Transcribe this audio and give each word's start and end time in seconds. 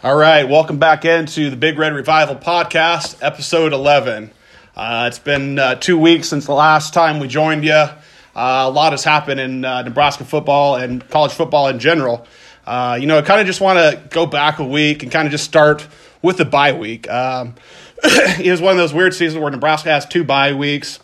All 0.00 0.14
right, 0.14 0.48
welcome 0.48 0.78
back 0.78 1.04
into 1.04 1.50
the 1.50 1.56
Big 1.56 1.76
Red 1.76 1.92
Revival 1.92 2.36
podcast, 2.36 3.18
episode 3.20 3.72
11. 3.72 4.30
Uh, 4.76 5.06
it's 5.08 5.18
been 5.18 5.58
uh, 5.58 5.74
two 5.74 5.98
weeks 5.98 6.28
since 6.28 6.46
the 6.46 6.52
last 6.52 6.94
time 6.94 7.18
we 7.18 7.26
joined 7.26 7.64
you. 7.64 7.72
Uh, 7.72 7.90
a 8.36 8.70
lot 8.70 8.92
has 8.92 9.02
happened 9.02 9.40
in 9.40 9.64
uh, 9.64 9.82
Nebraska 9.82 10.24
football 10.24 10.76
and 10.76 11.08
college 11.08 11.32
football 11.32 11.66
in 11.66 11.80
general. 11.80 12.28
Uh, 12.64 12.96
you 13.00 13.08
know, 13.08 13.18
I 13.18 13.22
kind 13.22 13.40
of 13.40 13.48
just 13.48 13.60
want 13.60 13.76
to 13.80 14.00
go 14.10 14.24
back 14.24 14.60
a 14.60 14.64
week 14.64 15.02
and 15.02 15.10
kind 15.10 15.26
of 15.26 15.32
just 15.32 15.42
start 15.42 15.84
with 16.22 16.36
the 16.36 16.44
bye 16.44 16.74
week. 16.74 17.10
Um, 17.10 17.56
it 18.04 18.52
was 18.52 18.60
one 18.60 18.70
of 18.70 18.78
those 18.78 18.94
weird 18.94 19.14
seasons 19.14 19.42
where 19.42 19.50
Nebraska 19.50 19.90
has 19.90 20.06
two 20.06 20.22
bye 20.22 20.52
weeks. 20.52 21.00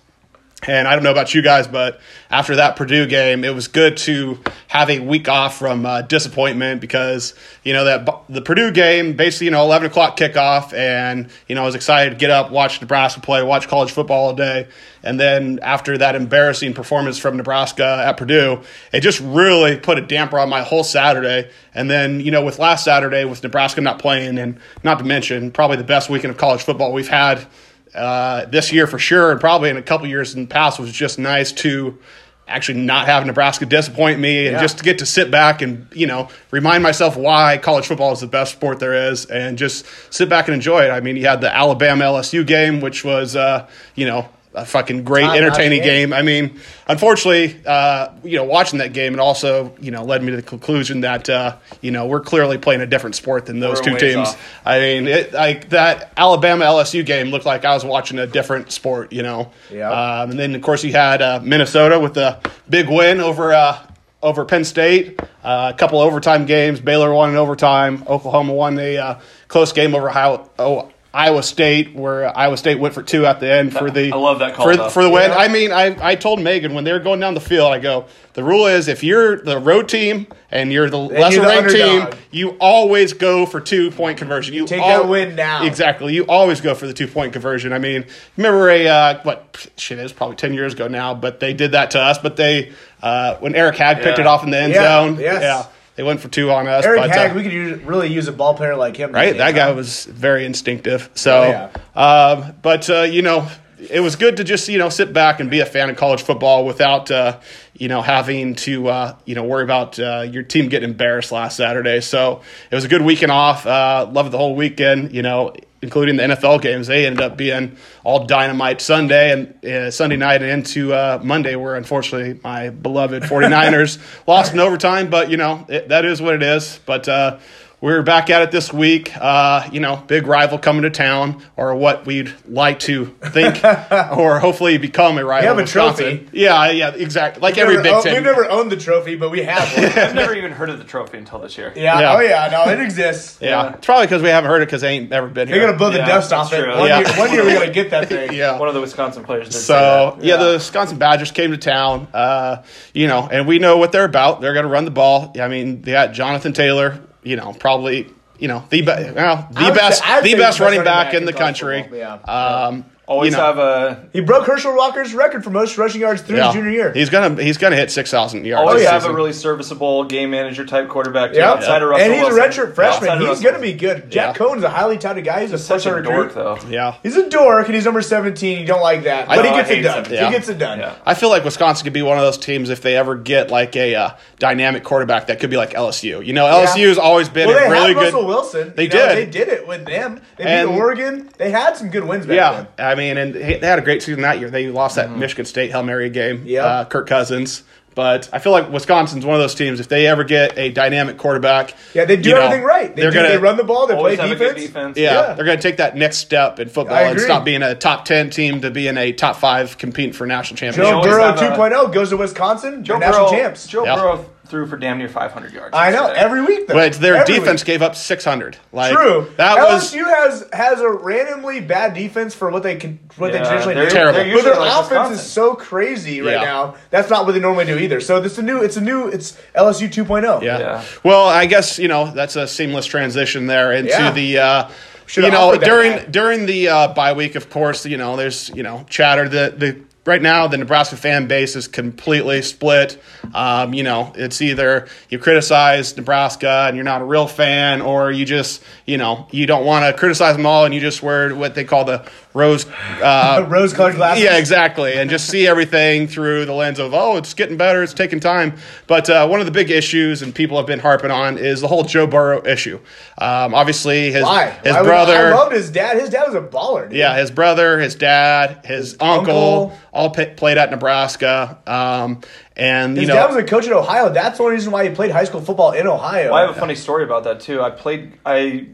And 0.66 0.88
I 0.88 0.94
don't 0.94 1.04
know 1.04 1.10
about 1.10 1.34
you 1.34 1.42
guys, 1.42 1.66
but 1.66 2.00
after 2.30 2.56
that 2.56 2.76
Purdue 2.76 3.06
game, 3.06 3.44
it 3.44 3.54
was 3.54 3.68
good 3.68 3.96
to 3.98 4.40
have 4.68 4.88
a 4.88 4.98
week 4.98 5.28
off 5.28 5.58
from 5.58 5.84
uh, 5.84 6.02
disappointment 6.02 6.80
because 6.80 7.34
you 7.64 7.72
know 7.72 7.84
that 7.84 8.08
the 8.28 8.40
Purdue 8.40 8.72
game, 8.72 9.14
basically, 9.14 9.46
you 9.46 9.50
know, 9.50 9.62
eleven 9.62 9.90
o'clock 9.90 10.16
kickoff, 10.16 10.72
and 10.72 11.28
you 11.48 11.54
know, 11.54 11.62
I 11.62 11.66
was 11.66 11.74
excited 11.74 12.10
to 12.10 12.16
get 12.16 12.30
up, 12.30 12.50
watch 12.50 12.80
Nebraska 12.80 13.20
play, 13.20 13.42
watch 13.42 13.68
college 13.68 13.92
football 13.92 14.28
all 14.28 14.34
day, 14.34 14.66
and 15.02 15.20
then 15.20 15.58
after 15.60 15.98
that 15.98 16.14
embarrassing 16.14 16.72
performance 16.72 17.18
from 17.18 17.36
Nebraska 17.36 18.02
at 18.06 18.16
Purdue, 18.16 18.62
it 18.92 19.00
just 19.00 19.20
really 19.20 19.76
put 19.76 19.98
a 19.98 20.02
damper 20.02 20.38
on 20.38 20.48
my 20.48 20.62
whole 20.62 20.84
Saturday. 20.84 21.50
And 21.74 21.90
then 21.90 22.20
you 22.20 22.30
know, 22.30 22.44
with 22.44 22.58
last 22.58 22.84
Saturday, 22.84 23.24
with 23.24 23.42
Nebraska 23.42 23.80
not 23.80 23.98
playing, 23.98 24.38
and 24.38 24.58
not 24.82 24.98
to 24.98 25.04
mention 25.04 25.50
probably 25.50 25.76
the 25.76 25.84
best 25.84 26.08
weekend 26.08 26.30
of 26.30 26.38
college 26.38 26.62
football 26.62 26.92
we've 26.92 27.08
had 27.08 27.46
uh, 27.94 28.44
this 28.46 28.72
year 28.72 28.86
for 28.86 28.98
sure, 28.98 29.30
and 29.32 29.40
probably 29.40 29.70
in 29.70 29.76
a 29.76 29.82
couple 29.82 30.06
years 30.06 30.34
in 30.34 30.42
the 30.42 30.46
past, 30.48 30.78
was 30.78 30.92
just 30.92 31.18
nice 31.18 31.52
to 31.52 31.98
actually 32.46 32.78
not 32.80 33.06
have 33.06 33.24
Nebraska 33.24 33.64
disappoint 33.64 34.20
me 34.20 34.46
and 34.46 34.56
Yeah. 34.56 34.60
just 34.60 34.76
to 34.78 34.84
get 34.84 34.98
to 34.98 35.06
sit 35.06 35.30
back 35.30 35.62
and 35.62 35.86
you 35.94 36.06
know 36.06 36.28
remind 36.50 36.82
myself 36.82 37.16
why 37.16 37.56
college 37.56 37.86
football 37.86 38.12
is 38.12 38.20
the 38.20 38.26
best 38.26 38.52
sport 38.52 38.80
there 38.80 38.92
is 39.10 39.24
and 39.26 39.56
just 39.56 39.86
sit 40.10 40.28
back 40.28 40.46
and 40.46 40.54
enjoy 40.54 40.80
it. 40.84 40.90
I 40.90 41.00
mean, 41.00 41.16
you 41.16 41.26
had 41.26 41.40
the 41.40 41.54
Alabama 41.54 42.04
LSU 42.04 42.46
game, 42.46 42.80
which 42.82 43.02
was 43.02 43.34
uh, 43.34 43.66
you 43.94 44.04
know 44.06 44.28
a 44.54 44.64
fucking 44.64 45.04
great, 45.04 45.24
entertaining 45.24 45.82
game. 45.82 46.10
game. 46.10 46.12
I 46.12 46.22
mean, 46.22 46.60
unfortunately, 46.86 47.60
uh, 47.66 48.12
you 48.22 48.36
know, 48.36 48.44
watching 48.44 48.78
that 48.78 48.92
game, 48.92 49.14
it 49.14 49.20
also 49.20 49.74
you 49.80 49.90
know 49.90 50.04
led 50.04 50.22
me 50.22 50.30
to 50.30 50.36
the 50.36 50.42
conclusion 50.42 51.00
that 51.00 51.28
uh, 51.28 51.56
you 51.80 51.90
know 51.90 52.06
we're 52.06 52.20
clearly 52.20 52.58
playing 52.58 52.80
a 52.80 52.86
different 52.86 53.16
sport 53.16 53.46
than 53.46 53.60
those 53.60 53.80
We're 53.80 53.98
two 53.98 53.98
teams. 53.98 54.28
off. 54.28 54.60
I 54.64 54.78
mean, 54.78 55.08
it, 55.08 55.32
like 55.32 55.70
that 55.70 56.12
Alabama 56.16 56.64
LSU 56.64 57.04
game 57.04 57.28
looked 57.28 57.46
like 57.46 57.64
I 57.64 57.74
was 57.74 57.84
watching 57.84 58.18
a 58.18 58.26
different 58.26 58.70
sport, 58.70 59.12
you 59.12 59.22
know. 59.22 59.52
Yeah. 59.70 59.90
Um, 59.90 60.30
and 60.30 60.38
then 60.38 60.54
of 60.54 60.62
course 60.62 60.84
you 60.84 60.92
had 60.92 61.20
uh, 61.20 61.40
Minnesota 61.42 61.98
with 61.98 62.16
a 62.16 62.40
big 62.68 62.88
win 62.88 63.20
over 63.20 63.52
uh, 63.52 63.78
over 64.22 64.44
Penn 64.44 64.64
State. 64.64 65.20
Uh, 65.42 65.72
a 65.74 65.76
couple 65.76 65.98
overtime 66.00 66.46
games. 66.46 66.80
Baylor 66.80 67.12
won 67.12 67.30
in 67.30 67.36
overtime. 67.36 68.02
Oklahoma 68.08 68.54
won 68.54 68.78
a 68.78 68.96
uh, 68.96 69.20
close 69.48 69.72
game 69.72 69.94
over 69.94 70.08
Ohio, 70.08 70.50
oh, 70.58 70.90
Iowa 71.14 71.44
State, 71.44 71.94
where 71.94 72.36
Iowa 72.36 72.56
State 72.56 72.80
went 72.80 72.92
for 72.92 73.02
two 73.02 73.24
at 73.24 73.38
the 73.38 73.48
end 73.50 73.72
for 73.72 73.88
the. 73.88 74.12
I 74.12 74.16
love 74.16 74.40
that 74.40 74.54
call, 74.54 74.66
for, 74.66 74.90
for 74.90 75.02
the 75.04 75.10
win. 75.10 75.30
Yeah. 75.30 75.36
I 75.36 75.46
mean, 75.48 75.70
I, 75.70 75.96
I 76.10 76.14
told 76.16 76.40
Megan 76.40 76.74
when 76.74 76.82
they 76.82 76.92
were 76.92 76.98
going 76.98 77.20
down 77.20 77.34
the 77.34 77.40
field, 77.40 77.72
I 77.72 77.78
go, 77.78 78.06
the 78.32 78.42
rule 78.42 78.66
is 78.66 78.88
if 78.88 79.04
you're 79.04 79.40
the 79.40 79.60
road 79.60 79.88
team 79.88 80.26
and 80.50 80.72
you're 80.72 80.90
the 80.90 80.98
lesser 80.98 81.36
you're 81.36 81.44
the 81.44 81.48
ranked 81.50 81.70
team, 81.70 82.20
you 82.32 82.56
always 82.60 83.12
go 83.12 83.46
for 83.46 83.60
two 83.60 83.92
point 83.92 84.18
conversion. 84.18 84.54
You 84.54 84.66
Take 84.66 84.82
al- 84.82 85.04
that 85.04 85.08
win 85.08 85.36
now. 85.36 85.64
Exactly. 85.64 86.14
You 86.14 86.24
always 86.24 86.60
go 86.60 86.74
for 86.74 86.88
the 86.88 86.92
two 86.92 87.06
point 87.06 87.32
conversion. 87.32 87.72
I 87.72 87.78
mean, 87.78 88.06
remember 88.36 88.68
a 88.70 88.88
uh, 88.88 89.22
what 89.22 89.68
shit 89.76 90.00
is 90.00 90.12
probably 90.12 90.34
ten 90.34 90.52
years 90.52 90.72
ago 90.74 90.88
now, 90.88 91.14
but 91.14 91.38
they 91.38 91.54
did 91.54 91.72
that 91.72 91.92
to 91.92 92.00
us. 92.00 92.18
But 92.18 92.34
they 92.36 92.72
uh, 93.02 93.36
when 93.36 93.54
Eric 93.54 93.76
Hagg 93.76 93.98
picked 93.98 94.18
Yeah. 94.18 94.24
it 94.24 94.26
off 94.26 94.42
in 94.42 94.50
the 94.50 94.58
end 94.58 94.72
Yeah, 94.72 94.82
zone, 94.82 95.20
yes. 95.20 95.42
yeah, 95.42 95.66
they 95.96 96.02
went 96.02 96.20
for 96.20 96.28
two 96.28 96.50
on 96.50 96.66
us. 96.66 96.84
Eric 96.84 97.00
but, 97.02 97.10
Hagg, 97.10 97.30
uh, 97.30 97.34
we 97.34 97.42
could 97.42 97.52
use, 97.52 97.80
really 97.82 98.08
use 98.12 98.28
a 98.28 98.32
ball 98.32 98.54
player 98.54 98.76
like 98.76 98.96
him. 98.96 99.12
right? 99.12 99.36
That 99.36 99.54
guy 99.54 99.70
was 99.72 100.04
very 100.06 100.44
instinctive. 100.44 101.10
So, 101.14 101.42
Oh, 101.42 101.48
yeah. 101.48 101.70
um, 101.94 102.54
but 102.62 102.88
uh, 102.90 103.02
you 103.02 103.22
know, 103.22 103.48
it 103.90 104.00
was 104.00 104.16
good 104.16 104.38
to 104.38 104.44
just 104.44 104.68
you 104.68 104.78
know 104.78 104.88
sit 104.88 105.12
back 105.12 105.40
and 105.40 105.50
be 105.50 105.60
a 105.60 105.66
fan 105.66 105.90
of 105.90 105.96
college 105.96 106.22
football 106.22 106.64
without 106.64 107.10
uh, 107.10 107.38
you 107.74 107.88
know 107.88 108.00
having 108.02 108.54
to 108.54 108.88
uh, 108.88 109.16
you 109.24 109.34
know 109.34 109.44
worry 109.44 109.62
about 109.62 109.98
uh, 109.98 110.26
your 110.30 110.42
team 110.42 110.68
getting 110.68 110.90
embarrassed 110.90 111.32
last 111.32 111.56
Saturday. 111.56 112.00
So 112.00 112.40
it 112.70 112.74
was 112.74 112.84
a 112.84 112.88
good 112.88 113.02
weekend 113.02 113.30
off. 113.32 113.66
Uh, 113.66 114.08
loved 114.10 114.30
the 114.30 114.38
whole 114.38 114.56
weekend. 114.56 115.12
You 115.14 115.22
know. 115.22 115.54
Including 115.84 116.16
the 116.16 116.22
NFL 116.22 116.62
games, 116.62 116.86
they 116.86 117.04
ended 117.04 117.20
up 117.20 117.36
being 117.36 117.76
all 118.04 118.24
dynamite 118.24 118.80
Sunday 118.80 119.32
and 119.32 119.62
uh, 119.62 119.90
Sunday 119.90 120.16
night 120.16 120.40
and 120.40 120.50
into 120.50 120.94
uh, 120.94 121.20
Monday, 121.22 121.56
where 121.56 121.74
unfortunately 121.76 122.40
my 122.42 122.70
beloved 122.70 123.22
49ers 123.24 123.98
lost 124.26 124.54
in 124.54 124.60
overtime. 124.60 125.10
But, 125.10 125.30
you 125.30 125.36
know, 125.36 125.66
it, 125.68 125.90
that 125.90 126.06
is 126.06 126.22
what 126.22 126.34
it 126.34 126.42
is. 126.42 126.80
But 126.86 127.06
uh, 127.06 127.38
we're 127.84 128.02
back 128.02 128.30
at 128.30 128.40
it 128.42 128.50
this 128.50 128.72
week. 128.72 129.12
Uh, 129.16 129.68
you 129.70 129.78
know, 129.80 129.96
big 130.06 130.26
rival 130.26 130.58
coming 130.58 130.82
to 130.82 130.90
town, 130.90 131.42
or 131.56 131.74
what 131.74 132.06
we'd 132.06 132.32
like 132.48 132.78
to 132.80 133.06
think, 133.06 133.62
or 134.16 134.38
hopefully 134.40 134.78
become 134.78 135.18
a 135.18 135.24
rival. 135.24 135.54
We 135.54 135.60
have 135.60 135.68
a 135.68 135.70
trophy. 135.70 136.26
Yeah, 136.32 136.70
yeah, 136.70 136.94
exactly. 136.94 137.42
Like 137.42 137.56
We've 137.56 137.64
every 137.64 137.74
never 137.74 137.82
Big 137.84 137.92
owned- 137.92 138.04
Ten. 138.04 138.14
We've 138.14 138.22
never 138.22 138.50
owned 138.50 138.72
the 138.72 138.76
trophy, 138.78 139.16
but 139.16 139.30
we 139.30 139.42
have 139.42 139.70
one. 139.76 139.84
I've 140.04 140.14
never 140.14 140.34
even 140.34 140.52
heard 140.52 140.70
of 140.70 140.78
the 140.78 140.84
trophy 140.84 141.18
until 141.18 141.40
this 141.40 141.58
year. 141.58 141.72
yeah. 141.76 142.00
Yeah. 142.00 142.16
Oh 142.16 142.20
yeah. 142.20 142.48
No, 142.50 142.72
it 142.72 142.80
exists. 142.80 143.38
yeah. 143.40 143.48
Yeah. 143.64 143.74
it's 143.74 143.84
probably 143.84 144.06
because 144.06 144.22
we 144.22 144.30
haven't 144.30 144.48
heard 144.50 144.62
it 144.62 144.66
because 144.66 144.80
they 144.80 144.88
ain't 144.88 145.12
ever 145.12 145.28
been 145.28 145.46
here. 145.48 145.58
They're 145.58 145.66
gonna 145.66 145.76
blow 145.78 145.90
the 145.90 145.98
Yeah, 145.98 146.06
dust 146.06 146.30
that's 146.30 146.52
off 146.52 146.58
it. 146.58 146.66
One, 146.66 146.88
Yeah. 146.88 147.00
year, 147.00 147.18
one 147.18 147.32
year 147.32 147.44
we're 147.44 147.54
gonna 147.60 147.70
get 147.72 147.90
that 147.90 148.08
thing. 148.08 148.32
yeah. 148.32 148.58
One 148.58 148.68
of 148.68 148.74
the 148.74 148.80
Wisconsin 148.80 149.24
players 149.24 149.48
did 149.50 149.52
So 149.58 150.16
say 150.20 150.26
yeah, 150.26 150.36
that. 150.36 150.44
the 150.44 150.52
Wisconsin 150.54 150.96
Badgers 150.98 151.30
came 151.32 151.50
to 151.50 151.58
town, 151.58 152.08
uh, 152.14 152.62
you 152.94 153.06
know, 153.08 153.28
and 153.30 153.46
we 153.46 153.58
know 153.58 153.76
what 153.76 153.92
they're 153.92 154.04
about. 154.06 154.40
They're 154.40 154.54
going 154.54 154.64
to 154.64 154.70
run 154.72 154.86
the 154.86 154.90
ball. 154.90 155.34
I 155.38 155.48
mean, 155.48 155.82
they 155.82 155.92
got 155.92 156.12
Jonathan 156.14 156.52
Taylor, 156.54 157.00
you 157.24 157.36
know, 157.36 157.52
probably 157.58 158.10
you 158.38 158.48
know 158.48 158.64
the 158.70 158.80
be- 158.80 158.86
well, 158.86 159.48
the 159.52 159.60
I 159.60 159.68
would 159.70 159.74
best 159.74 160.02
the 160.22 160.34
best 160.34 160.60
running 160.60 160.84
back 160.84 161.14
in 161.14 161.24
the 161.24 161.32
country. 161.32 161.88
yeah. 161.92 162.14
Um, 162.14 162.84
always 163.06 163.32
you 163.32 163.36
know, 163.38 163.44
have 163.44 163.58
a 163.58 164.06
He 164.12 164.20
broke 164.20 164.46
Herschel 164.46 164.74
Walker's 164.76 165.14
record 165.14 165.44
for 165.44 165.50
most 165.50 165.76
rushing 165.78 166.00
yards 166.00 166.22
through 166.22 166.36
yeah. 166.38 166.46
his 166.46 166.54
junior 166.54 166.70
year. 166.70 166.92
He's 166.92 167.10
gonna 167.10 167.42
he's 167.42 167.58
gonna 167.58 167.76
hit 167.76 167.90
six 167.90 168.10
thousand 168.10 168.44
yards. 168.46 168.66
always 168.68 168.82
this 168.82 168.90
have 168.90 169.04
a 169.04 169.12
really 169.12 169.32
serviceable 169.32 170.04
game 170.04 170.30
manager 170.30 170.64
type 170.64 170.88
quarterback. 170.88 171.32
too, 171.32 171.38
yeah, 171.38 171.50
outside 171.50 171.82
of 171.82 171.88
Russell 171.90 172.04
and 172.04 172.14
he's 172.14 172.22
Wilson. 172.34 172.38
a 172.40 172.46
redshirt 172.68 172.74
freshman. 172.74 173.10
Outside 173.10 173.14
of 173.14 173.20
he's 173.20 173.28
Russell 173.28 173.42
going 173.44 173.54
to 173.54 173.60
be 173.60 173.72
good. 173.74 174.10
Jack 174.10 174.26
Yeah. 174.28 174.32
Coan's 174.46 174.62
a 174.64 174.70
highly 174.70 174.98
touted 174.98 175.24
guy. 175.24 175.42
He's 175.42 175.52
a 175.52 175.58
Such 175.58 175.86
a 175.86 175.90
dork 175.90 176.06
recruit. 176.06 176.34
though. 176.34 176.58
yeah. 176.68 176.94
He's 177.02 177.16
a 177.16 177.28
dork, 177.28 177.66
and 177.66 177.74
he's 177.74 177.84
number 177.84 178.02
seventeen. 178.02 178.60
You 178.60 178.66
don't 178.66 178.80
like 178.82 179.04
that, 179.04 179.28
but 179.28 179.38
I- 179.38 179.42
he 179.42 179.48
Oh, 179.48 179.52
I 179.52 179.56
gets 179.62 179.70
it 179.70 179.82
done. 179.82 180.04
He 180.04 180.16
gets 180.32 180.48
it 180.48 180.58
done. 180.58 180.92
I 181.06 181.14
feel 181.14 181.28
like 181.28 181.44
Wisconsin 181.44 181.84
could 181.84 181.92
be 181.92 182.02
one 182.02 182.16
of 182.18 182.22
those 182.24 182.38
teams 182.38 182.70
if 182.70 182.80
they 182.80 182.96
ever 182.96 183.16
get 183.16 183.50
like 183.50 183.76
a 183.76 183.94
uh, 183.94 184.10
dynamic 184.38 184.82
quarterback 184.84 185.26
that 185.28 185.40
could 185.40 185.50
be 185.50 185.56
like 185.56 185.70
LSU. 185.74 186.24
You 186.24 186.32
know, 186.32 186.44
LSU 186.46 186.88
has 186.88 186.98
always 186.98 187.28
been 187.28 187.48
Well, 187.48 187.58
they 187.58 187.66
a 187.66 187.70
really 187.70 187.94
good. 187.94 188.02
Russell 188.04 188.26
Wilson. 188.26 188.72
They 188.76 188.88
did. 188.88 189.16
They 189.16 189.26
did 189.26 189.48
it 189.48 189.66
with 189.68 189.84
them. 189.86 190.20
They 190.36 190.44
beat 190.44 190.50
And- 190.50 190.70
Oregon. 190.70 191.28
They 191.36 191.50
had 191.50 191.76
some 191.76 191.90
good 191.90 192.04
wins 192.04 192.26
back 192.26 192.36
Yeah, 192.36 192.52
then. 192.52 192.66
I 192.94 192.96
mean, 192.96 193.18
and 193.18 193.34
they 193.34 193.58
had 193.58 193.78
a 193.78 193.82
great 193.82 194.02
season 194.02 194.22
that 194.22 194.38
year. 194.40 194.50
They 194.50 194.68
lost 194.68 194.96
that 194.96 195.10
Michigan 195.10 195.44
State 195.44 195.70
Hail 195.70 195.82
Mary 195.82 196.10
game. 196.10 196.44
Mm-hmm. 196.46 196.64
Uh, 196.64 196.84
Kirk 196.86 197.06
Cousins. 197.08 197.62
But 197.94 198.28
I 198.32 198.40
feel 198.40 198.50
like 198.50 198.70
Wisconsin's 198.72 199.24
one 199.24 199.36
of 199.36 199.40
those 199.40 199.54
teams. 199.54 199.78
If 199.78 199.86
they 199.86 200.08
ever 200.08 200.24
get 200.24 200.58
a 200.58 200.70
dynamic 200.70 201.16
quarterback, 201.16 201.74
Yeah, 201.94 202.04
they 202.06 202.16
do 202.16 202.30
you 202.30 202.34
know, 202.34 202.40
everything 202.40 202.64
right. 202.64 202.94
They, 202.96 203.02
they're 203.02 203.12
gonna 203.12 203.28
they 203.28 203.38
run 203.38 203.56
the 203.56 203.62
ball. 203.62 203.86
They 203.86 203.94
play 203.94 204.16
have 204.16 204.32
a 204.32 204.34
good 204.34 204.56
defense. 204.56 204.66
defense. 204.66 204.98
Yeah, 204.98 205.12
Yeah. 205.28 205.34
they're 205.34 205.44
going 205.44 205.58
to 205.58 205.62
take 205.62 205.76
that 205.76 205.96
next 205.96 206.16
step 206.16 206.58
in 206.58 206.68
football 206.68 206.96
and 206.96 207.20
stop 207.20 207.44
being 207.44 207.62
a 207.62 207.76
top 207.76 208.04
ten 208.04 208.30
team 208.30 208.62
to 208.62 208.72
being 208.72 208.96
a 208.98 209.12
top 209.12 209.36
five 209.36 209.78
competing 209.78 210.12
for 210.12 210.26
national 210.26 210.56
championship. 210.56 210.92
always 210.92 211.08
Burrow 211.08 211.22
have 211.36 211.36
a- 211.40 211.56
2.0 211.56 211.92
goes 211.92 212.10
to 212.10 212.16
Wisconsin. 212.16 212.82
Joe 212.82 212.98
They're 212.98 213.10
national 213.10 213.30
Burrow, 213.30 213.38
champs. 213.38 213.66
Joe 213.68 213.84
Yeah. 213.84 213.94
Burrow 213.94 214.26
threw 214.54 214.66
for 214.68 214.76
damn 214.76 214.98
near 214.98 215.08
500 215.08 215.52
yards. 215.52 215.70
I 215.72 215.90
know 215.90 216.02
yesterday. 216.02 216.20
every 216.20 216.40
week. 216.44 216.66
Though. 216.68 216.74
But 216.74 216.92
their 216.94 217.16
Every 217.16 217.34
defense 217.34 217.62
week. 217.62 217.66
gave 217.66 217.82
up 217.82 217.96
six 217.96 218.24
hundred. 218.24 218.56
Like 218.72 218.94
True. 218.94 219.26
that 219.36 219.56
was 219.56 219.92
LSU 219.92 220.04
has 220.04 220.48
has 220.52 220.80
a 220.80 220.88
randomly 220.88 221.60
bad 221.60 221.94
defense 221.94 222.34
for 222.34 222.50
what 222.50 222.62
they 222.62 222.76
can 222.76 223.00
what 223.16 223.32
they 223.32 223.38
Yeah, 223.38 223.44
traditionally 223.48 223.74
they're- 223.74 223.88
do. 223.88 223.90
Terrible. 223.94 224.12
they're 224.14 224.24
But 224.24 224.30
usually 224.30 224.50
their 224.52 224.60
like 224.60 224.70
offense 224.72 224.90
Wisconsin. 224.90 225.14
is 225.14 225.22
so 225.32 225.54
crazy 225.54 226.20
right 226.20 226.34
Yeah. 226.34 226.42
now. 226.44 226.74
That's 226.90 227.10
not 227.10 227.26
what 227.26 227.32
they 227.32 227.40
normally 227.40 227.64
do 227.66 227.76
either. 227.78 228.00
So 228.00 228.20
this 228.20 228.32
is 228.32 228.38
a 228.38 228.42
new. 228.42 228.62
It's 228.62 228.76
a 228.76 228.80
new. 228.80 229.08
It's 229.08 229.36
LSU 229.56 229.88
2.0. 229.88 230.42
Yeah. 230.42 230.58
Yeah. 230.60 230.82
Well, 231.02 231.26
I 231.26 231.46
guess 231.46 231.78
you 231.80 231.88
know 231.88 232.12
that's 232.12 232.36
a 232.36 232.46
seamless 232.46 232.86
transition 232.86 233.46
there 233.48 233.72
into 233.72 233.90
Yeah. 233.90 234.10
the. 234.12 234.38
Uh, 234.38 234.68
Should've 235.06 235.32
you 235.32 235.36
know, 235.38 235.48
offered 235.48 235.60
that 235.60 235.66
during 235.66 235.92
guy. 235.92 236.04
during 236.10 236.46
the 236.46 236.68
uh, 236.68 236.88
bye 236.94 237.12
week, 237.12 237.34
of 237.34 237.50
course, 237.50 237.84
you 237.84 237.98
know, 237.98 238.16
there's 238.16 238.48
you 238.54 238.62
know 238.62 238.86
chatter 238.88 239.28
that 239.28 239.60
the 239.60 239.76
right 240.06 240.20
now 240.20 240.46
the 240.46 240.58
Nebraska 240.58 240.96
fan 240.96 241.26
base 241.26 241.56
is 241.56 241.68
completely 241.68 242.42
split. 242.42 243.02
Um, 243.32 243.74
you 243.74 243.82
know, 243.82 244.12
it's 244.16 244.40
either 244.42 244.88
you 245.08 245.18
criticize 245.18 245.96
Nebraska 245.96 246.66
and 246.68 246.76
you're 246.76 246.84
not 246.84 247.00
a 247.00 247.04
real 247.04 247.26
fan, 247.26 247.80
or 247.80 248.10
you 248.10 248.24
just 248.24 248.62
you 248.86 248.98
know 248.98 249.26
you 249.30 249.46
don't 249.46 249.64
want 249.64 249.84
to 249.84 249.98
criticize 249.98 250.36
them 250.36 250.46
all 250.46 250.64
and 250.64 250.74
you 250.74 250.80
just 250.80 251.02
wear 251.02 251.34
what 251.34 251.54
they 251.54 251.64
call 251.64 251.84
the 251.84 252.08
rose. 252.34 252.66
Uh, 252.66 253.46
Rose 253.48 253.72
colored 253.72 253.94
glasses. 253.94 254.22
yeah, 254.22 254.36
exactly, 254.36 254.94
and 254.94 255.08
just 255.08 255.28
see 255.28 255.46
everything 255.46 256.08
through 256.08 256.44
the 256.44 256.52
lens 256.52 256.78
of 256.78 256.92
oh, 256.92 257.16
it's 257.16 257.32
getting 257.32 257.56
better, 257.56 257.82
it's 257.82 257.94
taking 257.94 258.20
time. 258.20 258.56
But 258.86 259.08
uh, 259.08 259.26
one 259.28 259.40
of 259.40 259.46
the 259.46 259.52
big 259.52 259.70
issues, 259.70 260.20
and 260.20 260.34
people 260.34 260.56
have 260.56 260.66
been 260.66 260.80
harping 260.80 261.10
on, 261.10 261.38
is 261.38 261.60
the 261.60 261.68
whole 261.68 261.84
Joe 261.84 262.06
Burrow 262.06 262.44
issue. 262.44 262.78
Um, 263.18 263.54
obviously, 263.54 264.12
his 264.12 264.24
Why? 264.24 264.50
his 264.50 264.74
Why 264.74 264.82
brother, 264.82 265.28
I 265.28 265.34
loved 265.34 265.54
his 265.54 265.70
dad. 265.70 265.98
His 265.98 266.10
dad 266.10 266.26
was 266.26 266.34
a 266.34 266.40
baller. 266.40 266.88
Dude. 266.88 266.98
yeah, 266.98 267.16
his 267.16 267.30
brother, 267.30 267.78
his 267.78 267.94
dad, 267.94 268.64
his, 268.64 268.96
uncle, 269.00 269.70
uncle. 269.70 269.78
all 269.92 270.10
pa 270.10 270.26
played 270.36 270.58
at 270.58 270.70
Nebraska, 270.70 271.58
um, 271.66 272.20
and 272.56 272.96
His 272.96 273.02
you 273.02 273.08
know, 273.08 273.14
dad 273.14 273.26
was 273.26 273.36
a 273.36 273.44
coach 273.44 273.66
at 273.66 273.72
Ohio. 273.72 274.12
That's 274.12 274.38
the 274.38 274.44
only 274.44 274.56
reason 274.56 274.72
why 274.72 274.88
he 274.88 274.94
played 274.94 275.10
high 275.10 275.24
school 275.24 275.40
football 275.40 275.72
in 275.72 275.86
Ohio. 275.86 276.30
Well, 276.32 276.34
I 276.34 276.40
have 276.46 276.56
a 276.56 276.60
funny 276.60 276.74
story 276.74 277.04
about 277.04 277.24
that 277.24 277.40
too. 277.40 277.62
I 277.62 277.70
played. 277.70 278.12
I 278.26 278.66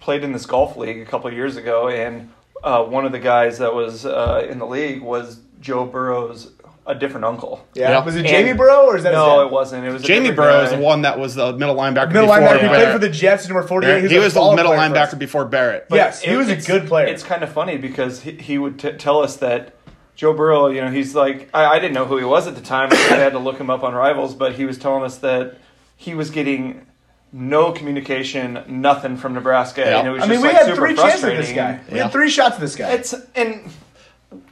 played 0.00 0.24
in 0.24 0.32
this 0.32 0.46
golf 0.46 0.76
league 0.76 1.00
a 1.00 1.04
couple 1.04 1.28
of 1.28 1.34
years 1.34 1.56
ago, 1.56 1.88
and 1.88 2.30
uh, 2.62 2.84
one 2.84 3.04
of 3.06 3.12
the 3.12 3.18
guys 3.18 3.58
that 3.58 3.74
was 3.74 4.04
uh, 4.06 4.46
in 4.48 4.58
the 4.58 4.66
league 4.66 5.00
was 5.02 5.40
Joe 5.60 5.84
Burrow's 5.86 6.52
a 6.86 6.94
different 6.94 7.26
uncle. 7.26 7.66
Yeah. 7.74 7.90
Yeah. 7.90 8.04
Was 8.04 8.16
it 8.16 8.20
And- 8.20 8.28
Jamie 8.28 8.54
Burrow 8.54 8.86
or 8.86 8.96
is 8.96 9.02
that 9.02 9.12
no, 9.12 9.40
dad? 9.40 9.46
it 9.46 9.52
wasn't. 9.52 9.84
It 9.84 9.92
was 9.92 10.02
Jamie 10.02 10.28
different 10.28 10.36
Burrow 10.50 10.62
is 10.64 10.70
the 10.70 10.78
one 10.78 11.02
that 11.02 11.18
was 11.18 11.34
the 11.34 11.52
middle 11.52 11.76
linebacker 11.76 12.08
Middle 12.12 12.22
before 12.28 12.38
linebacker. 12.40 12.62
He 12.62 12.68
played 12.68 12.92
for 12.92 12.98
the 12.98 13.10
Jets, 13.10 13.46
number 13.46 13.62
48. 13.62 14.10
he 14.10 14.18
was 14.18 14.32
the 14.32 14.40
middle 14.40 14.72
baller 14.72 14.76
player 14.76 14.88
for 14.90 14.96
us. 14.96 15.12
linebacker 15.14 15.18
before 15.18 15.44
Barrett. 15.44 15.86
Yes, 15.90 16.22
he 16.22 16.30
it- 16.32 16.36
was 16.36 16.48
a 16.48 16.56
good 16.56 16.86
player. 16.86 17.06
It's 17.06 17.22
kind 17.22 17.42
of 17.42 17.52
funny 17.52 17.76
because 17.76 18.22
he, 18.22 18.32
he 18.32 18.56
would 18.56 18.78
t- 18.78 18.92
tell 18.92 19.22
us 19.22 19.36
that 19.36 19.74
Joe 20.14 20.32
Burrow, 20.32 20.68
you 20.68 20.80
know, 20.80 20.90
he's 20.90 21.14
like, 21.14 21.50
I, 21.52 21.66
I 21.66 21.78
didn't 21.78 21.92
know 21.94 22.06
who 22.06 22.16
he 22.16 22.24
was 22.24 22.46
at 22.46 22.54
the 22.54 22.62
time. 22.62 22.88
I 22.90 22.94
had 22.96 23.32
to 23.32 23.38
look 23.38 23.58
him 23.58 23.68
up 23.68 23.82
on 23.82 23.94
Rivals, 23.94 24.34
but 24.34 24.54
he 24.54 24.64
was 24.64 24.78
telling 24.78 25.04
us 25.04 25.18
that 25.18 25.58
he 25.94 26.14
was 26.14 26.30
getting 26.30 26.86
no 27.32 27.72
communication, 27.72 28.62
nothing 28.68 29.16
from 29.16 29.34
Nebraska, 29.34 29.82
Yeah. 29.82 29.98
and 29.98 30.08
it 30.08 30.10
was 30.12 30.22
I 30.22 30.26
just 30.26 30.30
mean, 30.30 30.40
we 30.42 30.48
like 30.48 30.56
had 30.56 30.66
super 30.66 30.76
three 30.76 30.94
chances 30.94 31.10
frustrating. 31.20 31.38
with 31.38 31.46
this 31.48 31.56
guy. 31.56 31.80
We 31.90 31.96
Yeah. 31.96 32.02
had 32.04 32.12
three 32.12 32.30
shots 32.30 32.54
at 32.54 32.60
this 32.60 32.74
guy. 32.76 32.90
It's 32.92 33.14
and 33.34 33.70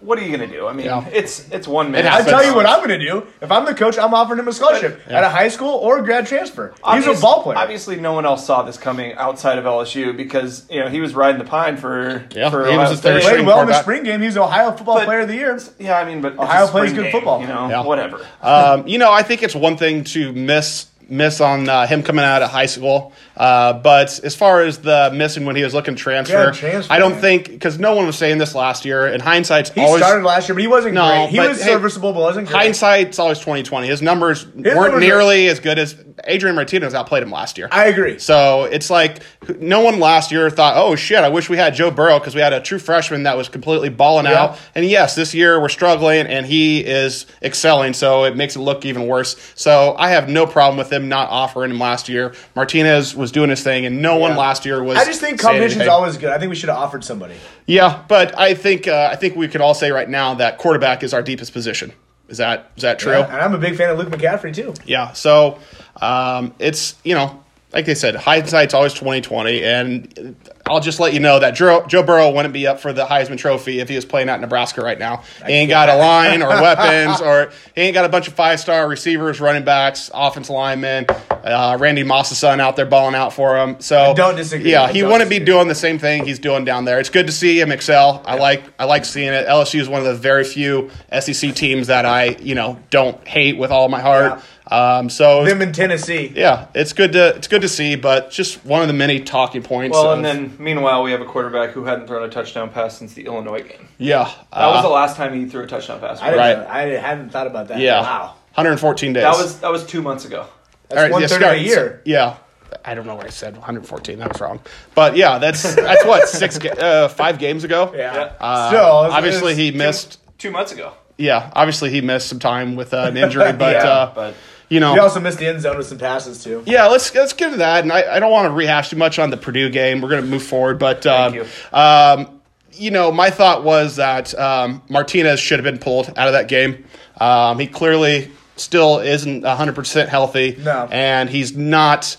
what 0.01 0.19
are 0.19 0.23
you 0.23 0.31
gonna 0.31 0.47
do? 0.51 0.67
I 0.67 0.73
mean, 0.73 0.87
Yeah. 0.87 1.05
it's 1.13 1.49
it's 1.51 1.69
one 1.69 1.91
minute. 1.91 2.11
I 2.11 2.23
tell 2.23 2.43
you 2.45 2.55
what 2.55 2.65
I'm 2.65 2.79
going 2.79 2.99
to 2.99 3.05
do. 3.05 3.27
If 3.43 3.53
I'm 3.53 3.67
the 3.67 3.75
coach, 3.75 3.99
I'm 3.99 4.15
offering 4.15 4.39
him 4.39 4.49
a 4.49 4.53
scholarship 4.53 5.03
Yeah. 5.09 5.19
at 5.19 5.25
a 5.25 5.29
high 5.29 5.49
school 5.49 5.75
or 5.75 5.99
a 5.99 6.03
grad 6.03 6.27
transfer. 6.27 6.73
He's 6.95 7.07
a 7.07 7.13
ball 7.21 7.43
player. 7.43 7.59
Obviously, 7.59 7.97
no 7.97 8.13
one 8.15 8.25
else 8.25 8.47
saw 8.47 8.63
this 8.63 8.79
coming 8.79 9.15
outside 9.17 9.59
of 9.59 9.67
LSU 9.67 10.15
because 10.17 10.65
you 10.71 10.81
know 10.81 10.89
he 10.89 11.01
was 11.01 11.15
riding 11.15 11.39
the 11.39 11.45
pine 11.45 11.77
for 11.77 12.25
Yeah, 12.31 12.49
for 12.49 12.67
he 12.71 12.77
was 12.77 12.93
a 12.93 12.97
third 12.97 13.23
State. 13.23 13.35
Played 13.35 13.47
well 13.47 13.61
in 13.63 13.67
the 13.69 13.81
spring 13.83 14.03
game. 14.03 14.21
He 14.21 14.27
was 14.27 14.39
Ohio 14.39 14.73
Football 14.73 14.97
But- 14.97 15.05
Player 15.07 15.21
of 15.21 15.29
the 15.29 15.35
Year. 15.35 15.59
Yeah, 15.79 15.99
I 15.99 16.05
mean, 16.05 16.21
but 16.23 16.39
Ohio 16.39 16.65
a 16.65 16.69
spring 16.69 16.83
plays 16.85 16.93
good 16.95 17.03
game, 17.05 17.13
football. 17.13 17.41
You 17.43 17.49
know, 17.49 17.69
Yeah. 17.69 17.83
whatever. 17.83 18.21
Um, 18.43 18.87
you 18.87 18.97
know, 18.99 19.13
I 19.13 19.23
think 19.23 19.43
it's 19.43 19.55
one 19.55 19.77
thing 19.77 20.05
to 20.05 20.33
miss 20.33 20.87
miss 21.09 21.41
on 21.41 21.69
uh, 21.69 21.87
him 21.87 22.03
coming 22.03 22.25
out 22.25 22.43
of 22.43 22.51
high 22.51 22.67
school, 22.67 23.13
uh, 23.37 23.73
but 23.75 24.19
as 24.25 24.35
far 24.35 24.63
as 24.63 24.79
the 24.79 25.11
missing 25.15 25.45
when 25.45 25.55
he 25.57 25.63
was 25.63 25.73
looking 25.75 25.95
transfer, 25.95 26.51
transfer, 26.53 26.93
I 26.93 26.99
don't 26.99 27.13
man. 27.13 27.21
think 27.21 27.49
because 27.51 27.79
no 27.79 27.95
one 27.95 28.07
was 28.07 28.17
saying 28.19 28.39
this 28.39 28.55
last 28.55 28.85
year. 28.85 29.07
In 29.07 29.21
hindsight's 29.21 29.71
He 29.71 29.81
always 29.81 30.03
started 30.03 30.25
last 30.25 30.49
year, 30.49 30.55
but 30.57 30.63
he 30.63 30.69
wasn't 30.69 30.95
No, 30.95 31.07
great. 31.07 31.29
He 31.31 31.39
was 31.41 31.63
hey, 31.63 31.71
serviceable, 31.73 32.13
but 32.13 32.21
wasn't 32.23 32.49
great. 32.49 32.57
hindsight's 32.57 33.19
always 33.19 33.39
twenty 33.39 33.63
twenty. 33.63 33.87
His 33.89 34.03
numbers 34.03 34.45
weren't 34.47 34.65
numbers 34.65 34.95
are- 34.95 34.99
nearly 35.01 35.49
as 35.49 35.61
good 35.61 35.79
as 35.79 35.95
Adrian 36.25 36.57
Martinez 36.57 36.95
outplayed 36.95 37.23
him 37.23 37.31
last 37.31 37.59
year. 37.59 37.69
I 37.71 37.87
agree. 37.87 38.19
So 38.19 38.65
it's 38.65 38.91
like 38.91 39.21
no 39.61 39.81
one 39.83 40.01
last 40.01 40.33
year 40.33 40.49
thought, 40.51 40.75
"Oh 40.77 40.97
shit, 40.97 41.19
I 41.23 41.29
wish 41.29 41.49
we 41.49 41.57
had 41.57 41.75
Joe 41.75 41.91
Burrow 41.91 42.19
because 42.19 42.35
we 42.35 42.41
had 42.41 42.53
a 42.53 42.61
true 42.61 42.79
freshman 42.79 43.25
that 43.25 43.37
was 43.37 43.49
completely 43.49 43.91
balling 43.91 44.27
Yeah. 44.27 44.43
out." 44.43 44.59
And 44.75 44.85
yes, 44.85 45.15
this 45.15 45.35
year 45.35 45.61
we're 45.61 45.69
struggling, 45.69 46.27
and 46.27 46.45
he 46.47 46.81
is 46.81 47.27
excelling, 47.43 47.93
so 47.93 48.25
it 48.25 48.37
makes 48.37 48.57
it 48.57 48.61
look 48.61 48.85
even 48.85 49.07
worse. 49.07 49.37
So 49.55 49.95
I 49.99 50.11
have 50.11 50.29
no 50.29 50.47
problem 50.47 50.79
with 50.79 50.89
him 50.97 51.09
not 51.09 51.29
offering 51.31 51.71
him 51.71 51.79
last 51.79 52.09
year. 52.09 52.35
Martinez 52.55 53.15
was 53.15 53.31
doing 53.31 53.51
his 53.51 53.63
thing, 53.63 53.87
and 53.87 54.03
no 54.03 54.17
one 54.17 54.37
last 54.37 54.65
year 54.65 54.83
was. 54.83 54.99
I 54.99 55.05
just 55.05 55.21
think 55.21 55.39
competition 55.39 55.83
is 55.83 55.89
always 55.89 56.17
good. 56.17 56.31
I 56.31 56.39
think 56.39 56.51
we 56.51 56.57
should 56.57 56.69
have 56.69 56.79
offered 56.79 57.05
somebody. 57.05 57.35
Yeah, 57.67 58.03
but 58.09 58.39
I 58.39 58.55
think 58.55 58.89
uh, 58.89 59.11
I 59.13 59.17
think 59.17 59.37
we 59.37 59.49
could 59.49 59.61
all 59.61 59.75
say 59.75 59.91
right 59.91 60.09
now 60.09 60.35
that 60.35 60.59
quarterback 60.59 61.03
is 61.03 61.15
our 61.15 61.23
deepest 61.23 61.53
position. 61.53 61.93
Is 62.29 62.39
that 62.39 62.73
is 62.77 62.83
that 62.83 62.99
true? 62.99 63.13
Yeah, 63.13 63.27
and 63.27 63.37
I'm 63.37 63.55
a 63.55 63.59
big 63.59 63.77
fan 63.77 63.91
of 63.91 63.99
Luke 63.99 64.09
McCaffrey 64.09 64.53
too. 64.55 64.75
Yeah. 64.85 65.13
So 65.13 65.59
um, 66.01 66.55
it's 66.59 66.97
you 67.05 67.15
know, 67.15 67.43
like 67.73 67.85
they 67.85 67.95
said, 67.95 68.15
hindsight's 68.15 68.75
always 68.75 68.95
twenty 68.95 69.21
twenty, 69.21 69.63
and 69.65 70.37
I'll 70.67 70.81
just 70.81 70.99
let 70.99 71.15
you 71.15 71.21
know 71.21 71.39
that 71.39 71.55
Joe, 71.55 71.85
Joe 71.87 72.03
Burrow 72.03 72.31
wouldn't 72.31 72.55
be 72.55 72.67
up 72.67 72.81
for 72.81 72.93
the 72.93 73.05
Heisman 73.05 73.39
Trophy 73.39 73.81
if 73.81 73.89
he 73.89 73.95
was 73.95 74.05
playing 74.05 74.29
at 74.29 74.41
Nebraska 74.41 74.83
right 74.83 74.99
now. 74.99 75.23
He 75.47 75.53
ain't 75.53 75.69
got 75.69 75.89
a 75.89 75.97
line 75.97 76.43
or 76.43 76.49
weapons, 76.49 77.21
or 77.21 77.53
he 77.75 77.83
ain't 77.83 77.95
got 77.95 78.05
a 78.05 78.09
bunch 78.09 78.29
of 78.29 78.35
five 78.35 78.61
star 78.61 78.89
receivers, 78.89 79.41
running 79.41 79.65
backs, 79.65 80.11
offense 80.15 80.49
linemen. 80.51 81.07
Uh, 81.31 81.77
Randy 81.79 82.03
Moss's 82.03 82.39
son 82.39 82.61
out 82.61 82.77
there 82.77 82.87
balling 82.87 83.15
out 83.15 83.33
for 83.33 83.57
him. 83.57 83.81
So 83.81 83.97
I 83.97 84.15
don't 84.15 84.37
disagree. 84.37 84.73
Yeah, 84.73 84.89
he 84.89 85.03
wouldn't 85.03 85.31
be 85.31 85.39
doing 85.39 85.69
the 85.69 85.75
same 85.75 85.99
thing 85.99 86.25
he's 86.25 86.39
doing 86.39 86.65
down 86.65 86.85
there. 86.85 86.99
It's 86.99 87.11
good 87.11 87.27
to 87.27 87.33
see 87.33 87.61
him 87.61 87.71
excel. 87.71 88.23
I 88.25 88.37
like 88.37 88.65
I 88.79 88.85
like 88.85 89.05
seeing 89.05 89.33
it. 89.33 89.47
LSU 89.47 89.81
is 89.81 89.89
one 89.89 90.01
of 90.01 90.07
the 90.07 90.15
very 90.15 90.45
few 90.45 90.91
SEC 91.21 91.55
teams 91.55 91.89
that 91.89 92.07
I 92.07 92.37
you 92.41 92.55
know 92.55 92.81
don't 92.91 93.27
hate 93.27 93.57
with 93.59 93.71
all 93.71 93.89
my 93.89 94.01
heart. 94.01 94.41
Um, 94.69 95.09
so 95.09 95.45
Them 95.45 95.63
in 95.63 95.73
Tennessee. 95.73 96.33
yeah, 96.35 96.67
it's 96.75 96.93
good 96.93 97.13
to 97.13 97.37
it's 97.37 97.47
good 97.47 97.63
to 97.63 97.69
see, 97.69 97.95
but 97.95 98.31
just 98.33 98.65
one 98.65 98.83
of 98.83 98.89
the 98.89 98.95
many 98.95 99.21
talking 99.21 99.63
points. 99.63 99.95
Well, 99.95 100.11
of- 100.13 100.17
and 100.19 100.25
then 100.25 100.57
meanwhile, 100.59 101.03
we 101.05 101.13
have 101.13 101.21
a 101.21 101.25
quarterback 101.25 101.71
who 101.71 101.85
hadn't 101.85 102.09
thrown 102.09 102.25
a 102.29 102.29
touchdown 102.33 102.71
pass 102.71 102.99
since 102.99 103.15
the 103.15 103.27
Illinois 103.27 103.63
game. 103.63 103.89
yeah, 103.99 104.25
That 104.53 104.67
was 104.67 104.79
uh, 104.79 104.83
the 104.83 104.89
last 104.89 105.17
time 105.17 105.35
he 105.35 105.47
threw 105.47 105.63
a 105.63 105.67
touchdown 105.69 106.01
pass. 106.01 106.21
I, 106.21 106.31
didn't, 106.31 106.39
Right. 106.39 106.59
I 106.67 106.81
hadn't 106.99 107.31
thought 107.31 107.47
about 107.47 107.69
that. 107.69 107.79
yeah, 107.79 108.01
Wow. 108.01 108.35
114 108.55 109.13
days. 109.13 109.23
That 109.23 109.37
was 109.37 109.61
that 109.61 109.71
was 109.71 109.87
two 109.87 110.03
months 110.03 110.25
ago. 110.25 110.47
That's 110.89 110.97
All 110.99 111.03
right, 111.05 111.13
one 111.13 111.21
yeah, 111.23 111.29
third 111.29 111.43
of 111.43 111.53
a 111.53 111.59
year. 111.61 112.03
Yeah, 112.05 112.37
I 112.85 112.95
don't 112.95 113.07
know 113.07 113.15
what 113.15 113.27
I 113.27 113.31
said. 113.31 113.55
114. 113.55 114.19
That 114.19 114.33
was 114.33 114.41
wrong. 114.41 114.61
But 114.97 115.17
yeah, 115.17 115.39
that's 115.39 115.63
that's 115.77 116.05
what 116.05 116.29
six 116.29 116.59
ga- 116.59 116.71
uh, 116.71 117.09
five 117.09 117.39
games 117.39 117.63
ago. 117.65 117.93
Yeah. 117.95 118.15
Yeah. 118.15 118.33
Uh, 118.41 118.69
Still, 118.69 118.81
obviously 119.15 119.53
it's 119.53 119.59
he 119.61 119.71
two- 119.71 119.79
missed. 119.79 120.19
Two 120.39 120.51
months 120.51 120.73
ago. 120.73 120.93
Yeah, 121.19 121.51
obviously 121.55 121.89
he 121.91 122.03
missed 122.03 122.29
some 122.29 122.39
time 122.41 122.77
with 122.77 122.93
uh, 122.93 122.99
an 123.09 123.17
injury, 123.17 123.53
but 123.59 123.77
Yeah, 123.77 123.89
uh, 123.89 124.13
but 124.15 124.35
you 124.69 124.81
know, 124.81 124.93
He 124.95 124.99
also 124.99 125.21
missed 125.21 125.39
the 125.39 125.47
end 125.47 125.61
zone 125.61 125.77
with 125.77 125.87
some 125.87 125.99
passes 125.99 126.43
too. 126.43 126.63
Yeah, 126.67 126.87
let's 126.87 127.15
let's 127.15 127.33
get 127.33 127.51
to 127.51 127.57
that. 127.59 127.85
And 127.85 127.93
I, 127.93 128.17
I 128.17 128.21
don't 128.21 128.33
want 128.33 128.47
to 128.47 128.53
rehash 128.55 128.91
too 128.91 128.97
much 128.97 129.19
on 129.19 129.31
the 129.31 129.37
Purdue 129.37 129.71
game. 129.71 130.01
We're 130.01 130.09
going 130.09 130.23
to 130.25 130.29
move 130.29 130.43
forward, 130.43 130.79
but 130.79 131.07
um, 131.07 131.33
Thank 131.33 131.75
um, 131.75 132.41
you 132.73 132.91
know, 132.91 133.11
my 133.11 133.31
thought 133.31 133.65
was 133.65 133.97
that 133.97 134.35
um, 134.39 134.83
Martinez 134.91 135.41
should 135.41 135.59
have 135.59 135.65
been 135.65 135.79
pulled 135.79 136.09
out 136.17 136.27
of 136.29 136.33
that 136.35 136.49
game. 136.49 136.85
Um, 137.19 137.59
he 137.59 137.67
clearly 137.67 138.31
still 138.57 138.99
isn't 138.99 139.43
100% 139.43 140.09
healthy, 140.09 140.57
No. 140.61 140.89
and 140.91 141.31
he's 141.31 141.57
not. 141.57 142.17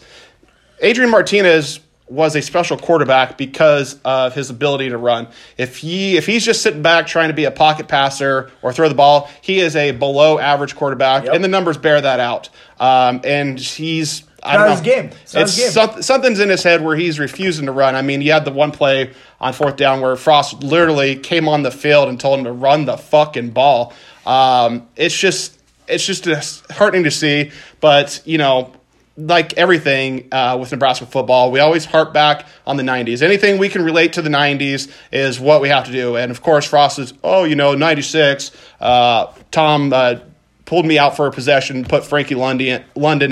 Adrian 0.81 1.09
Martinez 1.11 1.79
was 2.09 2.35
a 2.35 2.41
special 2.41 2.77
quarterback 2.77 3.37
because 3.37 3.97
of 4.05 4.33
his 4.33 4.49
ability 4.49 4.89
to 4.89 4.97
run. 4.97 5.27
If 5.57 5.77
he 5.77 6.15
if 6.17 6.25
he's 6.25 6.45
just 6.45 6.61
sitting 6.61 6.81
back 6.81 7.07
trying 7.07 7.27
to 7.27 7.33
be 7.33 7.43
a 7.45 7.51
pocket 7.51 7.87
passer 7.87 8.49
or 8.61 8.71
throw 8.71 8.87
the 8.89 8.95
ball, 8.95 9.29
he 9.41 9.59
is 9.59 9.75
a 9.75 9.91
below 9.91 10.39
average 10.39 10.75
quarterback, 10.75 11.25
Yep. 11.25 11.33
and 11.35 11.43
the 11.43 11.47
numbers 11.49 11.77
bear 11.77 11.99
that 11.99 12.19
out. 12.19 12.49
Um, 12.79 13.21
and 13.23 13.59
he's 13.59 14.23
I 14.43 14.55
don't 14.55 14.69
his 14.71 14.79
know. 14.79 14.85
game. 14.85 15.05
It's 15.23 15.35
It's 15.35 15.55
his 15.55 15.63
game. 15.65 15.71
some- 15.91 16.01
something's 16.01 16.39
in 16.39 16.47
his 16.49 16.63
head 16.63 16.81
where 16.83 16.95
he's 16.95 17.19
refusing 17.19 17.65
to 17.65 17.71
run. 17.71 17.95
I 17.95 18.01
mean, 18.01 18.21
he 18.21 18.27
had 18.29 18.45
the 18.45 18.51
one 18.51 18.71
play 18.71 19.09
on 19.41 19.51
fourth 19.51 19.75
down 19.75 19.99
where 19.99 20.15
Frost 20.15 20.63
literally 20.63 21.15
came 21.15 21.49
on 21.49 21.63
the 21.63 21.71
field 21.71 22.07
and 22.07 22.19
told 22.19 22.39
him 22.39 22.45
to 22.45 22.51
run 22.53 22.85
the 22.85 22.97
fucking 22.97 23.49
ball. 23.49 23.93
Um, 24.25 24.87
it's 24.95 25.17
just 25.17 25.55
it's 25.89 26.05
just 26.05 26.23
disheartening 26.23 27.03
to 27.03 27.11
see, 27.11 27.51
but 27.81 28.21
you 28.25 28.37
know. 28.37 28.71
Like 29.17 29.53
everything 29.53 30.27
uh, 30.31 30.57
with 30.59 30.71
Nebraska 30.71 31.07
football, 31.07 31.51
we 31.51 31.59
always 31.59 31.85
harp 31.85 32.13
back 32.13 32.45
on 32.67 32.77
the 32.77 32.83
90s. 32.83 33.23
Anything 33.23 33.57
we 33.57 33.67
can 33.67 33.83
relate 33.83 34.13
to 34.13 34.21
the 34.21 34.29
90s 34.29 34.91
is 35.11 35.39
what 35.39 35.59
we 35.59 35.69
have 35.69 35.85
to 35.85 35.91
do. 35.91 36.15
And 36.15 36.29
of 36.29 36.43
course, 36.43 36.65
Frost 36.67 36.99
is, 36.99 37.13
oh, 37.23 37.43
you 37.43 37.55
know, 37.55 37.73
96. 37.73 38.51
Uh, 38.79 39.33
Tom 39.49 39.91
uh, 39.91 40.19
pulled 40.67 40.85
me 40.85 40.99
out 40.99 41.15
for 41.15 41.25
a 41.25 41.31
possession, 41.31 41.83
put 41.83 42.05
Frankie 42.05 42.35
London, 42.35 42.83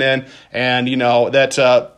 in, 0.02 0.26
and 0.52 0.88
you 0.88 0.96
know 0.96 1.30
that 1.30 1.56
uh, 1.56 1.88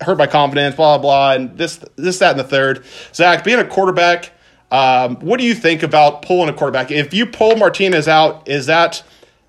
hurt 0.00 0.16
my 0.16 0.26
confidence, 0.26 0.74
blah 0.76 0.96
blah, 0.96 1.02
blah, 1.02 1.32
and 1.32 1.58
this 1.58 1.84
this 1.96 2.18
that 2.20 2.30
and 2.30 2.40
the 2.40 2.44
third. 2.44 2.84
Zach, 3.12 3.44
being 3.44 3.58
a 3.58 3.66
quarterback, 3.66 4.32
um, 4.70 5.16
what 5.16 5.38
do 5.38 5.44
you 5.44 5.54
think 5.54 5.82
about 5.82 6.22
pulling 6.22 6.48
a 6.48 6.52
quarterback? 6.54 6.90
If 6.90 7.12
you 7.12 7.26
pull 7.26 7.56
Martinez 7.56 8.08
out, 8.08 8.48
is 8.48 8.66
that 8.66 9.02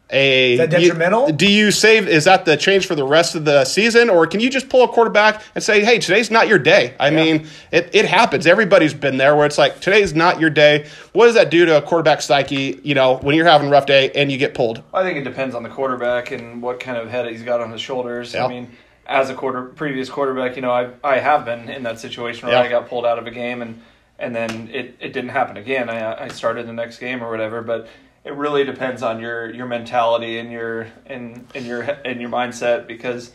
a 0.10 0.54
Is 0.54 0.60
that 0.60 0.70
do 0.70 0.78
you- 0.78 0.82
detrimental? 0.88 1.32
Do 1.32 1.52
you 1.52 1.72
save? 1.72 2.08
Is 2.08 2.24
that 2.26 2.46
the 2.46 2.56
change 2.56 2.86
for 2.88 2.96
the 2.96 3.04
rest 3.04 3.36
of 3.36 3.44
the 3.46 3.66
season, 3.66 4.10
or 4.10 4.26
can 4.28 4.40
you 4.40 4.50
just 4.50 4.70
pull 4.70 4.84
a 4.84 4.88
quarterback 4.88 5.42
and 5.54 5.64
say, 5.64 5.84
"Hey, 5.84 6.00
today's 6.00 6.32
not 6.32 6.48
your 6.48 6.60
day"? 6.60 6.94
I 7.00 7.10
mean, 7.10 7.48
it, 7.72 7.90
it 7.94 8.06
happens. 8.06 8.48
Everybody's 8.48 8.94
been 8.94 9.18
there 9.18 9.36
where 9.36 9.46
it's 9.46 9.58
like 9.58 9.80
today's 9.82 10.14
not 10.16 10.40
your 10.40 10.50
day. 10.50 10.86
What 11.14 11.26
does 11.26 11.36
that 11.36 11.50
do 11.50 11.66
to 11.66 11.78
a 11.78 11.82
quarterback 11.82 12.22
psyche? 12.22 12.80
You 12.84 12.96
know, 12.96 13.16
when 13.18 13.36
you're 13.36 13.46
having 13.48 13.68
a 13.68 13.72
rough 13.72 13.86
day 13.86 14.12
and 14.16 14.32
you 14.32 14.38
get 14.38 14.54
pulled. 14.54 14.82
I 14.94 15.04
think 15.04 15.18
it 15.18 15.24
depends 15.24 15.56
on 15.56 15.64
the 15.64 15.70
quarterback 15.70 16.32
and 16.32 16.62
what 16.62 16.80
kind 16.80 16.98
of 16.98 17.10
head 17.10 17.28
he's 17.30 17.44
got 17.44 17.60
on 17.60 17.72
his 17.72 17.82
shoulders. 17.82 18.34
Yeah. 18.34 18.46
I 18.46 18.48
mean, 18.48 18.72
as 19.08 19.30
a 19.30 19.34
quarter 19.34 19.64
previous 19.64 20.10
quarterback, 20.10 20.56
you 20.56 20.62
know, 20.62 20.72
I 20.72 20.88
I 21.04 21.18
have 21.20 21.44
been 21.44 21.68
in 21.70 21.84
that 21.84 22.00
situation 22.00 22.48
where 22.48 22.56
Yeah. 22.58 22.64
I 22.64 22.70
got 22.70 22.88
pulled 22.88 23.06
out 23.06 23.20
of 23.20 23.28
a 23.28 23.32
game 23.32 23.62
and 23.62 23.82
and 24.20 24.36
then 24.36 24.70
it, 24.74 24.96
it 25.00 25.14
didn't 25.14 25.30
happen 25.30 25.58
again. 25.58 25.90
I 25.90 26.24
I 26.24 26.28
started 26.30 26.66
the 26.66 26.74
next 26.74 26.98
game 27.00 27.22
or 27.24 27.30
whatever, 27.30 27.62
but 27.62 27.88
it 28.28 28.34
really 28.34 28.64
depends 28.66 29.02
on 29.02 29.20
your 29.22 29.50
your 29.52 29.66
mentality 29.66 30.38
and 30.38 30.52
your 30.52 30.88
and 31.06 31.48
and 31.56 31.66
your 31.66 31.82
and 31.82 32.20
your 32.20 32.30
mindset 32.30 32.86
because 32.86 33.32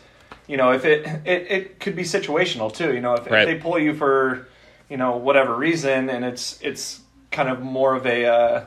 you 0.47 0.55
know 0.55 0.71
if 0.71 0.85
it 0.85 1.05
it, 1.25 1.51
it 1.51 1.79
could 1.79 1.95
be 1.95 2.03
situational 2.03 2.73
too. 2.73 2.93
You 2.93 3.01
know, 3.01 3.15
if, 3.15 3.29
Right. 3.29 3.47
if 3.47 3.55
they 3.55 3.61
pull 3.61 3.79
you 3.79 3.93
for 3.95 4.47
you 4.89 4.97
know 4.97 5.17
whatever 5.17 5.55
reason 5.55 6.09
and 6.09 6.23
it's 6.23 6.59
it's 6.61 7.01
kind 7.31 7.49
of 7.49 7.61
more 7.61 7.95
of 7.95 8.05
a 8.05 8.25
uh, 8.25 8.65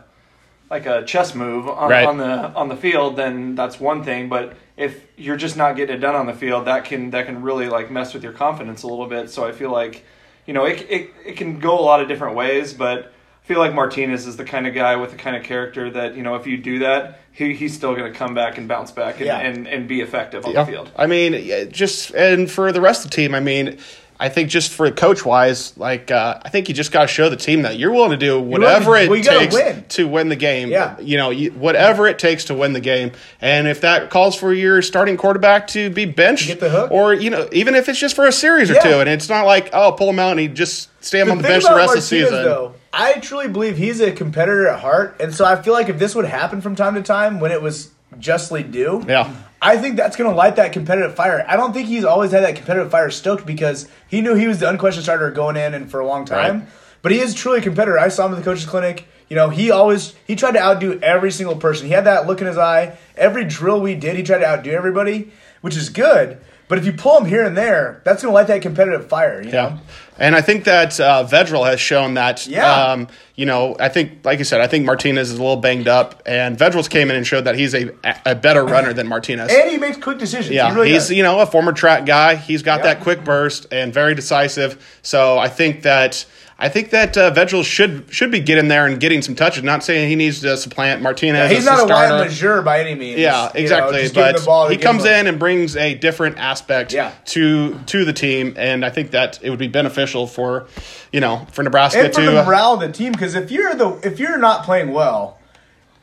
like 0.69 0.87
a 0.87 1.05
chess 1.05 1.35
move 1.35 1.69
on, 1.69 1.91
Right. 1.91 2.07
on 2.07 2.19
the 2.19 2.53
on 2.55 2.69
the 2.69 2.77
field, 2.77 3.17
then 3.17 3.55
that's 3.55 3.79
one 3.79 4.03
thing. 4.03 4.29
But 4.29 4.57
if 4.77 5.01
you're 5.17 5.37
just 5.37 5.57
not 5.57 5.77
getting 5.77 5.97
it 5.97 6.01
done 6.01 6.17
on 6.17 6.27
the 6.27 6.35
field, 6.35 6.67
that 6.67 6.85
can 6.85 7.11
that 7.11 7.27
can 7.27 7.43
really 7.43 7.69
like 7.69 7.91
mess 7.91 8.13
with 8.15 8.25
your 8.25 8.33
confidence 8.33 8.83
a 8.83 8.89
little 8.89 9.07
bit. 9.07 9.31
So 9.31 9.47
I 9.47 9.53
feel 9.53 9.71
like, 9.71 10.05
you 10.45 10.55
know, 10.55 10.65
it 10.65 10.85
it, 10.91 11.11
it 11.25 11.37
can 11.37 11.61
go 11.61 11.79
a 11.79 11.85
lot 11.91 12.01
of 12.01 12.09
different 12.09 12.35
ways, 12.35 12.75
but 12.75 13.13
feel 13.47 13.59
like 13.59 13.73
Martinez 13.75 14.27
is 14.27 14.37
the 14.37 14.45
kind 14.45 14.67
of 14.67 14.75
guy 14.75 14.97
with 14.97 15.13
the 15.13 15.17
kind 15.17 15.37
of 15.37 15.43
character 15.45 15.89
that 15.91 16.17
you 16.17 16.23
know 16.23 16.35
if 16.35 16.47
you 16.47 16.57
do 16.59 16.81
that, 16.81 17.21
he, 17.33 17.55
he's 17.55 17.75
still 17.75 17.95
going 17.95 18.13
to 18.13 18.19
come 18.19 18.35
back 18.35 18.59
and 18.59 18.67
bounce 18.69 18.91
back 18.91 19.17
and, 19.17 19.27
Yeah. 19.27 19.39
and, 19.39 19.67
and 19.69 19.87
be 19.89 20.01
effective 20.01 20.45
on 20.45 20.53
Yeah. 20.53 20.65
the 20.65 20.73
field. 20.73 20.91
I 20.97 21.07
mean, 21.07 21.71
just 21.71 22.11
and 22.11 22.51
for 22.51 22.73
the 22.73 22.81
rest 22.81 23.05
of 23.05 23.11
the 23.11 23.17
team, 23.17 23.35
I 23.35 23.41
mean, 23.41 23.79
I 24.19 24.29
think 24.31 24.49
just 24.49 24.73
for 24.73 24.91
coach 24.91 25.25
wise, 25.25 25.77
like 25.77 26.11
uh, 26.11 26.41
I 26.43 26.49
think 26.49 26.69
you 26.69 26.75
just 26.75 26.91
got 26.93 27.03
to 27.03 27.07
show 27.09 27.29
the 27.29 27.37
team 27.37 27.63
that 27.63 27.79
you're 27.79 27.93
willing 27.93 28.11
to 28.13 28.17
do 28.17 28.41
whatever 28.41 28.97
to- 28.97 29.13
it 29.13 29.25
gotta 29.25 29.39
takes 29.41 29.55
win. 29.55 29.85
to 29.91 30.09
win 30.09 30.29
the 30.29 30.37
game. 30.37 30.71
Yeah. 30.71 30.99
you 31.01 31.17
know, 31.17 31.31
you, 31.31 31.51
whatever 31.53 32.07
it 32.07 32.19
takes 32.19 32.45
to 32.47 32.55
win 32.55 32.73
the 32.73 32.81
game, 32.81 33.13
and 33.41 33.69
if 33.69 33.83
that 33.83 34.11
calls 34.11 34.35
for 34.35 34.53
your 34.53 34.81
starting 34.83 35.17
quarterback 35.17 35.67
to 35.69 35.91
be 35.91 36.07
benched, 36.07 36.61
the 36.61 36.89
or 36.89 37.13
you 37.13 37.31
know, 37.31 37.49
even 37.53 37.75
if 37.75 37.89
it's 37.89 37.99
just 37.99 38.17
for 38.17 38.27
a 38.27 38.33
series 38.33 38.71
or 38.71 38.81
two, 38.81 39.01
and 39.01 39.09
it's 39.09 39.29
not 39.29 39.45
like 39.45 39.71
oh, 39.73 39.93
pull 39.93 40.09
him 40.11 40.19
out 40.19 40.31
and 40.31 40.41
he 40.41 40.49
just 40.49 40.89
stay 41.05 41.21
him 41.21 41.31
on 41.31 41.37
the 41.39 41.43
bench 41.43 41.65
the 41.65 41.71
rest 41.75 41.89
Martinez, 41.89 42.05
of 42.05 42.11
the 42.11 42.25
season. 42.25 42.45
Though, 42.45 42.75
I 42.93 43.15
truly 43.15 43.49
believe 43.49 43.77
he's 43.77 44.01
a 44.01 44.13
competitor 44.13 44.67
at 44.69 44.81
heart, 44.81 45.17
and 45.21 45.35
so 45.35 45.45
I 45.45 45.57
feel 45.61 45.75
like 45.75 45.89
if 45.91 45.99
this 45.99 46.15
would 46.15 46.25
happen 46.25 46.61
from 46.63 46.75
time 46.75 46.95
to 46.95 47.03
time 47.03 47.39
when 47.41 47.53
it 47.53 47.61
was 47.61 47.91
justly 48.19 48.63
due, 48.63 49.05
Yeah. 49.07 49.31
I 49.67 49.77
think 49.79 49.97
that's 49.97 50.15
going 50.15 50.31
to 50.31 50.37
light 50.37 50.55
that 50.57 50.73
competitive 50.73 51.17
fire. 51.17 51.45
I 51.49 51.57
don't 51.57 51.73
think 51.73 51.89
he's 51.89 52.05
always 52.05 52.31
had 52.31 52.45
that 52.45 52.55
competitive 52.55 52.89
fire 52.89 53.11
stoked 53.11 53.45
because 53.45 53.89
he 54.07 54.21
knew 54.21 54.37
he 54.37 54.47
was 54.47 54.61
the 54.61 54.69
unquestioned 54.71 55.03
starter 55.03 55.29
going 55.33 55.57
in 55.57 55.75
and 55.75 55.91
for 55.91 55.99
a 55.99 56.07
long 56.07 56.25
time. 56.25 56.61
Right. 56.61 56.69
But 57.03 57.11
he 57.11 57.19
is 57.19 57.35
truly 57.35 57.59
a 57.59 57.63
competitor. 57.63 57.99
I 57.99 58.07
saw 58.07 58.27
him 58.27 58.33
at 58.35 58.37
the 58.37 58.45
coaches 58.45 58.65
clinic. 58.65 59.09
You 59.29 59.35
know, 59.35 59.51
he 59.51 59.73
always 59.73 60.15
he 60.25 60.37
tried 60.37 60.53
to 60.53 60.61
outdo 60.61 61.01
every 61.01 61.33
single 61.33 61.57
person. 61.57 61.89
He 61.89 61.93
had 61.93 62.05
that 62.05 62.29
look 62.29 62.41
in 62.41 62.47
his 62.47 62.57
eye. 62.57 62.97
Every 63.17 63.45
drill 63.45 63.81
we 63.81 63.97
did, 63.97 64.15
he 64.15 64.23
tried 64.23 64.39
to 64.39 64.47
outdo 64.47 64.71
everybody, 64.71 65.33
which 65.63 65.77
is 65.77 65.89
good. 65.89 66.39
But 66.69 66.79
if 66.79 66.85
you 66.85 66.93
pull 66.93 67.19
him 67.19 67.27
here 67.27 67.45
and 67.45 67.57
there, 67.57 68.01
that's 68.05 68.23
going 68.23 68.33
to 68.33 68.35
light 68.35 68.49
that 68.49 68.61
competitive 68.63 69.09
fire. 69.09 69.41
You 69.41 69.51
Yeah. 69.51 69.69
know? 69.69 69.79
And 70.19 70.35
I 70.35 70.41
think 70.41 70.65
that 70.65 70.99
uh, 70.99 71.25
Vedral 71.31 71.65
has 71.67 71.79
shown 71.79 72.15
that, 72.15 72.47
Yeah. 72.47 72.69
um, 72.93 73.09
you 73.37 73.45
know, 73.47 73.77
I 73.79 73.89
think, 73.89 74.25
like 74.25 74.39
you 74.39 74.45
said, 74.45 74.61
I 74.61 74.67
think 74.67 74.85
Martinez 74.87 75.31
is 75.31 75.39
a 75.39 75.43
little 75.43 75.59
banged 75.59 75.87
up, 75.89 76.23
and 76.27 76.59
Vedral's 76.59 76.89
came 76.89 77.11
in 77.11 77.17
and 77.17 77.27
showed 77.27 77.45
that 77.45 77.55
he's 77.55 77.75
a, 77.75 77.91
a 78.25 78.35
better 78.35 78.65
runner 78.65 78.93
than 78.95 79.07
Martinez. 79.07 79.53
And 79.53 79.71
he 79.71 79.77
makes 79.79 79.97
quick 79.99 80.19
decisions. 80.19 80.55
yeah, 80.55 80.71
he 80.71 80.75
really 80.75 80.89
he's 80.93 81.09
does. 81.09 81.13
you 81.13 81.23
know 81.23 81.39
a 81.41 81.47
former 81.47 81.73
track 81.73 82.07
guy. 82.07 82.35
He's 82.37 82.63
got 82.63 82.79
Yeah. 82.81 82.95
that 82.95 83.01
quick 83.03 83.23
burst 83.25 83.67
and 83.71 83.93
very 83.93 84.15
decisive. 84.15 84.99
So 85.03 85.39
I 85.39 85.49
think 85.49 85.83
that 85.83 86.25
I 86.59 86.71
think 86.71 86.89
that 86.91 87.19
uh, 87.19 87.35
Vedral 87.35 87.63
should 87.63 88.07
should 88.11 88.31
be 88.31 88.41
getting 88.41 88.69
there 88.69 88.87
and 88.87 88.99
getting 88.99 89.21
some 89.21 89.35
touches. 89.35 89.63
Not 89.63 89.85
saying 89.85 90.09
he 90.09 90.17
needs 90.17 90.41
to 90.41 90.57
supplant 90.57 91.03
Martinez. 91.03 91.51
he's 91.51 91.59
as 91.61 91.65
not 91.67 91.77
the 91.77 91.83
a 91.85 91.87
wide 91.89 92.07
starter. 92.31 92.31
majeur 92.31 92.65
by 92.65 92.81
any 92.81 92.95
means. 92.95 93.19
Yeah, 93.21 93.49
You 93.49 93.49
know, 93.49 93.61
exactly. 93.61 94.01
just 94.01 94.15
give 94.15 94.37
him 94.37 94.45
but 94.47 94.71
he 94.71 94.79
comes 94.79 95.05
in 95.05 95.27
and 95.27 95.39
brings 95.39 95.77
a 95.77 95.95
different 95.95 96.39
aspect 96.39 96.95
Yeah. 96.95 97.13
to 97.27 97.79
to 97.87 98.07
the 98.07 98.15
team, 98.15 98.55
and 98.57 98.87
I 98.87 98.91
think 98.91 99.11
that 99.11 99.39
it 99.43 99.51
would 99.51 99.59
be 99.59 99.69
beneficial 99.69 100.27
for 100.27 100.67
you 101.13 101.21
know 101.21 101.47
for 101.53 101.63
Nebraska 101.63 102.05
and 102.05 102.15
for 102.15 102.21
to 102.23 102.31
the 102.31 102.43
morale 102.45 102.75
of 102.75 102.81
the 102.81 102.91
team. 102.91 103.13
Because 103.13 103.35
if 103.35 103.51
you're 103.51 103.75
the 103.75 104.01
if 104.03 104.19
you're 104.19 104.39
not 104.39 104.65
playing 104.65 104.93
well, 104.93 105.39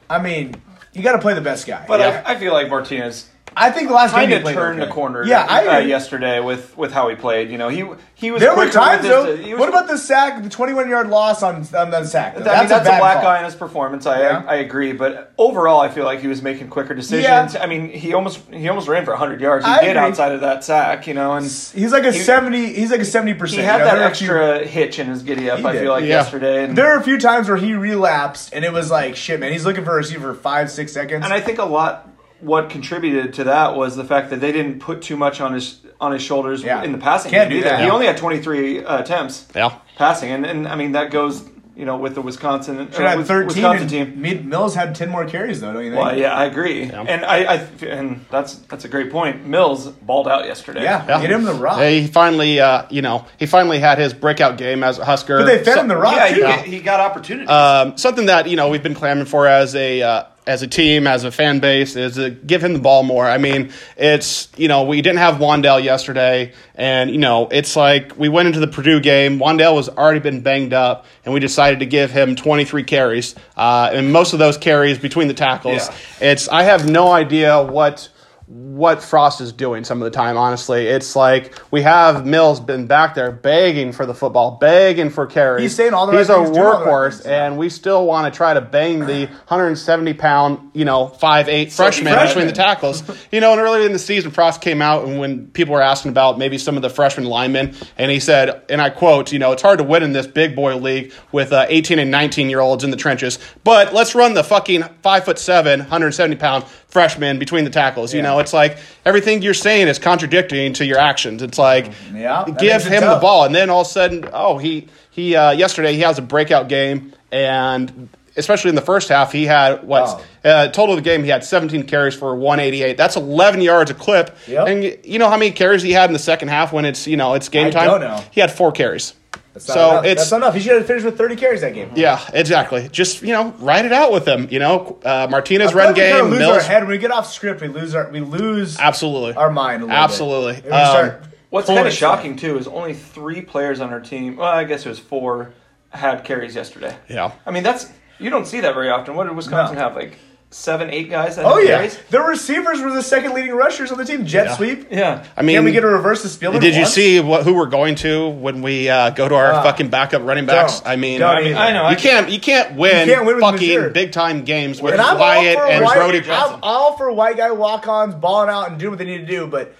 I 0.07 0.19
mean, 0.21 0.53
you 0.93 1.01
got 1.01 1.13
to 1.13 1.19
play 1.19 1.33
the 1.33 1.41
best 1.41 1.65
guy. 1.65 1.83
But 1.87 1.99
Yeah. 1.99 2.21
I, 2.27 2.33
I 2.33 2.39
feel 2.39 2.53
like 2.53 2.69
Martinez 2.69 3.27
I 3.55 3.71
think 3.71 3.87
the 3.89 3.93
last 3.93 4.11
game 4.11 4.19
kind 4.21 4.31
he 4.31 4.35
of 4.37 4.41
played 4.43 4.55
turned 4.55 4.79
okay. 4.79 4.87
the 4.87 4.93
corner. 4.93 5.23
Yeah, 5.25 5.45
I 5.49 5.67
uh, 5.67 5.79
yesterday 5.79 6.39
with 6.39 6.77
with 6.77 6.91
how 6.91 7.09
he 7.09 7.15
played. 7.15 7.49
You 7.51 7.57
know, 7.57 7.69
he 7.69 7.83
he 8.15 8.31
was. 8.31 8.41
There 8.41 8.55
were 8.55 8.69
times 8.69 9.03
though. 9.07 9.35
his- 9.35 9.47
was- 9.51 9.59
What 9.59 9.69
about 9.69 9.87
the 9.87 9.97
sack, 9.97 10.41
the 10.43 10.49
21 10.49 10.89
yard 10.89 11.09
loss 11.09 11.43
on 11.43 11.65
on 11.75 11.91
the 11.91 12.05
sack? 12.05 12.35
Though? 12.35 12.51
I 12.51 12.59
mean, 12.61 12.69
that's 12.69 12.87
a, 12.87 12.89
bad 12.89 12.99
black 12.99 13.17
call. 13.21 13.27
eye 13.31 13.39
in 13.39 13.45
his 13.45 13.55
performance. 13.55 14.05
I, 14.05 14.19
Yeah. 14.21 14.43
I 14.47 14.55
agree, 14.55 14.93
but 14.93 15.33
overall, 15.37 15.79
I 15.81 15.89
feel 15.89 16.05
like 16.05 16.19
he 16.21 16.27
was 16.27 16.41
making 16.41 16.69
quicker 16.69 16.93
decisions. 16.93 17.55
I 17.55 17.65
mean, 17.65 17.89
he 17.89 18.13
almost 18.13 18.39
he 18.51 18.67
almost 18.69 18.87
ran 18.87 19.05
for 19.05 19.11
100 19.11 19.41
yards. 19.41 19.65
He 19.65 19.71
I 19.71 19.81
did 19.81 19.89
agree. 19.91 19.99
outside 20.01 20.31
of 20.33 20.41
that 20.41 20.63
sack, 20.63 21.07
you 21.07 21.13
know, 21.13 21.33
and 21.33 21.45
He's 21.45 21.91
like 21.91 22.05
a 22.05 22.11
He- 22.11 22.19
70. 22.19 22.73
He's 22.73 22.91
like 22.91 23.01
a 23.01 23.05
70 23.05 23.33
percent. 23.35 23.61
he 23.61 23.65
had 23.65 23.81
that 23.81 23.99
extra 23.99 24.65
hitch 24.65 24.99
in 24.99 25.07
his 25.07 25.23
giddy 25.23 25.49
up. 25.49 25.63
I 25.63 25.77
feel 25.77 25.91
like 25.91 26.03
Yeah. 26.03 26.09
yesterday, 26.21 26.63
and, 26.63 26.77
There 26.77 26.87
are 26.93 26.97
a 26.99 27.03
few 27.03 27.17
times 27.19 27.47
where 27.47 27.57
he 27.57 27.73
relapsed, 27.73 28.53
and 28.53 28.63
it 28.65 28.71
was 28.73 28.89
like, 28.91 29.15
shit, 29.15 29.39
man. 29.39 29.51
He's 29.51 29.65
looking 29.65 29.83
for 29.83 29.91
a 29.91 29.95
receiver 29.95 30.33
for 30.33 30.39
five, 30.39 30.71
six 30.71 30.91
seconds. 30.93 31.23
and 31.23 31.33
I 31.33 31.39
think 31.41 31.59
a 31.59 31.65
lot 31.65 32.07
what 32.43 32.69
contributed 32.69 33.33
to 33.35 33.45
that 33.45 33.75
was 33.75 33.95
the 33.95 34.03
fact 34.03 34.29
that 34.29 34.39
they 34.41 34.51
didn't 34.51 34.79
put 34.79 35.01
too 35.01 35.15
much 35.17 35.39
on 35.41 35.53
his 35.53 35.79
on 36.01 36.11
his 36.11 36.21
shoulders 36.21 36.63
Yeah. 36.63 36.83
in 36.83 36.91
the 36.91 36.97
passing 36.97 37.31
Can't 37.31 37.49
game 37.49 37.59
do 37.61 37.63
that. 37.69 37.81
He 37.81 37.89
only 37.89 38.05
had 38.05 38.17
23 38.17 38.83
uh, 38.83 38.99
attempts 39.01 39.47
yeah. 39.55 39.77
passing, 39.97 40.31
and, 40.31 40.45
and 40.45 40.67
I 40.67 40.75
mean 40.75 40.91
that 40.93 41.11
goes 41.11 41.43
you 41.75 41.85
know 41.85 41.97
with 41.97 42.13
the 42.13 42.21
Wisconsin 42.21 42.91
Should 42.91 43.01
uh, 43.05 43.09
have 43.17 43.25
13. 43.25 43.47
Wisconsin 43.47 43.87
team. 43.87 44.21
Mid- 44.21 44.45
Mills 44.45 44.75
had 44.75 44.93
10 44.93 45.09
more 45.09 45.25
carries 45.25 45.59
though, 45.61 45.73
don't 45.73 45.83
you 45.85 45.91
think? 45.91 46.03
Well, 46.03 46.15
yeah, 46.17 46.33
I 46.33 46.45
agree, 46.45 46.83
and 46.83 47.25
I, 47.25 47.37
I 47.55 47.55
and 47.85 48.25
that's 48.29 48.55
that's 48.69 48.83
a 48.85 48.89
great 48.89 49.11
point. 49.11 49.47
Mills 49.47 49.87
balled 49.87 50.27
out 50.27 50.45
yesterday. 50.45 50.83
Yeah, 50.83 51.03
Yeah. 51.07 51.21
get 51.21 51.31
him 51.31 51.45
the 51.45 51.53
rock. 51.53 51.79
Yeah, 51.79 51.89
he 51.89 52.07
finally, 52.07 52.59
uh, 52.59 52.85
you 52.91 53.01
know, 53.01 53.25
he 53.39 53.45
finally 53.47 53.79
had 53.79 53.97
his 53.97 54.13
breakout 54.13 54.57
game 54.57 54.83
as 54.83 54.99
a 54.99 55.05
Husker. 55.05 55.37
but 55.39 55.45
they 55.45 55.63
fed 55.63 55.75
So- 55.75 55.81
him 55.81 55.87
the 55.87 55.97
rock 55.97 56.15
yeah, 56.15 56.57
too. 56.57 56.61
he, 56.69 56.75
he 56.77 56.79
got 56.81 56.99
opportunities. 56.99 57.49
um, 57.49 57.97
something 57.97 58.25
that 58.27 58.47
you 58.49 58.55
know 58.57 58.67
we've 58.69 58.83
been 58.83 58.93
clamoring 58.95 59.25
for 59.27 59.47
as 59.47 59.73
a 59.75 60.01
uh, 60.03 60.23
as 60.45 60.61
a 60.61 60.67
team, 60.67 61.07
as 61.07 61.23
a 61.23 61.31
fan 61.31 61.59
base, 61.59 61.95
is 61.95 62.15
to 62.15 62.29
give 62.31 62.63
him 62.63 62.73
the 62.73 62.79
ball 62.79 63.03
more. 63.03 63.25
I 63.25 63.37
mean, 63.37 63.71
it's 63.97 64.49
you 64.57 64.67
know 64.67 64.83
we 64.83 65.01
didn't 65.01 65.19
have 65.19 65.35
Wan'Dale 65.35 65.83
yesterday, 65.83 66.53
and 66.75 67.09
you 67.09 67.17
know 67.17 67.47
it's 67.51 67.75
like 67.75 68.17
we 68.17 68.29
went 68.29 68.47
into 68.47 68.59
the 68.59 68.67
Purdue 68.67 68.99
game. 68.99 69.39
Wan'Dale 69.39 69.75
was 69.75 69.89
already 69.89 70.19
been 70.19 70.41
banged 70.41 70.73
up, 70.73 71.05
and 71.25 71.33
we 71.33 71.39
decided 71.39 71.79
to 71.79 71.85
give 71.85 72.11
him 72.11 72.35
23 72.35 72.83
carries, 72.83 73.35
uh, 73.55 73.89
and 73.93 74.11
most 74.11 74.33
of 74.33 74.39
those 74.39 74.57
carries 74.57 74.97
between 74.97 75.27
the 75.27 75.33
tackles. 75.33 75.87
Yeah. 75.87 76.31
It's 76.31 76.49
I 76.49 76.63
have 76.63 76.89
no 76.89 77.11
idea 77.11 77.61
what 77.61 78.09
what 78.53 79.01
Frost 79.01 79.41
is 79.41 79.51
doing 79.51 79.83
some 79.83 79.99
of 79.99 80.05
the 80.05 80.15
time, 80.15 80.37
honestly. 80.37 80.85
It's 80.85 81.15
like 81.15 81.59
we 81.71 81.81
have 81.81 82.23
Mills 82.23 82.59
been 82.59 82.85
back 82.85 83.15
there 83.15 83.31
begging 83.31 83.91
for 83.91 84.05
the 84.05 84.13
football, 84.13 84.57
begging 84.61 85.09
for 85.09 85.25
carries. 85.25 85.63
He's 85.63 85.75
saying 85.75 85.95
all 85.95 86.05
the 86.05 86.15
He's 86.15 86.29
right 86.29 86.39
a 86.39 86.43
things, 86.43 86.55
doing 86.55 86.67
all 86.67 86.79
the 86.79 86.85
right 86.85 87.11
workhorse, 87.11 87.25
and 87.25 87.57
we 87.57 87.69
still 87.69 88.05
want 88.05 88.31
to 88.31 88.37
try 88.37 88.53
to 88.53 88.61
bang 88.61 88.99
the 88.99 89.25
170 89.25 90.13
pound, 90.13 90.69
you 90.73 90.85
know, 90.85 91.07
five 91.07 91.49
eight 91.49 91.71
freshman 91.71 92.13
freshman. 92.13 92.27
between 92.27 92.47
the 92.47 92.53
tackles. 92.53 93.03
you 93.31 93.41
know, 93.41 93.53
and 93.53 93.59
earlier 93.59 93.87
in 93.87 93.91
the 93.91 93.97
season, 93.97 94.29
Frost 94.29 94.61
came 94.61 94.83
out 94.83 95.05
and 95.05 95.19
when 95.19 95.47
people 95.47 95.73
were 95.73 95.81
asking 95.81 96.09
about 96.09 96.37
maybe 96.37 96.59
some 96.59 96.75
of 96.75 96.83
the 96.83 96.91
freshman 96.91 97.25
linemen, 97.25 97.75
and 97.97 98.11
he 98.11 98.19
said, 98.19 98.61
and 98.69 98.79
I 98.79 98.91
quote, 98.91 99.31
you 99.31 99.39
know, 99.39 99.51
it's 99.51 99.63
hard 99.63 99.79
to 99.79 99.83
win 99.83 100.03
in 100.03 100.11
this 100.11 100.27
big 100.27 100.55
boy 100.55 100.75
league 100.77 101.11
with 101.31 101.51
uh, 101.51 101.65
18 101.69 101.97
and 101.97 102.11
19 102.11 102.51
year 102.51 102.59
olds 102.59 102.83
in 102.83 102.91
the 102.91 102.97
trenches, 102.97 103.39
but 103.63 103.95
let's 103.95 104.13
run 104.13 104.35
the 104.35 104.43
fucking 104.43 104.83
five 105.01 105.25
foot 105.25 105.39
seven, 105.39 105.79
170 105.79 106.35
pound 106.35 106.65
freshman 106.93 107.39
between 107.39 107.63
the 107.65 107.69
tackles. 107.71 108.13
You 108.13 108.19
Yeah. 108.21 108.27
know, 108.29 108.39
it's 108.39 108.53
like 108.53 108.77
everything 109.05 109.41
you're 109.41 109.53
saying 109.55 109.87
is 109.87 109.99
contradicting 109.99 110.73
to 110.73 110.85
your 110.85 110.99
actions. 110.99 111.41
It's 111.41 111.57
like 111.57 111.91
Yeah, 112.15 112.45
give 112.59 112.83
him 112.85 113.01
the 113.01 113.17
ball, 113.19 113.43
and 113.45 113.53
then 113.53 113.69
all 113.69 113.81
of 113.81 113.87
a 113.87 113.89
sudden, 113.89 114.29
oh, 114.31 114.57
he 114.59 114.87
he 115.09 115.35
uh, 115.35 115.51
yesterday 115.51 115.93
he 115.93 116.01
has 116.01 116.17
a 116.17 116.21
breakout 116.21 116.69
game, 116.69 117.13
and 117.31 118.07
especially 118.37 118.69
in 118.69 118.75
the 118.75 118.81
first 118.81 119.09
half, 119.09 119.31
he 119.31 119.45
had 119.45 119.83
what 119.83 120.21
Oh. 120.45 120.49
uh, 120.49 120.67
total 120.69 120.95
of 120.95 121.03
the 121.03 121.07
game 121.07 121.23
he 121.23 121.29
had 121.29 121.43
17 121.43 121.83
carries 121.83 122.15
for 122.15 122.35
188. 122.35 122.97
That's 122.97 123.15
11 123.15 123.61
yards 123.61 123.91
a 123.91 123.93
clip. 123.93 124.35
Yep. 124.47 124.67
And 124.67 124.97
you 125.03 125.19
know 125.19 125.29
how 125.29 125.37
many 125.37 125.51
carries 125.51 125.83
he 125.83 125.91
had 125.91 126.09
in 126.09 126.13
the 126.13 126.19
second 126.19 126.47
half 126.47 126.71
when 126.73 126.85
it's 126.85 127.05
you 127.07 127.17
know 127.17 127.33
it's 127.35 127.49
game 127.49 127.67
I 127.67 127.71
time? 127.71 127.87
don't 127.87 128.01
know. 128.01 128.19
He 128.31 128.39
had 128.41 128.51
four 128.51 128.71
carries. 128.71 129.13
That's 129.53 129.67
not 129.67 129.73
so 129.75 129.89
enough. 129.91 130.05
it's 130.05 130.21
That's 130.21 130.31
enough. 130.31 130.53
He 130.55 130.59
should 130.61 130.75
have 130.77 130.87
finished 130.87 131.05
with 131.05 131.17
30 131.17 131.35
carries 131.35 131.61
that 131.61 131.73
game. 131.73 131.91
yeah, 131.95 132.19
exactly. 132.33 132.89
Just 132.89 133.21
you 133.21 133.33
know, 133.33 133.51
ride 133.59 133.85
it 133.85 133.91
out 133.93 134.11
with 134.11 134.27
him. 134.27 134.47
You 134.49 134.59
know, 134.59 134.99
uh, 135.05 135.27
Martinez 135.29 135.67
I 135.67 135.71
feel 135.71 135.77
run 135.77 135.87
like 135.87 135.95
we 135.95 136.01
game, 136.01 136.25
lose 136.25 136.39
Mills, 136.39 136.55
our 136.57 136.61
head 136.63 136.81
when 136.83 136.89
we 136.89 136.97
get 136.97 137.11
off 137.11 137.31
script. 137.31 137.61
We 137.61 137.67
lose 137.67 137.93
our 137.95 138.09
we 138.09 138.19
lose 138.19 138.79
absolutely. 138.79 139.33
our 139.33 139.51
mind 139.51 139.83
a 139.83 139.85
little 139.85 139.99
Absolutely. 140.01 140.53
bit. 140.55 140.65
We 140.65 140.71
Um, 140.71 140.85
start 140.87 141.23
What's 141.51 141.67
kind 141.67 141.87
of 141.87 141.93
shocking 141.93 142.35
too 142.35 142.57
is 142.57 142.67
only 142.67 142.95
three 142.95 143.41
players 143.41 143.79
on 143.79 143.93
our 143.93 143.99
team. 143.99 144.37
Well, 144.37 144.47
I 144.47 144.63
guess 144.63 144.85
it 144.87 144.89
was 144.89 144.97
four 144.97 145.53
had 145.89 146.23
carries 146.23 146.55
yesterday. 146.55 146.95
Yeah. 147.07 147.31
I 147.45 147.51
mean 147.51 147.61
that's 147.61 147.91
you 148.17 148.31
don't 148.31 148.47
see 148.47 148.61
that 148.61 148.73
very 148.73 148.89
often. 148.89 149.15
What 149.15 149.25
did 149.27 149.35
Wisconsin 149.35 149.75
No. 149.75 149.81
have? 149.83 149.95
Like 149.95 150.17
seven, 150.53 150.89
eight 150.91 151.09
guys 151.09 151.35
that 151.35 151.45
Oh 151.45 151.57
yeah, 151.57 151.77
carries. 151.77 151.97
the 152.09 152.21
receivers 152.21 152.79
were 152.81 152.91
the 152.91 153.01
second 153.01 153.33
leading 153.33 153.53
rushers 153.55 153.91
on 153.91 153.97
the 153.97 154.05
team. 154.05 154.25
Jet 154.25 154.45
Yeah. 154.47 154.55
sweep. 154.55 154.87
Yeah. 154.91 155.23
I 155.35 155.41
mean, 155.41 155.55
Can 155.57 155.65
we 155.65 155.71
get 155.71 155.83
a 155.83 155.87
reverse 155.87 156.21
to 156.21 156.27
Spielman? 156.27 156.61
Did 156.61 156.75
you 156.75 156.85
see 156.85 157.19
what 157.19 157.43
who 157.43 157.53
we're 157.55 157.65
going 157.65 157.95
to 157.95 158.29
when 158.29 158.61
we 158.61 158.89
uh, 158.89 159.09
go 159.09 159.27
to 159.27 159.35
our 159.35 159.51
Uh, 159.53 159.63
fucking 159.63 159.87
backup 159.89 160.21
running 160.23 160.45
backs? 160.45 160.79
don't. 160.79 160.89
I 160.91 160.95
mean, 160.95 161.19
Don't 161.19 161.35
I 161.37 161.41
mean. 161.41 161.55
I 161.55 161.71
know. 161.73 161.89
you 161.89 161.95
can't 161.95 162.29
you 162.29 162.39
can't 162.39 162.75
win, 162.75 163.07
You 163.07 163.15
can't 163.15 163.25
win 163.25 163.39
fucking 163.39 163.67
Missouri. 163.67 163.89
big 163.91 164.11
time 164.11 164.43
games 164.43 164.81
with 164.81 164.93
And 164.93 165.19
Wyatt 165.19 165.57
and 165.57 165.83
white, 165.83 165.95
Brody 165.95 166.21
I'm 166.29 166.59
all 166.61 166.95
for 166.97 167.11
white 167.11 167.35
guy 167.37 167.51
walk-ons 167.51 168.13
balling 168.15 168.49
out 168.49 168.69
and 168.69 168.79
doing 168.79 168.91
what 168.91 168.99
they 168.99 169.05
need 169.05 169.19
to 169.19 169.25
do, 169.25 169.47
but 169.47 169.73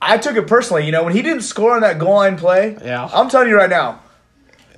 I 0.00 0.18
took 0.18 0.36
it 0.36 0.46
personally. 0.46 0.86
You 0.86 0.92
know, 0.92 1.02
when 1.04 1.14
he 1.14 1.22
didn't 1.22 1.42
score 1.42 1.72
on 1.74 1.82
that 1.82 1.98
goal 1.98 2.14
line 2.14 2.36
play, 2.36 2.76
Yeah. 2.84 3.08
I'm 3.12 3.28
telling 3.28 3.48
you 3.48 3.56
right 3.56 3.70
now, 3.70 4.00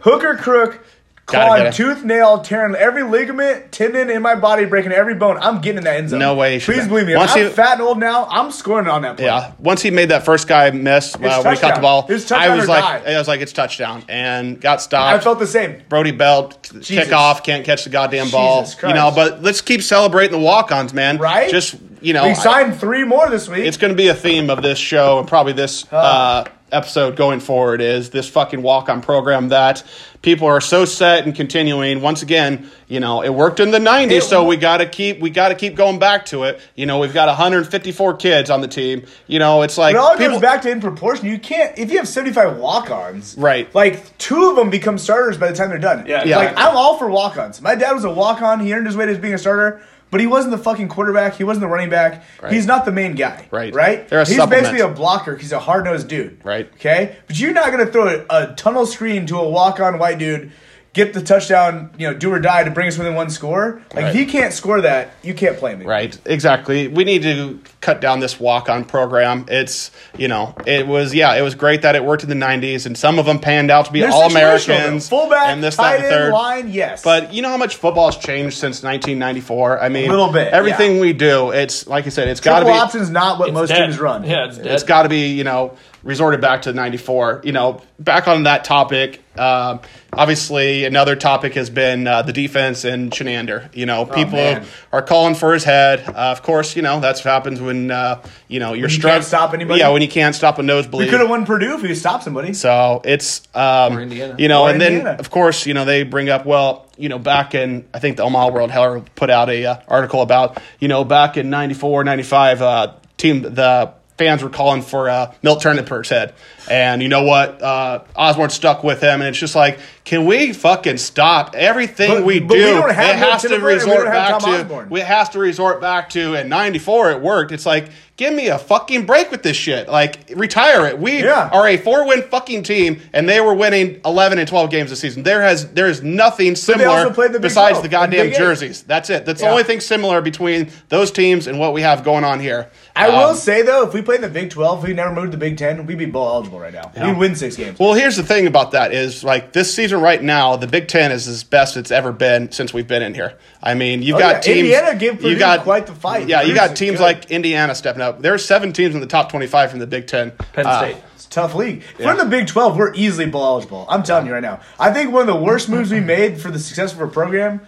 Hooker 0.01 0.35
Crook. 0.37 0.85
Clawing 1.27 1.73
tooth, 1.73 2.05
nail, 2.05 2.39
tearing 2.39 2.77
every 2.77 3.03
ligament, 3.03 3.73
tendon 3.73 4.11
in 4.11 4.23
my 4.23 4.37
body, 4.37 4.65
breaking 4.65 4.93
every 4.93 5.15
bone. 5.15 5.37
I'm 5.39 5.61
getting 5.61 5.79
in 5.79 5.85
that 5.85 5.97
end 5.97 6.11
zone. 6.11 6.21
No 6.21 6.37
way 6.37 6.61
Please 6.61 6.87
believe 6.87 7.09
me. 7.09 7.17
Once 7.17 7.33
I'm 7.33 7.47
he- 7.47 7.49
fat 7.51 7.73
and 7.73 7.83
old 7.83 7.99
now. 7.99 8.27
I'm 8.27 8.53
scoring 8.53 8.87
on 8.87 9.03
that 9.03 9.17
play. 9.17 9.27
Yeah, 9.27 9.53
once 9.59 9.83
he 9.83 9.91
made 9.91 10.11
that 10.11 10.25
first 10.25 10.47
guy 10.47 10.71
miss 10.71 11.17
uh, 11.17 11.19
when 11.19 11.55
he 11.55 11.61
caught 11.61 11.75
the 11.75 11.81
ball, 11.81 12.07
I 12.09 12.55
was 12.57 12.69
like, 12.69 13.05
die. 13.05 13.13
I 13.15 13.19
was 13.19 13.27
like, 13.27 13.41
it's 13.41 13.53
touchdown, 13.53 14.05
and 14.09 14.61
got 14.61 14.81
stopped. 14.81 15.21
I 15.21 15.23
felt 15.23 15.41
the 15.41 15.49
same. 15.49 15.83
Brody 15.89 16.13
Belt 16.13 16.71
Jesus. 16.73 17.07
kick 17.07 17.13
off, 17.13 17.43
can't 17.43 17.65
catch 17.65 17.83
the 17.83 17.91
goddamn 17.91 18.31
ball. 18.31 18.65
You 18.83 18.95
know, 18.95 19.11
but 19.13 19.43
let's 19.43 19.61
keep 19.61 19.83
celebrating 19.83 20.39
the 20.39 20.45
walk-ons, 20.45 20.95
man. 20.95 21.19
Right? 21.19 21.51
Just 21.51 21.75
you 22.01 22.13
know, 22.13 22.23
we 22.23 22.31
I- 22.31 22.35
signed 22.35 22.79
three 22.79 23.03
more 23.03 23.29
this 23.29 23.49
week. 23.49 23.65
it's 23.65 23.77
going 23.79 23.93
to 23.93 23.97
be 23.97 24.09
a 24.09 24.15
theme 24.15 24.49
of 24.49 24.63
this 24.63 24.79
show 24.79 25.19
and 25.19 25.27
probably 25.27 25.55
this 25.55 25.91
uh, 25.93 26.45
episode 26.73 27.17
going 27.17 27.41
forward 27.41 27.81
is 27.81 28.11
this 28.11 28.29
fucking 28.29 28.61
walk 28.61 28.89
on 28.89 29.01
program 29.01 29.49
that 29.51 29.85
people 30.23 30.49
are 30.49 30.61
so 30.61 30.85
set 30.85 31.25
and 31.25 31.35
continuing. 31.35 32.01
Once 32.01 32.23
again, 32.23 32.69
you 32.89 32.99
know, 32.99 33.23
it 33.23 33.29
worked 33.31 33.61
in 33.61 33.71
the 33.71 33.79
90s, 33.79 34.11
It- 34.11 34.23
so 34.25 34.45
we 34.45 34.57
got 34.57 34.79
to 34.79 34.87
keep 34.87 35.21
we 35.21 35.31
got 35.31 35.49
to 35.51 35.55
keep 35.55 35.77
going 35.77 35.99
back 35.99 36.27
to 36.27 36.43
it. 36.45 36.61
You 36.75 36.87
know, 36.87 36.99
we've 36.99 37.15
got 37.15 37.29
154 37.29 38.15
kids 38.17 38.51
on 38.51 38.61
the 38.61 38.69
team. 38.69 39.05
You 39.29 39.39
know, 39.39 39.63
it's 39.63 39.79
like 39.79 39.95
It 39.95 39.99
all 39.99 40.17
people 40.17 40.33
goes 40.35 40.41
back 40.41 40.63
to 40.63 40.71
in 40.71 40.81
proportion. 40.81 41.27
You 41.27 41.39
can't 41.39 41.79
if 41.79 41.91
you 41.93 41.99
have 41.99 42.09
seventy 42.09 42.33
five 42.33 42.57
walk 42.57 42.91
ons, 42.91 43.37
Right. 43.39 43.73
Like 43.75 44.17
two 44.19 44.51
of 44.51 44.57
them 44.57 44.71
become 44.71 44.99
starters 44.99 45.39
by 45.39 45.49
the 45.51 45.57
time 45.57 45.69
they're 45.69 45.79
done. 45.79 46.05
Yeah, 46.07 46.25
Yeah. 46.25 46.39
Like 46.39 46.55
I'm 46.59 46.77
all 46.77 46.99
for 46.99 47.09
walk 47.09 47.37
ons. 47.39 47.63
My 47.63 47.75
dad 47.77 47.93
was 47.93 48.05
a 48.05 48.11
walk 48.11 48.43
on. 48.43 48.61
He 48.61 48.73
earned 48.75 48.87
his 48.87 48.97
way 48.97 49.07
to 49.07 49.15
being 49.19 49.35
a 49.35 49.39
starter, 49.39 49.81
but 50.11 50.21
he 50.21 50.27
wasn't 50.27 50.53
the 50.53 50.63
fucking 50.63 50.89
quarterback. 50.89 51.35
He 51.35 51.45
wasn't 51.45 51.63
the 51.63 51.69
running 51.69 51.91
back. 51.91 52.25
Right. 52.43 52.53
He's 52.53 52.67
not 52.67 52.85
the 52.85 52.93
main 52.93 53.15
guy. 53.15 53.47
Right. 53.51 53.75
Right. 53.75 54.09
He's 54.11 54.39
basically 54.47 54.81
a 54.81 54.89
blocker. 54.89 55.37
He's 55.37 55.53
a 55.53 55.59
hard 55.59 55.85
nosed 55.85 56.09
dude. 56.09 56.45
Right. 56.45 56.71
Okay. 56.75 57.17
But 57.27 57.39
you're 57.39 57.53
not 57.53 57.71
gonna 57.71 57.87
throw 57.87 58.09
a, 58.09 58.27
a 58.31 58.55
tunnel 58.55 58.87
screen 58.87 59.27
to 59.27 59.39
a 59.39 59.49
walk 59.49 59.81
on 59.81 59.99
white 59.99 60.19
dude. 60.19 60.53
Get 60.97 61.13
the 61.13 61.21
touchdown, 61.21 61.91
you 61.99 62.07
know, 62.11 62.15
do 62.15 62.33
or 62.33 62.41
die 62.41 62.65
to 62.65 62.71
bring 62.71 62.89
us 62.89 62.97
within 62.97 63.15
one 63.15 63.29
score. 63.29 63.83
Like 63.93 64.05
Right. 64.05 64.09
if 64.09 64.15
he 64.15 64.25
can't 64.25 64.51
score 64.55 64.81
that, 64.81 65.11
you 65.23 65.35
can't 65.35 65.59
play 65.59 65.75
me. 65.75 65.85
Right, 65.85 66.17
exactly. 66.25 66.89
We 66.89 67.05
need 67.05 67.21
to 67.25 67.61
cut 67.83 68.01
down 68.01 68.21
this 68.21 68.41
walk 68.41 68.71
on 68.71 68.83
program. 68.85 69.45
It's, 69.49 69.91
you 70.17 70.27
know, 70.29 70.55
it 70.65 70.87
was, 70.87 71.15
yeah, 71.15 71.35
it 71.35 71.43
was 71.43 71.55
great 71.55 71.83
that 71.83 71.97
it 71.97 72.03
worked 72.07 72.23
in 72.23 72.31
the 72.31 72.35
90s, 72.35 72.87
and 72.87 72.97
some 72.97 73.19
of 73.19 73.27
them 73.27 73.39
panned 73.41 73.71
out 73.71 73.85
to 73.85 73.93
be 73.93 74.01
They're 74.01 74.11
all 74.11 74.31
Americans. 74.31 75.07
fullback, 75.07 75.49
and 75.49 75.63
this, 75.63 75.77
tight 75.77 75.99
that, 75.99 76.01
and 76.01 76.05
the 76.05 76.09
end, 76.09 76.25
third. 76.29 76.33
line, 76.33 76.69
yes. 76.73 77.03
But 77.05 77.31
you 77.35 77.43
know 77.43 77.51
how 77.51 77.59
much 77.59 77.77
football 77.77 78.11
has 78.11 78.17
changed 78.17 78.57
since 78.57 78.83
1994? 78.83 79.83
I 79.83 79.91
mean, 79.91 80.09
A 80.09 80.11
little 80.11 80.33
bit, 80.33 80.49
Everything 80.51 80.95
yeah. 80.95 81.01
we 81.03 81.13
do, 81.13 81.51
it's, 81.51 81.87
like 81.87 82.07
I 82.07 82.09
said, 82.09 82.29
it's 82.29 82.41
got 82.41 82.61
to 82.61 82.65
be. 82.65 82.71
option's 82.71 83.11
not 83.11 83.39
what 83.39 83.53
most 83.53 83.69
dead. 83.69 83.85
teams 83.85 83.99
run. 83.99 84.25
Yeah, 84.25 84.47
it's 84.47 84.57
dead. 84.57 84.67
It's 84.69 84.83
got 84.83 85.03
to 85.03 85.11
be, 85.11 85.33
you 85.35 85.45
know, 85.45 85.77
resorted 86.07 86.41
back 86.41 86.63
to 86.63 86.73
94. 86.73 87.43
You 87.45 87.53
know, 87.53 87.83
back 87.99 88.29
on 88.29 88.45
that 88.45 88.65
topic, 88.65 89.23
um, 89.37 89.81
obviously 90.13 90.85
another 90.85 91.17
topic 91.17 91.55
has 91.55 91.69
been 91.69 92.07
uh, 92.07 92.23
the 92.23 92.33
defense 92.33 92.85
and 92.85 93.11
Chinander. 93.11 93.75
You 93.75 93.87
know, 93.87 94.07
people 94.07 94.39
man. 94.39 94.65
are 94.93 95.03
calling 95.03 95.35
for 95.35 95.53
his 95.53 95.65
head. 95.65 96.09
Uh, 96.09 96.31
of 96.31 96.43
course, 96.43 96.77
you 96.77 96.83
know, 96.83 97.01
that's 97.01 97.25
what 97.25 97.33
happens 97.33 97.61
when, 97.61 97.91
uh, 97.91 98.23
you 98.49 98.61
know, 98.61 98.73
you're 98.73 98.89
you 98.89 99.23
stop 99.23 99.53
anybody? 99.53 99.81
Yeah, 99.81 99.91
when 99.91 100.01
you 100.01 100.09
can't 100.09 100.35
stop 100.35 100.59
a 100.59 100.63
nosebleed. 100.63 101.07
We 101.07 101.11
could 101.11 101.21
have 101.21 101.29
won 101.29 101.45
Purdue 101.45 101.75
if 101.75 101.83
we 101.83 101.95
stopped 101.95 102.25
somebody. 102.25 102.55
So 102.55 103.03
it's 103.05 103.43
um, 103.55 104.11
you 104.39 104.49
know, 104.49 104.63
Or 104.63 104.71
and 104.71 104.81
then 104.81 105.07
of 105.07 105.31
course 105.31 105.67
you 105.67 105.75
know 105.75 105.85
they 105.85 106.05
bring 106.05 106.29
up 106.29 106.47
well, 106.47 106.89
you 106.97 107.09
know, 107.09 107.19
back 107.19 107.55
in 107.55 107.87
I 107.93 107.99
think 107.99 108.17
the 108.17 108.23
Omaha 108.23 108.53
World 108.53 108.71
Herald 108.71 109.13
put 109.17 109.29
out 109.29 109.51
a 109.51 109.67
uh, 109.67 109.77
article 109.89 110.23
about 110.23 110.63
you 110.79 110.89
know 110.89 111.05
back 111.05 111.37
in 111.37 111.51
94, 111.51 112.05
95, 112.05 112.63
uh, 112.63 112.95
team 113.17 113.43
the 113.43 113.93
fans 114.19 114.43
were 114.43 114.49
calling 114.51 114.83
for 114.83 115.09
uh, 115.09 115.35
Milt 115.43 115.63
Tenopir's 115.63 116.09
head, 116.09 116.35
and 116.71 117.03
you 117.03 117.09
know 117.09 117.23
what, 117.25 117.61
uh, 117.63 118.03
Osborne 118.15 118.51
stuck 118.51 118.83
with 118.83 119.01
him, 119.01 119.21
and 119.21 119.25
it's 119.25 119.39
just 119.39 119.55
like, 119.55 119.79
can 120.05 120.25
we 120.25 120.53
fucking 120.53 120.99
stop 120.99 121.55
everything 121.57 122.09
But- 122.11 122.25
we 122.25 122.41
but 122.41 122.55
do? 122.55 122.65
we 122.65 122.71
don't 122.81 122.95
have 122.95 123.17
it 123.17 123.19
has 123.19 123.43
to 123.43 123.49
Turniper 123.49 123.71
and 123.71 123.81
we 123.83 123.91
resort 123.91 124.07
back 124.07 124.39
to 124.41 124.47
Osborne. 124.47 124.91
we 124.91 125.01
has 125.01 125.29
to 125.31 125.39
resort 125.39 125.81
back 125.81 126.11
to 126.11 126.35
in 126.35 126.49
94 126.49 127.11
it 127.13 127.21
worked. 127.21 127.51
It's 127.53 127.67
like 127.67 127.89
give 128.17 128.33
me 128.33 128.47
a 128.49 128.59
fucking 128.59 129.05
break 129.05 129.31
with 129.33 129.43
this 129.43 129.57
shit. 129.57 129.89
Like 129.89 130.31
retire 130.35 130.87
it. 130.87 130.99
We 131.01 131.25
Yeah. 131.25 131.51
are 131.53 131.67
a 131.67 131.77
four 131.77 132.07
win 132.07 132.23
fucking 132.23 132.63
team 132.63 133.03
and 133.13 133.29
they 133.29 133.41
were 133.41 133.53
winning 133.53 134.01
11 134.05 134.39
and 134.39 134.47
12 134.49 134.71
games 134.71 134.91
this 134.91 135.01
season. 135.01 135.25
There 135.25 135.43
has 135.43 135.69
there 135.73 135.89
is 135.89 136.03
nothing 136.05 136.55
similar 136.55 137.11
the 137.11 137.41
besides 137.41 137.73
12 137.81 137.83
the 137.83 137.89
goddamn 137.89 138.33
jerseys. 138.33 138.83
That's 138.83 139.11
it. 139.11 139.27
That's 139.27 139.41
the 139.41 139.49
only 139.51 139.65
thing 139.65 139.81
similar 139.81 140.21
between 140.23 140.71
those 140.89 141.11
teams 141.11 141.49
and 141.49 141.59
what 141.59 141.73
we 141.73 141.83
have 141.83 142.05
going 142.05 142.23
on 142.23 142.39
here 142.39 142.71
I 142.97 143.09
Um, 143.09 143.15
will 143.19 143.35
say 143.35 143.61
though, 143.63 143.87
if 143.87 143.93
we 143.93 144.01
played 144.01 144.17
in 144.17 144.23
the 144.23 144.29
Big 144.29 144.49
Twelve, 144.51 144.83
if 144.83 144.89
we 144.89 144.95
never 144.95 145.13
moved 145.13 145.27
to 145.33 145.37
the 145.37 145.41
Big 145.41 145.59
Ten, 145.59 145.85
we'd 145.87 145.99
be 145.99 146.07
bowl 146.07 146.27
eligible 146.29 146.59
right 146.59 146.73
now. 146.73 146.91
We'd 146.97 147.19
win 147.19 147.37
six 147.37 147.55
games. 147.57 147.79
Well, 147.79 147.93
here's 147.93 148.17
the 148.17 148.23
thing 148.23 148.47
about 148.47 148.71
that 148.73 148.93
is 148.95 149.23
like 149.23 149.53
this 149.53 149.73
season 149.75 150.01
right 150.01 150.23
now, 150.23 150.57
the 150.57 150.67
Big 150.67 150.89
Ten 150.89 151.13
is 151.13 151.29
as 151.29 151.45
best 151.45 151.77
it's 151.77 151.91
ever 151.91 152.11
been 152.11 152.51
since 152.53 152.73
we've 152.73 152.89
been 152.89 153.03
in 153.03 153.13
here. 153.15 153.35
I 153.63 153.75
mean, 153.75 154.03
you've 154.03 154.17
Oh, 154.17 154.21
got 154.21 154.35
yeah. 154.37 154.41
teams. 154.41 154.59
Indiana 154.61 154.99
gave 154.99 155.17
Purdue 155.17 155.31
you 155.31 155.39
got 155.39 155.63
quite 155.63 155.87
the 155.87 155.95
fight. 155.95 156.27
Yeah, 156.29 156.41
you 156.43 156.55
got 156.55 156.75
teams 156.75 156.97
good. 156.97 157.05
like 157.05 157.31
Indiana 157.31 157.75
stepping 157.75 158.01
up. 158.03 158.23
There 158.23 158.33
are 158.33 158.39
seven 158.39 158.73
teams 158.73 158.95
in 158.95 159.01
the 159.03 159.07
top 159.07 159.29
25 159.31 159.71
from 159.71 159.79
the 159.81 159.87
Big 159.87 160.07
Ten. 160.07 160.33
Penn 160.55 160.67
Uh, 160.67 160.79
State. 160.79 160.97
It's 161.17 161.27
tough 161.27 161.55
league. 161.55 161.83
If 161.99 162.05
we're 162.05 162.13
in 162.13 162.17
the 162.19 162.25
Big 162.25 162.47
Twelve, 162.47 162.79
we're 162.79 162.95
easily 162.95 163.27
bowl 163.27 163.45
eligible. 163.45 163.85
I'm 163.91 164.03
telling 164.05 164.27
you 164.27 164.33
right 164.33 164.43
now. 164.43 164.61
I 164.81 164.91
think 164.91 165.13
one 165.13 165.21
of 165.23 165.27
the 165.35 165.37
worst 165.43 165.69
moves 165.69 165.91
we 165.91 166.01
made 166.01 166.41
for 166.41 166.51
the 166.51 166.59
success 166.59 166.93
of 166.95 167.01
our 167.01 167.07
program 167.09 167.61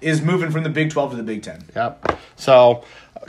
is 0.00 0.20
moving 0.20 0.50
from 0.50 0.62
the 0.62 0.68
Big 0.68 0.90
Twelve 0.90 1.10
to 1.12 1.16
the 1.16 1.22
Big 1.22 1.42
Ten. 1.42 1.64
Yep. 1.74 2.18
So, 2.36 2.82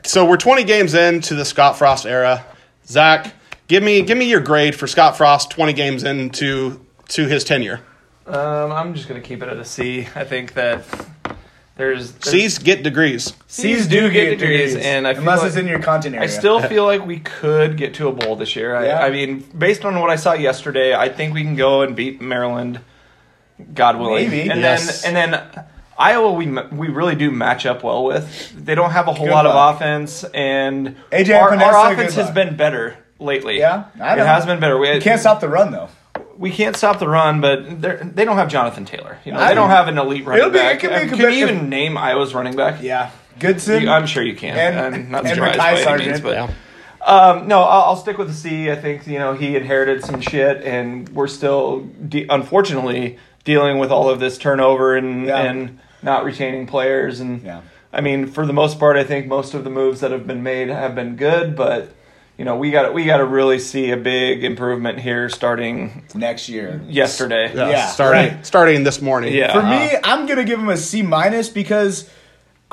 so 0.05 0.25
we're 0.25 0.37
20 0.37 0.63
games 0.63 0.93
into 0.93 1.35
the 1.35 1.45
Scott 1.45 1.77
Frost 1.77 2.05
era. 2.05 2.45
Zach, 2.85 3.33
give 3.67 3.83
me 3.83 4.01
give 4.03 4.17
me 4.17 4.25
your 4.29 4.41
grade 4.41 4.75
for 4.75 4.87
Scott 4.87 5.17
Frost 5.17 5.49
20 5.51 5.73
games 5.73 6.03
into 6.03 6.79
to 7.09 7.27
his 7.27 7.43
tenure. 7.43 7.81
Um, 8.27 8.71
I'm 8.71 8.93
just 8.93 9.07
gonna 9.07 9.21
keep 9.21 9.41
it 9.43 9.49
at 9.49 9.57
a 9.57 9.65
C. 9.65 10.07
I 10.15 10.23
think 10.23 10.53
that 10.53 10.83
there's, 11.77 12.11
there's 12.13 12.31
C's 12.31 12.57
get 12.59 12.83
degrees. 12.83 13.33
C's 13.47 13.85
do 13.87 14.09
get 14.09 14.29
degrees, 14.31 14.71
degrees, 14.71 14.85
and 14.85 15.07
I 15.07 15.13
feel 15.13 15.21
unless 15.23 15.39
like- 15.39 15.47
it's 15.49 15.57
in 15.57 15.67
your 15.67 15.79
content 15.79 16.15
I 16.15 16.27
still 16.27 16.61
feel 16.61 16.85
like 16.85 17.05
we 17.05 17.19
could 17.19 17.75
get 17.77 17.93
to 17.95 18.07
a 18.07 18.11
bowl 18.11 18.35
this 18.35 18.55
year. 18.55 18.75
I, 18.75 18.85
Yeah. 18.85 18.99
I 18.99 19.09
mean, 19.11 19.39
based 19.57 19.83
on 19.83 19.99
what 19.99 20.09
I 20.09 20.15
saw 20.15 20.33
yesterday, 20.33 20.95
I 20.95 21.09
think 21.09 21.33
we 21.33 21.43
can 21.43 21.55
go 21.55 21.81
and 21.81 21.95
beat 21.95 22.21
Maryland. 22.21 22.79
God 23.73 23.97
willing, 23.99 24.29
Maybe. 24.29 24.49
and 24.49 24.59
Yes. 24.61 25.01
then 25.03 25.15
and 25.15 25.33
then 25.33 25.65
Iowa, 25.97 26.34
we 26.34 26.47
we 26.47 26.89
really 26.89 27.15
do 27.15 27.31
match 27.31 27.65
up 27.65 27.84
well 27.84 28.03
with. 28.03 28.53
They 28.55 28.75
don't 28.75 28.91
have 28.91 29.08
a 29.08 29.13
whole 29.13 29.27
Good 29.27 29.34
lot 29.34 29.45
luck. 29.45 29.75
of 29.75 29.75
offense, 29.75 30.23
and 30.34 30.95
AJ 31.12 31.39
our, 31.39 31.51
Epenesa, 31.51 31.62
our 31.73 31.93
offense 31.93 32.15
has 32.15 32.25
luck. 32.25 32.36
been 32.36 32.55
better 32.58 32.97
lately. 33.19 33.60
Yeah, 33.60 33.86
I 34.01 34.13
it 34.13 34.17
know. 34.17 34.25
has 34.25 34.45
been 34.45 34.60
better. 34.60 34.77
We 34.77 34.91
you 34.93 35.01
can't 35.01 35.21
stop 35.21 35.39
the 35.39 35.47
run 35.49 35.71
though. 35.71 35.88
we 36.38 36.51
can't 36.51 36.75
stop 36.75 36.99
the 36.99 37.08
run, 37.08 37.39
but 37.39 37.81
they're, 37.81 37.97
they 37.97 38.25
don't 38.25 38.36
have 38.36 38.49
Jonathan 38.49 38.84
Taylor. 38.84 39.17
You 39.23 39.31
know, 39.31 39.39
I 39.39 39.49
they 39.49 39.55
don't 39.55 39.69
mean, 39.69 39.77
have 39.77 39.88
an 39.88 39.97
elite 39.97 40.25
running 40.25 40.39
it'll 40.41 40.51
be- 40.51 40.60
it 40.60 40.62
back. 40.62 40.79
could 40.81 40.89
be 40.89 40.95
Uh, 40.95 41.17
can 41.27 41.34
you 41.34 41.45
even 41.45 41.69
name 41.69 41.97
Iowa's 41.97 42.34
running 42.34 42.58
back? 42.58 42.81
Yeah, 42.84 43.12
Goodson. 43.39 43.84
You- 43.84 43.89
I'm 43.89 44.05
sure 44.05 44.21
you 44.21 44.36
can. 44.36 44.58
And- 44.58 44.95
I'm 44.95 45.12
not 45.12 45.25
and 45.25 45.34
surprised 45.36 45.58
Mackay 45.58 45.86
by 45.86 45.93
any 45.93 46.05
means, 46.08 46.19
but 46.19 46.34
Yeah. 46.34 46.49
um, 47.05 47.47
no, 47.47 47.62
I'll, 47.62 47.81
I'll 47.84 47.95
stick 47.95 48.17
with 48.17 48.27
the 48.27 48.34
C. 48.34 48.69
I 48.69 48.75
think 48.75 49.08
you 49.08 49.17
know 49.19 49.34
he 49.34 49.55
inherited 49.55 50.03
some 50.03 50.19
shit, 50.19 50.62
and 50.63 51.08
we're 51.10 51.27
still, 51.27 51.88
de- 52.10 52.27
unfortunately, 52.27 53.17
dealing 53.45 53.77
with 53.79 53.91
all 53.91 54.10
of 54.10 54.19
this 54.19 54.38
turnover 54.38 54.95
and 54.97 55.27
Yeah. 55.27 55.38
and 55.41 55.79
not 56.05 56.23
retaining 56.23 56.67
players. 56.67 57.19
And 57.19 57.41
Yeah. 57.43 57.61
I 57.91 57.99
mean, 58.01 58.27
for 58.27 58.45
the 58.45 58.53
most 58.53 58.79
part, 58.79 58.95
I 58.95 59.03
think 59.03 59.27
most 59.27 59.53
of 59.53 59.63
the 59.63 59.69
moves 59.69 59.99
that 60.01 60.11
have 60.11 60.25
been 60.27 60.43
made 60.43 60.69
have 60.69 60.95
been 60.95 61.15
good, 61.17 61.55
but 61.55 61.89
you 62.37 62.43
know 62.43 62.57
we 62.57 62.69
got 62.69 62.93
we 62.93 63.05
got 63.05 63.17
to 63.17 63.25
really 63.25 63.59
see 63.59 63.91
a 63.91 63.97
big 63.97 64.43
improvement 64.43 64.99
here 64.99 65.29
starting 65.29 66.03
next 66.13 66.49
year. 66.49 66.81
yesterday. 66.87 67.51
Yeah, 67.55 67.69
Yeah, 67.69 67.85
starting 67.87 68.35
right. 68.35 68.45
starting 68.45 68.83
this 68.83 69.01
morning. 69.01 69.33
Yeah. 69.33 69.53
For 69.53 69.59
Uh-huh. 69.59 69.69
me, 69.79 69.97
I'm 70.03 70.25
gonna 70.27 70.43
give 70.43 70.59
him 70.59 70.69
a 70.69 70.77
C 70.77 71.01
minus 71.01 71.47
because 71.49 72.09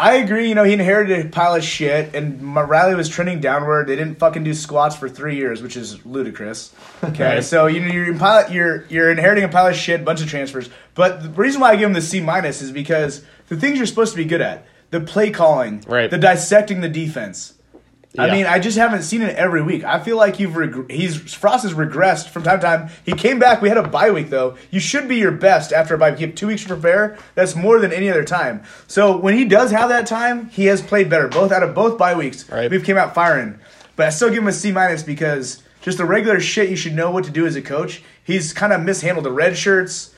I 0.03 0.15
agree. 0.15 0.49
You 0.49 0.55
know, 0.57 0.65
he 0.65 0.73
inherited 0.73 1.27
a 1.27 1.29
pile 1.29 1.55
of 1.55 1.63
shit, 1.63 2.15
and 2.15 2.43
Mike 2.43 2.67
Riley 2.69 2.95
was 2.97 3.09
trending 3.09 3.41
downward. 3.41 3.87
They 3.87 3.95
didn't 3.95 4.17
fucking 4.17 4.43
do 4.43 4.53
squats 4.53 4.97
for 4.97 5.09
three 5.09 5.37
years, 5.37 5.63
which 5.63 5.77
is 5.77 6.05
ludicrous. 6.05 6.73
Okay, 7.05 7.37
Right. 7.37 7.45
so 7.45 7.67
you 7.67 7.81
know 7.81 7.87
you're 7.87 8.19
pile, 8.19 8.51
you're 8.53 8.85
you're 8.89 9.11
inheriting 9.13 9.45
a 9.45 9.49
pile 9.49 9.69
of 9.69 9.77
shit, 9.77 10.05
bunch 10.05 10.21
of 10.21 10.29
transfers. 10.29 10.69
But 10.95 11.23
the 11.23 11.29
reason 11.31 11.61
why 11.61 11.71
I 11.71 11.77
give 11.77 11.87
him 11.89 11.93
the 11.95 12.01
C 12.01 12.21
minus 12.21 12.63
is 12.63 12.73
because 12.73 13.23
the 13.49 13.57
things 13.57 13.79
you're 13.79 13.87
supposed 13.87 14.13
to 14.13 14.17
be 14.17 14.25
good 14.25 14.41
at, 14.41 14.67
the 14.91 15.01
play 15.01 15.31
calling, 15.31 15.85
Right. 15.87 16.11
the 16.11 16.19
dissecting 16.19 16.81
the 16.81 16.89
defense. 16.89 17.55
I 18.19 18.31
mean, 18.31 18.45
I 18.45 18.59
just 18.59 18.77
haven't 18.77 19.05
seen 19.05 19.23
it 19.23 19.35
every 19.37 19.63
week. 19.63 19.85
I 19.85 19.99
feel 19.99 20.19
like 20.19 20.39
you've 20.39 20.55
reg- 20.55 20.91
he's 20.91 21.17
Frost 21.35 21.63
has 21.63 21.73
regressed 21.73 22.29
from 22.29 22.43
time 22.43 22.61
to 22.61 22.67
time. 22.67 22.91
He 23.07 23.13
came 23.13 23.39
back. 23.39 23.63
We 23.63 23.71
had 23.71 23.79
a 23.79 23.89
bye 23.89 24.11
week 24.11 24.29
though. 24.29 24.57
You 24.71 24.81
should 24.81 25.09
be 25.09 25.17
your 25.17 25.31
best 25.31 25.73
after 25.73 25.95
a 25.95 25.99
bye. 25.99 26.11
week. 26.11 26.21
You 26.21 26.27
have 26.27 26.37
two 26.37 26.49
weeks 26.49 26.63
to 26.63 26.69
prepare. 26.69 27.17
That's 27.35 27.57
more 27.57 27.79
than 27.81 27.91
any 27.91 28.11
other 28.11 28.25
time. 28.25 28.65
So 28.87 29.17
when 29.17 29.35
he 29.35 29.47
does 29.47 29.71
have 29.71 29.89
that 29.89 30.07
time, 30.07 30.51
he 30.51 30.67
has 30.67 30.83
played 30.83 31.09
better. 31.09 31.29
Both 31.29 31.53
out 31.53 31.63
of 31.63 31.75
both 31.75 31.97
bye 31.97 32.15
weeks, 32.15 32.47
Right. 32.51 32.71
we've 32.71 32.85
came 32.85 32.99
out 32.99 33.15
firing. 33.15 33.59
But 33.97 34.07
I 34.09 34.11
still 34.11 34.29
give 34.29 34.39
him 34.43 34.49
a 34.49 34.53
C 34.53 34.73
minus 34.73 35.03
because 35.03 35.63
just 35.81 35.97
the 35.97 36.05
regular 36.05 36.39
shit 36.39 36.69
you 36.69 36.77
should 36.77 36.95
know 36.95 37.11
what 37.11 37.25
to 37.25 37.31
do 37.31 37.47
as 37.47 37.57
a 37.57 37.63
coach. 37.63 38.03
He's 38.23 38.53
kind 38.53 38.75
of 38.75 38.83
mishandled 38.83 39.25
the 39.25 39.33
red 39.33 39.57
shirts 39.57 40.11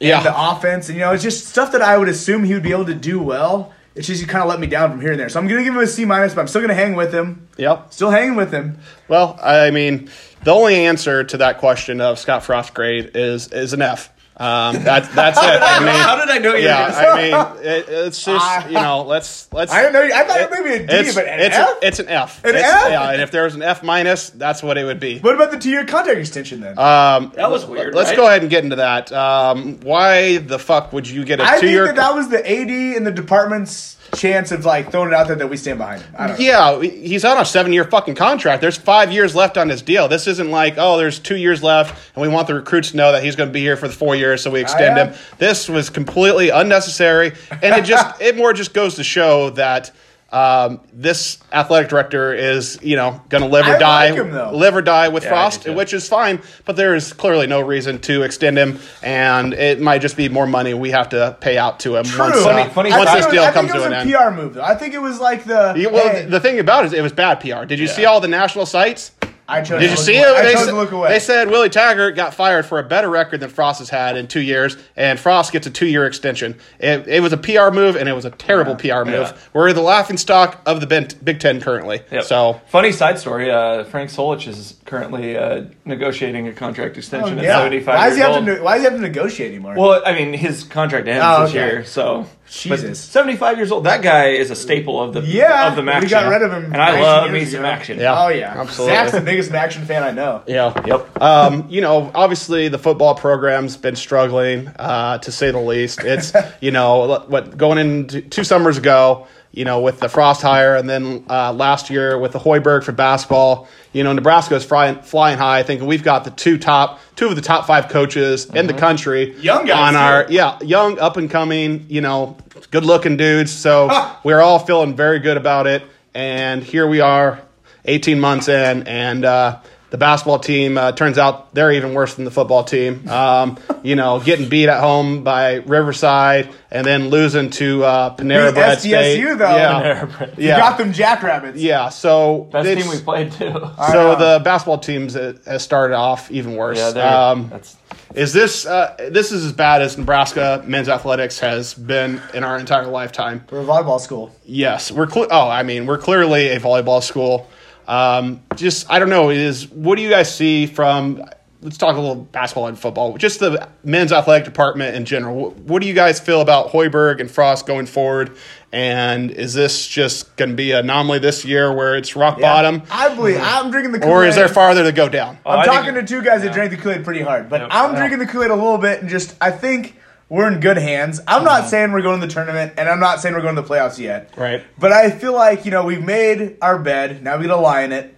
and 0.00 0.08
Yeah. 0.08 0.22
the 0.22 0.38
offense, 0.38 0.88
and 0.90 0.96
you 0.98 1.02
know 1.04 1.12
it's 1.12 1.22
just 1.22 1.46
stuff 1.48 1.72
that 1.72 1.80
I 1.80 1.96
would 1.96 2.08
assume 2.08 2.44
he 2.44 2.52
would 2.52 2.62
be 2.62 2.72
able 2.72 2.84
to 2.86 2.94
do 2.94 3.20
well. 3.22 3.72
It's 3.98 4.06
just 4.06 4.20
he 4.20 4.28
kind 4.28 4.42
of 4.42 4.48
let 4.48 4.60
me 4.60 4.68
down 4.68 4.92
from 4.92 5.00
here 5.00 5.10
and 5.10 5.18
there. 5.18 5.28
So 5.28 5.40
I'm 5.40 5.48
gonna 5.48 5.64
give 5.64 5.74
him 5.74 5.80
a 5.80 5.86
C 5.88 6.04
minus, 6.04 6.32
but 6.32 6.42
I'm 6.42 6.46
still 6.46 6.60
gonna 6.60 6.72
hang 6.72 6.94
with 6.94 7.12
him. 7.12 7.48
Yep. 7.56 7.92
Still 7.92 8.10
hanging 8.10 8.36
with 8.36 8.52
him. 8.52 8.78
Well, 9.08 9.36
I 9.42 9.72
mean, 9.72 10.08
the 10.44 10.52
only 10.52 10.86
answer 10.86 11.24
to 11.24 11.36
that 11.38 11.58
question 11.58 12.00
of 12.00 12.20
Scott 12.20 12.44
Frost 12.44 12.74
grade 12.74 13.10
is 13.14 13.48
is 13.48 13.72
an 13.72 13.82
F. 13.82 14.12
Um, 14.38 14.84
that's 14.84 15.08
that's 15.14 15.36
it. 15.38 15.42
I 15.44 15.80
mean, 15.80 15.88
How 15.88 16.16
did 16.16 16.28
I 16.30 16.38
know 16.38 16.54
you? 16.54 16.64
yeah, 16.64 16.86
were 16.86 16.92
gonna 16.92 17.20
say- 17.22 17.32
I 17.32 17.54
mean, 17.54 17.64
it, 17.64 17.88
it's 17.88 18.24
just 18.24 18.66
you 18.68 18.74
know, 18.74 19.02
let's 19.02 19.52
let's. 19.52 19.72
I 19.72 19.82
don't 19.82 19.92
know. 19.92 20.02
I 20.02 20.24
thought 20.24 20.40
it 20.40 20.50
maybe 20.50 20.84
a 20.84 20.86
D, 20.86 20.94
it's, 20.94 21.14
but 21.14 21.26
an 21.26 21.40
it's, 21.40 21.56
F. 21.56 21.68
A, 21.82 21.86
it's 21.86 21.98
an 21.98 22.08
F. 22.08 22.44
An 22.44 22.50
It's- 22.54 22.72
F? 22.84 22.90
Yeah, 22.90 23.10
and 23.10 23.20
if 23.20 23.30
there 23.32 23.44
was 23.44 23.54
an 23.56 23.62
F 23.62 23.82
minus, 23.82 24.30
that's 24.30 24.62
what 24.62 24.78
it 24.78 24.84
would 24.84 25.00
be. 25.00 25.18
what 25.18 25.34
about 25.34 25.50
the 25.50 25.58
two-year 25.58 25.84
contract 25.86 26.18
extension 26.20 26.60
then? 26.60 26.78
Um, 26.78 27.32
That 27.34 27.50
was 27.50 27.66
weird, 27.66 27.94
Let's 27.94 28.10
right? 28.10 28.16
go 28.16 28.26
ahead 28.28 28.42
and 28.42 28.50
get 28.50 28.62
into 28.64 28.76
that. 28.76 29.10
Um, 29.12 29.80
why 29.80 30.38
the 30.38 30.58
fuck 30.58 30.92
would 30.92 31.08
you 31.08 31.24
get 31.24 31.40
a 31.40 31.44
I 31.44 31.58
two-year? 31.58 31.82
I 31.82 31.86
that 31.88 31.96
that 31.96 32.14
was 32.14 32.28
the 32.28 32.38
AD 32.48 32.70
and 32.96 33.04
the 33.06 33.10
department's 33.12 33.96
chance 34.14 34.52
of 34.52 34.64
like 34.64 34.90
throwing 34.90 35.08
it 35.08 35.14
out 35.14 35.26
there 35.26 35.36
that 35.36 35.48
we 35.48 35.56
stand 35.56 35.78
behind 35.78 36.02
him. 36.02 36.12
Don't 36.16 36.28
know. 36.28 36.36
Yeah, 36.38 36.80
he's 36.80 37.24
on 37.24 37.38
a 37.38 37.44
seven-year 37.44 37.84
fucking 37.84 38.14
contract. 38.14 38.60
There's 38.60 38.76
five 38.76 39.12
years 39.12 39.34
left 39.34 39.56
on 39.58 39.68
his 39.68 39.82
deal. 39.82 40.08
This 40.08 40.26
isn't 40.26 40.50
like, 40.50 40.74
oh, 40.76 40.96
there's 40.96 41.18
two 41.18 41.36
years 41.36 41.62
left, 41.62 42.14
and 42.14 42.22
we 42.22 42.28
want 42.28 42.46
the 42.46 42.54
recruits 42.54 42.92
to 42.92 42.96
know 42.96 43.12
that 43.12 43.22
he's 43.22 43.36
going 43.36 43.48
to 43.48 43.52
be 43.52 43.60
here 43.60 43.76
for 43.76 43.88
the 43.88 43.94
four 43.94 44.16
years, 44.16 44.42
so 44.42 44.50
we 44.50 44.60
extend 44.60 44.98
uh, 44.98 45.06
him. 45.06 45.18
This 45.38 45.68
was 45.68 45.90
completely 45.90 46.50
unnecessary, 46.50 47.32
and 47.50 47.74
it 47.74 47.84
just 47.84 48.20
it 48.20 48.36
more 48.36 48.52
just 48.52 48.74
goes 48.74 48.94
to 48.96 49.04
show 49.04 49.50
that 49.50 49.90
um, 50.30 50.80
this 50.92 51.38
athletic 51.52 51.88
director 51.88 52.34
is, 52.34 52.78
you 52.82 52.96
know, 52.96 53.20
going 53.30 53.42
to 53.42 53.48
live 53.48 53.66
or 53.66 53.76
I 53.76 53.78
die, 53.78 54.10
like 54.10 54.18
him, 54.18 54.32
live 54.54 54.76
or 54.76 54.82
die 54.82 55.08
with 55.08 55.22
Yeah, 55.24 55.30
Frost, 55.30 55.68
which 55.68 55.94
is 55.94 56.06
fine. 56.06 56.40
But 56.66 56.76
there 56.76 56.94
is 56.94 57.12
clearly 57.14 57.46
no 57.46 57.60
reason 57.62 57.98
to 58.00 58.22
extend 58.22 58.58
him, 58.58 58.78
and 59.02 59.54
it 59.54 59.80
might 59.80 60.00
just 60.02 60.16
be 60.18 60.28
more 60.28 60.46
money 60.46 60.74
we 60.74 60.90
have 60.90 61.08
to 61.10 61.36
pay 61.40 61.56
out 61.56 61.80
to 61.80 61.96
him 61.96 62.04
True. 62.04 62.20
once, 62.26 62.36
uh, 62.36 62.42
Funny- 62.44 62.70
funny 62.70 62.90
once 62.90 63.08
I 63.08 63.14
this 63.16 63.24
think 63.24 63.32
it 63.32 63.36
deal 63.36 63.42
was, 63.44 63.48
I 63.48 63.52
comes 63.52 63.70
think 63.72 63.82
to 63.82 63.84
it 63.84 63.86
an 63.86 63.92
was 64.06 64.14
end. 64.14 64.14
a 64.14 64.18
PR 64.18 64.30
move. 64.42 64.54
though. 64.54 64.62
I 64.62 64.74
think 64.74 64.94
it 64.94 65.00
was 65.02 65.18
like 65.18 65.44
the. 65.44 65.74
Yeah, 65.76 65.88
well, 65.88 66.08
hey, 66.10 66.26
the 66.26 66.40
thing 66.40 66.58
about 66.58 66.84
it 66.84 66.88
is, 66.88 66.92
it 66.92 67.02
was 67.02 67.12
bad 67.12 67.40
PR. 67.40 67.64
Did 67.64 67.78
you 67.78 67.86
see 67.86 68.04
all 68.04 68.20
the 68.20 68.28
national 68.28 68.66
sites? 68.66 69.12
I 69.50 69.62
chose 69.62 69.80
Did 69.80 69.90
you 69.90 69.96
see 69.96 70.18
away. 70.18 70.28
it? 70.28 70.42
They, 70.42 70.54
said, 70.56 70.66
to 70.66 70.76
look 70.76 70.92
away. 70.92 71.08
they 71.08 71.18
said 71.18 71.48
Willie 71.48 71.70
Taggart 71.70 72.14
got 72.14 72.34
fired 72.34 72.66
for 72.66 72.78
a 72.78 72.82
better 72.82 73.08
record 73.08 73.40
than 73.40 73.48
Frost 73.48 73.78
has 73.78 73.88
had 73.88 74.16
in 74.18 74.28
two 74.28 74.42
years, 74.42 74.76
and 74.94 75.18
Frost 75.18 75.52
gets 75.52 75.66
a 75.66 75.70
two-year 75.70 76.04
extension. 76.04 76.56
It, 76.78 77.08
it 77.08 77.20
was 77.22 77.32
a 77.32 77.38
PR 77.38 77.70
move, 77.70 77.96
and 77.96 78.10
it 78.10 78.12
was 78.12 78.26
a 78.26 78.30
terrible 78.30 78.76
PR 78.76 79.04
move. 79.04 79.28
Yeah. 79.28 79.36
We're 79.54 79.72
the 79.72 79.80
laughing 79.80 80.18
stock 80.18 80.60
of 80.66 80.80
the 80.80 80.86
Ben- 80.86 81.08
Big 81.24 81.40
Ten 81.40 81.62
currently. 81.62 82.02
Yep. 82.12 82.24
So 82.24 82.60
funny 82.66 82.92
side 82.92 83.18
story: 83.18 83.50
uh, 83.50 83.84
Frank 83.84 84.10
Solich 84.10 84.46
is 84.46 84.74
currently 84.88 85.36
uh, 85.36 85.64
negotiating 85.84 86.48
a 86.48 86.52
contract 86.52 86.96
extension 86.96 87.38
Oh, 87.38 87.42
at 87.42 87.46
seventy-five 87.46 87.94
Why 87.94 88.08
does 88.08 88.16
years 88.16 88.26
he 88.26 88.32
have 88.32 88.36
old. 88.42 88.46
to? 88.46 88.54
ne- 88.54 88.60
Why 88.60 88.74
does 88.74 88.82
he 88.82 88.84
have 88.90 88.94
to 88.94 89.00
negotiate 89.02 89.50
anymore? 89.52 89.74
well, 89.76 90.02
I 90.04 90.14
mean, 90.14 90.32
his 90.32 90.64
contract 90.64 91.06
ends 91.06 91.22
Oh, 91.26 91.42
this 91.42 91.50
okay. 91.50 91.58
year, 91.66 91.84
so 91.84 92.22
but 92.22 92.50
Jesus. 92.50 92.98
seventy-five 92.98 93.58
years 93.58 93.70
old. 93.70 93.84
That 93.84 94.00
guy 94.02 94.28
is 94.30 94.50
a 94.50 94.56
staple 94.56 95.00
of 95.02 95.12
the 95.12 95.20
yeah, 95.20 95.68
of 95.68 95.76
the 95.76 95.82
we 95.82 96.08
got 96.08 96.30
rid 96.30 96.40
of 96.42 96.50
him. 96.50 96.64
and 96.72 96.80
I 96.80 97.00
love 97.00 97.30
me 97.30 97.44
some 97.44 97.64
action. 97.66 97.98
Yeah. 97.98 98.24
Oh 98.24 98.28
yeah, 98.28 98.58
Absolutely. 98.58 98.96
Zach's 98.96 99.12
the 99.12 99.20
biggest 99.20 99.52
action 99.52 99.84
fan 99.84 100.02
I 100.02 100.10
know. 100.10 100.42
yeah, 100.46 100.72
Yep. 100.86 101.20
um, 101.22 101.66
you 101.68 101.82
know, 101.82 102.10
obviously 102.14 102.68
the 102.68 102.78
football 102.78 103.14
program's 103.14 103.76
been 103.76 103.96
struggling, 103.96 104.68
uh, 104.78 105.18
to 105.18 105.30
say 105.30 105.50
the 105.50 105.60
least. 105.60 106.00
It's 106.02 106.32
you 106.62 106.70
know 106.70 107.24
what 107.28 107.56
going 107.58 107.76
into 107.78 108.22
two 108.22 108.44
summers 108.44 108.78
ago, 108.78 109.26
you 109.58 109.64
know, 109.64 109.80
with 109.80 109.98
the 109.98 110.08
Frost 110.08 110.40
hire, 110.40 110.76
and 110.76 110.88
then 110.88 111.24
uh, 111.28 111.52
last 111.52 111.90
year 111.90 112.16
with 112.16 112.30
the 112.30 112.38
Hoiberg 112.38 112.84
for 112.84 112.92
basketball. 112.92 113.66
You 113.92 114.04
know, 114.04 114.12
Nebraska 114.12 114.54
is 114.54 114.64
flying, 114.64 115.02
flying 115.02 115.36
high. 115.36 115.58
I 115.58 115.62
think 115.64 115.82
we've 115.82 116.04
got 116.04 116.22
the 116.22 116.30
two 116.30 116.58
top, 116.58 117.00
two 117.16 117.26
of 117.26 117.34
the 117.34 117.42
top 117.42 117.66
five 117.66 117.88
coaches 117.88 118.46
in 118.46 118.68
the 118.68 118.72
country, 118.72 119.34
Young 119.40 119.66
guys, 119.66 119.88
on 119.88 119.96
our 119.96 120.26
too. 120.26 120.34
yeah, 120.34 120.60
young 120.62 121.00
up 121.00 121.16
and 121.16 121.28
coming, 121.28 121.86
you 121.88 122.00
know, 122.00 122.36
good 122.70 122.84
looking 122.84 123.16
dudes. 123.16 123.50
So 123.50 123.90
we're 124.24 124.40
all 124.40 124.60
feeling 124.60 124.94
very 124.94 125.18
good 125.18 125.36
about 125.36 125.66
it. 125.66 125.82
And 126.14 126.62
here 126.62 126.86
we 126.86 127.00
are, 127.00 127.42
18 127.84 128.20
months 128.20 128.46
in, 128.46 128.86
and 128.86 129.24
uh, 129.24 129.58
the 129.90 129.98
basketball 129.98 130.38
team 130.38 130.76
uh, 130.76 130.92
turns 130.92 131.16
out 131.18 131.54
they're 131.54 131.72
even 131.72 131.94
worse 131.94 132.14
than 132.14 132.24
the 132.24 132.30
football 132.30 132.62
team. 132.64 133.08
Um, 133.08 133.58
you 133.82 133.96
know, 133.96 134.20
getting 134.20 134.48
beat 134.48 134.68
at 134.68 134.80
home 134.80 135.24
by 135.24 135.54
Riverside 135.56 136.50
and 136.70 136.86
then 136.86 137.08
losing 137.08 137.48
to 137.50 137.84
uh, 137.84 138.14
Panera 138.16 138.48
Beat 138.48 138.54
Bread 138.54 138.78
SDSU, 138.78 138.82
State. 138.82 139.38
though. 139.38 139.56
Yeah, 139.56 140.26
You 140.36 140.48
yeah, 140.48 140.58
got 140.58 140.76
them 140.78 140.92
jackrabbits. 140.92 141.58
yeah. 141.58 141.88
So 141.88 142.48
Best 142.52 142.78
team 142.78 142.88
we 142.90 143.00
played 143.00 143.32
too. 143.32 143.52
so 143.92 144.14
the 144.16 144.40
basketball 144.44 144.78
teams 144.78 145.16
uh, 145.16 145.38
has 145.46 145.62
started 145.62 145.94
off 145.94 146.30
even 146.30 146.54
worse. 146.56 146.76
yeah, 146.78 146.90
they're- 146.90 147.04
um, 147.06 147.48
that's 147.48 147.76
is 148.14 148.32
this 148.32 148.64
uh, 148.64 148.94
this 149.10 149.32
is 149.32 149.44
as 149.44 149.52
bad 149.52 149.82
as 149.82 149.98
Nebraska 149.98 150.62
men's 150.66 150.88
athletics 150.88 151.38
has 151.40 151.74
been 151.74 152.20
in 152.32 152.42
our 152.42 152.58
entire 152.58 152.86
lifetime? 152.86 153.44
We're 153.50 153.60
a 153.60 153.64
volleyball 153.64 154.00
school. 154.00 154.34
Yes, 154.46 154.90
we're. 154.90 155.06
Cle- 155.06 155.26
oh, 155.30 155.48
I 155.48 155.62
mean, 155.62 155.84
we're 155.84 155.98
clearly 155.98 156.48
a 156.48 156.58
volleyball 156.58 157.02
school. 157.02 157.48
Um, 157.88 158.42
just 158.54 158.90
I 158.90 158.98
don't 158.98 159.08
know. 159.10 159.30
Is 159.30 159.68
what 159.70 159.96
do 159.96 160.02
you 160.02 160.10
guys 160.10 160.32
see 160.34 160.66
from? 160.66 161.24
Let's 161.60 161.76
talk 161.76 161.96
a 161.96 161.98
little 162.00 162.14
basketball 162.14 162.68
and 162.68 162.78
football. 162.78 163.16
Just 163.18 163.40
the 163.40 163.68
men's 163.82 164.12
athletic 164.12 164.44
department 164.44 164.94
in 164.94 165.04
general. 165.04 165.34
What, 165.34 165.56
what 165.56 165.82
do 165.82 165.88
you 165.88 165.94
guys 165.94 166.20
feel 166.20 166.40
about 166.40 166.68
Hoiberg 166.68 167.20
and 167.20 167.28
Frost 167.28 167.66
going 167.66 167.86
forward? 167.86 168.36
And 168.70 169.32
is 169.32 169.54
this 169.54 169.84
just 169.88 170.36
going 170.36 170.50
to 170.50 170.54
be 170.54 170.70
an 170.70 170.80
anomaly 170.84 171.18
this 171.18 171.44
year 171.44 171.72
where 171.74 171.96
it's 171.96 172.14
rock 172.14 172.38
bottom, 172.40 172.82
I 172.92 173.12
believe 173.12 173.38
I'm 173.40 173.72
drinking 173.72 173.90
the 173.90 173.98
Kool-Aid. 173.98 174.12
or 174.14 174.24
is 174.26 174.36
there 174.36 174.46
farther 174.46 174.84
to 174.84 174.92
go 174.92 175.08
down? 175.08 175.38
Oh, 175.44 175.50
I'm 175.52 175.58
I 175.60 175.64
talking 175.64 175.94
think- 175.94 176.06
to 176.06 176.14
two 176.14 176.22
guys 176.22 176.42
that 176.42 176.52
drank 176.52 176.70
the 176.70 176.76
Kool-Aid 176.76 177.02
pretty 177.04 177.22
hard, 177.22 177.48
but 177.48 177.62
Yep. 177.62 177.70
I'm 177.72 177.92
Yeah. 177.94 177.98
drinking 177.98 178.18
the 178.20 178.26
Kool-Aid 178.26 178.50
a 178.50 178.54
little 178.54 178.78
bit 178.78 179.00
and 179.00 179.10
just 179.10 179.34
I 179.40 179.50
think 179.50 179.96
we're 180.28 180.50
in 180.52 180.60
good 180.60 180.76
hands. 180.78 181.20
I'm 181.26 181.44
not 181.44 181.60
Mm-hmm. 181.62 181.68
saying 181.70 181.92
we're 181.92 182.02
going 182.02 182.20
to 182.20 182.26
the 182.26 182.32
tournament, 182.32 182.74
and 182.76 182.88
I'm 182.88 183.00
not 183.00 183.20
saying 183.20 183.34
we're 183.34 183.40
going 183.42 183.56
to 183.56 183.62
the 183.62 183.68
playoffs 183.68 183.98
yet. 183.98 184.30
Right. 184.36 184.62
But 184.78 184.92
I 184.92 185.10
feel 185.10 185.32
like 185.32 185.64
you 185.64 185.70
know 185.70 185.84
we've 185.84 186.04
made 186.04 186.56
our 186.60 186.78
bed. 186.78 187.22
Now 187.22 187.36
we 187.38 187.46
got 187.46 187.56
to 187.56 187.60
lie 187.60 187.82
in 187.82 187.92
it. 187.92 188.14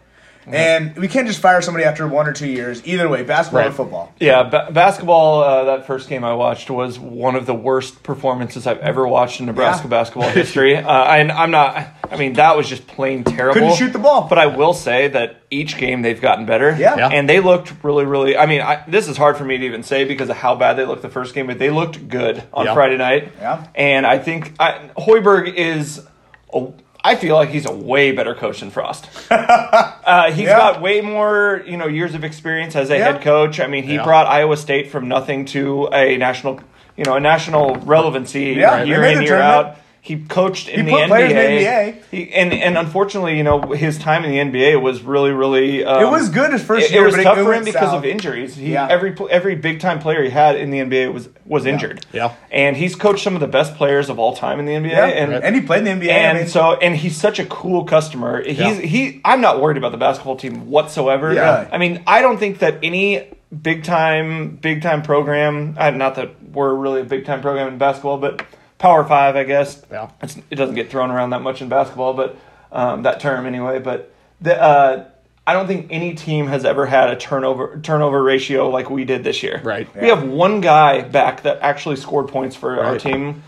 And 0.54 0.96
we 0.96 1.08
can't 1.08 1.26
just 1.26 1.40
fire 1.40 1.60
somebody 1.62 1.84
after 1.84 2.06
one 2.08 2.26
or 2.26 2.32
two 2.32 2.48
years. 2.48 2.84
Either 2.86 3.08
way, 3.08 3.22
basketball 3.22 3.68
or 3.68 3.72
football. 3.72 4.12
Yeah, 4.20 4.42
ba- 4.44 4.68
basketball. 4.72 5.42
Uh, 5.42 5.64
that 5.64 5.86
first 5.86 6.08
game 6.08 6.24
I 6.24 6.34
watched 6.34 6.70
was 6.70 6.98
one 6.98 7.36
of 7.36 7.46
the 7.46 7.54
worst 7.54 8.02
performances 8.02 8.66
I've 8.66 8.78
ever 8.78 9.06
watched 9.06 9.40
in 9.40 9.46
Nebraska 9.46 9.84
Yeah. 9.84 9.90
basketball 9.90 10.28
history. 10.30 10.76
Uh, 10.76 11.04
and 11.04 11.30
I'm 11.32 11.50
not. 11.50 11.88
I 12.10 12.16
mean, 12.16 12.34
that 12.34 12.56
was 12.56 12.68
just 12.68 12.86
plain 12.86 13.24
terrible. 13.24 13.54
Couldn't 13.54 13.76
shoot 13.76 13.92
the 13.92 13.98
ball. 13.98 14.26
But 14.28 14.38
I 14.38 14.46
will 14.46 14.74
say 14.74 15.08
that 15.08 15.42
each 15.50 15.76
game 15.78 16.02
they've 16.02 16.20
gotten 16.20 16.46
better. 16.46 16.76
Yeah. 16.78 16.96
Yeah. 16.96 17.08
And 17.08 17.28
they 17.28 17.40
looked 17.40 17.72
really, 17.82 18.04
really. 18.04 18.36
I 18.36 18.46
mean, 18.46 18.60
I, 18.60 18.84
this 18.88 19.08
is 19.08 19.16
hard 19.16 19.36
for 19.36 19.44
me 19.44 19.58
to 19.58 19.64
even 19.64 19.82
say 19.82 20.04
because 20.04 20.28
of 20.30 20.36
how 20.36 20.54
bad 20.54 20.74
they 20.74 20.84
looked 20.84 21.02
the 21.02 21.08
first 21.08 21.34
game, 21.34 21.46
but 21.46 21.58
they 21.58 21.70
looked 21.70 22.08
good 22.08 22.42
on 22.52 22.66
Yeah. 22.66 22.74
Friday 22.74 22.96
night. 22.96 23.32
Yeah. 23.38 23.66
And 23.74 24.06
I 24.06 24.18
think 24.18 24.54
I, 24.60 24.90
Hoiberg 24.96 25.52
is. 25.54 26.06
A, 26.52 26.66
I 27.02 27.14
feel 27.16 27.34
like 27.34 27.48
he's 27.48 27.66
a 27.66 27.72
way 27.72 28.12
better 28.12 28.34
coach 28.34 28.60
than 28.60 28.70
Frost. 28.70 29.08
Uh, 29.30 30.32
he's 30.32 30.46
Yeah. 30.46 30.56
got 30.58 30.80
way 30.82 31.00
more, 31.00 31.62
you 31.66 31.76
know, 31.76 31.86
years 31.86 32.14
of 32.14 32.24
experience 32.24 32.74
as 32.74 32.90
a 32.90 32.98
Yeah. 32.98 33.12
head 33.12 33.22
coach. 33.22 33.60
I 33.60 33.68
mean, 33.68 33.84
he 33.84 33.94
Yeah. 33.94 34.02
brought 34.04 34.26
Iowa 34.26 34.56
State 34.56 34.90
from 34.90 35.06
nothing 35.08 35.44
to 35.46 35.88
a 35.92 36.16
national, 36.16 36.60
you 36.96 37.04
know, 37.04 37.14
a 37.14 37.20
national 37.20 37.76
relevancy 37.76 38.54
Yeah, 38.56 38.82
year 38.82 39.04
in 39.04 39.22
year 39.22 39.28
tournament. 39.38 39.68
out. 39.68 39.76
He 40.02 40.24
coached 40.24 40.68
in 40.68 40.80
He 40.80 40.86
the 40.86 40.90
put 40.92 41.00
NBA. 41.02 41.06
players 41.08 41.30
in 41.30 41.36
the 41.36 41.42
NBA. 41.42 42.02
He, 42.10 42.32
and 42.32 42.54
and 42.54 42.78
unfortunately, 42.78 43.36
you 43.36 43.42
know, 43.44 43.60
his 43.72 43.98
time 43.98 44.24
in 44.24 44.30
the 44.50 44.58
NBA 44.60 44.80
was 44.80 45.02
really, 45.02 45.30
really. 45.30 45.84
Um, 45.84 46.02
It 46.02 46.10
was 46.10 46.30
good 46.30 46.52
his 46.52 46.62
first 46.62 46.86
it, 46.86 46.92
year, 46.92 47.02
it 47.02 47.04
was 47.06 47.14
but 47.16 47.20
it 47.20 47.24
tough 47.24 47.36
for 47.38 47.52
him 47.52 47.64
because 47.64 47.90
south. 47.90 47.98
of 47.98 48.04
injuries. 48.06 48.56
He, 48.56 48.72
Yeah. 48.72 48.88
Every 48.90 49.14
every 49.30 49.56
big 49.56 49.78
time 49.80 49.98
player 49.98 50.22
he 50.24 50.30
had 50.30 50.56
in 50.56 50.70
the 50.70 50.78
NBA 50.78 51.12
was 51.12 51.28
was 51.44 51.66
injured. 51.66 52.06
Yeah. 52.12 52.32
and 52.50 52.76
he's 52.78 52.96
coached 52.96 53.22
some 53.22 53.34
of 53.34 53.40
the 53.40 53.46
best 53.46 53.74
players 53.74 54.08
of 54.08 54.18
all 54.18 54.34
time 54.34 54.58
in 54.58 54.64
the 54.64 54.72
NBA. 54.72 54.90
Yeah, 54.90 55.06
And 55.06 55.34
and 55.34 55.54
he 55.54 55.60
played 55.60 55.86
in 55.86 55.98
the 56.00 56.06
NBA. 56.06 56.10
and 56.12 56.38
I 56.38 56.40
mean, 56.42 56.48
so 56.48 56.74
and 56.76 56.96
he's 56.96 57.16
such 57.16 57.38
a 57.38 57.44
cool 57.44 57.84
customer. 57.84 58.42
He's 58.42 58.58
Yeah. 58.58 58.72
he 58.74 59.20
I'm 59.24 59.42
not 59.42 59.60
worried 59.60 59.76
about 59.76 59.92
the 59.92 59.98
basketball 59.98 60.36
team 60.36 60.70
whatsoever. 60.70 61.34
Yeah. 61.34 61.68
I 61.70 61.76
mean, 61.76 62.02
I 62.06 62.22
don't 62.22 62.38
think 62.38 62.60
that 62.60 62.78
any 62.82 63.28
big 63.62 63.84
time 63.84 64.56
big 64.62 64.80
time 64.80 65.02
program, 65.02 65.76
uh, 65.78 65.90
not 65.90 66.14
that 66.14 66.30
we're 66.54 66.74
really 66.74 67.02
a 67.02 67.04
big 67.04 67.26
time 67.26 67.42
program 67.42 67.68
in 67.68 67.76
basketball, 67.76 68.16
but 68.16 68.46
Power 68.80 69.04
5, 69.04 69.36
I 69.36 69.44
guess. 69.44 69.80
Yeah. 69.90 70.10
It's, 70.22 70.36
it 70.50 70.56
doesn't 70.56 70.74
get 70.74 70.90
thrown 70.90 71.10
around 71.12 71.30
that 71.30 71.42
much 71.42 71.62
in 71.62 71.68
basketball, 71.68 72.14
but 72.14 72.36
um, 72.72 73.02
that 73.04 73.20
term 73.20 73.46
anyway, 73.46 73.78
but 73.78 74.12
the 74.40 74.60
uh 74.60 75.04
I 75.46 75.52
don't 75.54 75.66
think 75.66 75.88
any 75.90 76.14
team 76.14 76.46
has 76.46 76.64
ever 76.64 76.86
had 76.86 77.10
a 77.10 77.16
turnover 77.16 77.78
turnover 77.82 78.22
ratio 78.22 78.68
like 78.70 78.88
we 78.88 79.04
did 79.04 79.22
this 79.24 79.42
year. 79.42 79.60
Right. 79.62 79.88
We 80.00 80.08
have 80.08 80.22
one 80.26 80.60
guy 80.60 81.02
back 81.02 81.42
that 81.42 81.58
actually 81.60 81.96
scored 81.96 82.28
points 82.28 82.56
for 82.56 82.82
our 82.82 82.98
team, 82.98 83.42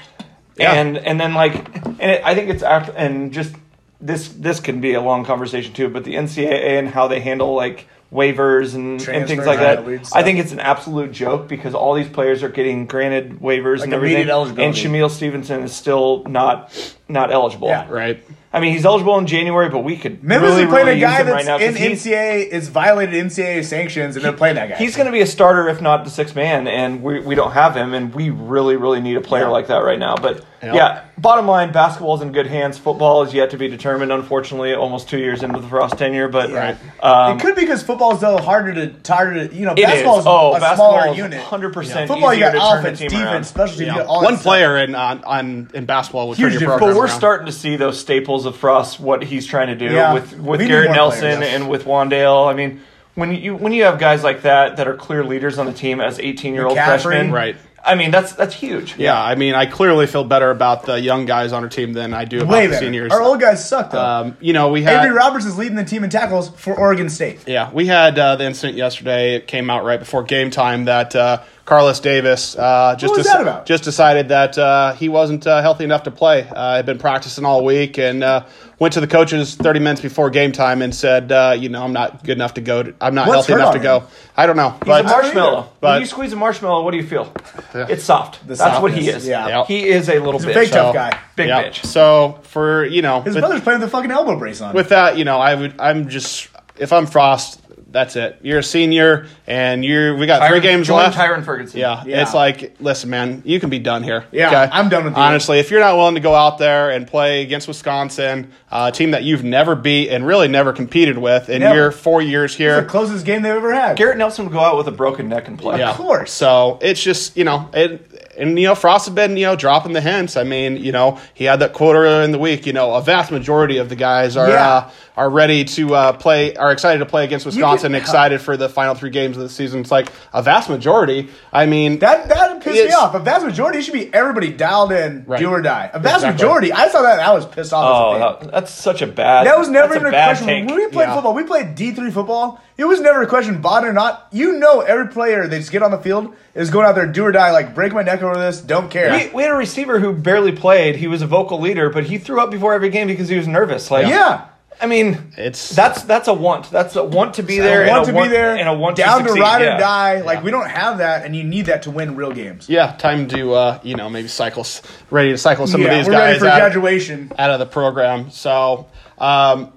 Yeah. 0.57 0.73
and 0.73 0.99
and 0.99 1.19
then 1.21 1.33
like 1.35 1.55
and 1.77 2.01
it, 2.11 2.23
I 2.25 2.35
think 2.35 2.51
it's 2.51 2.63
and 2.63 3.33
just 3.33 3.55
this 4.01 4.29
this 4.29 4.59
can 4.61 4.81
be 4.81 4.95
a 4.95 5.01
long 5.01 5.25
conversation 5.25 5.73
too, 5.73 5.89
but 5.89 6.05
the 6.05 6.15
NCAA 6.15 6.79
and 6.79 6.89
how 6.89 7.07
they 7.09 7.21
handle 7.21 7.55
like 7.55 7.87
waivers 8.13 8.75
and, 8.75 9.01
and 9.09 9.27
things 9.27 9.47
like 9.47 9.59
that. 9.59 9.79
I 10.15 10.23
think 10.23 10.39
it's 10.39 10.53
an 10.53 10.61
absolute 10.61 11.13
joke 11.13 11.49
because 11.49 11.75
all 11.75 11.95
these 11.95 12.09
players 12.09 12.43
are 12.43 12.49
getting 12.51 12.87
granted 12.87 13.41
waivers 13.41 13.79
Like 13.79 13.85
and 13.87 13.95
everything, 13.95 14.29
eligibility. 14.29 14.65
and 14.65 14.75
Shamiel 14.95 15.11
Stevenson 15.11 15.63
is 15.63 15.73
still 15.73 16.23
not 16.25 16.71
not 17.09 17.33
eligible. 17.33 17.69
Yeah. 17.69 17.89
Right. 17.91 18.23
I 18.55 18.61
mean, 18.61 18.73
he's 18.73 18.85
eligible 18.85 19.17
in 19.19 19.27
January, 19.27 19.71
but 19.71 19.79
we 19.79 19.97
could 19.97 20.23
Memphis 20.23 20.51
really, 20.51 20.63
is 20.65 20.69
playing 20.69 20.87
really 20.89 20.99
a 20.99 21.01
guy 21.01 21.11
use 21.13 21.21
him 21.21 21.27
that's 21.27 21.37
right 21.37 21.47
now 21.47 21.59
'cause 21.59 21.69
in 21.69 21.75
he's- 21.77 22.07
NCAA 22.07 22.49
is 22.53 22.69
violated 22.69 23.15
NCAA 23.15 23.65
sanctions, 23.65 24.15
and 24.17 24.23
they're 24.25 24.33
playing 24.33 24.57
that 24.57 24.69
guy. 24.69 24.77
He's 24.77 24.95
going 24.95 25.07
to 25.07 25.13
be 25.13 25.23
a 25.23 25.27
starter, 25.27 25.69
if 25.71 25.81
not 25.81 26.05
the 26.05 26.11
sixth 26.11 26.37
man, 26.37 26.69
and 26.69 27.03
we, 27.03 27.21
we 27.21 27.35
don't 27.35 27.53
have 27.53 27.75
him, 27.75 27.95
and 27.95 28.15
we 28.15 28.29
really, 28.29 28.77
really 28.77 29.01
need 29.01 29.17
a 29.17 29.23
player 29.23 29.45
Yeah. 29.45 29.49
like 29.49 29.69
that 29.69 29.79
right 29.79 29.99
now. 29.99 30.17
But 30.17 30.45
Yeah. 30.63 30.75
yeah. 30.75 31.03
bottom 31.19 31.47
line, 31.49 31.73
basketball's 31.73 32.23
in 32.23 32.31
good 32.31 32.47
hands. 32.47 32.79
Football 32.79 33.23
is 33.23 33.35
yet 33.35 33.51
to 33.51 33.57
be 33.57 33.67
determined, 33.69 34.13
unfortunately, 34.13 34.75
almost 34.75 35.09
two 35.09 35.19
years 35.19 35.43
into 35.43 35.61
the 35.61 35.67
Frost 35.67 35.99
tenure. 35.99 36.29
But 36.29 36.51
Yeah. 36.51 36.77
um, 37.03 37.37
it 37.37 37.41
could 37.43 37.57
be 37.57 37.63
because 37.63 37.83
football 37.83 38.15
is 38.15 38.21
though 38.21 38.39
harder 38.39 38.73
to 38.75 39.13
harder 39.13 39.49
to 39.49 39.55
you 39.55 39.67
know 39.67 39.73
It 39.73 39.83
basketball 39.83 40.19
is. 40.19 40.21
is 40.23 40.27
Oh, 40.29 40.53
a 40.55 40.61
basketball 40.61 40.93
smaller 41.01 41.11
is 41.13 41.17
unit. 41.19 41.41
100% 41.43 42.07
Football, 42.07 42.35
you 42.35 42.41
got 42.41 42.53
to 42.53 42.79
offense, 42.81 42.99
defense, 43.01 43.23
around. 43.25 43.45
special 43.45 43.77
teams. 43.79 43.87
Yeah. 43.89 43.93
You 43.95 43.99
got 44.01 44.07
all 44.07 44.23
One 44.23 44.37
player 44.37 44.77
in 44.79 44.95
on, 44.95 45.25
on 45.25 45.71
in 45.75 45.85
basketball 45.85 46.29
would 46.29 46.39
turn 46.39 46.51
Huge 46.51 46.61
your 46.61 46.71
program 46.71 46.91
But 46.91 46.97
we're 46.97 47.07
around. 47.07 47.17
starting 47.17 47.47
to 47.47 47.53
see 47.53 47.75
those 47.77 47.99
staples 47.99 48.47
of 48.47 48.57
Frost, 48.57 49.01
what 49.01 49.25
he's 49.25 49.47
trying 49.47 49.67
to 49.69 49.75
do 49.75 49.87
Yeah. 49.93 50.15
with, 50.15 50.39
with 50.39 50.61
We 50.61 50.69
Garrett 50.69 50.93
Nelson 50.93 51.39
players. 51.39 51.55
and 51.55 51.69
with 51.69 51.87
Wan'Dale. 51.87 52.49
I 52.49 52.55
mean, 52.55 52.81
when 53.15 53.35
you 53.35 53.55
when 53.57 53.73
you 53.73 53.83
have 53.83 53.99
guys 53.99 54.23
like 54.25 54.43
that 54.43 54.77
that 54.79 54.89
are 54.89 54.95
clear 54.95 55.23
leaders 55.25 55.59
on 55.59 55.67
the 55.67 55.73
team 55.73 56.01
as 56.01 56.19
18 56.19 56.55
year 56.55 56.65
old 56.67 56.79
McCaffrey. 56.79 57.03
freshmen, 57.03 57.33
Right. 57.33 57.57
I 57.85 57.97
mean, 57.97 58.11
that's 58.13 58.33
that's 58.35 58.55
huge. 58.55 58.97
Yeah, 58.97 59.21
I 59.21 59.35
mean, 59.35 59.55
I 59.55 59.67
clearly 59.67 60.07
feel 60.07 60.23
better 60.25 60.51
about 60.51 60.87
the 60.87 61.01
young 61.01 61.27
guys 61.27 61.53
on 61.53 61.65
our 61.65 61.69
team 61.69 61.93
than 61.93 62.15
I 62.15 62.25
do 62.25 62.39
about 62.43 62.53
Way 62.53 62.67
the 62.67 62.73
better. 62.75 62.85
seniors. 62.87 63.13
Our 63.13 63.21
old 63.23 63.41
guys 63.41 63.69
suck 63.69 63.91
though. 63.91 64.01
um, 64.01 64.37
you 64.41 64.53
know, 64.53 64.69
we 64.71 64.83
had 64.83 65.03
Avery 65.05 65.17
Roberts 65.17 65.45
is 65.47 65.59
leading 65.59 65.77
the 65.77 65.85
team 65.85 66.05
in 66.05 66.11
tackles 66.11 66.49
for 66.51 66.75
Oregon 66.79 67.09
State. 67.09 67.41
Yeah, 67.47 67.71
we 67.73 67.87
had 67.87 68.19
uh, 68.19 68.37
the 68.37 68.45
incident 68.45 68.77
yesterday. 68.79 69.35
It 69.35 69.49
came 69.49 69.69
out 69.69 69.85
right 69.85 69.99
before 69.99 70.23
game 70.23 70.51
time 70.53 70.85
that 70.85 71.17
uh, 71.17 71.43
Carlos 71.73 72.01
Davis 72.01 72.55
uh, 72.55 72.95
just 72.99 73.17
was 73.17 73.25
that 73.25 73.41
about? 73.41 73.65
just 73.65 73.83
decided 73.83 74.29
that 74.29 74.59
uh, 74.59 74.93
he 74.93 75.09
wasn't 75.09 75.47
uh, 75.47 75.63
healthy 75.63 75.85
enough 75.85 76.03
to 76.03 76.11
play. 76.11 76.47
Uh, 76.47 76.77
had 76.77 76.85
been 76.85 76.99
practicing 76.99 77.47
all 77.47 77.65
week 77.65 77.99
and 77.99 78.23
uh, 78.23 78.45
went 78.79 78.93
to 78.93 79.01
the 79.01 79.07
coaches 79.07 79.55
30 79.55 79.81
minutes 79.81 80.03
before 80.03 80.29
game 80.29 80.53
time 80.53 80.83
and 80.83 80.95
said, 80.95 81.33
uh, 81.33 81.57
you 81.59 81.71
know, 81.71 81.83
I'm 81.83 81.95
not 81.95 82.25
good 82.25 82.37
enough 82.37 82.53
to 82.55 82.61
go. 82.61 82.83
To, 82.83 82.95
I'm 83.01 83.15
not 83.15 83.27
What's 83.27 83.47
healthy 83.47 83.55
enough 83.55 83.69
on 83.69 83.75
to 83.77 83.81
go. 83.83 84.05
I 84.37 84.45
don't 84.45 84.57
know, 84.57 84.73
He's 84.73 84.81
but 84.85 85.07
a 85.07 85.09
marshmallow. 85.09 85.73
But- 85.81 85.93
when 85.93 86.01
you 86.03 86.07
squeeze 86.07 86.35
a 86.35 86.37
marshmallow, 86.37 86.85
what 86.85 86.91
do 86.91 86.99
you 86.99 87.07
feel? 87.07 87.33
Yeah. 87.75 87.87
It's 87.89 88.05
soft. 88.05 88.47
The 88.47 88.55
That's 88.57 88.83
what 88.83 88.93
he 88.93 89.09
is. 89.09 89.27
yeah. 89.27 89.49
Yeah. 89.49 89.65
He 89.65 89.89
is 89.89 90.11
a 90.11 90.19
little 90.19 90.35
He's 90.35 90.45
a 90.45 90.51
bitch. 90.51 90.55
fake 90.55 90.73
tough 90.73 90.93
guy. 90.93 91.19
Big 91.37 91.49
yeah. 91.49 91.63
bitch. 91.71 91.87
So 91.87 92.39
for 92.43 92.85
you 92.85 93.01
know, 93.01 93.23
His 93.23 93.35
with- 93.35 93.41
brother's 93.45 93.63
playing 93.63 93.81
with 93.81 93.89
a 93.89 93.93
fucking 93.93 94.11
elbow 94.11 94.39
brace 94.39 94.61
on. 94.61 94.75
with 94.75 94.91
that, 94.91 95.17
you 95.17 95.25
know, 95.25 95.39
I 95.39 95.55
would. 95.55 95.81
I'm 95.81 96.11
just 96.11 96.49
if 96.79 96.93
I'm 96.93 97.07
Frost, 97.07 97.62
that's 97.93 98.17
it. 98.17 98.39
You're 98.43 98.59
a 98.61 98.63
senior, 98.63 99.27
and 99.47 99.85
you're. 99.85 100.17
We 100.17 100.27
got 100.27 100.49
three 100.49 100.59
Tyron- 100.59 100.63
games 100.63 100.87
join 100.89 100.99
left. 101.05 101.17
Tyron 101.19 101.45
Ferguson. 101.45 101.79
Yeah, 101.79 102.03
Yeah. 102.05 102.23
it's 102.23 102.35
like, 102.35 102.75
listen, 102.81 103.11
man, 103.11 103.43
you 103.45 103.61
can 103.61 103.71
be 103.71 103.79
done 103.79 104.03
here. 104.03 104.25
Yeah, 104.33 104.69
I'm 104.73 104.89
done 104.89 105.05
with 105.05 105.15
you. 105.17 105.23
Honestly, 105.23 105.59
if 105.59 105.71
you're 105.71 105.81
not 105.81 105.97
willing 105.97 106.15
to 106.15 106.21
go 106.21 106.35
out 106.35 106.59
there 106.59 106.91
and 106.91 107.07
play 107.07 107.43
against 107.43 107.69
Wisconsin, 107.69 108.51
uh, 108.71 108.91
a 108.93 108.97
team 108.97 109.11
that 109.13 109.23
you've 109.23 109.45
never 109.45 109.75
beat 109.75 110.09
and 110.11 110.27
really 110.27 110.49
never 110.49 110.73
competed 110.73 111.19
with 111.19 111.49
in 111.51 111.61
Never. 111.61 111.75
your 111.75 111.91
four 111.93 112.23
years 112.23 112.53
it's 112.53 112.59
here, 112.59 112.81
the 112.81 112.87
closest 112.89 113.25
game 113.27 113.43
they've 113.43 113.53
ever 113.55 113.73
had. 113.73 113.97
Garrett 113.97 114.17
Nelson 114.19 114.47
would 114.47 114.53
go 114.53 114.61
out 114.61 114.77
with 114.77 114.89
a 114.89 114.93
broken 114.93 115.29
neck 115.29 115.47
and 115.49 115.59
play. 115.59 115.79
yeah. 115.79 115.91
Of 115.91 115.97
course. 115.97 116.33
So 116.33 116.79
it's 116.81 117.03
just 117.03 117.37
you 117.37 117.45
know 117.45 117.69
it. 117.75 118.09
And 118.39 118.59
you 118.59 118.67
know, 118.67 118.75
Frost 118.75 119.07
has 119.07 119.15
been 119.15 119.37
you 119.37 119.45
know 119.47 119.57
dropping 119.57 119.93
the 119.93 120.01
hints. 120.01 120.37
I 120.37 120.45
mean, 120.45 120.77
you 120.79 120.91
know, 120.93 121.19
he 121.35 121.45
had 121.45 121.61
that 121.61 121.73
quote 121.75 121.95
earlier 121.97 122.23
in 122.23 122.33
the 122.33 122.39
week. 122.39 122.67
You 122.67 122.73
know, 122.73 122.95
a 122.95 123.03
vast 123.03 123.31
majority 123.31 123.79
of 123.79 123.89
the 123.89 123.97
guys 123.97 124.37
are 124.37 124.49
Yeah. 124.49 124.69
uh, 124.69 124.91
are 125.15 125.29
ready 125.29 125.63
to 125.63 125.95
uh, 125.95 126.13
play, 126.15 126.57
are 126.57 126.73
excited 126.73 127.01
to 127.01 127.05
play 127.07 127.25
against 127.25 127.45
Wisconsin, 127.45 127.93
can- 127.93 128.01
excited 128.01 128.41
for 128.41 128.57
the 128.57 128.71
final 128.71 128.95
three 128.95 129.11
games 129.11 129.37
of 129.37 129.43
the 129.43 129.51
season. 129.51 129.81
It's 129.81 129.91
like 129.91 130.11
a 130.33 130.43
vast 130.43 130.71
majority. 130.71 131.29
I 131.53 131.67
mean, 131.67 131.99
That 131.99 132.29
that 132.31 132.63
pissed 132.63 132.87
me 132.89 132.93
off. 132.95 133.15
A 133.15 133.19
vast 133.19 133.45
majority 133.45 133.81
it 133.81 133.83
should 133.83 133.93
be 133.93 134.13
everybody 134.15 134.51
dialed 134.51 134.93
in, 134.93 135.25
Right. 135.27 135.39
do 135.39 135.51
or 135.51 135.61
die. 135.61 135.91
A 135.93 135.99
vast 135.99 136.17
Exactly. 136.25 136.33
majority. 136.43 136.73
I 136.73 136.89
saw 136.89 137.03
that 137.03 137.13
and 137.19 137.21
I 137.21 137.33
was 137.35 137.45
pissed 137.45 137.75
off. 137.75 137.85
Oh, 137.85 138.15
as 138.15 138.17
a 138.17 138.45
that- 138.47 138.53
that's 138.53 138.73
such 138.73 139.03
a 139.03 139.07
bad. 139.07 139.47
That 139.47 139.59
was 139.59 139.69
never 139.69 139.89
that's 139.89 139.97
even 139.97 140.09
a, 140.09 140.11
bad 140.13 140.25
question. 140.39 140.47
take. 140.47 140.67
When 140.67 140.77
we 140.77 140.87
played 140.89 141.09
Yeah. 141.09 141.15
football, 141.15 141.35
we 141.35 141.43
played 141.45 141.75
D 141.75 141.91
three 141.91 142.11
football. 142.11 142.59
It 142.83 142.87
was 142.89 143.01
never 143.01 143.23
a 143.23 143.29
question, 143.29 143.61
bought 143.61 143.85
or 143.85 143.93
not. 143.93 144.27
You 144.33 144.59
know, 144.59 144.81
every 144.81 145.07
player 145.07 145.47
they 145.47 145.61
just 145.61 145.71
get 145.71 145.85
on 145.85 145.93
the 145.93 145.99
field 145.99 146.35
is 146.53 146.69
going 146.69 146.85
out 146.85 146.97
there, 146.97 147.07
do 147.07 147.23
or 147.25 147.31
die. 147.31 147.53
Like 147.53 147.77
break 147.77 147.93
my 147.93 148.03
neck 148.03 148.23
over 148.23 148.37
this, 148.37 148.61
don't 148.61 148.91
care. 148.91 149.13
We, 149.13 149.29
we 149.33 149.43
had 149.45 149.53
a 149.53 149.55
receiver 149.55 150.01
who 150.01 150.13
barely 150.13 150.51
played. 150.51 150.97
He 150.97 151.07
was 151.07 151.23
a 151.23 151.29
vocal 151.29 151.61
leader, 151.61 151.91
but 151.91 152.03
he 152.03 152.19
threw 152.19 152.41
up 152.41 152.51
before 152.51 152.75
every 152.75 152.91
game 152.91 153.07
because 153.07 153.29
he 153.29 153.37
was 153.37 153.47
nervous. 153.47 153.89
Like, 153.89 154.09
yeah, 154.09 154.47
I 154.81 154.87
mean, 154.87 155.33
It's- 155.39 155.69
that's 155.77 156.03
that's 156.03 156.27
a 156.27 156.35
want. 156.35 156.73
That's 156.73 156.97
a 156.97 157.05
want 157.05 157.35
to 157.35 157.45
be 157.45 157.61
there. 157.61 157.85
I 157.85 157.89
want 157.91 158.09
and 158.09 158.17
to 158.17 158.21
a 158.21 158.25
be 158.25 158.29
there, 158.31 158.57
and 158.57 158.69
a 158.69 158.75
want 158.75 158.97
down 158.97 159.19
to, 159.19 159.25
to, 159.27 159.29
succeed. 159.29 159.41
ride 159.43 159.63
yeah. 159.63 159.77
or 159.77 159.79
die. 159.79 160.21
Like 160.23 160.43
we 160.43 160.51
don't 160.51 160.69
have 160.69 160.99
that, 160.99 161.25
and 161.25 161.37
you 161.37 161.45
need 161.45 161.67
that 161.67 161.83
to 161.85 161.93
win 161.93 162.17
real 162.17 162.33
games. 162.33 162.69
yeah, 162.69 162.97
time 162.97 163.29
to 163.29 163.55
uh, 163.55 163.79
you 163.85 163.95
know 163.95 164.11
maybe 164.11 164.27
cycle, 164.27 164.67
ready 165.09 165.31
to 165.31 165.39
cycle 165.39 165.69
some 165.69 165.83
yeah, 165.83 165.89
of 165.93 165.97
these 165.99 166.07
we're 166.07 166.13
guys 166.15 166.27
ready 166.27 166.39
for 166.41 166.47
out. 166.49 166.59
graduation. 166.59 167.31
out 167.39 167.51
of 167.51 167.61
the 167.61 167.67
program. 167.67 168.31
So, 168.33 168.89
um, 169.19 169.73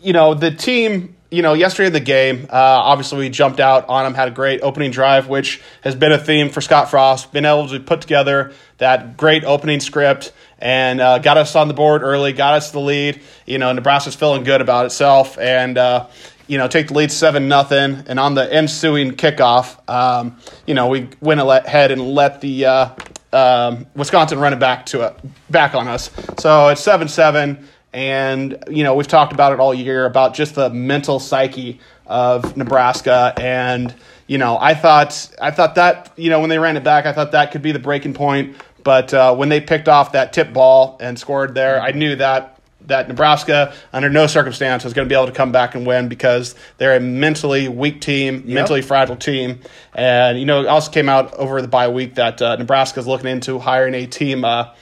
you 0.00 0.12
know, 0.12 0.34
the 0.34 0.52
team, 0.52 1.16
you 1.30 1.42
know, 1.42 1.54
yesterday 1.54 1.86
in 1.86 1.92
the 1.92 2.00
game, 2.00 2.46
uh, 2.50 2.56
obviously 2.56 3.18
we 3.18 3.28
jumped 3.28 3.60
out 3.60 3.88
on 3.88 4.04
them, 4.04 4.14
had 4.14 4.28
a 4.28 4.32
great 4.32 4.62
opening 4.62 4.90
drive, 4.90 5.28
which 5.28 5.60
has 5.82 5.94
been 5.94 6.12
a 6.12 6.18
theme 6.18 6.50
for 6.50 6.60
Scott 6.60 6.90
Frost, 6.90 7.32
been 7.32 7.44
able 7.44 7.68
to 7.68 7.78
put 7.78 8.00
together 8.00 8.52
that 8.78 9.16
great 9.16 9.44
opening 9.44 9.80
script 9.80 10.32
and 10.58 11.00
uh, 11.00 11.18
got 11.18 11.36
us 11.36 11.54
on 11.54 11.68
the 11.68 11.74
board 11.74 12.02
early, 12.02 12.32
got 12.32 12.54
us 12.54 12.72
the 12.72 12.80
lead. 12.80 13.20
You 13.46 13.58
know, 13.58 13.72
Nebraska's 13.72 14.16
feeling 14.16 14.44
good 14.44 14.60
about 14.60 14.86
itself 14.86 15.38
and, 15.38 15.78
uh, 15.78 16.08
you 16.48 16.58
know, 16.58 16.66
take 16.66 16.88
the 16.88 16.94
lead 16.94 17.12
seven 17.12 17.46
nothing, 17.46 18.02
and 18.08 18.18
on 18.18 18.34
the 18.34 18.52
ensuing 18.52 19.12
kickoff, 19.12 19.78
um, 19.88 20.36
you 20.66 20.74
know, 20.74 20.88
we 20.88 21.08
went 21.20 21.40
ahead 21.40 21.92
and 21.92 22.02
let 22.02 22.40
the 22.40 22.66
uh, 22.66 22.88
um, 23.32 23.86
Wisconsin 23.94 24.40
run 24.40 24.52
it 24.52 24.58
back 24.58 24.86
to 24.86 25.06
it, 25.06 25.16
back 25.48 25.76
on 25.76 25.86
us. 25.86 26.10
So 26.40 26.68
it's 26.68 26.80
seven 26.80 27.06
seven, 27.06 27.68
and 27.92 28.62
you 28.68 28.84
know 28.84 28.94
we've 28.94 29.08
talked 29.08 29.32
about 29.32 29.52
it 29.52 29.60
all 29.60 29.74
year 29.74 30.06
about 30.06 30.34
just 30.34 30.54
the 30.54 30.70
mental 30.70 31.18
psyche 31.18 31.80
of 32.06 32.56
Nebraska, 32.56 33.32
and 33.36 33.94
you 34.26 34.38
know 34.38 34.58
I 34.60 34.74
thought 34.74 35.34
I 35.40 35.50
thought 35.50 35.74
that 35.76 36.12
you 36.16 36.30
know 36.30 36.40
when 36.40 36.50
they 36.50 36.58
ran 36.58 36.76
it 36.76 36.84
back, 36.84 37.06
I 37.06 37.12
thought 37.12 37.32
that 37.32 37.52
could 37.52 37.62
be 37.62 37.72
the 37.72 37.78
breaking 37.78 38.14
point. 38.14 38.56
But 38.82 39.12
uh, 39.12 39.34
when 39.34 39.50
they 39.50 39.60
picked 39.60 39.88
off 39.88 40.12
that 40.12 40.32
tip 40.32 40.52
ball 40.52 40.96
and 41.00 41.18
scored 41.18 41.54
there, 41.54 41.80
I 41.82 41.92
knew 41.92 42.16
that 42.16 42.60
that 42.86 43.08
Nebraska, 43.08 43.72
under 43.92 44.10
no 44.10 44.26
circumstance, 44.26 44.84
was 44.84 44.92
going 44.92 45.06
to 45.06 45.12
be 45.12 45.14
able 45.14 45.26
to 45.26 45.32
come 45.32 45.52
back 45.52 45.74
and 45.74 45.86
win 45.86 46.08
because 46.08 46.54
they're 46.78 46.96
a 46.96 47.00
mentally 47.00 47.68
weak 47.68 48.00
team, 48.00 48.42
mentally 48.46 48.82
fragile 48.82 49.16
team. 49.16 49.60
And, 49.94 50.38
you 50.38 50.46
know, 50.46 50.62
it 50.62 50.66
also 50.66 50.90
came 50.90 51.08
out 51.08 51.34
over 51.34 51.60
the 51.62 51.68
bye 51.68 51.88
week 51.88 52.14
that 52.14 52.40
uh, 52.40 52.56
Nebraska 52.56 53.00
is 53.00 53.06
looking 53.06 53.28
into 53.28 53.58
hiring 53.58 53.94
a 53.94 54.06
team, 54.06 54.44
uh, 54.44 54.72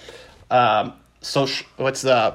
um, 0.50 0.94
social, 1.20 1.66
what's 1.76 2.02
the 2.02 2.34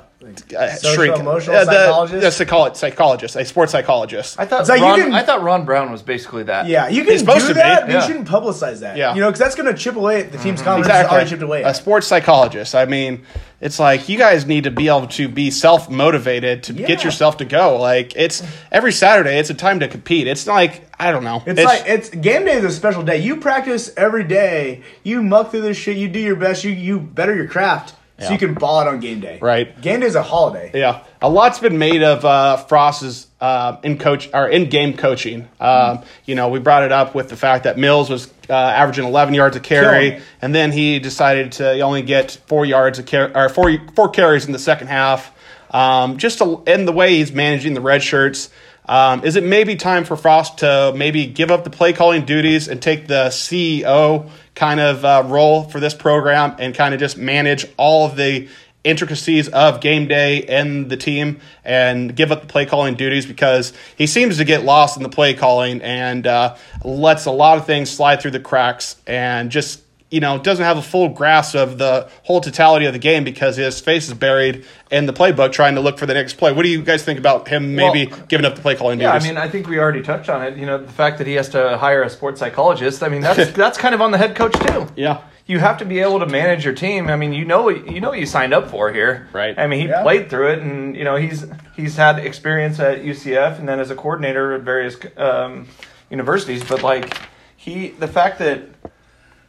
uh, 0.58 0.70
Social 0.76 0.96
shrink? 0.96 1.18
emotional 1.20 1.56
Uh, 1.58 1.66
the- 1.66 1.72
psychologist? 1.72 2.38
The, 2.38 2.46
psycholo- 2.46 2.76
psychologist, 2.76 3.36
a 3.36 3.46
sports 3.46 3.72
psychologist. 3.72 4.40
I 4.40 4.46
thought 4.46 4.62
It's 4.62 4.70
like 4.70 4.80
you 4.80 4.86
Ron, 4.86 5.00
can- 5.02 5.14
I 5.14 5.24
thought 5.24 5.44
Ron 5.44 5.66
Brown 5.66 5.92
was 5.92 6.02
basically 6.02 6.44
that. 6.44 6.68
Yeah, 6.68 6.88
you 6.88 7.04
can 7.04 7.12
It's 7.14 7.20
supposed 7.22 7.42
do 7.42 7.48
to 7.50 7.54
be, 7.54 7.60
that, 7.60 7.82
but 7.82 7.92
yeah. 7.92 8.02
you 8.02 8.08
shouldn't 8.08 8.28
publicize 8.28 8.80
that. 8.80 8.98
Yeah. 8.98 9.14
You 9.16 9.22
know, 9.22 9.28
because 9.28 9.40
that's 9.40 9.56
going 9.56 9.74
to 9.74 9.78
chip 9.80 9.96
away 9.96 10.22
at 10.22 10.32
the 10.32 10.38
team's 10.38 10.62
confidence. 10.62 10.88
It's 10.88 10.96
Exactly. 10.96 11.16
already 11.16 11.30
chipped 11.30 11.42
away. 11.44 11.62
A 11.64 11.68
At. 11.68 11.76
sports 11.76 12.08
psychologist. 12.08 12.76
I 12.76 12.86
mean, 12.86 13.24
it's 13.62 13.80
like 13.80 14.10
you 14.10 14.18
guys 14.18 14.46
need 14.46 14.66
to 14.66 14.72
be 14.72 14.88
able 14.90 15.08
to 15.08 15.28
be 15.30 15.50
self 15.52 15.90
motivated 15.90 16.64
to 16.64 16.74
get 16.74 17.04
yourself 17.04 17.38
to 17.38 17.46
go. 17.46 17.78
Like 17.80 18.14
it's 18.16 18.44
every 18.72 18.92
Saturday, 18.92 19.38
it's 19.40 19.50
a 19.50 19.54
time 19.54 19.80
to 19.80 19.88
compete. 19.88 20.28
It's 20.28 20.48
like 20.48 20.84
I 21.00 21.12
don't 21.12 21.24
know. 21.24 21.42
It's, 21.46 21.62
like 21.64 21.84
it's 21.86 22.10
game 22.10 22.44
day 22.46 22.54
is 22.54 22.64
a 22.66 22.72
special 22.72 23.04
day. 23.04 23.18
You 23.20 23.38
practice 23.38 23.92
every 23.96 24.24
day. 24.26 24.84
You 25.04 25.24
muck 25.24 25.52
through 25.52 25.62
this 25.62 25.78
shit. 25.78 25.96
You 25.98 26.10
do 26.10 26.20
your 26.20 26.36
best. 26.36 26.64
You 26.66 26.72
you 26.72 27.00
better 27.00 27.34
your 27.36 27.48
craft 27.48 27.96
so 28.20 28.32
you 28.32 28.38
can 28.38 28.54
ball 28.54 28.82
it 28.82 28.88
on 28.88 29.00
game 29.00 29.20
day. 29.20 29.40
Right. 29.42 29.80
Game 29.82 30.00
day 30.02 30.06
is 30.06 30.16
a 30.16 30.24
holiday. 30.24 30.72
Yeah, 30.74 31.04
a 31.22 31.30
lot's 31.30 31.60
been 31.60 31.78
made 31.78 32.04
of 32.04 32.24
uh, 32.24 32.58
Frost's 32.58 33.28
uh, 33.42 33.78
in 33.84 33.98
coach 33.98 34.30
or 34.34 34.48
in 34.48 34.70
game 34.70 34.96
coaching. 34.96 35.48
Um, 35.60 36.04
you 36.26 36.36
know, 36.36 36.50
we 36.50 36.60
brought 36.60 36.84
it 36.84 36.92
up 36.92 37.16
with 37.16 37.30
the 37.30 37.36
fact 37.36 37.64
that 37.66 37.78
Mills 37.78 38.10
was 38.10 38.32
uh, 38.50 38.54
averaging 38.54 39.06
11 39.06 39.34
yards 39.34 39.56
a 39.56 39.60
Killing 39.60 39.84
carry, 39.84 40.08
it. 40.10 40.24
and 40.42 40.54
then 40.54 40.72
he 40.72 41.00
decided 41.00 41.54
to 41.54 41.80
only 41.82 42.02
get 42.02 42.40
four 42.48 42.66
yards 42.66 43.00
a 43.00 43.04
car- 43.04 43.32
or 43.36 43.50
four 43.50 43.76
four 43.96 44.10
carries 44.10 44.46
in 44.46 44.52
the 44.52 44.60
second 44.60 44.88
half. 44.88 45.32
Um, 45.72 46.18
just 46.18 46.38
to, 46.38 46.62
in 46.68 46.86
the 46.86 46.92
way 46.92 47.16
he's 47.18 47.32
managing 47.32 47.74
the 47.74 47.82
red 47.82 48.04
shirts. 48.04 48.50
Um, 48.86 49.24
is 49.24 49.36
it 49.36 49.44
maybe 49.44 49.76
time 49.76 50.04
for 50.04 50.18
Frost 50.18 50.60
to 50.60 50.94
maybe 50.96 51.26
give 51.26 51.52
up 51.52 51.64
the 51.64 51.70
play 51.70 51.94
calling 51.94 52.26
duties 52.26 52.68
and 52.68 52.82
take 52.82 53.08
the 53.08 53.28
CEO 53.28 54.30
kind 54.56 54.80
of 54.80 55.06
uh, 55.06 55.24
role 55.26 55.64
for 55.64 55.80
this 55.80 55.94
program 55.94 56.56
and 56.60 56.76
kind 56.76 56.94
of 56.94 57.00
just 57.00 57.18
manage 57.18 57.66
all 57.78 58.06
of 58.06 58.16
the 58.16 58.50
intricacies 58.84 59.48
of 59.48 59.80
game 59.80 60.08
day 60.08 60.44
and 60.44 60.90
the 60.90 60.98
team 60.98 61.40
and 61.64 62.14
give 62.16 62.32
up 62.32 62.42
the 62.42 62.48
play 62.48 62.66
calling 62.66 62.96
duties? 62.96 63.26
Because 63.26 63.74
he 63.98 64.08
seems 64.08 64.38
to 64.38 64.46
get 64.46 64.64
lost 64.64 64.98
in 64.98 65.04
the 65.04 65.10
play 65.10 65.34
calling 65.34 65.82
and 65.82 66.28
uh, 66.28 66.56
lets 66.84 67.26
a 67.26 67.32
lot 67.32 67.58
of 67.58 67.66
things 67.66 67.90
slide 67.90 68.22
through 68.22 68.32
the 68.32 68.40
cracks 68.40 68.98
and 69.08 69.50
just 69.50 69.83
you 70.14 70.20
know 70.20 70.38
doesn't 70.38 70.64
have 70.64 70.78
a 70.78 70.82
full 70.82 71.10
grasp 71.10 71.56
of 71.56 71.78
the 71.80 72.08
whole 72.22 72.40
totality 72.40 72.86
of 72.86 72.94
the 72.94 73.00
game 73.00 73.24
because 73.24 73.56
his 73.58 73.80
face 73.82 74.08
is 74.08 74.14
buried 74.14 74.64
in 74.92 75.08
the 75.08 75.14
playbook 75.14 75.52
trying 75.52 75.74
to 75.76 75.82
look 75.82 75.98
for 75.98 76.06
the 76.06 76.14
next 76.14 76.36
play. 76.36 76.52
What 76.52 76.62
do 76.64 76.70
you 76.70 76.84
guys 76.84 77.04
think 77.04 77.18
about 77.18 77.48
him 77.48 77.76
maybe 77.76 78.06
Well, 78.12 78.20
giving 78.28 78.46
up 78.46 78.56
the 78.56 78.62
play 78.62 78.76
calling 78.76 79.00
Yeah, 79.02 79.12
I 79.14 79.20
mean, 79.20 79.38
I 79.38 79.50
think 79.50 79.68
we 79.68 79.80
already 79.80 80.04
touched 80.04 80.30
on 80.30 80.44
it. 80.44 80.56
You 80.56 80.68
know, 80.68 80.78
the 80.78 80.92
fact 80.92 81.18
that 81.18 81.26
he 81.26 81.34
has 81.34 81.50
to 81.50 81.78
hire 81.80 82.04
a 82.04 82.10
sports 82.12 82.40
psychologist. 82.40 83.02
I 83.02 83.10
mean, 83.10 83.22
that's 83.22 83.52
that's 83.64 83.78
kind 83.80 83.96
of 83.96 84.02
on 84.02 84.12
the 84.12 84.20
head 84.20 84.36
coach 84.36 84.54
too. 84.68 84.88
yeah. 84.96 85.22
You 85.46 85.60
have 85.60 85.80
to 85.80 85.86
be 85.86 86.00
able 86.00 86.20
to 86.20 86.26
manage 86.28 86.64
your 86.64 86.74
team. 86.76 87.10
I 87.10 87.18
mean, 87.18 87.34
you 87.34 87.44
know, 87.44 87.68
you 87.68 88.00
know, 88.00 88.12
what 88.12 88.20
you 88.20 88.26
signed 88.26 88.54
up 88.54 88.70
for 88.70 88.94
here, 88.94 89.28
Right. 89.34 89.58
I 89.60 89.68
mean, 89.68 89.82
he 89.82 89.88
Yeah. 89.88 90.02
played 90.04 90.30
through 90.30 90.52
it, 90.54 90.60
and 90.60 90.96
you 90.96 91.04
know, 91.04 91.16
he's 91.18 91.46
he's 91.76 91.98
had 91.98 92.20
experience 92.20 92.80
at 92.80 93.04
UCF 93.04 93.58
and 93.60 93.68
then 93.68 93.80
as 93.80 93.90
a 93.90 93.96
coordinator 93.96 94.54
at 94.54 94.62
various 94.62 94.96
um, 95.18 95.68
universities. 96.10 96.64
But 96.64 96.82
like, 96.84 97.18
he, 97.58 97.90
the 97.90 98.08
fact 98.08 98.40
that 98.40 98.62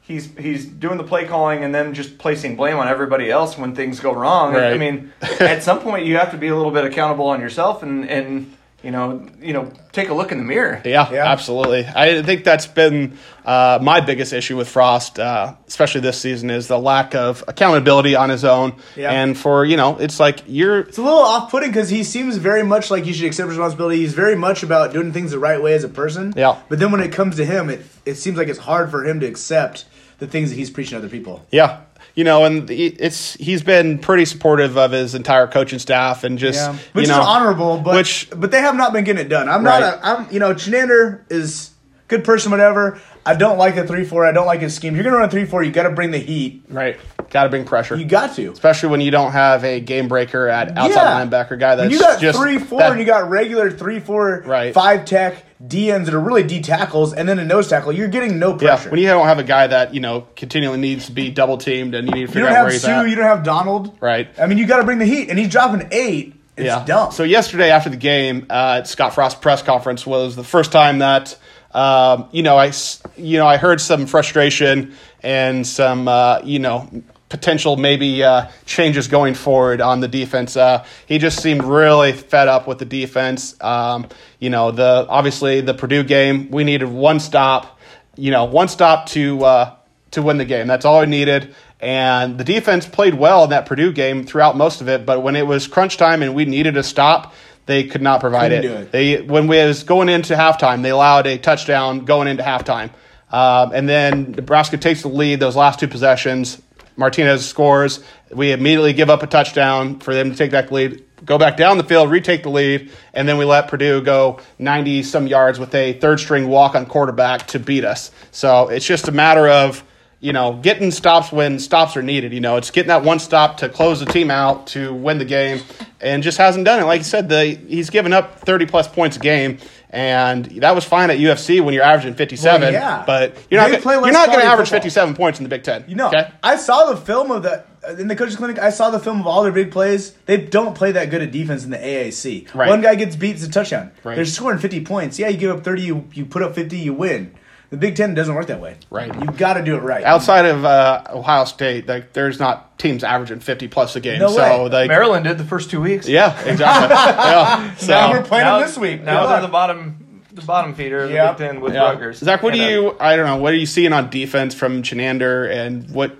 he's 0.07 0.29
he's 0.39 0.67
doing 0.67 0.99
the 0.99 1.05
play 1.05 1.27
calling 1.27 1.65
and 1.65 1.75
then 1.75 1.95
just 1.95 2.19
placing 2.19 2.57
blame 2.57 2.77
on 2.79 2.89
everybody 2.89 3.31
else 3.31 3.57
when 3.59 3.75
things 3.75 4.01
go 4.01 4.13
wrong. 4.13 4.55
I 4.57 4.77
mean, 4.77 5.13
at 5.41 5.63
some 5.63 5.81
point 5.81 6.07
you 6.07 6.17
have 6.17 6.31
to 6.33 6.39
be 6.39 6.49
a 6.49 6.57
little 6.57 6.73
bit 6.73 6.85
accountable 6.85 7.27
on 7.27 7.41
yourself 7.41 7.83
and 7.83 8.09
and 8.09 8.55
you 8.83 8.91
know 8.91 9.27
you 9.41 9.55
know 9.55 9.73
take 9.93 10.11
a 10.11 10.15
look 10.15 10.31
in 10.31 10.37
the 10.39 10.45
mirror. 10.45 10.83
Yeah, 10.85 11.11
Yeah. 11.11 11.31
absolutely. 11.31 11.87
I 11.87 12.21
think 12.23 12.45
that's 12.45 12.67
been 12.67 13.17
uh, 13.47 13.79
my 13.81 14.01
biggest 14.01 14.33
issue 14.35 14.57
with 14.59 14.69
Frost, 14.69 15.19
uh, 15.19 15.55
especially 15.69 16.01
this 16.03 16.21
season, 16.21 16.51
is 16.51 16.67
the 16.69 16.79
lack 16.79 17.15
of 17.15 17.45
accountability 17.49 18.15
on 18.17 18.29
his 18.29 18.45
own. 18.45 18.75
Yeah. 18.97 19.11
And 19.11 19.39
for 19.39 19.65
you 19.65 19.77
know, 19.79 19.97
it's 19.99 20.21
like 20.21 20.41
you're 20.47 20.81
It's 20.81 20.99
a 20.99 21.03
little 21.03 21.19
off-putting 21.19 21.71
because 21.71 21.89
he 21.89 22.05
seems 22.05 22.37
very 22.37 22.63
much 22.63 22.91
like 22.91 23.05
he 23.05 23.13
should 23.15 23.27
accept 23.27 23.49
responsibility. 23.49 23.99
He's 23.99 24.13
very 24.15 24.35
much 24.37 24.63
about 24.63 24.93
doing 24.93 25.13
things 25.15 25.31
the 25.31 25.39
right 25.39 25.63
way 25.63 25.73
as 25.75 25.85
a 25.85 25.89
person. 25.89 26.35
Yeah. 26.37 26.61
But 26.69 26.79
then 26.79 26.91
when 26.93 27.01
it 27.01 27.13
comes 27.13 27.37
to 27.37 27.45
him, 27.47 27.71
it 27.71 27.87
it 28.05 28.17
seems 28.17 28.37
like 28.37 28.49
it's 28.49 28.59
hard 28.59 28.91
for 28.91 29.03
him 29.07 29.21
to 29.21 29.27
accept 29.27 29.87
the 30.19 30.27
things 30.27 30.51
that 30.51 30.57
he's 30.57 30.71
preaching 30.71 30.93
to 30.93 30.97
other 30.99 31.09
people. 31.09 31.45
Yeah. 31.51 31.81
You 32.15 32.23
know, 32.25 32.45
and 32.45 32.71
it's 32.71 33.35
he's 33.35 33.63
been 33.63 33.99
pretty 33.99 34.25
supportive 34.25 34.77
of 34.79 34.93
his 34.93 35.15
entire 35.17 35.47
coaching 35.49 35.79
staff 35.81 36.23
and 36.23 36.39
just 36.39 36.71
which 36.93 37.07
you 37.07 37.13
know 37.13 37.21
is 37.21 37.27
honorable, 37.27 37.79
but 37.81 37.97
which 37.97 38.29
but 38.37 38.51
they 38.53 38.61
have 38.61 38.77
not 38.77 38.93
been 38.93 39.03
getting 39.05 39.25
it 39.25 39.29
done. 39.29 39.49
I'm 39.49 39.65
Right. 39.65 39.81
not. 39.81 39.95
A, 39.99 40.07
I'm 40.07 40.33
you 40.33 40.39
know, 40.39 40.55
Chinander 40.55 41.23
is 41.31 41.71
good 42.07 42.23
person, 42.23 42.53
whatever. 42.53 43.01
I 43.27 43.35
don't 43.35 43.59
like 43.59 43.75
the 43.75 43.85
three 43.87 44.05
four. 44.05 44.25
I 44.27 44.31
don't 44.33 44.47
like 44.47 44.61
his 44.61 44.75
scheme. 44.77 44.95
You're 44.95 45.03
gonna 45.03 45.17
run 45.17 45.31
three 45.31 45.45
four. 45.47 45.63
You 45.65 45.73
got 45.73 45.85
to 45.85 45.91
bring 45.91 46.11
the 46.13 46.19
heat. 46.19 46.63
right 46.69 47.01
got 47.35 47.43
to 47.43 47.49
bring 47.51 47.65
pressure. 47.65 47.97
You 47.97 48.05
got 48.07 48.35
to. 48.37 48.53
especially 48.53 48.89
when 48.91 49.01
you 49.03 49.11
don't 49.11 49.33
have 49.33 49.65
a 49.65 49.81
game 49.81 50.07
breaker 50.09 50.49
at 50.49 50.79
outside 50.79 51.29
linebacker 51.29 51.59
guy 51.59 51.75
that's 51.75 51.81
When 51.83 51.91
you 51.91 51.99
got 51.99 52.21
just 52.21 52.39
three 52.39 52.59
four 52.59 52.79
that- 52.79 52.93
and 52.93 53.01
you 53.01 53.05
got 53.05 53.29
regular 53.29 53.71
three 53.71 53.99
four 54.01 54.43
Right. 54.47 54.73
five 54.73 55.05
tech 55.05 55.45
DNs 55.67 56.05
that 56.07 56.15
are 56.15 56.21
really 56.21 56.45
D 56.45 56.61
tackles 56.63 57.13
and 57.13 57.29
then 57.29 57.39
a 57.39 57.45
nose 57.45 57.69
tackle. 57.69 57.91
You're 57.93 58.09
getting 58.09 58.39
no 58.39 58.53
yeah, 58.53 58.77
pressure. 58.77 58.91
when 58.91 59.01
you 59.01 59.09
don't 59.09 59.27
have 59.27 59.39
a 59.39 59.45
guy 59.45 59.67
that 59.67 59.93
you 59.95 60.01
know 60.01 60.27
continually 60.37 60.79
needs 60.79 61.07
to 61.07 61.13
be 61.13 61.31
double 61.31 61.59
teamed 61.59 61.95
and 61.95 62.07
you 62.09 62.15
need 62.15 62.27
to 62.29 62.33
figure 62.33 62.49
out 62.49 62.63
where 62.65 62.73
he's 62.73 62.83
Suh. 62.83 63.01
at. 63.01 63.09
You 63.09 63.17
don't 63.17 63.25
have 63.27 63.43
Donald. 63.43 63.97
Right. 64.01 64.29
I 64.39 64.47
mean, 64.47 64.59
you 64.59 64.67
got 64.67 64.77
to 64.79 64.85
bring 64.85 64.99
the 64.99 65.05
heat, 65.07 65.29
and 65.31 65.39
he's 65.39 65.49
dropping 65.49 65.89
eight. 65.91 66.35
It's 66.57 66.67
yeah. 66.67 66.85
dumb. 66.85 67.11
So 67.11 67.25
yesterday 67.25 67.71
after 67.71 67.91
the 67.91 67.97
game, 67.97 68.47
uh, 68.49 68.77
at 68.79 68.87
Scott 68.87 69.13
Frost 69.15 69.41
press 69.43 69.61
conference 69.63 70.07
was 70.07 70.37
the 70.37 70.45
first 70.45 70.71
time 70.71 71.01
that 71.01 71.37
um, 71.73 72.29
you 72.31 72.43
know 72.45 72.57
I 72.57 72.71
you 73.17 73.39
know 73.39 73.47
I 73.49 73.57
heard 73.57 73.81
some 73.81 74.07
frustration 74.07 74.95
and 75.23 75.67
some 75.67 76.07
uh, 76.07 76.41
you 76.45 76.61
know 76.61 76.89
potential 77.29 77.77
maybe 77.77 78.23
uh, 78.23 78.49
changes 78.67 79.09
going 79.09 79.35
forward 79.35 79.81
on 79.81 80.01
the 80.01 80.09
defense. 80.09 80.57
Uh, 80.57 80.85
he 81.07 81.19
just 81.19 81.43
seemed 81.43 81.65
really 81.65 82.13
fed 82.13 82.49
up 82.49 82.67
with 82.67 82.79
the 82.79 82.85
defense. 82.85 83.61
Um, 83.61 84.09
you 84.39 84.51
know 84.51 84.71
the 84.71 85.07
obviously 85.09 85.61
the 85.61 85.75
Purdue 85.75 86.05
game 86.05 86.51
we 86.51 86.65
needed 86.65 86.89
one 86.89 87.21
stop. 87.21 87.79
You 88.17 88.31
know 88.31 88.45
one 88.45 88.69
stop 88.69 89.07
to 89.11 89.45
uh, 89.45 89.77
to 90.13 90.23
win 90.23 90.39
the 90.39 90.45
game. 90.45 90.67
That's 90.67 90.85
all 90.85 91.01
we 91.01 91.07
needed. 91.07 91.55
And 91.81 92.39
the 92.39 92.45
defense 92.45 92.87
played 92.87 93.15
well 93.15 93.45
in 93.45 93.51
that 93.51 93.67
Purdue 93.67 93.93
game 93.93 94.25
throughout 94.25 94.57
most 94.57 94.81
of 94.81 94.89
it. 94.89 95.05
But 95.05 95.23
when 95.23 95.37
it 95.37 95.47
was 95.47 95.67
crunch 95.67 95.99
time 95.99 96.23
and 96.23 96.35
we 96.35 96.47
needed 96.47 96.79
a 96.79 96.83
stop, 96.83 97.35
they 97.67 97.85
could 97.85 98.01
not 98.01 98.21
provide 98.21 98.53
it. 98.53 98.65
it. 98.65 98.93
They 98.93 99.21
when 99.21 99.49
we 99.49 99.59
was 99.59 99.83
going 99.83 100.09
into 100.09 100.35
halftime, 100.35 100.83
they 100.83 100.91
allowed 100.91 101.27
a 101.27 101.37
touchdown 101.39 102.05
going 102.05 102.29
into 102.29 102.43
halftime. 102.43 102.91
Um, 103.31 103.73
and 103.75 103.89
then 103.89 104.33
Nebraska 104.33 104.77
takes 104.77 105.03
the 105.03 105.09
lead 105.09 105.41
those 105.41 105.57
last 105.57 105.81
two 105.81 105.89
possessions. 105.89 106.63
Martinez 106.97 107.47
scores. 107.47 108.03
We 108.31 108.53
immediately 108.53 108.93
give 108.93 109.11
up 109.11 109.23
a 109.23 109.27
touchdown 109.27 110.01
for 110.01 110.15
them 110.15 110.31
to 110.31 110.37
take 110.37 110.53
that 110.53 110.71
lead. 110.73 111.05
Go 111.25 111.39
back 111.39 111.57
down 111.57 111.79
the 111.79 111.85
field, 111.85 112.11
retake 112.11 112.43
the 112.43 112.51
lead, 112.51 112.91
and 113.13 113.29
then 113.29 113.39
we 113.39 113.45
let 113.45 113.69
Purdue 113.69 114.03
go 114.03 114.41
90 114.59 115.03
some 115.05 115.27
yards 115.27 115.59
with 115.59 115.75
a 115.75 115.95
third 115.95 116.21
string 116.21 116.49
walk 116.49 116.75
on 116.75 116.87
quarterback 116.87 117.47
to 117.49 117.59
beat 117.59 117.85
us. 117.85 118.11
So 118.31 118.69
it's 118.69 118.87
just 118.87 119.09
a 119.09 119.13
matter 119.13 119.49
of 119.49 119.83
you 120.25 120.33
know, 120.33 120.55
getting 120.55 120.91
stops 120.91 121.31
when 121.31 121.59
stops 121.59 121.99
are 121.99 122.03
needed. 122.03 122.33
You 122.33 122.41
know, 122.41 122.57
it's 122.57 122.71
getting 122.71 122.89
that 122.89 123.03
one 123.03 123.19
stop 123.19 123.59
to 123.59 123.69
close 123.69 124.01
the 124.01 124.07
team 124.07 124.31
out 124.31 124.69
to 124.69 124.95
win 124.95 125.19
the 125.19 125.27
game, 125.27 125.61
and 126.01 126.23
just 126.23 126.39
hasn't 126.39 126.65
done 126.65 126.81
it. 126.81 126.85
Like 126.85 127.01
you 127.01 127.05
said, 127.05 127.29
the 127.29 127.45
he's 127.45 127.91
given 127.91 128.15
up 128.15 128.41
thirty 128.41 128.65
plus 128.65 128.89
points 128.89 129.19
a 129.19 129.21
game, 129.21 129.59
and 129.95 130.47
that 130.47 130.75
was 130.75 130.85
fine 130.85 131.09
at 131.11 131.19
UCF 131.19 131.65
when 131.65 131.73
you're 131.73 131.85
averaging 131.85 132.15
fifty 132.15 132.35
seven. 132.35 132.63
Well, 132.63 132.73
yeah. 132.73 133.05
but 133.07 133.37
you're 133.49 133.61
not 133.61 133.71
gonna, 133.71 134.05
you're 134.05 134.13
not 134.13 134.27
going 134.27 134.41
to 134.41 134.45
average 134.45 134.69
football. 134.69 134.81
fifty 134.81 134.91
seven 134.91 135.15
points 135.15 135.39
in 135.39 135.45
the 135.45 135.49
Big 135.49 135.63
Ten. 135.63 135.85
You 135.87 135.95
know, 135.95 136.09
okay? 136.09 136.33
I 136.43 136.57
saw 136.57 136.91
the 136.91 136.97
film 136.97 137.31
of 137.31 137.45
the 137.45 137.65
uh, 137.87 137.95
in 137.95 138.09
the 138.09 138.17
coaches 138.17 138.35
clinic. 138.35 138.59
I 138.59 138.71
saw 138.71 138.91
the 138.91 138.99
film 138.99 139.21
of 139.21 139.29
all 139.29 139.45
their 139.45 139.53
big 139.53 139.71
plays. 139.71 140.11
They 140.27 140.37
don't 140.37 140.75
play 140.75 140.91
that 140.93 141.11
good 141.11 141.23
at 141.23 141.31
defense 141.31 141.65
in 141.65 141.71
the 141.71 141.79
AAC. 141.79 142.53
Right. 142.55 142.69
One 142.69 142.81
guy 142.81 142.97
gets 142.97 143.15
beat, 143.15 143.37
it's 143.37 143.45
a 143.45 143.51
touchdown. 143.51 143.93
Right. 144.03 144.17
They're 144.17 144.25
scoring 144.25 144.59
fifty 144.59 144.85
points. 144.85 145.17
Yeah, 145.17 145.29
you 145.29 145.39
give 145.39 145.57
up 145.57 145.63
thirty, 145.63 145.83
you, 145.83 146.09
you 146.13 146.27
put 146.27 146.43
up 146.43 146.57
fifty, 146.57 146.79
you 146.79 146.93
win. 146.93 147.33
The 147.75 147.81
Big 147.81 147.97
Ten 147.97 148.15
doesn't 148.15 148.35
work 148.35 148.47
that 148.47 148.61
way. 148.61 148.77
Right. 148.91 149.13
You've 149.13 149.37
got 149.37 149.55
to 149.55 149.63
do 149.65 149.75
it 149.75 149.81
right. 149.81 150.05
Outside 150.05 150.47
of 150.47 150.65
uh, 150.65 151.03
Ohio 151.11 151.45
State, 151.45 151.89
like 151.89 152.13
there's 152.13 152.39
not 152.39 152.79
teams 152.79 153.03
averaging 153.03 153.41
fifty 153.41 153.67
plus 153.69 153.97
a 153.97 154.01
game. 154.01 154.21
No 154.21 154.29
so 154.29 154.65
way. 154.65 154.69
like, 154.71 154.89
Maryland 154.89 155.25
did 155.25 155.39
the 155.39 155.45
first 155.45 155.71
two 155.71 155.81
weeks. 155.81 156.09
yeah, 156.09 156.39
exactly. 156.45 156.95
yeah. 156.95 157.75
So, 157.77 157.89
Now 157.93 158.13
we're 158.13 158.23
playing 158.23 158.45
now, 158.45 158.59
them 158.59 158.69
this 158.69 158.79
week. 158.79 159.03
Now 159.03 159.23
Good 159.23 159.29
they're 159.31 159.37
luck. 159.41 159.43
the 159.43 159.49
bottom, 159.53 160.23
the 160.33 160.43
bottom 160.43 160.75
feeder 160.75 161.01
of 161.05 161.09
the 161.09 161.15
Yeah. 161.17 161.33
Big 161.33 161.39
Ten 161.39 161.61
with 161.61 161.75
Yeah. 161.75 161.91
Rutgers. 161.91 162.19
Zach, 162.19 162.43
what 162.43 162.55
do 162.55 162.61
And, 162.61 162.69
uh, 162.69 162.81
you? 162.93 162.97
I 163.01 163.17
don't 163.17 163.27
know. 163.27 163.37
What 163.37 163.53
are 163.53 163.57
you 163.57 163.67
seeing 163.67 163.93
on 163.93 164.09
defense 164.11 164.55
from 164.55 164.83
Chinander, 164.83 165.51
and 165.51 165.91
what 165.91 166.17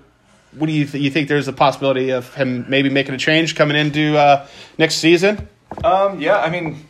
what 0.57 0.67
do 0.67 0.73
you 0.73 0.85
th- 0.85 1.03
you 1.03 1.09
think? 1.09 1.27
There's 1.29 1.47
a 1.47 1.53
possibility 1.53 2.11
of 2.11 2.33
him 2.35 2.65
maybe 2.67 2.89
making 2.89 3.13
a 3.15 3.17
change 3.17 3.55
coming 3.55 3.77
into 3.77 4.17
uh, 4.17 4.45
next 4.77 4.95
season. 4.95 5.47
Um, 5.83 6.19
yeah, 6.19 6.37
I 6.39 6.49
mean, 6.49 6.85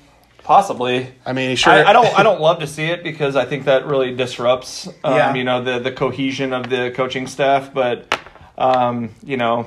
possibly. 0.46 1.08
I 1.26 1.34
mean, 1.34 1.56
sure. 1.58 1.74
I, 1.74 1.90
I 1.90 1.94
don't. 1.94 2.20
I 2.20 2.24
don't 2.24 2.40
love 2.40 2.60
to 2.60 2.68
see 2.68 2.86
it 2.86 3.04
because 3.04 3.36
I 3.36 3.44
think 3.46 3.66
that 3.66 3.86
really 3.86 4.16
disrupts, 4.16 4.88
um, 5.04 5.16
Yeah. 5.16 5.34
you 5.34 5.44
know, 5.44 5.62
the 5.64 5.80
the 5.80 5.92
cohesion 5.92 6.54
of 6.54 6.70
the 6.70 6.92
coaching 6.96 7.28
staff. 7.28 7.74
But, 7.74 8.18
um, 8.58 9.10
you 9.24 9.36
know, 9.38 9.66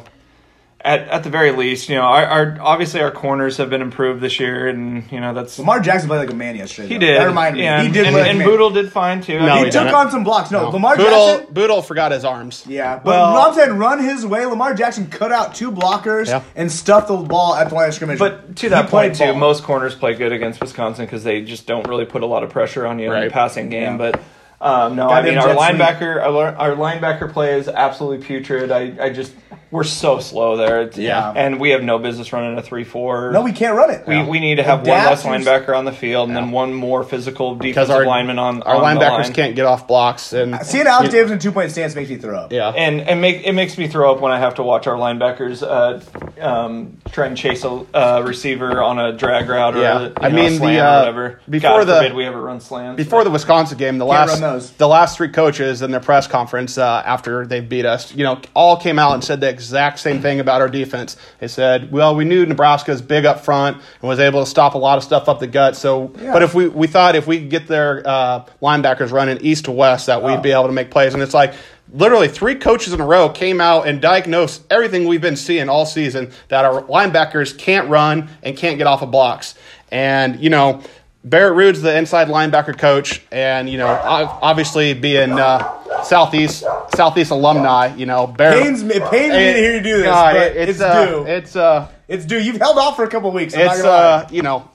at 0.88 1.08
at 1.08 1.22
the 1.24 1.30
very 1.30 1.50
least, 1.52 1.88
you 1.88 1.96
know, 1.96 2.02
our, 2.02 2.24
our 2.24 2.56
obviously 2.60 3.00
our 3.02 3.10
corners 3.10 3.58
have 3.58 3.68
been 3.68 3.82
improved 3.82 4.20
this 4.22 4.40
year, 4.40 4.66
and 4.68 5.10
you 5.12 5.20
know 5.20 5.34
that's 5.34 5.58
Lamar 5.58 5.80
Jackson 5.80 6.08
played 6.08 6.18
like 6.18 6.30
a 6.30 6.34
man 6.34 6.56
yesterday. 6.56 6.88
he 6.88 6.94
though. 6.94 7.00
did. 7.00 7.20
That 7.20 7.26
reminded 7.26 7.58
me. 7.60 7.86
He 7.86 7.92
did 7.92 8.06
and, 8.06 8.14
play 8.14 8.22
like 8.22 8.30
and. 8.30 8.42
Bootle 8.44 8.70
did 8.70 8.90
fine 8.90 9.20
too. 9.20 9.38
No, 9.38 9.56
He 9.58 9.64
he 9.66 9.70
took 9.70 9.82
didn't. 9.82 9.94
on 9.94 10.10
some 10.10 10.24
blocks. 10.24 10.50
No, 10.50 10.62
No. 10.62 10.70
Lamar 10.70 10.96
Bootle, 10.96 11.36
Jackson. 11.36 11.52
Bootle 11.54 11.82
forgot 11.82 12.12
his 12.12 12.24
arms. 12.24 12.64
Yeah, 12.66 12.96
but 12.96 13.06
Well- 13.10 13.36
I'm 13.36 13.54
saying 13.54 13.72
run 13.78 14.02
his 14.02 14.24
way. 14.26 14.46
Lamar 14.46 14.72
Jackson 14.74 15.06
cut 15.08 15.30
out 15.30 15.54
two 15.54 15.70
blockers 15.70 16.26
Yeah. 16.28 16.42
and 16.56 16.72
stuffed 16.72 17.08
the 17.08 17.16
ball 17.16 17.54
at 17.54 17.68
the 17.68 17.74
line 17.74 17.88
of 17.88 17.94
scrimmage. 17.94 18.18
But 18.18 18.56
to 18.56 18.70
that 18.70 18.88
played 18.88 19.08
point 19.10 19.16
too, 19.18 19.24
ball. 19.32 19.34
most 19.34 19.62
corners 19.64 19.94
play 19.94 20.14
good 20.14 20.32
against 20.32 20.60
Wisconsin 20.60 21.04
because 21.04 21.22
they 21.22 21.42
just 21.42 21.66
don't 21.66 21.86
really 21.86 22.06
put 22.06 22.22
a 22.22 22.26
lot 22.26 22.42
of 22.44 22.50
pressure 22.50 22.86
on 22.86 22.98
you 22.98 23.12
in 23.12 23.24
the 23.24 23.30
passing 23.30 23.68
game. 23.68 23.92
Yeah. 23.92 24.10
But 24.10 24.20
um, 24.60 24.96
no, 24.96 25.08
I 25.08 25.22
mean 25.22 25.38
our 25.38 25.54
linebacker, 25.54 26.20
our, 26.22 26.48
our 26.56 26.70
linebacker 26.76 27.32
play 27.32 27.58
is 27.58 27.68
absolutely 27.68 28.24
putrid. 28.26 28.70
I, 28.72 28.96
I 29.00 29.10
just 29.10 29.32
we're 29.70 29.84
so 29.84 30.18
slow 30.18 30.56
there. 30.56 30.80
It's- 30.82 30.96
Yeah. 30.98 31.30
and 31.36 31.60
we 31.60 31.70
have 31.70 31.82
no 31.82 31.98
business 31.98 32.32
running 32.32 32.56
a 32.58 32.62
three 32.62 32.84
four. 32.84 33.30
no, 33.32 33.42
we 33.42 33.52
can't 33.52 33.76
run 33.76 33.90
it. 33.90 34.06
We, 34.06 34.22
we 34.24 34.40
need 34.40 34.56
to 34.56 34.62
have 34.62 34.80
one 34.80 34.88
less 34.88 35.24
linebacker 35.24 35.76
on 35.76 35.84
the 35.84 35.92
field 35.92 36.28
and 36.28 36.36
then 36.36 36.50
one 36.52 36.72
more 36.72 37.04
physical 37.04 37.54
because 37.54 37.88
defensive 37.88 37.96
our 37.96 38.06
lineman 38.06 38.38
on 38.38 38.62
our 38.62 38.76
on 38.76 38.94
the 38.96 39.00
linebackers 39.04 39.24
line. 39.24 39.32
can't 39.34 39.54
get 39.56 39.66
off 39.66 39.86
blocks 39.86 40.32
and 40.32 40.58
Seeing 40.64 40.86
Alex 40.86 41.10
Davis 41.12 41.30
in 41.32 41.38
two 41.38 41.52
point 41.52 41.70
stance 41.70 41.94
makes 41.94 42.08
me 42.10 42.16
throw 42.16 42.38
up. 42.38 42.52
yeah. 42.52 42.68
And 42.70 43.02
and 43.02 43.20
make 43.20 43.46
it 43.46 43.52
makes 43.52 43.76
me 43.76 43.88
throw 43.88 44.12
up 44.14 44.20
when 44.20 44.32
I 44.32 44.38
have 44.38 44.54
to 44.56 44.62
watch 44.62 44.86
our 44.86 44.96
linebackers 44.96 45.62
uh, 45.62 46.00
um, 46.42 46.96
try 47.10 47.26
and 47.26 47.36
chase 47.36 47.64
a 47.64 47.68
uh, 47.94 48.22
receiver 48.26 48.82
on 48.82 48.98
a 48.98 49.12
drag 49.12 49.48
route 49.48 49.76
or 49.76 49.80
Yeah. 49.82 49.98
a, 49.98 50.02
you 50.08 50.12
I 50.16 50.28
know, 50.30 50.34
mean, 50.36 50.54
a 50.54 50.58
the, 50.58 50.78
uh, 50.80 50.94
or 50.94 50.98
whatever. 51.00 51.40
before 51.48 51.70
God 51.70 51.84
the- 51.86 51.94
forbid 51.96 52.14
we 52.14 52.24
ever 52.24 52.40
run 52.40 52.60
slants. 52.60 52.96
Before 52.96 53.22
the 53.24 53.30
Wisconsin 53.30 53.76
game, 53.78 53.98
the 53.98 54.06
last 54.06 54.40
those. 54.52 54.70
the 54.72 54.88
last 54.88 55.16
three 55.16 55.28
coaches 55.28 55.82
in 55.82 55.90
their 55.90 56.00
press 56.00 56.26
conference 56.26 56.78
uh, 56.78 57.02
after 57.04 57.46
they 57.46 57.60
beat 57.60 57.84
us, 57.84 58.14
you 58.14 58.24
know, 58.24 58.40
all 58.54 58.76
came 58.76 58.98
out 58.98 59.14
and 59.14 59.22
said 59.24 59.40
the 59.40 59.48
exact 59.48 59.98
same 59.98 60.20
thing 60.20 60.40
about 60.40 60.60
our 60.60 60.68
defense. 60.68 61.16
They 61.40 61.48
said, 61.48 61.90
"Well, 61.92 62.14
we 62.16 62.24
knew 62.24 62.44
Nebraska 62.46 62.90
is 62.92 63.02
big 63.02 63.24
up 63.24 63.40
front 63.44 63.76
and 63.76 64.08
was 64.08 64.18
able 64.18 64.44
to 64.44 64.50
stop 64.50 64.74
a 64.74 64.78
lot 64.78 64.98
of 64.98 65.04
stuff 65.04 65.28
up 65.28 65.40
the 65.40 65.46
gut. 65.46 65.76
So, 65.76 66.12
Yeah. 66.22 66.32
but 66.32 66.42
if 66.42 66.54
we 66.54 66.68
we 66.68 66.86
thought 66.86 67.16
if 67.16 67.26
we 67.26 67.38
could 67.40 67.50
get 67.50 67.66
their 67.68 68.02
uh, 68.06 68.44
linebackers 68.62 69.12
running 69.12 69.38
east 69.40 69.66
to 69.66 69.72
west, 69.72 70.06
that 70.06 70.22
we'd 70.22 70.38
Oh. 70.38 70.40
be 70.40 70.50
able 70.52 70.66
to 70.66 70.72
make 70.72 70.90
plays. 70.90 71.14
And 71.14 71.22
it's 71.22 71.34
like." 71.34 71.54
Literally, 71.90 72.28
three 72.28 72.54
coaches 72.56 72.92
in 72.92 73.00
a 73.00 73.06
row 73.06 73.30
came 73.30 73.62
out 73.62 73.88
and 73.88 73.98
diagnosed 74.02 74.60
everything 74.68 75.08
we've 75.08 75.22
been 75.22 75.36
seeing 75.36 75.70
all 75.70 75.86
season 75.86 76.30
that 76.48 76.66
our 76.66 76.82
linebackers 76.82 77.56
can't 77.56 77.88
run 77.88 78.28
and 78.42 78.54
can't 78.58 78.76
get 78.76 78.86
off 78.86 79.00
of 79.00 79.10
blocks. 79.10 79.54
And, 79.90 80.38
you 80.38 80.50
know, 80.50 80.82
Barrett 81.24 81.56
Ruud's 81.56 81.82
the 81.82 81.96
inside 81.96 82.28
linebacker 82.28 82.78
coach, 82.78 83.22
and 83.32 83.68
you 83.68 83.76
know, 83.78 83.86
obviously 83.88 84.94
being 84.94 85.32
uh, 85.32 86.02
southeast 86.04 86.64
southeast 86.94 87.30
alumni, 87.32 87.94
you 87.96 88.06
know, 88.06 88.26
Barrett. 88.26 88.62
Pains 88.62 88.84
me, 88.84 88.94
it 88.94 89.10
pains 89.10 89.32
me 89.32 89.38
It- 89.48 89.52
to 89.54 89.58
hear 89.58 89.74
you 89.76 89.82
do 89.82 89.96
this, 89.98 90.06
God, 90.06 90.34
but 90.34 90.42
it- 90.56 90.68
it's, 90.68 90.80
uh, 90.80 91.06
due. 91.06 91.24
It's 91.26 91.56
uh, 91.56 91.88
it's 92.06 92.24
due. 92.24 92.38
You've 92.40 92.56
held 92.58 92.78
off 92.78 92.96
for 92.96 93.04
a 93.04 93.08
couple 93.08 93.30
weeks. 93.32 93.54
I'm 93.54 93.60
it's 93.62 93.78
not 93.78 93.82
gonna 93.82 93.88
lie. 93.90 94.02
uh, 94.22 94.28
you 94.30 94.42
know, 94.42 94.70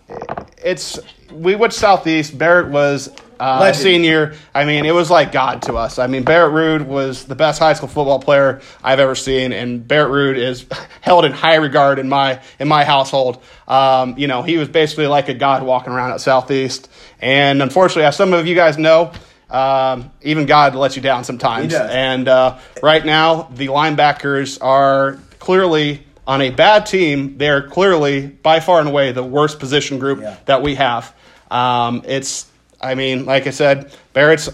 it's 0.64 1.00
we 1.32 1.56
went 1.56 1.74
southeast. 1.74 2.38
Barrett 2.38 2.68
was 2.70 3.10
uh, 3.44 3.74
senior. 3.74 4.36
I 4.54 4.66
mean, 4.66 4.86
it 4.86 4.94
was 4.94 5.10
like 5.10 5.32
God 5.32 5.62
to 5.64 5.76
us. 5.76 6.00
I 6.00 6.08
mean, 6.08 6.24
Barrett 6.24 6.54
Ruud 6.54 6.88
was 6.88 7.26
the 7.26 7.36
best 7.36 7.60
high 7.60 7.74
school 7.74 7.88
football 7.90 8.20
player 8.20 8.62
I've 8.84 9.00
ever 9.00 9.16
seen, 9.16 9.52
and 9.54 9.88
Barrett 9.88 10.12
Ruud 10.12 10.38
is 10.38 10.66
held 11.02 11.26
in 11.26 11.32
high 11.32 11.56
regard 11.56 12.00
in 12.00 12.10
my 12.10 12.42
in 12.60 12.68
my 12.68 12.84
household. 12.86 13.42
Um, 13.68 14.16
you 14.18 14.28
know, 14.28 14.42
he 14.44 14.58
was 14.58 14.68
basically 14.70 15.08
like 15.08 15.30
a 15.30 15.34
god 15.34 15.64
walking 15.64 15.92
around 15.94 16.12
at 16.12 16.22
Southeast, 16.22 16.90
and 17.20 17.62
unfortunately, 17.62 18.04
as 18.06 18.16
some 18.16 18.34
of 18.34 18.48
you 18.48 18.56
guys 18.56 18.78
know. 18.78 19.12
Um, 19.50 20.12
even 20.24 20.48
God 20.48 20.74
lets 20.74 20.96
you 20.96 21.04
down 21.04 21.24
sometimes. 21.26 21.76
And 21.76 22.28
uh, 22.28 22.58
right 22.82 23.06
now, 23.06 23.44
the 23.54 23.68
linebackers 23.68 24.58
are 24.64 25.20
clearly 25.38 26.08
on 26.26 26.42
a 26.42 26.50
bad 26.50 26.88
team. 26.88 27.38
They're 27.38 27.68
clearly, 27.70 28.26
by 28.26 28.62
far 28.62 28.80
and 28.80 28.90
away, 28.90 29.12
the 29.12 29.22
worst 29.22 29.60
position 29.60 30.00
group 30.00 30.22
Yeah. 30.22 30.38
that 30.46 30.64
we 30.64 30.74
have. 30.74 31.14
Um, 31.52 32.02
it's, 32.06 32.48
I 32.84 32.96
mean, 32.96 33.26
like 33.26 33.48
I 33.48 33.52
said, 33.52 33.92
Barrett's 34.12 34.50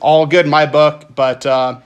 all 0.00 0.24
good 0.26 0.44
in 0.46 0.50
my 0.50 0.66
book, 0.66 1.06
but 1.14 1.44
uh, 1.44 1.80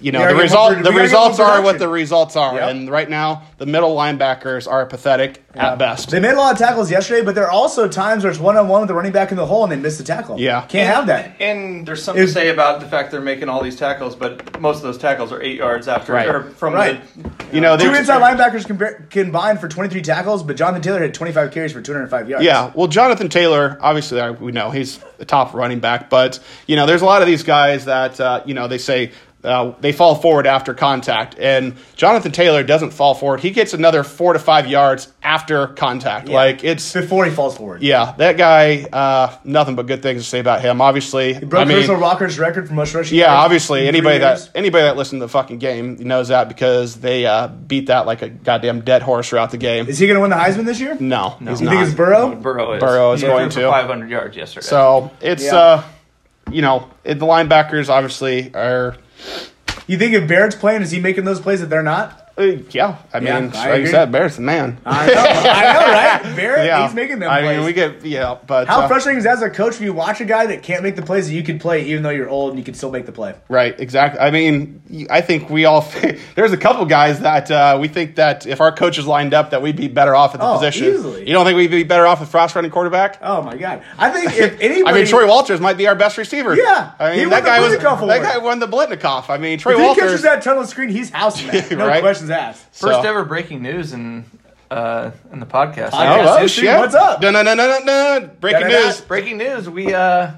you 0.00 0.10
know, 0.12 0.26
the 0.26 0.34
result 0.34 0.70
the 0.70 0.76
we 0.78 0.82
gotta 0.84 0.94
get 0.96 1.02
results 1.02 1.38
are 1.40 1.62
what 1.62 1.78
the 1.78 1.88
results 1.88 2.36
are, 2.36 2.54
Yep. 2.54 2.70
and 2.70 2.90
right 2.90 3.08
now 3.08 3.42
the 3.58 3.66
middle 3.66 3.94
linebackers 3.94 4.70
are 4.70 4.84
pathetic 4.86 5.44
at 5.54 5.78
best. 5.78 6.10
They 6.10 6.18
made 6.18 6.32
a 6.32 6.36
lot 6.36 6.52
of 6.52 6.58
tackles 6.58 6.90
yesterday, 6.90 7.22
but 7.24 7.34
there 7.34 7.44
are 7.44 7.50
also 7.50 7.86
times 7.86 8.24
where 8.24 8.30
it's 8.30 8.40
one 8.40 8.56
on 8.56 8.68
one 8.68 8.80
with 8.80 8.88
the 8.88 8.94
running 8.94 9.12
back 9.12 9.30
in 9.30 9.36
the 9.36 9.44
hole 9.46 9.62
and 9.64 9.70
they 9.72 9.76
miss 9.76 9.98
the 9.98 10.04
tackle. 10.04 10.40
Yeah. 10.40 10.62
can't 10.62 10.92
have 10.92 11.06
that. 11.08 11.32
And 11.40 11.86
there's 11.86 12.02
something 12.02 12.22
If- 12.22 12.30
to 12.30 12.34
say 12.34 12.48
about 12.48 12.80
the 12.80 12.86
fact 12.86 13.10
they're 13.10 13.20
making 13.20 13.48
all 13.50 13.62
these 13.62 13.76
tackles, 13.76 14.16
but 14.16 14.60
most 14.60 14.76
of 14.78 14.82
those 14.82 14.98
tackles 14.98 15.30
are 15.30 15.42
eight 15.42 15.58
yards 15.58 15.88
after 15.88 16.12
Right. 16.14 16.28
or 16.28 16.42
from 16.56 16.72
Right. 16.74 17.00
the 17.22 17.30
You 17.54 17.60
know, 17.60 17.76
Two 17.76 17.90
they 17.92 17.98
inside 17.98 18.22
linebackers 18.22 18.66
compar- 18.66 19.10
combined 19.10 19.60
for 19.60 19.68
23 19.68 20.00
tackles, 20.00 20.42
but 20.42 20.56
Jonathan 20.56 20.80
Taylor 20.80 21.00
had 21.00 21.12
25 21.12 21.50
carries 21.50 21.72
for 21.72 21.82
205 21.82 22.28
yards. 22.30 22.44
Yeah, 22.44 22.70
well, 22.74 22.86
Jonathan 22.86 23.28
Taylor, 23.28 23.76
obviously, 23.82 24.18
we 24.40 24.52
know 24.52 24.70
he's 24.70 24.98
the 25.18 25.26
top 25.26 25.52
running 25.52 25.78
back, 25.78 26.08
but 26.08 26.38
you 26.66 26.76
know, 26.76 26.86
there's 26.86 27.02
a 27.02 27.04
lot 27.04 27.20
of 27.20 27.28
these 27.28 27.42
guys 27.42 27.84
that 27.84 28.18
uh, 28.18 28.40
you 28.46 28.54
know 28.54 28.68
they 28.68 28.78
say 28.78 29.10
uh, 29.44 29.72
they 29.80 29.92
fall 29.92 30.14
forward 30.14 30.46
after 30.46 30.72
contact, 30.74 31.36
and 31.38 31.74
Jonathan 31.96 32.30
Taylor 32.32 32.62
doesn't 32.62 32.92
fall 32.92 33.14
forward. 33.14 33.40
He 33.40 33.50
gets 33.50 33.72
another 33.74 34.04
four 34.04 34.32
to 34.34 34.38
five 34.38 34.68
yards 34.68 35.12
after 35.22 35.66
contact. 35.66 36.28
Yeah. 36.28 36.34
Like 36.36 36.62
it's 36.64 36.92
before 36.92 37.24
he 37.24 37.30
falls 37.32 37.56
forward. 37.56 37.82
yeah, 37.82 38.14
that 38.18 38.36
guy. 38.36 38.82
Uh, 38.92 39.36
nothing 39.44 39.74
but 39.74 39.86
good 39.86 40.02
things 40.02 40.22
to 40.22 40.28
say 40.28 40.38
about 40.38 40.60
him. 40.60 40.80
Obviously, 40.80 41.34
He 41.34 41.44
broke 41.44 41.62
I 41.62 41.68
mean, 41.68 41.78
Herschel 41.78 41.98
Walker's 42.00 42.38
record 42.38 42.68
for 42.68 42.74
most 42.74 42.94
rushing. 42.94 43.18
yeah, 43.18 43.34
obviously 43.34 43.80
in 43.80 43.92
three 43.92 43.98
anybody 43.98 44.18
that 44.18 44.50
anybody 44.54 44.84
that 44.84 44.96
listened 44.96 45.20
to 45.20 45.24
the 45.26 45.30
fucking 45.32 45.58
game 45.58 45.96
knows 45.96 46.28
that 46.28 46.48
because 46.48 46.96
they 47.00 47.26
uh, 47.26 47.48
beat 47.48 47.86
that 47.86 48.06
like 48.06 48.22
a 48.22 48.28
goddamn 48.28 48.82
dead 48.82 49.02
horse 49.02 49.28
throughout 49.28 49.50
the 49.50 49.58
game. 49.58 49.88
Is 49.88 49.98
he 49.98 50.06
going 50.06 50.16
to 50.16 50.20
win 50.20 50.30
the 50.30 50.36
Heisman 50.36 50.66
this 50.66 50.78
year? 50.78 50.96
no, 51.00 51.36
he's 51.40 51.60
You 51.60 51.66
not. 51.66 51.72
think 51.74 51.86
it's 51.86 51.94
Burrow? 51.94 52.34
Burrow 52.36 52.74
is. 52.74 52.80
Burrow 52.80 53.12
is 53.12 53.20
He 53.22 53.26
going 53.26 53.50
to. 53.50 53.60
for 53.60 53.70
500 53.70 54.08
yards 54.10 54.36
yesterday. 54.36 54.66
So 54.66 55.10
it's 55.20 55.44
Yeah. 55.44 55.56
uh, 55.56 55.84
you 56.50 56.60
know, 56.62 56.90
it, 57.04 57.18
the 57.18 57.26
linebackers 57.26 57.88
obviously 57.88 58.52
are. 58.54 58.96
You 59.86 59.98
think 59.98 60.14
if 60.14 60.28
Barrett's 60.28 60.54
playing, 60.54 60.82
is 60.82 60.90
he 60.90 61.00
making 61.00 61.24
those 61.24 61.40
plays 61.40 61.60
that 61.60 61.70
they're 61.70 61.82
not? 61.82 62.21
Uh, 62.38 62.42
yeah, 62.70 62.96
I 63.12 63.20
mean, 63.20 63.26
Yeah, 63.28 63.34
I 63.36 63.40
like 63.42 63.52
agree. 63.68 63.80
you 63.80 63.86
said, 63.88 64.10
Barrett's 64.10 64.36
the 64.36 64.42
man. 64.42 64.78
I 64.86 65.06
know, 65.06 65.12
I 65.12 65.72
know, 66.24 66.26
right? 66.26 66.36
Barrett, 66.36 66.64
yeah, 66.66 66.86
he's 66.86 66.94
making 66.94 67.18
them 67.18 67.30
I 67.30 67.40
plays. 67.42 67.56
mean, 67.58 67.66
we 67.66 67.72
get 67.74 68.04
yeah, 68.06 68.38
but 68.46 68.68
How 68.68 68.80
uh, 68.80 68.88
frustrating 68.88 69.18
is 69.18 69.24
that 69.24 69.34
as 69.34 69.42
a 69.42 69.50
coach 69.50 69.74
when 69.78 69.84
you 69.84 69.92
watch 69.92 70.20
a 70.22 70.24
guy 70.24 70.46
that 70.46 70.62
can't 70.62 70.82
make 70.82 70.96
the 70.96 71.02
plays 71.02 71.28
that 71.28 71.34
you 71.34 71.42
could 71.42 71.60
play, 71.60 71.84
even 71.86 72.02
though 72.02 72.08
you're 72.10 72.30
old 72.30 72.50
and 72.50 72.58
you 72.58 72.64
can 72.64 72.72
still 72.72 72.90
make 72.90 73.04
the 73.04 73.12
play? 73.12 73.34
Right, 73.50 73.78
exactly. 73.78 74.18
I 74.18 74.30
mean, 74.30 75.06
I 75.10 75.20
think 75.20 75.50
we 75.50 75.66
all. 75.66 75.82
there's 76.34 76.52
a 76.52 76.56
couple 76.56 76.86
guys 76.86 77.20
that 77.20 77.50
uh, 77.50 77.76
we 77.78 77.88
think 77.88 78.14
that 78.16 78.46
if 78.46 78.62
our 78.62 78.72
coaches 78.72 79.06
lined 79.06 79.34
up, 79.34 79.50
that 79.50 79.60
we'd 79.60 79.76
be 79.76 79.88
better 79.88 80.14
off 80.14 80.32
at 80.34 80.40
the 80.40 80.46
Oh, 80.46 80.54
position. 80.54 80.86
easily. 80.86 81.26
You 81.28 81.34
don't 81.34 81.44
think 81.44 81.56
we'd 81.58 81.70
be 81.70 81.82
better 81.84 82.06
off 82.06 82.20
with 82.20 82.30
frost 82.30 82.54
running 82.54 82.70
quarterback? 82.70 83.18
Oh 83.20 83.42
my 83.42 83.56
god! 83.58 83.82
I 83.98 84.08
think 84.10 84.32
if 84.38 84.58
anybody, 84.58 84.84
I 84.86 84.92
mean, 84.94 85.06
Troy 85.06 85.26
Walters 85.28 85.60
might 85.60 85.76
be 85.76 85.86
our 85.86 85.94
best 85.94 86.16
receiver. 86.16 86.56
Yeah, 86.56 86.92
I 86.98 87.10
mean 87.10 87.18
he 87.18 87.24
that 87.26 87.44
guy 87.44 87.60
was 87.60 87.74
Biletnikoff 87.76 88.06
that 88.08 88.22
guy 88.22 88.38
won 88.38 88.58
the 88.58 88.66
Biletnikoff. 88.68 89.28
I 89.28 89.36
mean, 89.36 89.58
Troy 89.58 89.72
if 89.72 89.78
he 89.78 89.84
Walters. 89.84 90.04
catches 90.04 90.22
that 90.22 90.42
tunnel 90.42 90.64
screen, 90.66 90.88
he's 90.88 91.10
housing 91.10 91.48
that. 91.48 91.70
No 91.72 91.86
Right. 91.86 92.00
questions 92.02 92.28
asked. 92.32 92.64
First 92.74 93.02
so- 93.02 93.08
ever 93.08 93.24
breaking 93.24 93.62
news 93.62 93.92
in 93.92 94.24
uh, 94.70 95.10
in 95.32 95.38
the 95.40 95.46
podcast. 95.46 95.90
Oh, 95.92 95.98
I 95.98 96.20
Oh, 96.20 96.38
guess. 96.40 96.50
shit! 96.50 96.78
what's 96.78 96.94
up? 96.94 97.20
No, 97.20 97.30
no, 97.30 97.42
no, 97.42 97.54
no, 97.54 97.66
no, 97.66 97.78
no! 97.84 98.30
Breaking 98.40 98.62
Da-da-da. 98.62 98.86
news. 98.86 99.00
Breaking 99.02 99.36
news. 99.36 99.68
We 99.68 99.92
uh, 99.92 100.30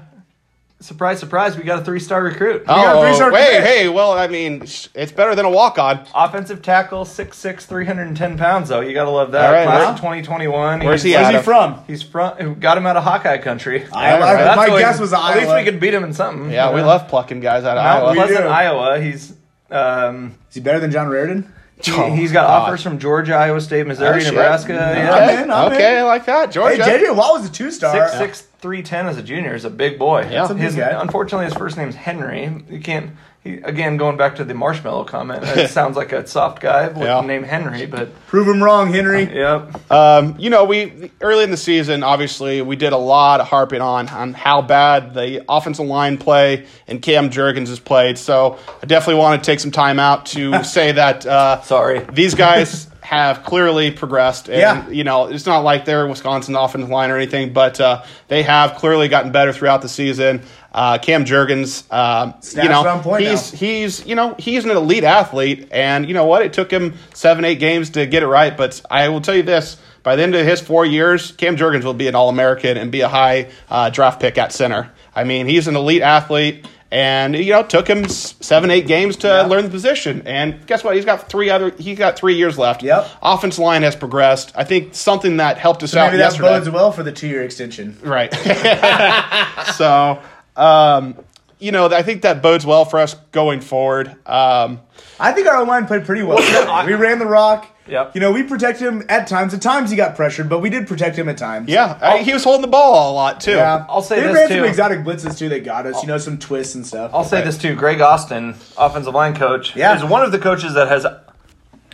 surprise, 0.81 1.19
surprise. 1.19 1.55
We 1.57 1.63
got 1.63 1.79
a 1.79 1.85
three 1.85 2.01
star 2.01 2.21
recruit. 2.21 2.65
got 2.65 2.95
a 2.95 2.99
Oh, 2.99 3.01
three-star 3.03 3.31
wait, 3.31 3.45
commit. 3.47 3.63
hey, 3.63 3.87
well, 3.89 4.11
I 4.11 4.27
mean, 4.27 4.65
sh- 4.65 4.89
it's 4.93 5.13
better 5.13 5.35
than 5.35 5.45
a 5.45 5.49
walk 5.49 5.79
on. 5.79 6.05
Offensive 6.13 6.61
tackle, 6.61 7.05
6'6", 7.05 7.61
310 7.65 8.37
pounds. 8.37 8.67
Though 8.69 8.81
you 8.81 8.93
got 8.93 9.05
to 9.05 9.09
love 9.09 9.31
that. 9.31 9.45
All 9.45 9.53
right, 9.53 9.63
Class 9.65 9.79
where- 9.79 9.89
of 9.91 9.95
2021. 9.97 10.79
where's 10.83 11.01
he 11.01 11.11
He's- 11.11 11.21
Where's 11.21 11.35
at? 11.35 11.39
he 11.39 11.43
from? 11.45 11.79
He's 11.87 12.03
from. 12.03 12.55
Got 12.59 12.77
him 12.77 12.85
out 12.85 12.97
of 12.97 13.03
Hawkeye 13.05 13.37
country. 13.37 13.85
Iowa. 13.93 14.15
All 14.25 14.33
right. 14.33 14.43
That's 14.43 14.57
My 14.57 14.67
always- 14.67 14.83
guess 14.83 14.99
was 14.99 15.13
Iowa. 15.13 15.23
At 15.31 15.37
Iowa. 15.37 15.41
least 15.53 15.55
we 15.65 15.71
could 15.71 15.79
beat 15.79 15.93
him 15.93 16.03
in 16.03 16.13
something. 16.13 16.51
Yeah, 16.51 16.73
we 16.73 16.81
love 16.81 17.07
plucking 17.07 17.39
guys 17.39 17.63
out 17.63 17.77
of 17.77 17.83
Mount 17.85 17.99
Iowa. 18.03 18.11
We 18.11 18.17
Pleasant, 18.17 18.39
do. 18.41 18.47
Iowa. 18.49 18.99
He's 18.99 19.33
um, 19.71 20.35
Is 20.49 20.55
he 20.55 20.59
better 20.59 20.79
than 20.81 20.91
John 20.91 21.07
Reardon? 21.07 21.51
He, 21.83 21.91
Oh, 21.91 22.13
he's 22.13 22.31
got 22.31 22.47
God. 22.47 22.61
offers 22.63 22.81
from 22.81 22.99
Georgia, 22.99 23.35
Iowa 23.35 23.59
State, 23.59 23.85
Missouri, 23.85 24.15
Oh, 24.15 24.19
shit. 24.19 24.33
Nebraska. 24.33 24.73
Yeah. 24.73 25.15
Okay. 25.15 25.43
in, 25.43 25.51
I'm 25.51 25.71
okay, 25.73 25.93
in. 25.93 25.99
I 25.99 26.03
like 26.03 26.25
that, 26.25 26.51
Georgia. 26.51 26.83
Hey, 26.83 26.89
Georgia. 26.91 27.05
JJ 27.05 27.15
Watt 27.15 27.33
was 27.39 27.49
a 27.49 27.51
two 27.51 27.69
star. 27.71 28.07
Six 28.07 28.17
six 28.17 28.41
three 28.59 28.81
ten 28.81 29.07
as 29.07 29.17
a 29.17 29.23
junior 29.23 29.53
is 29.55 29.65
a 29.65 29.69
big 29.69 29.99
boy. 29.99 30.27
That's 30.29 30.49
a 30.51 30.53
big 30.53 30.63
his, 30.63 30.75
guy. 30.75 30.99
Unfortunately, 31.01 31.45
his 31.45 31.53
first 31.53 31.75
name's 31.77 31.95
Henry. 31.95 32.63
You 32.69 32.79
can't. 32.79 33.11
He, 33.45 33.57
again, 33.59 33.95
going 33.97 34.17
back 34.17 34.37
to 34.37 34.43
the 34.43 34.55
marshmallow 34.55 35.03
comment, 35.03 35.43
it 35.43 35.69
sounds 35.79 35.95
like 35.95 36.11
a 36.11 36.25
soft 36.25 36.61
guy 36.61 36.87
with 36.87 36.97
Yeah. 36.97 37.21
the 37.21 37.27
name 37.27 37.43
Henry, 37.43 37.85
but 37.85 38.09
Prove 38.25 38.47
him 38.47 38.61
wrong, 38.61 38.91
Henry. 38.91 39.23
yep. 39.31 39.89
Um, 39.91 40.35
you 40.39 40.49
know, 40.49 40.65
we 40.65 41.11
early 41.21 41.43
in 41.43 41.51
the 41.51 41.57
season, 41.57 42.01
obviously, 42.01 42.63
we 42.63 42.75
did 42.75 42.91
a 42.91 42.97
lot 42.97 43.39
of 43.41 43.47
harping 43.47 43.81
on 43.81 44.09
on 44.09 44.33
how 44.33 44.63
bad 44.63 45.13
the 45.13 45.45
offensive 45.47 45.85
line 45.85 46.17
play 46.17 46.65
and 46.87 47.01
Cam 47.03 47.29
Jurgens 47.29 47.67
has 47.67 47.79
played. 47.79 48.17
So 48.17 48.57
I 48.81 48.87
definitely 48.87 49.21
want 49.21 49.41
to 49.43 49.45
take 49.45 49.59
some 49.59 49.71
time 49.71 49.99
out 49.99 50.25
to 50.27 50.63
say 50.63 50.93
that 50.93 51.25
uh, 51.27 51.61
Sorry. 51.61 51.99
these 52.11 52.33
guys 52.45 52.89
have 53.01 53.43
clearly 53.43 53.91
progressed. 53.91 54.49
And, 54.49 54.57
Yeah. 54.59 54.89
you 54.89 55.03
know, 55.03 55.27
it's 55.27 55.45
not 55.45 55.59
like 55.59 55.85
they're 55.85 56.07
Wisconsin 56.07 56.55
offensive 56.55 56.89
line 56.89 57.11
or 57.11 57.15
anything, 57.17 57.53
but 57.53 57.79
uh, 57.79 58.01
they 58.29 58.41
have 58.41 58.73
clearly 58.77 59.07
gotten 59.09 59.31
better 59.31 59.53
throughout 59.53 59.83
the 59.83 59.89
season. 59.89 60.41
Uh, 60.77 60.97
Cam 60.97 61.23
Jurgens, 61.23 61.89
um, 61.93 62.33
you 62.61 62.67
know, 62.67 62.99
he's 63.17 63.53
now. 63.53 63.57
he's 63.57 64.05
you 64.05 64.13
know 64.13 64.35
he's 64.37 64.65
an 64.65 64.71
elite 64.71 65.05
athlete, 65.05 65.69
and 65.71 66.05
you 66.05 66.13
know 66.13 66.25
what? 66.25 66.41
It 66.41 66.51
took 66.51 66.69
him 66.69 66.95
seven 67.13 67.45
eight 67.45 67.59
games 67.59 67.91
to 67.91 68.05
get 68.05 68.23
it 68.23 68.27
right, 68.27 68.55
but 68.57 68.81
I 68.91 69.07
will 69.07 69.21
tell 69.21 69.35
you 69.35 69.43
this: 69.43 69.77
by 70.03 70.17
the 70.17 70.23
end 70.23 70.35
of 70.35 70.45
his 70.45 70.59
four 70.59 70.85
years, 70.85 71.31
Cam 71.31 71.55
Jurgens 71.55 71.85
will 71.85 71.93
be 71.93 72.09
an 72.09 72.15
All 72.15 72.27
American 72.27 72.75
and 72.75 72.91
be 72.91 72.99
a 72.99 73.07
high 73.07 73.47
uh, 73.69 73.89
draft 73.89 74.19
pick 74.19 74.37
at 74.37 74.51
center. 74.51 74.91
I 75.15 75.23
mean, 75.23 75.47
he's 75.47 75.69
an 75.69 75.77
elite 75.77 76.01
athlete. 76.01 76.67
And 76.91 77.35
you 77.35 77.51
know, 77.51 77.63
took 77.63 77.87
him 77.89 78.07
seven, 78.07 78.69
eight 78.71 78.87
games 78.87 79.17
to 79.17 79.27
Yeah. 79.27 79.41
learn 79.47 79.63
the 79.65 79.69
position. 79.69 80.21
And 80.25 80.65
guess 80.67 80.81
what? 80.83 80.95
He's 80.95 81.03
got 81.03 81.27
three 81.27 81.49
other. 81.49 81.71
He's 81.71 81.97
got 81.97 82.15
three 82.15 82.35
years 82.35 82.57
left. 82.57 82.83
Yep. 82.83 83.07
Offensive 83.21 83.59
line 83.63 83.81
has 83.81 83.95
progressed. 83.97 84.53
I 84.55 84.63
think 84.65 84.93
something 84.93 85.37
that 85.37 85.57
helped 85.57 85.83
us 85.83 85.91
So 85.91 85.99
out 85.99 86.05
maybe 86.07 86.17
that 86.17 86.23
yesterday. 86.25 86.47
bodes 86.49 86.69
well 86.69 86.91
for 86.93 87.03
the 87.03 87.11
two 87.11 87.27
year 87.27 87.43
extension. 87.43 87.97
Right. 88.03 88.31
so, 89.75 90.19
um, 90.55 91.17
you 91.59 91.71
know, 91.71 91.85
I 91.87 92.03
think 92.03 92.23
that 92.23 92.41
bodes 92.41 92.65
well 92.65 92.85
for 92.85 92.99
us 92.99 93.15
going 93.31 93.61
forward. 93.61 94.09
Um, 94.27 94.81
I 95.19 95.31
think 95.31 95.47
our 95.47 95.65
line 95.65 95.87
played 95.87 96.05
pretty 96.05 96.23
well. 96.23 96.37
We 96.85 96.93
ran 96.93 97.19
the 97.19 97.25
rock. 97.25 97.67
Yep. 97.87 98.15
You 98.15 98.21
know, 98.21 98.31
we 98.31 98.41
protected 98.41 98.87
him 98.87 99.03
at 99.09 99.27
times. 99.27 99.53
At 99.53 99.61
times 99.61 99.91
he 99.91 99.95
got 99.95 100.15
pressured, 100.15 100.49
but 100.49 100.59
we 100.59 100.71
did 100.71 100.87
protect 100.87 101.15
him 101.15 101.29
at 101.29 101.37
times. 101.37 101.69
yeah, 101.69 101.99
I- 102.01 102.23
he 102.23 102.33
was 102.33 102.43
holding 102.43 102.63
the 102.63 102.67
ball 102.67 103.11
a 103.11 103.13
lot 103.13 103.39
too. 103.39 103.51
Yeah. 103.51 103.85
I'll 103.87 104.01
say 104.01 104.15
this. 104.15 104.25
they 104.25 104.27
this, 104.33 104.35
ran 104.35 104.47
too. 104.49 104.55
some 104.55 104.65
exotic 104.65 104.99
blitzes 105.01 105.37
too 105.37 105.49
that 105.49 105.63
got 105.63 105.85
us. 105.85 106.01
You 106.01 106.07
know, 106.07 106.17
some 106.17 106.39
twists 106.39 106.73
and 106.75 106.85
stuff. 106.85 107.11
I'll 107.13 107.23
say 107.23 107.43
this 107.43 107.57
too: 107.59 107.75
Greg 107.75 108.01
Austin, 108.01 108.55
offensive 108.77 109.13
line 109.13 109.35
coach, 109.35 109.75
Yeah. 109.75 109.95
is 109.95 110.03
one 110.03 110.23
of 110.23 110.31
the 110.31 110.39
coaches 110.39 110.73
that 110.73 110.87
has. 110.87 111.05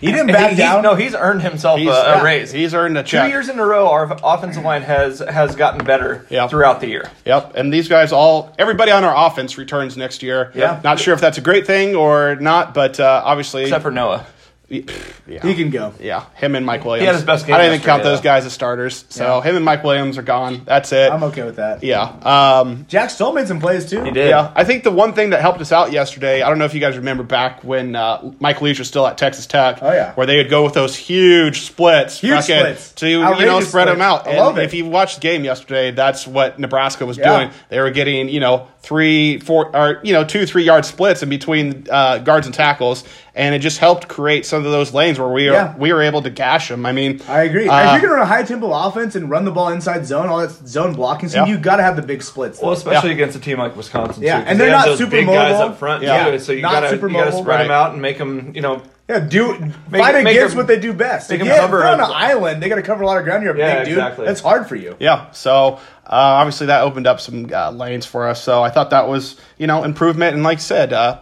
He 0.01 0.11
didn't 0.11 0.27
back 0.33 0.51
he- 0.51 0.57
down. 0.57 0.81
No, 0.83 0.95
he's 0.95 1.15
earned 1.15 1.41
himself 1.41 1.79
He's, 1.79 1.87
a, 1.87 1.91
yeah, 1.91 2.21
raise. 2.23 2.51
he's 2.51 2.73
earned 2.73 2.97
a 2.97 3.03
check. 3.03 3.25
Two 3.25 3.29
years 3.29 3.47
in 3.47 3.57
a 3.59 3.65
row, 3.65 3.87
our 3.89 4.17
offensive 4.23 4.63
line 4.63 4.81
has 4.81 5.19
has 5.19 5.55
gotten 5.55 5.85
better 5.85 6.25
Yep. 6.29 6.49
throughout 6.49 6.81
the 6.81 6.87
year. 6.87 7.09
Yep, 7.25 7.53
and 7.55 7.71
these 7.73 7.87
guys 7.87 8.11
all, 8.11 8.53
everybody 8.59 8.91
on 8.91 9.03
our 9.05 9.27
offense 9.27 9.57
returns 9.57 9.95
next 9.95 10.21
year. 10.23 10.51
Yeah. 10.53 10.81
Not 10.83 10.99
sure 10.99 11.13
if 11.13 11.21
that's 11.21 11.37
a 11.37 11.41
great 11.41 11.65
thing 11.65 11.95
or 11.95 12.35
not, 12.35 12.73
but 12.73 12.99
uh, 12.99 13.21
obviously, 13.23 13.63
Except 13.63 13.83
for 13.83 13.91
Noah. 13.91 14.25
Yeah, 14.71 15.41
he 15.41 15.55
can 15.55 15.69
go. 15.69 15.93
yeah, 15.99 16.25
him 16.35 16.55
and 16.55 16.65
Mike 16.65 16.83
Williams. 16.85 17.01
He 17.01 17.05
had 17.07 17.15
his 17.15 17.23
best 17.25 17.45
game 17.45 17.55
I 17.55 17.59
didn't 17.59 17.75
even 17.75 17.85
count 17.85 17.99
yesterday, 17.99 18.15
those 18.15 18.21
guys 18.23 18.45
as 18.45 18.53
starters. 18.53 19.05
So 19.09 19.37
Yeah. 19.37 19.41
him 19.43 19.55
and 19.57 19.65
Mike 19.65 19.83
Williams 19.83 20.17
are 20.17 20.21
gone. 20.23 20.61
That's 20.65 20.91
it. 20.91 21.11
I'm 21.11 21.23
okay 21.25 21.43
with 21.43 21.57
that. 21.57 21.83
yeah. 21.83 22.01
Um, 22.01 22.85
Jack 22.87 23.09
Stoll 23.09 23.33
made 23.33 23.47
some 23.47 23.59
plays 23.59 23.89
too. 23.89 24.03
He 24.03 24.11
did. 24.11 24.29
Yeah, 24.29 24.51
I 24.55 24.63
think 24.63 24.83
the 24.83 24.91
one 24.91 25.13
thing 25.13 25.31
that 25.31 25.41
helped 25.41 25.61
us 25.61 25.71
out 25.71 25.91
yesterday, 25.91 26.41
I 26.41 26.49
don't 26.49 26.57
know 26.59 26.65
if 26.65 26.73
you 26.73 26.79
guys 26.79 26.97
remember 26.97 27.23
back 27.23 27.63
when 27.63 27.95
uh, 27.95 28.31
Mike 28.39 28.61
Leach 28.61 28.79
was 28.79 28.87
still 28.87 29.05
at 29.07 29.17
Texas 29.17 29.45
Tech. 29.47 29.79
Oh, 29.81 29.91
yeah. 29.91 30.13
where 30.13 30.25
they 30.27 30.37
would 30.37 30.49
go 30.49 30.63
with 30.63 30.73
those 30.73 30.95
huge 30.95 31.61
splits, 31.61 32.19
Huge 32.19 32.31
fucking, 32.33 32.55
splits. 32.59 32.91
to 32.93 33.09
you 33.09 33.19
know 33.19 33.25
Outrageous 33.33 33.69
spread 33.69 33.87
them 33.87 33.95
splits. 33.97 34.01
out. 34.05 34.27
I 34.27 34.31
and 34.31 34.39
love 34.39 34.57
it. 34.57 34.63
if 34.63 34.73
you 34.73 34.85
watched 34.85 35.15
the 35.15 35.21
game 35.21 35.43
yesterday, 35.43 35.91
that's 35.91 36.25
what 36.27 36.59
Nebraska 36.59 37.05
was 37.05 37.17
Yeah. 37.17 37.37
doing. 37.37 37.51
They 37.69 37.79
were 37.79 37.91
getting 37.91 38.29
you 38.29 38.39
know 38.39 38.67
three, 38.81 39.39
four, 39.39 39.75
or 39.75 39.99
you 40.03 40.13
know 40.13 40.23
two, 40.23 40.45
three 40.45 40.63
yard 40.63 40.85
splits 40.85 41.21
in 41.23 41.29
between 41.29 41.85
uh, 41.91 42.17
guards 42.19 42.47
and 42.47 42.53
tackles, 42.53 43.03
and 43.35 43.53
it 43.53 43.59
just 43.59 43.77
helped 43.77 44.07
create 44.07 44.45
some 44.45 44.65
of 44.65 44.71
those 44.71 44.93
lanes 44.93 45.19
where 45.19 45.29
we 45.29 45.47
are 45.49 45.53
Yeah. 45.53 45.77
we 45.77 45.93
were 45.93 46.01
able 46.01 46.21
to 46.23 46.29
gash 46.29 46.69
them. 46.69 46.85
I 46.85 46.91
mean, 46.91 47.21
I 47.27 47.43
agree. 47.43 47.67
uh, 47.67 47.95
if 47.95 48.01
you're 48.01 48.09
gonna 48.09 48.21
run 48.21 48.23
a 48.23 48.25
high 48.25 48.43
tempo 48.43 48.71
offense 48.71 49.15
and 49.15 49.29
run 49.29 49.45
the 49.45 49.51
ball 49.51 49.69
inside 49.69 50.05
zone, 50.05 50.27
all 50.27 50.39
that 50.39 50.49
zone 50.67 50.93
blocking, 50.93 51.29
so 51.29 51.37
Yeah. 51.37 51.45
you 51.45 51.57
got 51.57 51.75
to 51.77 51.83
have 51.83 51.95
the 51.95 52.01
big 52.01 52.23
splits. 52.23 52.59
Well, 52.61 52.71
especially 52.71 53.09
Yeah. 53.09 53.15
against 53.15 53.37
a 53.37 53.39
team 53.39 53.59
like 53.59 53.75
Wisconsin, 53.77 54.23
Yeah, 54.23 54.37
too, 54.37 54.41
'cause 54.43 54.51
and 54.51 54.59
they 54.59 54.65
they're 54.65 54.75
have 54.75 54.85
not 54.85 54.89
those 54.91 54.97
super 54.97 55.11
big 55.11 55.27
guys 55.27 55.53
mobile. 55.53 55.65
up 55.73 55.77
front 55.79 56.03
Yeah. 56.03 56.31
too. 56.31 56.39
So 56.39 56.51
you 56.51 56.61
gotta 56.61 56.89
super 56.89 57.07
you 57.07 57.13
gotta 57.15 57.29
mobile. 57.31 57.43
spread 57.43 57.61
them 57.61 57.71
out 57.71 57.93
and 57.93 58.01
make 58.01 58.17
them, 58.17 58.51
you 58.55 58.61
know, 58.61 58.81
yeah, 59.09 59.19
do 59.19 59.53
Make- 59.89 60.01
fight 60.01 60.23
make 60.23 60.27
against 60.35 60.49
them- 60.51 60.57
what 60.57 60.67
they 60.67 60.79
do 60.79 60.93
best. 60.93 61.29
make 61.29 61.41
If 61.41 61.47
them 61.47 61.53
you 61.55 61.61
cover 61.61 61.79
they're 61.79 61.87
on 61.87 61.99
an 61.99 62.11
island, 62.13 62.61
they 62.63 62.69
got 62.69 62.75
to 62.75 62.81
cover 62.81 63.03
a 63.03 63.05
lot 63.05 63.17
of 63.17 63.23
ground. 63.25 63.43
You're 63.43 63.55
a 63.55 63.57
Yeah, 63.57 63.75
big 63.79 63.85
dude. 63.85 63.97
exactly. 63.97 64.25
That's 64.25 64.41
hard 64.41 64.67
for 64.67 64.75
you. 64.75 64.95
Yeah, 64.99 65.25
so 65.31 65.79
uh, 66.07 66.09
obviously 66.09 66.67
that 66.67 66.81
opened 66.83 67.07
up 67.07 67.19
some 67.19 67.49
uh, 67.53 67.71
lanes 67.71 68.05
for 68.05 68.27
us. 68.27 68.41
So 68.41 68.63
I 68.63 68.69
thought 68.69 68.89
that 68.91 69.07
was 69.07 69.35
you 69.57 69.67
know 69.67 69.83
improvement. 69.83 70.33
And 70.35 70.43
like 70.43 70.59
I 70.59 70.61
said, 70.61 70.93
uh, 70.93 71.19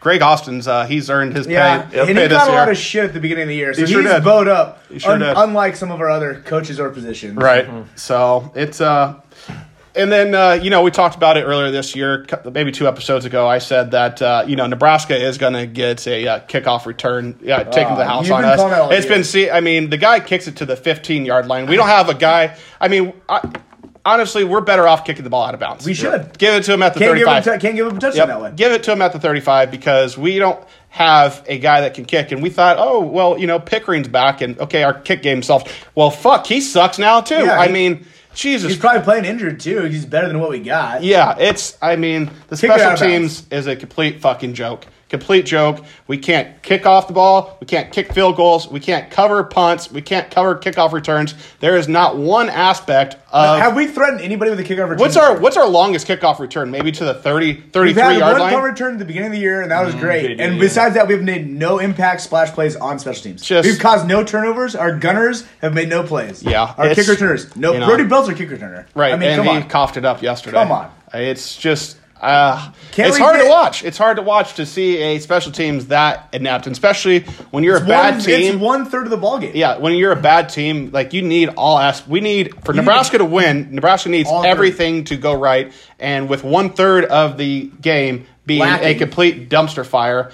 Greg 0.00 0.20
Austin's 0.20 0.66
uh, 0.66 0.84
he's 0.86 1.08
earned 1.10 1.36
his 1.36 1.46
Yeah, 1.46 1.82
pay, 1.82 2.00
and 2.00 2.08
he 2.08 2.14
pay 2.14 2.26
this 2.26 2.36
got 2.38 2.48
a 2.48 2.50
year. 2.50 2.58
lot 2.60 2.68
of 2.68 2.76
shit 2.76 3.04
at 3.04 3.14
the 3.14 3.20
beginning 3.20 3.42
of 3.42 3.48
the 3.48 3.54
year, 3.54 3.72
so 3.74 3.82
He 3.86 3.92
sure 3.92 4.02
he's 4.02 4.10
did. 4.10 4.24
bowed 4.24 4.48
up. 4.48 4.82
He 4.88 4.98
sure 4.98 5.12
un- 5.12 5.20
did. 5.20 5.36
Unlike 5.36 5.76
some 5.76 5.90
of 5.92 6.00
our 6.00 6.10
other 6.10 6.42
coaches 6.44 6.80
or 6.80 6.90
positions, 6.90 7.36
right. 7.36 7.68
So 7.94 8.50
it's 8.56 8.80
uh, 8.80 9.14
and 9.94 10.10
then 10.10 10.34
uh, 10.34 10.52
you 10.62 10.70
know 10.70 10.82
we 10.82 10.90
talked 10.90 11.14
about 11.16 11.36
it 11.36 11.42
earlier 11.44 11.70
this 11.70 11.94
year, 11.96 12.26
maybe 12.52 12.72
two 12.72 12.86
episodes 12.88 13.24
ago. 13.24 13.46
I 13.46 13.58
said 13.58 13.90
that 13.92 14.20
uh, 14.22 14.44
you 14.46 14.56
know 14.56 14.66
Nebraska 14.66 15.16
is 15.16 15.38
going 15.38 15.54
to 15.54 15.66
get 15.66 16.06
a 16.06 16.26
uh, 16.26 16.40
kickoff 16.40 16.86
return 16.86 17.34
taken 17.34 17.46
to 17.46 17.72
the 17.74 17.80
Uh, 18.02 18.04
house 18.04 18.30
on 18.30 18.42
been 18.42 18.56
calling 18.56 18.70
that 18.70 18.80
all 18.80 18.90
us. 18.92 18.98
It's 18.98 19.06
year. 19.06 19.14
been 19.14 19.24
see. 19.24 19.50
I 19.50 19.60
mean, 19.60 19.90
the 19.90 19.96
guy 19.98 20.20
kicks 20.20 20.48
it 20.48 20.56
to 20.56 20.66
the 20.66 20.76
15 20.76 21.24
yard 21.24 21.46
line. 21.46 21.66
We 21.66 21.76
don't 21.76 21.88
have 21.88 22.08
a 22.08 22.14
guy. 22.14 22.56
I 22.80 22.88
mean, 22.88 23.12
I, 23.28 23.48
honestly, 24.04 24.44
we're 24.44 24.60
better 24.62 24.88
off 24.88 25.04
kicking 25.04 25.24
the 25.24 25.30
ball 25.30 25.44
out 25.44 25.54
of 25.54 25.60
bounds. 25.60 25.84
We 25.86 25.94
should. 25.94 26.36
give 26.38 26.54
it 26.54 26.64
to 26.64 26.72
him 26.74 26.82
at 26.82 26.94
the 26.94 27.00
Can't 27.00 27.16
give, 27.16 27.26
him, 27.28 27.34
35. 27.34 27.46
a 27.46 27.58
t- 27.58 27.62
can't 27.62 27.76
give 27.76 27.86
him 27.86 27.96
a 27.96 28.00
touchdown 28.00 28.28
Yep. 28.28 28.36
that 28.36 28.42
way. 28.42 28.52
Give 28.56 28.72
it 28.72 28.82
to 28.84 28.92
him 28.92 29.02
at 29.02 29.12
the 29.12 29.20
35 29.20 29.70
because 29.70 30.18
we 30.18 30.38
don't 30.38 30.62
have 30.88 31.42
a 31.46 31.58
guy 31.58 31.82
that 31.82 31.94
can 31.94 32.04
kick. 32.04 32.32
And 32.32 32.42
we 32.42 32.50
thought, 32.50 32.76
oh, 32.78 33.00
well, 33.00 33.38
you 33.38 33.46
know, 33.46 33.58
Pickering's 33.60 34.08
back 34.08 34.40
and 34.40 34.58
okay, 34.58 34.82
our 34.82 34.92
kick 34.92 35.22
game 35.22 35.42
self. 35.42 35.86
Well, 35.94 36.10
fuck, 36.10 36.46
he 36.46 36.60
sucks 36.60 36.98
now 36.98 37.20
too. 37.20 37.36
Yeah, 37.36 37.58
I 37.60 37.68
he- 37.68 37.72
mean, 37.72 38.06
Jesus. 38.34 38.70
He's 38.70 38.80
probably 38.80 39.02
playing 39.02 39.24
injured 39.24 39.60
too. 39.60 39.82
He's 39.84 40.06
better 40.06 40.28
than 40.28 40.40
what 40.40 40.50
we 40.50 40.60
got. 40.60 41.02
yeah, 41.02 41.36
it's, 41.38 41.76
I 41.82 41.96
mean, 41.96 42.30
the 42.48 42.56
Kick 42.56 42.70
it 42.70 42.74
special 42.74 42.86
out 42.86 42.92
of 42.94 42.98
teams 43.00 43.46
is 43.50 43.66
a 43.66 43.76
complete 43.76 44.20
fucking 44.20 44.54
joke. 44.54 44.86
Complete 45.12 45.44
joke. 45.44 45.84
We 46.06 46.16
can't 46.16 46.62
kick 46.62 46.86
off 46.86 47.06
the 47.06 47.12
ball. 47.12 47.58
We 47.60 47.66
can't 47.66 47.92
kick 47.92 48.14
field 48.14 48.34
goals. 48.34 48.66
We 48.66 48.80
can't 48.80 49.10
cover 49.10 49.44
punts. 49.44 49.92
We 49.92 50.00
can't 50.00 50.30
cover 50.30 50.56
kickoff 50.56 50.92
returns. 50.92 51.34
There 51.60 51.76
is 51.76 51.86
not 51.86 52.16
one 52.16 52.48
aspect 52.48 53.18
of. 53.30 53.58
Have 53.58 53.76
we 53.76 53.88
threatened 53.88 54.22
anybody 54.22 54.50
with 54.50 54.60
a 54.60 54.64
kickoff 54.64 54.88
return? 54.88 54.96
What's 54.96 55.18
our 55.18 55.38
what's 55.38 55.58
our 55.58 55.68
longest 55.68 56.08
kickoff 56.08 56.38
return? 56.38 56.70
Maybe 56.70 56.90
to 56.92 57.04
the 57.04 57.12
30, 57.12 57.60
33 57.60 57.82
We've 57.82 57.96
had 57.96 58.18
yard 58.18 58.32
one 58.32 58.40
line. 58.40 58.52
punt 58.54 58.64
return 58.64 58.92
at 58.94 59.00
the 59.00 59.04
beginning 59.04 59.26
of 59.26 59.32
the 59.32 59.38
year, 59.38 59.60
and 59.60 59.70
that 59.70 59.84
was 59.84 59.94
mm, 59.94 60.00
great. 60.00 60.30
JD, 60.30 60.40
and 60.40 60.54
yeah. 60.54 60.60
besides 60.60 60.94
that, 60.94 61.06
we've 61.06 61.22
made 61.22 61.46
no 61.46 61.78
impact 61.78 62.22
splash 62.22 62.50
plays 62.52 62.74
on 62.76 62.98
special 62.98 63.22
teams. 63.22 63.42
Just- 63.42 63.68
we've 63.68 63.78
caused 63.78 64.08
no 64.08 64.24
turnovers. 64.24 64.74
Our 64.74 64.96
gunners 64.96 65.44
have 65.60 65.74
made 65.74 65.90
no 65.90 66.04
plays. 66.04 66.42
Yeah, 66.42 66.72
our 66.78 66.86
it's- 66.86 66.96
kick 66.96 67.06
returners. 67.06 67.54
No, 67.54 67.74
you 67.74 67.80
know. 67.80 67.86
Brody 67.86 68.04
Belt's 68.04 68.30
our 68.30 68.34
kick 68.34 68.48
returner. 68.48 68.86
Right, 68.94 69.12
I 69.12 69.16
mean, 69.16 69.28
and 69.28 69.44
come 69.44 69.56
he 69.56 69.62
on. 69.62 69.68
coughed 69.68 69.98
it 69.98 70.06
up 70.06 70.22
yesterday. 70.22 70.56
Come 70.56 70.72
on. 70.72 70.90
It's 71.12 71.54
just 71.58 71.98
uh, 72.22 72.70
it's 72.96 73.18
hard 73.18 73.40
to 73.40 73.48
watch. 73.48 73.84
It's 73.84 73.98
hard 73.98 74.16
to 74.16 74.22
watch 74.22 74.54
to 74.54 74.64
see 74.64 74.96
a 74.98 75.18
special 75.18 75.50
teams 75.50 75.88
that 75.88 76.28
inept, 76.32 76.66
and 76.66 76.72
especially 76.72 77.20
when 77.50 77.64
you're 77.64 77.78
a 77.78 77.84
bad 77.84 78.14
one, 78.14 78.22
team. 78.24 78.54
It's 78.54 78.62
one 78.62 78.86
third 78.86 79.04
of 79.04 79.10
the 79.10 79.16
ball 79.16 79.38
game. 79.40 79.52
yeah, 79.56 79.78
when 79.78 79.94
you're 79.94 80.12
a 80.12 80.20
bad 80.20 80.48
team, 80.48 80.90
like 80.92 81.12
you 81.12 81.22
need 81.22 81.48
all 81.56 81.78
as 81.78 82.06
we 82.06 82.20
need 82.20 82.64
for 82.64 82.72
You 82.72 82.80
Nebraska 82.80 83.18
need 83.18 83.24
to 83.24 83.30
win. 83.30 83.74
Nebraska 83.74 84.08
needs 84.08 84.30
three. 84.30 84.46
everything 84.48 85.04
to 85.04 85.16
go 85.16 85.34
right, 85.34 85.72
and 85.98 86.28
with 86.28 86.44
one 86.44 86.70
third 86.70 87.04
of 87.06 87.36
the 87.36 87.70
game 87.80 88.26
being 88.46 88.62
a 88.62 88.94
complete 88.94 89.48
dumpster 89.50 89.84
fire, 89.84 90.30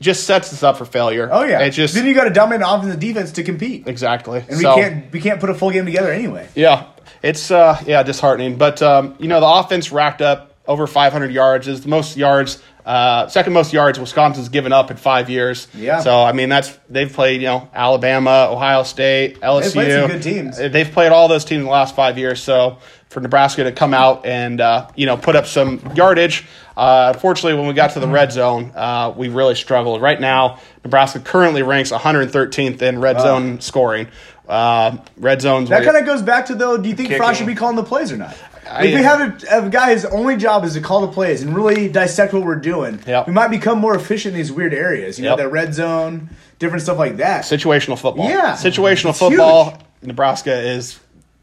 just 0.00 0.24
sets 0.24 0.52
us 0.52 0.62
up 0.62 0.78
for 0.78 0.84
failure. 0.84 1.28
Oh 1.32 1.42
yeah. 1.44 1.60
it 1.60 1.70
just 1.70 1.94
then 1.94 2.06
you 2.06 2.14
got 2.14 2.24
to 2.24 2.30
dominate 2.30 2.64
offense 2.64 2.92
and 2.92 3.00
defense 3.00 3.32
to 3.32 3.42
compete, 3.42 3.88
exactly. 3.88 4.44
and 4.48 4.58
So- 4.60 4.76
we 4.76 4.80
can't 4.82 5.12
we 5.12 5.20
can't 5.20 5.40
put 5.40 5.50
a 5.50 5.54
full 5.54 5.70
game 5.70 5.86
together 5.86 6.12
anyway. 6.12 6.48
Yeah, 6.54 6.86
it's 7.20 7.50
uh, 7.50 7.82
yeah 7.84 8.04
disheartening. 8.04 8.58
But 8.58 8.80
um, 8.80 9.16
you 9.18 9.26
know 9.26 9.40
the 9.40 9.48
offense 9.48 9.90
racked 9.90 10.22
up 10.22 10.51
over 10.72 10.86
500 10.86 11.30
yards 11.30 11.68
is 11.68 11.82
the 11.82 11.88
most 11.88 12.16
yards, 12.16 12.62
uh, 12.84 13.28
second 13.28 13.52
most 13.52 13.72
yards 13.72 14.00
Wisconsin's 14.00 14.48
given 14.48 14.72
up 14.72 14.90
in 14.90 14.96
five 14.96 15.30
years. 15.30 15.68
Yeah. 15.74 16.00
So 16.00 16.22
I 16.22 16.32
mean 16.32 16.48
that's 16.48 16.76
they've 16.90 17.12
played 17.12 17.40
you 17.40 17.46
know 17.46 17.68
Alabama, 17.72 18.48
Ohio 18.50 18.82
State, 18.82 19.40
LSU. 19.40 19.62
They've 19.62 19.72
played 19.72 19.92
some 19.92 20.10
good 20.10 20.22
teams. 20.22 20.58
Uh, 20.58 20.68
They've 20.68 20.90
played 20.90 21.12
all 21.12 21.28
those 21.28 21.44
teams 21.44 21.60
in 21.60 21.64
the 21.66 21.70
last 21.70 21.94
five 21.94 22.18
years. 22.18 22.42
So 22.42 22.78
for 23.08 23.20
Nebraska 23.20 23.64
to 23.64 23.72
come 23.72 23.92
out 23.94 24.24
and 24.26 24.60
uh, 24.60 24.88
you 24.96 25.06
know 25.06 25.16
put 25.16 25.36
up 25.36 25.46
some 25.46 25.80
yardage. 25.94 26.44
Uh, 26.76 27.12
unfortunately, 27.14 27.58
when 27.58 27.68
we 27.68 27.74
got 27.74 27.90
to 27.92 28.00
the 28.00 28.08
red 28.08 28.32
zone, 28.32 28.72
uh, 28.74 29.12
we 29.14 29.28
really 29.28 29.54
struggled. 29.54 30.00
Right 30.00 30.18
now, 30.18 30.58
Nebraska 30.82 31.20
currently 31.20 31.62
ranks 31.62 31.92
113th 31.92 32.80
in 32.80 32.98
red 32.98 33.20
zone 33.20 33.60
scoring. 33.60 34.08
Uh, 34.48 34.96
red 35.18 35.40
zones. 35.40 35.68
That 35.68 35.84
kind 35.84 35.96
of 35.98 36.04
goes 36.06 36.22
back 36.22 36.46
to 36.46 36.54
though. 36.54 36.76
Do 36.78 36.88
you 36.88 36.94
think 36.96 37.08
Kicking. 37.10 37.22
Frost 37.22 37.38
should 37.38 37.46
be 37.46 37.54
calling 37.54 37.76
the 37.76 37.84
plays 37.84 38.10
or 38.10 38.16
not? 38.16 38.36
I- 38.78 38.84
if 38.86 38.94
we 38.94 39.02
have 39.02 39.42
a, 39.50 39.66
a 39.66 39.68
guy 39.70 39.92
whose 39.92 40.04
only 40.06 40.36
job 40.36 40.64
is 40.64 40.74
to 40.74 40.80
call 40.80 41.00
the 41.02 41.08
plays 41.12 41.42
and 41.42 41.54
really 41.54 41.88
dissect 41.88 42.32
what 42.32 42.42
we're 42.42 42.56
doing, 42.56 43.00
Yep. 43.06 43.26
we 43.26 43.32
might 43.32 43.48
become 43.48 43.78
more 43.78 43.94
efficient 43.94 44.34
in 44.34 44.38
these 44.38 44.52
weird 44.52 44.74
areas. 44.74 45.18
You 45.18 45.24
know, 45.24 45.30
Yep. 45.30 45.38
that 45.38 45.48
red 45.50 45.74
zone, 45.74 46.30
different 46.58 46.82
stuff 46.82 46.98
like 46.98 47.16
that. 47.18 47.44
situational 47.44 47.98
football. 47.98 48.28
Yeah. 48.28 48.52
situational 48.54 49.10
It's 49.10 49.18
football. 49.18 49.70
huge. 49.70 49.80
Nebraska 50.02 50.52
is 50.58 50.98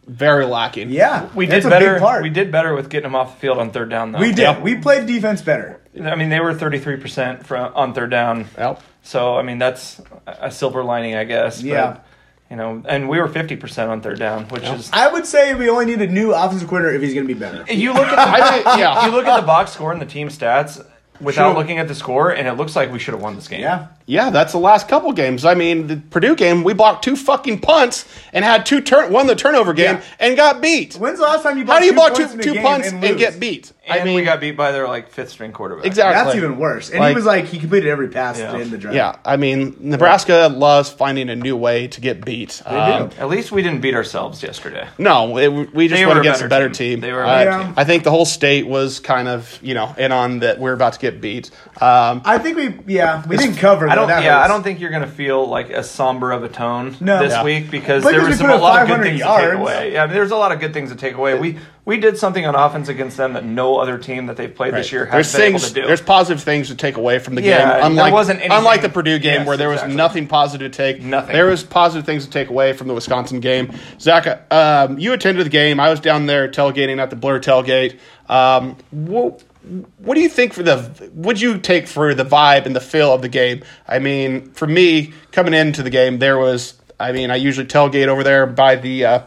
very 0.07 0.45
lacking. 0.45 0.89
yeah, 0.89 1.27
We 1.35 1.45
that's 1.45 1.63
did 1.63 1.67
a 1.67 1.69
better. 1.69 1.93
Big 1.93 2.01
part. 2.01 2.23
We 2.23 2.29
did 2.29 2.51
better 2.51 2.73
with 2.73 2.89
getting 2.89 3.03
them 3.03 3.15
off 3.15 3.35
the 3.35 3.39
field 3.41 3.59
on 3.59 3.69
third 3.71 3.89
down, 3.89 4.11
though. 4.11 4.19
We 4.19 4.29
did. 4.29 4.39
Yep. 4.39 4.61
We 4.61 4.75
played 4.75 5.05
defense 5.05 5.41
better. 5.41 5.79
I 6.03 6.15
mean, 6.15 6.29
they 6.29 6.39
were 6.39 6.53
thirty 6.53 6.79
three 6.79 6.97
percent 6.97 7.45
from 7.45 7.71
on 7.75 7.93
third 7.93 8.09
down. 8.09 8.45
Yep. 8.57 8.81
So 9.03 9.37
I 9.37 9.43
mean, 9.43 9.59
that's 9.59 10.01
a 10.25 10.49
silver 10.51 10.83
lining, 10.83 11.15
I 11.15 11.25
guess. 11.25 11.61
Yeah. 11.61 11.97
But, 12.49 12.55
you 12.55 12.57
know, 12.57 12.83
and 12.87 13.07
we 13.09 13.19
were 13.19 13.27
fifty 13.27 13.55
percent 13.55 13.89
on 13.91 14.01
third 14.01 14.19
down, 14.19 14.45
which 14.49 14.63
is. 14.63 14.89
I 14.91 15.07
would 15.11 15.25
say 15.25 15.53
we 15.53 15.69
only 15.69 15.85
need 15.85 16.01
a 16.01 16.07
new 16.07 16.33
offensive 16.33 16.67
coordinator 16.67 16.95
if 16.95 17.01
he's 17.01 17.13
going 17.13 17.27
to 17.27 17.33
be 17.33 17.39
better. 17.39 17.71
You 17.71 17.93
look 17.93 18.07
at 18.07 18.15
the, 18.15 18.21
I 18.43 18.49
think, 18.51 18.65
yeah. 18.65 19.05
you 19.05 19.11
look 19.11 19.25
at 19.25 19.39
the 19.39 19.45
box 19.47 19.71
score 19.71 19.91
and 19.91 20.01
the 20.01 20.05
team 20.05 20.29
stats 20.29 20.83
without 21.21 21.51
Sure. 21.51 21.59
looking 21.59 21.77
at 21.79 21.87
the 21.87 21.95
score, 21.95 22.31
and 22.31 22.47
it 22.47 22.53
looks 22.53 22.75
like 22.75 22.91
we 22.91 22.97
should 22.99 23.13
have 23.13 23.21
won 23.21 23.35
this 23.35 23.47
game. 23.47 23.61
Yeah. 23.61 23.87
Yeah, 24.05 24.29
that's 24.31 24.53
the 24.53 24.57
last 24.59 24.87
couple 24.87 25.11
games. 25.11 25.45
I 25.45 25.53
mean, 25.53 25.87
the 25.87 25.97
Purdue 25.97 26.35
game, 26.35 26.63
we 26.63 26.73
blocked 26.73 27.03
two 27.03 27.15
fucking 27.15 27.59
punts 27.59 28.05
and 28.33 28.43
had 28.43 28.65
two 28.65 28.81
turn 28.81 29.11
won 29.11 29.27
the 29.27 29.35
turnover 29.35 29.73
game 29.73 29.95
Yeah. 29.97 30.03
and 30.19 30.35
got 30.37 30.61
beat. 30.61 30.95
When's 30.95 31.19
the 31.19 31.25
last 31.25 31.43
time 31.43 31.57
you? 31.57 31.65
How 31.65 31.79
do 31.79 31.85
you 31.85 31.93
block 31.93 32.15
two, 32.15 32.25
points 32.25 32.33
in 32.33 32.39
a 32.39 32.43
two 32.43 32.61
punts 32.61 32.87
and, 32.87 33.03
and, 33.03 33.17
get 33.19 33.39
beat? 33.39 33.71
And 33.89 34.01
I 34.01 34.03
mean, 34.03 34.15
we 34.15 34.23
got 34.23 34.39
beat 34.39 34.55
by 34.57 34.71
their 34.71 34.87
like 34.87 35.09
fifth 35.09 35.29
string 35.29 35.51
quarterback. 35.51 35.85
Exactly. 35.85 36.23
That's 36.23 36.35
even 36.35 36.57
worse. 36.57 36.89
And 36.89 36.99
Like- 36.99 37.09
he 37.09 37.15
was 37.15 37.25
like 37.25 37.45
he 37.45 37.59
completed 37.59 37.89
every 37.89 38.07
pass 38.09 38.39
Yeah. 38.39 38.55
in 38.57 38.69
the 38.71 38.77
draft. 38.77 38.95
Yeah, 38.95 39.15
I 39.25 39.37
mean, 39.37 39.75
Nebraska 39.79 40.53
loves 40.55 40.89
finding 40.89 41.29
a 41.29 41.35
new 41.35 41.55
way 41.55 41.87
to 41.87 42.01
get 42.01 42.23
beat. 42.25 42.61
They 42.69 42.75
Um, 42.75 43.09
do. 43.09 43.15
At 43.19 43.29
least 43.29 43.51
we 43.51 43.61
didn't 43.61 43.81
beat 43.81 43.95
ourselves 43.95 44.41
yesterday. 44.43 44.87
No, 44.97 45.37
it, 45.37 45.47
we 45.73 45.87
just 45.87 45.99
They 45.99 46.05
went 46.05 46.15
were 46.15 46.21
a 46.21 46.21
against 46.21 46.41
a 46.41 46.47
better 46.47 46.65
better 46.65 46.73
team. 46.73 46.89
team. 46.95 47.01
They 47.01 47.11
were 47.13 47.23
a 47.23 47.27
Uh, 47.27 47.43
better 47.45 47.63
team. 47.63 47.73
I 47.77 47.83
think 47.83 48.03
the 48.03 48.11
whole 48.11 48.25
state 48.25 48.67
was 48.67 48.99
kind 48.99 49.27
of, 49.27 49.57
you 49.61 49.73
know, 49.73 49.93
in 49.97 50.11
on 50.11 50.39
that 50.39 50.59
we're 50.59 50.73
about 50.73 50.93
to 50.93 50.99
get 50.99 51.21
beat. 51.21 51.49
Um, 51.81 52.21
I 52.25 52.37
think 52.37 52.57
we. 52.57 52.73
Yeah, 52.93 53.23
we 53.27 53.37
didn't 53.37 53.55
cover. 53.57 53.89
I 53.89 53.95
don't. 53.95 54.07
That 54.07 54.23
yeah, 54.23 54.39
I 54.39 54.47
don't 54.47 54.63
think 54.63 54.79
you're 54.79 54.89
going 54.89 55.01
to 55.03 55.07
feel 55.07 55.47
like 55.47 55.69
as 55.71 55.89
somber 55.89 56.31
of 56.31 56.43
a 56.43 56.49
tone 56.49 56.95
No. 56.99 57.19
this 57.19 57.31
Yeah. 57.33 57.43
week 57.43 57.69
because 57.71 58.03
But 58.03 58.11
there 58.11 58.25
was 58.25 58.37
some, 58.37 58.49
a 58.49 58.55
lot 58.57 58.81
of 58.81 58.87
good 58.87 58.95
500 58.97 59.03
things 59.03 59.21
to 59.21 59.27
take 59.37 59.53
away. 59.53 59.93
Yeah, 59.93 60.03
I 60.03 60.05
mean, 60.07 60.15
there's 60.15 60.31
a 60.31 60.35
lot 60.35 60.51
of 60.51 60.59
good 60.59 60.73
things 60.73 60.89
to 60.91 60.95
take 60.97 61.15
away. 61.15 61.35
We 61.35 61.57
we 61.85 61.97
did 61.97 62.17
something 62.17 62.45
on 62.45 62.53
offense 62.55 62.87
against 62.87 63.17
them 63.17 63.33
that 63.33 63.43
no 63.45 63.77
other 63.77 63.97
team 63.97 64.27
that 64.27 64.37
they've 64.37 64.53
played 64.53 64.73
this 64.73 64.91
year 64.91 65.05
has 65.05 65.11
there's 65.13 65.31
been 65.33 65.51
things, 65.53 65.63
able 65.63 65.73
to 65.75 65.81
do. 65.81 65.87
there's 65.87 66.01
positive 66.01 66.43
things 66.43 66.67
to 66.67 66.75
take 66.75 66.97
away 66.97 67.17
from 67.19 67.35
the 67.35 67.41
Yeah, 67.41 67.57
game. 67.59 67.67
there 67.69 67.85
Unlike, 67.85 68.13
wasn't 68.13 68.39
anything- 68.41 68.57
unlike 68.57 68.81
the 68.81 68.89
Purdue 68.89 69.17
game 69.19 69.39
Yes, 69.39 69.47
where 69.47 69.57
there 69.57 69.69
was 69.69 69.83
nothing 69.85 70.27
positive 70.27 70.71
to 70.71 70.77
take. 70.77 71.01
Nothing. 71.01 71.33
There 71.33 71.47
was 71.47 71.63
positive 71.63 72.05
things 72.05 72.25
to 72.25 72.31
take 72.31 72.49
away 72.49 72.73
from 72.73 72.87
the 72.87 72.93
Wisconsin 72.93 73.39
game. 73.39 73.71
Zach, 73.99 74.51
um, 74.53 74.99
you 74.99 75.13
attended 75.13 75.45
the 75.45 75.49
game. 75.49 75.79
I 75.79 75.89
was 75.89 75.99
down 75.99 76.25
there 76.27 76.47
tailgating 76.47 76.99
at 76.99 77.09
the 77.09 77.15
Blur 77.15 77.39
tailgate. 77.39 77.97
Um, 78.29 78.75
what, 78.91 79.41
what 79.97 80.15
do 80.15 80.21
you 80.21 80.29
think 80.29 80.53
for 80.53 80.61
the? 80.63 81.09
Would 81.15 81.41
you 81.41 81.57
take 81.57 81.87
for 81.87 82.13
the 82.13 82.23
vibe 82.25 82.65
and 82.65 82.75
the 82.75 82.79
feel 82.81 83.13
of 83.13 83.21
the 83.21 83.29
game? 83.29 83.63
I 83.87 83.99
mean, 83.99 84.51
for 84.51 84.67
me, 84.67 85.13
coming 85.31 85.53
into 85.53 85.81
the 85.83 85.89
game, 85.89 86.19
there 86.19 86.37
was. 86.37 86.75
I 86.99 87.13
mean, 87.13 87.31
I 87.31 87.37
usually 87.37 87.65
tailgate 87.67 88.07
over 88.07 88.23
there 88.23 88.45
by 88.45 88.75
the. 88.75 89.05
Uh, 89.05 89.19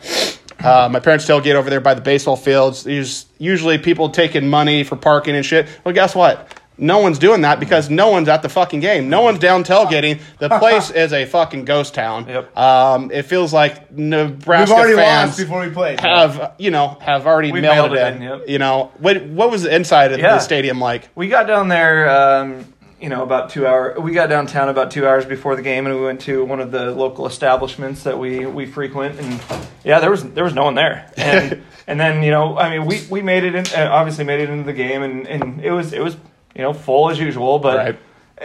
uh, 0.61 0.88
my 0.90 1.00
parents 1.00 1.26
tailgate 1.26 1.55
over 1.55 1.70
there 1.70 1.80
by 1.80 1.94
the 1.94 2.00
baseball 2.00 2.36
fields. 2.36 2.84
There's 2.84 3.26
usually 3.38 3.78
people 3.78 4.11
taking 4.11 4.48
money 4.48 4.84
for 4.84 4.96
parking 4.96 5.36
and 5.36 5.44
shit. 5.44 5.66
Well, 5.84 5.94
guess 5.94 6.14
what? 6.14 6.59
No 6.78 6.98
one's 7.00 7.18
doing 7.18 7.42
that 7.42 7.61
because 7.61 7.90
no 7.90 8.09
one's 8.09 8.28
at 8.28 8.42
the 8.42 8.48
fucking 8.48 8.80
game. 8.80 9.11
No 9.11 9.20
one's 9.20 9.38
down 9.38 9.62
tailgating. 9.62 10.20
The 10.38 10.48
place 10.59 10.90
is 10.90 11.12
a 11.12 11.26
fucking 11.26 11.66
ghost 11.66 11.94
town. 11.94 12.26
Yep. 12.26 12.57
Um, 12.57 13.11
it 13.12 13.22
feels 13.24 13.53
like 13.53 13.92
Nebraska 13.92 14.72
We've 14.74 14.78
already 14.80 14.96
fans 14.96 15.28
lost 15.30 15.38
before 15.40 15.61
we 15.61 15.70
played. 15.70 16.00
have 16.00 16.55
you 16.59 16.70
know 16.70 16.96
have 17.03 17.26
already 17.26 17.53
We've 17.53 17.62
mailed, 17.62 17.92
it 17.92 18.14
in, 18.14 18.22
yep. 18.22 18.48
You 18.48 18.59
know 18.59 18.90
what? 18.98 19.22
What 19.26 19.50
was 19.50 19.62
the 19.64 19.74
inside 19.74 20.12
of 20.12 20.18
Yeah. 20.18 20.34
the 20.34 20.40
stadium 20.40 20.80
like? 20.80 21.09
we 21.14 21.28
got 21.28 21.46
down 21.46 21.68
there, 21.68 22.09
um, 22.11 22.64
you 23.03 23.09
know, 23.09 23.24
about 23.24 23.50
two 23.50 23.66
hour. 23.66 23.98
We 24.00 24.12
got 24.12 24.28
downtown 24.28 24.68
about 24.68 24.92
two 24.92 25.07
hours 25.07 25.26
before 25.26 25.57
the 25.57 25.62
game, 25.62 25.86
and 25.86 25.94
we 25.96 26.03
went 26.03 26.20
to 26.22 26.44
one 26.44 26.61
of 26.61 26.70
the 26.70 26.92
local 26.92 27.26
establishments 27.26 28.05
that 28.05 28.16
we 28.16 28.46
we 28.46 28.64
frequent. 28.64 29.18
And 29.18 29.40
yeah, 29.84 29.98
there 29.98 30.11
was 30.11 30.22
there 30.22 30.44
was 30.44 30.55
no 30.55 30.64
one 30.64 30.76
there. 30.76 31.11
And 31.16 31.62
and 31.86 31.98
then 31.98 32.22
you 32.22 32.30
know, 32.30 32.57
I 32.57 32.70
mean, 32.70 32.86
we 32.86 33.05
we 33.11 33.22
made 33.22 33.42
it 33.42 33.57
in. 33.57 33.66
Uh, 33.66 33.90
obviously, 33.90 34.24
made 34.24 34.40
it 34.40 34.48
into 34.48 34.64
the 34.64 34.72
game, 34.72 35.03
and 35.03 35.26
and 35.26 35.61
it 35.61 35.72
was 35.72 35.92
it 35.92 36.00
was 36.00 36.16
you 36.55 36.62
know 36.62 36.72
full 36.72 37.11
as 37.11 37.18
usual, 37.18 37.59
but. 37.59 37.76
Right. 37.76 37.98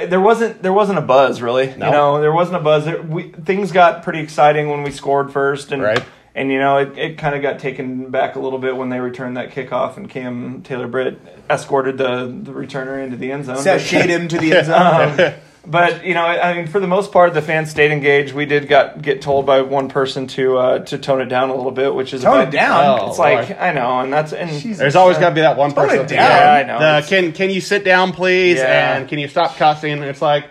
There 0.10 0.22
wasn't 0.22 0.62
there 0.62 0.74
wasn't 0.74 1.00
a 1.00 1.02
buzz 1.02 1.42
really. 1.42 1.74
No. 1.76 1.86
You 1.88 1.92
know, 1.92 2.22
there 2.22 2.32
wasn't 2.32 2.58
a 2.58 2.60
buzz. 2.60 2.86
There, 2.86 3.02
we, 3.02 3.32
things 3.32 3.72
got 3.72 4.04
pretty 4.04 4.20
exciting 4.20 4.70
when 4.70 4.84
we 4.84 4.92
scored 4.92 5.34
first, 5.34 5.72
and 5.72 5.82
Right. 5.82 6.04
And 6.38 6.52
you 6.52 6.60
know 6.60 6.78
it, 6.78 6.98
it 6.98 7.18
kind 7.18 7.36
of 7.36 7.42
got 7.42 7.60
taken 7.60 8.10
back 8.12 8.36
a 8.36 8.40
little 8.40 8.60
bit 8.60 8.78
when 8.78 8.90
they 8.90 9.00
returned 9.00 9.36
that 9.38 9.52
kickoff, 9.52 9.98
and 9.98 10.10
Cam 10.10 10.62
Taylor 10.62 10.88
Britt 10.88 11.20
escorted 11.50 11.98
the 11.98 12.28
the 12.28 12.52
returner 12.54 13.04
into 13.04 13.18
the 13.18 13.32
end 13.32 13.46
zone. 13.46 13.56
But- 13.56 13.66
Sashayed 13.82 14.08
him 14.08 14.28
to 14.30 14.38
the 14.38 14.54
end 14.58 14.68
zone. 14.68 15.20
um, 15.20 15.34
but 15.70 16.06
you 16.06 16.14
know, 16.14 16.22
I 16.22 16.52
I 16.52 16.54
mean, 16.54 16.68
for 16.68 16.80
the 16.80 16.88
most 16.88 17.12
part, 17.12 17.34
the 17.34 17.42
fans 17.42 17.70
stayed 17.70 17.92
engaged. 17.92 18.34
We 18.34 18.46
did 18.46 18.70
got 18.70 19.02
get 19.02 19.22
told 19.22 19.46
by 19.46 19.62
one 19.64 19.90
person 19.90 20.26
to 20.28 20.58
uh, 20.58 20.80
to 20.86 20.98
tone 20.98 21.20
it 21.20 21.26
down 21.26 21.50
a 21.50 21.56
little 21.56 21.74
bit, 21.74 21.94
which 21.94 22.14
is 22.14 22.22
Tone 22.22 22.36
about, 22.40 22.48
it 22.48 22.52
down? 22.52 23.00
Oh, 23.02 23.10
It's 23.10 23.20
like 23.20 23.60
I 23.60 23.74
know, 23.74 24.00
and 24.00 24.14
that's 24.14 24.32
and 24.32 24.50
Jesus. 24.50 24.78
There's 24.78 24.96
always 24.96 25.18
got 25.18 25.30
to 25.30 25.36
be 25.36 25.42
that 25.42 25.58
one 25.58 25.72
Tone 25.74 25.88
person. 25.90 26.06
it 26.06 26.08
down. 26.08 26.32
Yeah, 26.32 26.54
I 26.54 26.64
know. 26.64 27.02
The, 27.02 27.08
can 27.10 27.34
can 27.34 27.50
you 27.50 27.60
sit 27.60 27.84
down, 27.84 28.14
please? 28.14 28.60
Yeah. 28.60 28.96
And 28.98 29.10
can 29.10 29.20
you 29.20 29.28
stop 29.28 29.58
cussing? 29.58 30.02
It's 30.04 30.22
like, 30.22 30.46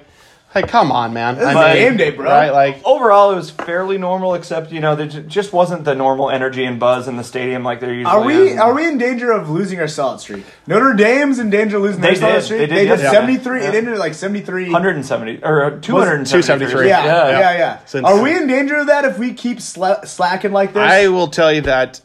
Like, 0.57 0.69
come 0.69 0.91
on, 0.91 1.13
man. 1.13 1.35
This 1.35 1.45
is 1.51 1.55
a 1.55 1.73
game 1.75 1.97
day, 1.99 2.11
bro. 2.11 2.25
Right? 2.31 2.51
Like, 2.51 2.81
Overall, 2.85 3.31
it 3.33 3.37
was 3.37 3.51
fairly 3.51 3.99
normal, 3.99 4.33
except 4.35 4.73
you 4.73 4.81
know 4.81 4.97
there 4.97 5.07
ju- 5.07 5.21
just 5.23 5.53
wasn't 5.53 5.85
the 5.85 5.95
normal 5.95 6.31
energy 6.31 6.65
and 6.65 6.81
buzz 6.81 7.09
in 7.09 7.17
the 7.19 7.25
stadium 7.25 7.63
like 7.63 7.81
there 7.81 7.93
usually 7.93 8.07
Are 8.15 8.25
we 8.25 8.49
is. 8.53 8.59
are 8.59 8.73
we 8.73 8.87
in 8.89 8.97
danger 8.97 9.31
of 9.33 9.51
losing 9.51 9.79
our 9.81 9.87
solid 9.89 10.19
streak? 10.21 10.47
Notre 10.67 10.95
Dame's 10.95 11.39
in 11.39 11.51
danger 11.51 11.77
of 11.77 11.83
losing 11.83 12.01
They 12.01 12.15
their 12.15 12.17
solid 12.17 12.33
did. 12.37 12.43
streak. 12.45 12.59
They 12.61 12.67
did 12.67 12.75
did 12.77 12.89
yesterday. 12.89 13.11
seventy 13.11 13.37
three. 13.37 13.63
Yeah. 13.63 13.69
It 13.69 13.75
ended 13.75 13.93
at 13.95 13.99
like 14.01 14.15
seventy 14.15 14.41
three. 14.41 14.65
170 14.65 15.45
or 15.45 15.65
uh, 15.65 15.71
273. 15.81 16.43
273. 16.43 16.89
Yeah, 16.89 17.05
Yeah. 17.05 17.29
yeah, 17.39 17.59
yeah. 17.59 17.79
Since- 17.85 18.07
Are 18.07 18.23
we 18.23 18.35
in 18.35 18.47
danger 18.47 18.77
of 18.77 18.87
that 18.87 19.05
if 19.05 19.19
we 19.19 19.35
keep 19.35 19.59
sla- 19.59 20.07
slacking 20.09 20.53
like 20.53 20.73
this? 20.73 20.83
I 20.91 21.09
will 21.09 21.29
tell 21.29 21.53
you 21.53 21.61
that 21.63 22.01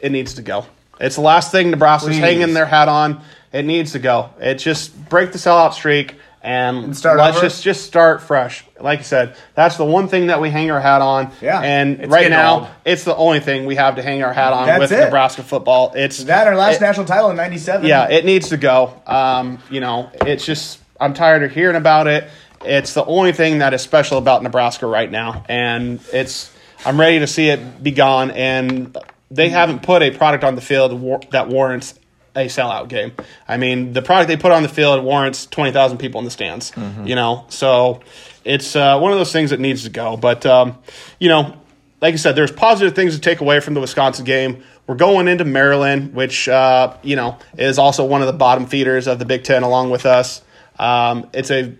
it 0.00 0.10
needs 0.10 0.34
to 0.34 0.42
go. 0.42 0.64
It's 0.98 1.16
the 1.16 1.22
last 1.22 1.52
thing 1.52 1.70
Nebraska's 1.70 2.10
Please. 2.16 2.20
hanging 2.20 2.54
their 2.54 2.64
hat 2.66 2.88
on. 2.88 3.20
It 3.52 3.64
needs 3.66 3.92
to 3.92 3.98
go. 3.98 4.30
It 4.40 4.54
just 4.54 5.08
break 5.10 5.32
the 5.32 5.38
sellout 5.38 5.74
streak 5.74 6.14
and, 6.42 6.96
start 6.96 7.18
let's 7.18 7.36
over? 7.36 7.46
just 7.46 7.62
just 7.62 7.84
start 7.84 8.22
fresh. 8.22 8.64
Like 8.80 9.00
I 9.00 9.02
said, 9.02 9.36
that's 9.54 9.76
the 9.76 9.84
one 9.84 10.08
thing 10.08 10.28
that 10.28 10.40
we 10.40 10.48
hang 10.50 10.70
our 10.70 10.80
hat 10.80 11.02
on. 11.02 11.30
Yeah. 11.42 11.60
and 11.60 12.00
It's 12.00 12.08
right 12.12 12.30
now 12.30 12.54
old. 12.60 12.68
it's 12.84 13.04
the 13.04 13.14
only 13.14 13.40
thing 13.40 13.66
we 13.66 13.76
have 13.76 13.96
to 13.96 14.02
hang 14.02 14.22
our 14.22 14.32
hat 14.32 14.52
on 14.52 14.66
That's 14.66 14.80
with 14.80 14.92
it. 14.92 15.04
Nebraska 15.04 15.42
football. 15.42 15.92
It's 15.94 16.24
that 16.24 16.46
our 16.46 16.56
last 16.56 16.76
it- 16.76 16.80
national 16.80 17.06
title 17.06 17.30
in 17.30 17.36
'97. 17.36 17.86
yeah, 17.86 18.08
it 18.08 18.24
needs 18.24 18.48
to 18.50 18.56
go. 18.56 18.94
Um, 19.06 19.58
you 19.70 19.80
know, 19.80 20.10
it's 20.26 20.44
just 20.44 20.78
I'm 21.00 21.14
tired 21.14 21.42
of 21.42 21.52
hearing 21.52 21.76
about 21.76 22.06
it. 22.06 22.28
It's 22.64 22.92
the 22.94 23.04
only 23.04 23.32
thing 23.32 23.58
that 23.58 23.72
is 23.74 23.80
special 23.82 24.18
about 24.18 24.42
Nebraska 24.42 24.86
right 24.86 25.10
now, 25.10 25.44
and 25.48 26.00
it's 26.12 26.50
I'm 26.84 26.98
ready 27.00 27.18
to 27.20 27.26
see 27.26 27.48
it 27.48 27.82
be 27.82 27.90
gone. 27.90 28.30
And 28.30 28.96
they 29.30 29.48
haven't 29.50 29.82
put 29.82 30.02
a 30.02 30.10
product 30.10 30.44
on 30.44 30.54
the 30.56 30.60
field 30.60 30.92
war- 30.98 31.20
that 31.30 31.48
warrants 31.48 31.94
a 32.36 32.46
sellout 32.46 32.88
game. 32.88 33.12
I 33.48 33.56
mean, 33.56 33.92
the 33.92 34.02
product 34.02 34.28
they 34.28 34.36
put 34.36 34.52
on 34.52 34.62
the 34.62 34.68
field 34.68 35.02
warrants 35.04 35.46
twenty 35.46 35.72
thousand 35.72 35.98
people 35.98 36.18
in 36.20 36.24
the 36.24 36.30
stands. 36.30 36.72
You 37.04 37.14
know, 37.14 37.44
so 37.48 38.00
it's 38.44 38.76
uh, 38.76 38.98
one 38.98 39.12
of 39.12 39.18
those 39.18 39.32
things 39.32 39.50
that 39.50 39.60
needs 39.60 39.84
to 39.84 39.90
go. 39.90 40.16
But 40.16 40.46
um, 40.46 40.78
you 41.18 41.28
know, 41.28 41.56
like 42.00 42.14
I 42.14 42.16
said, 42.16 42.36
there's 42.36 42.52
positive 42.52 42.94
things 42.94 43.14
to 43.14 43.20
take 43.20 43.40
away 43.40 43.60
from 43.60 43.74
the 43.74 43.80
Wisconsin 43.80 44.24
game. 44.24 44.62
We're 44.86 44.94
going 44.96 45.28
into 45.28 45.44
Maryland, 45.44 46.14
which 46.14 46.48
uh, 46.48 46.96
you 47.02 47.16
know 47.16 47.38
is 47.58 47.78
also 47.78 48.04
one 48.04 48.20
of 48.22 48.26
the 48.26 48.32
bottom 48.32 48.66
feeders 48.66 49.06
of 49.06 49.18
the 49.18 49.24
Big 49.24 49.44
Ten, 49.44 49.62
along 49.62 49.90
with 49.90 50.06
us. 50.06 50.42
Um, 50.78 51.28
it's 51.32 51.50
a 51.50 51.74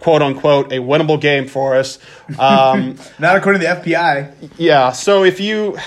quote 0.00 0.22
unquote 0.22 0.72
a 0.72 0.76
winnable 0.78 1.20
game 1.20 1.46
for 1.46 1.76
us. 1.76 1.98
Um, 2.38 2.96
Not 3.18 3.36
according 3.36 3.60
to 3.62 3.66
the 3.68 3.74
FPI. 3.74 4.50
yeah. 4.58 4.92
So 4.92 5.24
if 5.24 5.40
you, 5.40 5.78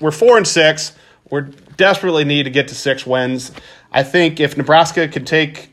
we're 0.00 0.10
four 0.10 0.36
and 0.36 0.46
six. 0.46 0.92
We're 1.30 1.48
desperately 1.76 2.24
need 2.24 2.44
to 2.44 2.50
get 2.50 2.68
to 2.68 2.74
six 2.74 3.06
wins. 3.06 3.52
I 3.92 4.02
think 4.02 4.40
if 4.40 4.56
Nebraska 4.56 5.08
could 5.08 5.26
take 5.26 5.70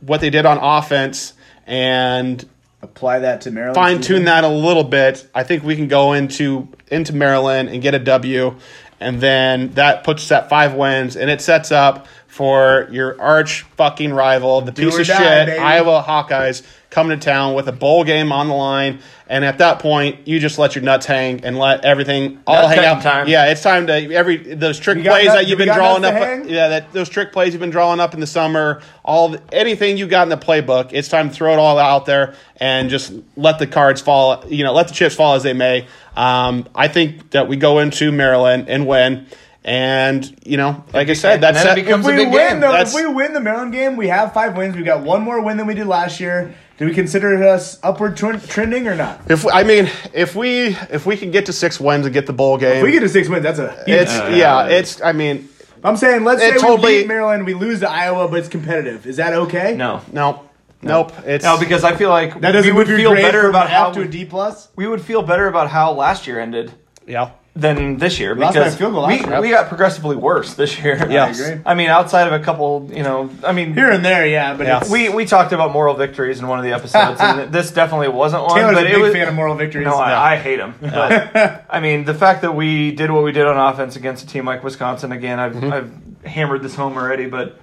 what 0.00 0.20
they 0.20 0.30
did 0.30 0.46
on 0.46 0.58
offense 0.58 1.32
and 1.66 2.44
Apply 2.82 3.20
that 3.20 3.40
to 3.42 3.50
Maryland. 3.50 3.74
fine 3.74 4.00
tune 4.02 4.26
that 4.26 4.44
a 4.44 4.48
little 4.48 4.84
bit, 4.84 5.26
I 5.34 5.42
think 5.42 5.64
we 5.64 5.74
can 5.74 5.88
go 5.88 6.12
into 6.12 6.68
into 6.88 7.14
Maryland 7.14 7.70
and 7.70 7.80
get 7.80 7.94
a 7.94 7.98
W, 7.98 8.56
and 9.00 9.20
then 9.22 9.70
that 9.72 10.04
puts 10.04 10.24
us 10.24 10.32
at 10.32 10.50
five 10.50 10.74
wins, 10.74 11.16
and 11.16 11.30
it 11.30 11.40
sets 11.40 11.72
up 11.72 12.06
for 12.26 12.88
your 12.90 13.18
arch 13.20 13.62
fucking 13.76 14.12
rival, 14.12 14.60
the 14.60 14.72
piece 14.72 14.98
of 14.98 15.06
die, 15.06 15.16
shit 15.16 15.46
baby. 15.46 15.58
Iowa 15.58 16.04
Hawkeyes, 16.06 16.62
coming 16.94 17.18
to 17.18 17.22
town 17.24 17.54
with 17.54 17.66
a 17.66 17.72
bowl 17.72 18.04
game 18.04 18.30
on 18.30 18.46
the 18.46 18.54
line, 18.54 19.00
and 19.28 19.44
at 19.44 19.58
that 19.58 19.80
point, 19.80 20.28
you 20.28 20.38
just 20.38 20.58
let 20.58 20.76
your 20.76 20.84
nuts 20.84 21.06
hang 21.06 21.44
and 21.44 21.58
let 21.58 21.84
everything 21.84 22.38
all 22.46 22.68
Nut 22.68 22.76
hang 22.76 22.84
out. 22.86 23.02
time. 23.02 23.26
Yeah, 23.26 23.46
it's 23.50 23.62
time 23.62 23.88
to 23.88 24.14
every 24.14 24.36
those 24.54 24.78
trick 24.78 25.02
plays 25.02 25.26
nut- 25.26 25.34
that 25.38 25.46
you've 25.48 25.58
been 25.58 25.74
drawing 25.74 26.04
up. 26.04 26.14
nuts 26.14 26.24
to 26.24 26.24
hang? 26.24 26.48
Yeah, 26.48 26.68
that 26.68 26.92
those 26.92 27.08
trick 27.08 27.32
plays 27.32 27.52
you've 27.52 27.60
been 27.60 27.70
drawing 27.70 27.98
up 27.98 28.14
in 28.14 28.20
the 28.20 28.26
summer, 28.28 28.80
all 29.04 29.30
the, 29.30 29.42
anything 29.52 29.96
you 29.96 30.06
got 30.06 30.22
in 30.22 30.28
the 30.28 30.36
playbook, 30.36 30.90
it's 30.92 31.08
time 31.08 31.30
to 31.30 31.34
throw 31.34 31.52
it 31.52 31.58
all 31.58 31.78
out 31.78 32.06
there 32.06 32.34
and 32.58 32.88
just 32.90 33.12
let 33.36 33.58
the 33.58 33.66
cards 33.66 34.00
fall. 34.00 34.44
You 34.46 34.62
know, 34.62 34.72
let 34.72 34.86
the 34.86 34.94
chips 34.94 35.16
fall 35.16 35.34
as 35.34 35.42
they 35.42 35.52
may. 35.52 35.86
Um, 36.16 36.68
I 36.74 36.86
think 36.86 37.30
that 37.32 37.48
we 37.48 37.56
go 37.56 37.80
into 37.80 38.12
Maryland 38.12 38.66
and 38.68 38.86
win, 38.86 39.26
and 39.64 40.36
you 40.44 40.56
know, 40.58 40.84
like 40.92 41.08
I 41.08 41.14
said, 41.14 41.40
that's 41.40 41.58
and 41.58 41.66
then 41.66 41.72
it 41.78 41.80
that- 41.80 41.84
becomes 41.86 42.06
If 42.06 42.12
a 42.12 42.16
we 42.16 42.24
big 42.26 42.32
win, 42.34 42.48
game. 42.52 42.60
though, 42.60 42.76
if 42.76 42.94
we 42.94 43.06
win 43.06 43.32
the 43.32 43.40
Maryland 43.40 43.72
game, 43.72 43.96
we 43.96 44.08
have 44.08 44.32
five 44.34 44.56
wins. 44.56 44.76
We 44.76 44.82
got 44.82 45.02
one 45.02 45.22
more 45.22 45.40
win 45.40 45.56
than 45.56 45.66
we 45.66 45.74
did 45.74 45.86
last 45.86 46.20
year. 46.20 46.54
Do 46.76 46.86
we 46.86 46.92
consider 46.94 47.42
us 47.44 47.78
upward 47.84 48.16
tr- 48.16 48.36
trending 48.48 48.88
or 48.88 48.96
not? 48.96 49.20
if 49.30 49.46
I 49.46 49.62
mean, 49.62 49.88
if 50.12 50.34
we 50.34 50.76
if 50.90 51.06
we 51.06 51.16
can 51.16 51.30
get 51.30 51.46
to 51.46 51.52
six 51.52 51.78
wins 51.78 52.04
and 52.06 52.12
get 52.12 52.26
the 52.26 52.32
bowl 52.32 52.58
game, 52.58 52.78
If 52.78 52.82
we 52.82 52.90
get 52.92 53.00
to 53.00 53.08
six 53.08 53.28
wins, 53.28 53.42
that's 53.44 53.58
a 53.60 53.70
huge. 53.72 53.88
it's 53.88 54.12
yeah, 54.36 54.66
it's. 54.66 55.00
I 55.00 55.12
mean, 55.12 55.48
I'm 55.84 55.96
saying, 55.96 56.24
let's 56.24 56.42
It 56.42 56.54
say 56.54 56.58
totally- 56.58 56.92
we 56.94 56.98
beat 57.02 57.08
Maryland, 57.08 57.46
we 57.46 57.54
lose 57.54 57.80
to 57.80 57.90
Iowa, 57.90 58.26
but 58.28 58.40
it's 58.40 58.48
competitive. 58.48 59.06
Is 59.06 59.16
that 59.18 59.34
okay? 59.34 59.76
No. 59.76 60.00
no, 60.12 60.40
nope. 60.82 61.12
It's 61.24 61.44
No, 61.44 61.58
because 61.58 61.84
I 61.84 61.94
feel 61.94 62.10
like 62.10 62.40
that 62.40 62.64
we 62.64 62.72
would 62.72 62.88
feel 62.88 63.14
better 63.14 63.48
about 63.48 63.66
F 63.66 63.70
how 63.72 63.92
to 63.92 64.00
a 64.02 64.08
D 64.08 64.24
plus. 64.24 64.68
we 64.74 64.86
would 64.88 65.00
feel 65.00 65.22
better 65.22 65.46
about 65.46 65.70
how 65.70 65.92
last 65.92 66.26
year 66.26 66.40
ended 66.40 66.72
yeah. 67.06 67.30
Than 67.56 67.98
this 67.98 68.18
year 68.18 68.34
Lost 68.34 68.54
by 68.54 68.60
because 68.64 68.76
field 68.76 68.94
goal 68.94 69.06
we, 69.06 69.20
year. 69.20 69.40
we 69.40 69.50
got 69.50 69.68
progressively 69.68 70.16
worse 70.16 70.54
this 70.54 70.76
year. 70.82 70.96
Yeah. 71.10 71.26
I 71.26 71.28
agree. 71.28 71.62
I 71.64 71.74
mean, 71.74 71.88
outside 71.88 72.26
of 72.26 72.32
a 72.32 72.40
couple, 72.44 72.90
you 72.92 73.04
know, 73.04 73.30
I 73.44 73.52
mean, 73.52 73.74
Here 73.74 73.90
and 73.90 74.04
there, 74.04 74.26
yeah, 74.26 74.54
but 74.56 74.66
Yeah. 74.66 74.80
it's, 74.80 74.90
we 74.90 75.08
we 75.08 75.24
talked 75.24 75.52
about 75.52 75.72
moral 75.72 75.94
victories 75.94 76.40
in 76.40 76.48
one 76.48 76.58
of 76.58 76.64
the 76.64 76.72
episodes, 76.72 77.20
and 77.20 77.52
this 77.52 77.70
definitely 77.70 78.08
wasn't 78.08 78.42
one. 78.42 78.56
Taylor's 78.56 78.74
but 78.74 78.86
a 78.86 78.88
it 78.88 78.92
big 78.94 79.02
was, 79.02 79.12
fan 79.12 79.28
of 79.28 79.34
moral 79.34 79.54
victories. 79.54 79.84
No, 79.86 79.94
I, 79.94 80.32
I 80.32 80.36
hate 80.36 80.56
them. 80.56 80.74
But 80.80 81.64
I 81.70 81.78
mean, 81.80 82.04
the 82.04 82.14
fact 82.14 82.42
that 82.42 82.56
we 82.56 82.90
did 82.90 83.10
what 83.12 83.22
we 83.22 83.30
did 83.30 83.46
on 83.46 83.56
offense 83.56 83.94
against 83.94 84.24
a 84.24 84.26
team 84.26 84.44
like 84.46 84.64
Wisconsin 84.64 85.12
again, 85.12 85.38
I've 85.38 85.52
Mm-hmm. 85.54 85.72
I've 85.72 85.92
hammered 86.26 86.62
this 86.62 86.74
home 86.74 86.96
already, 86.96 87.26
but 87.26 87.60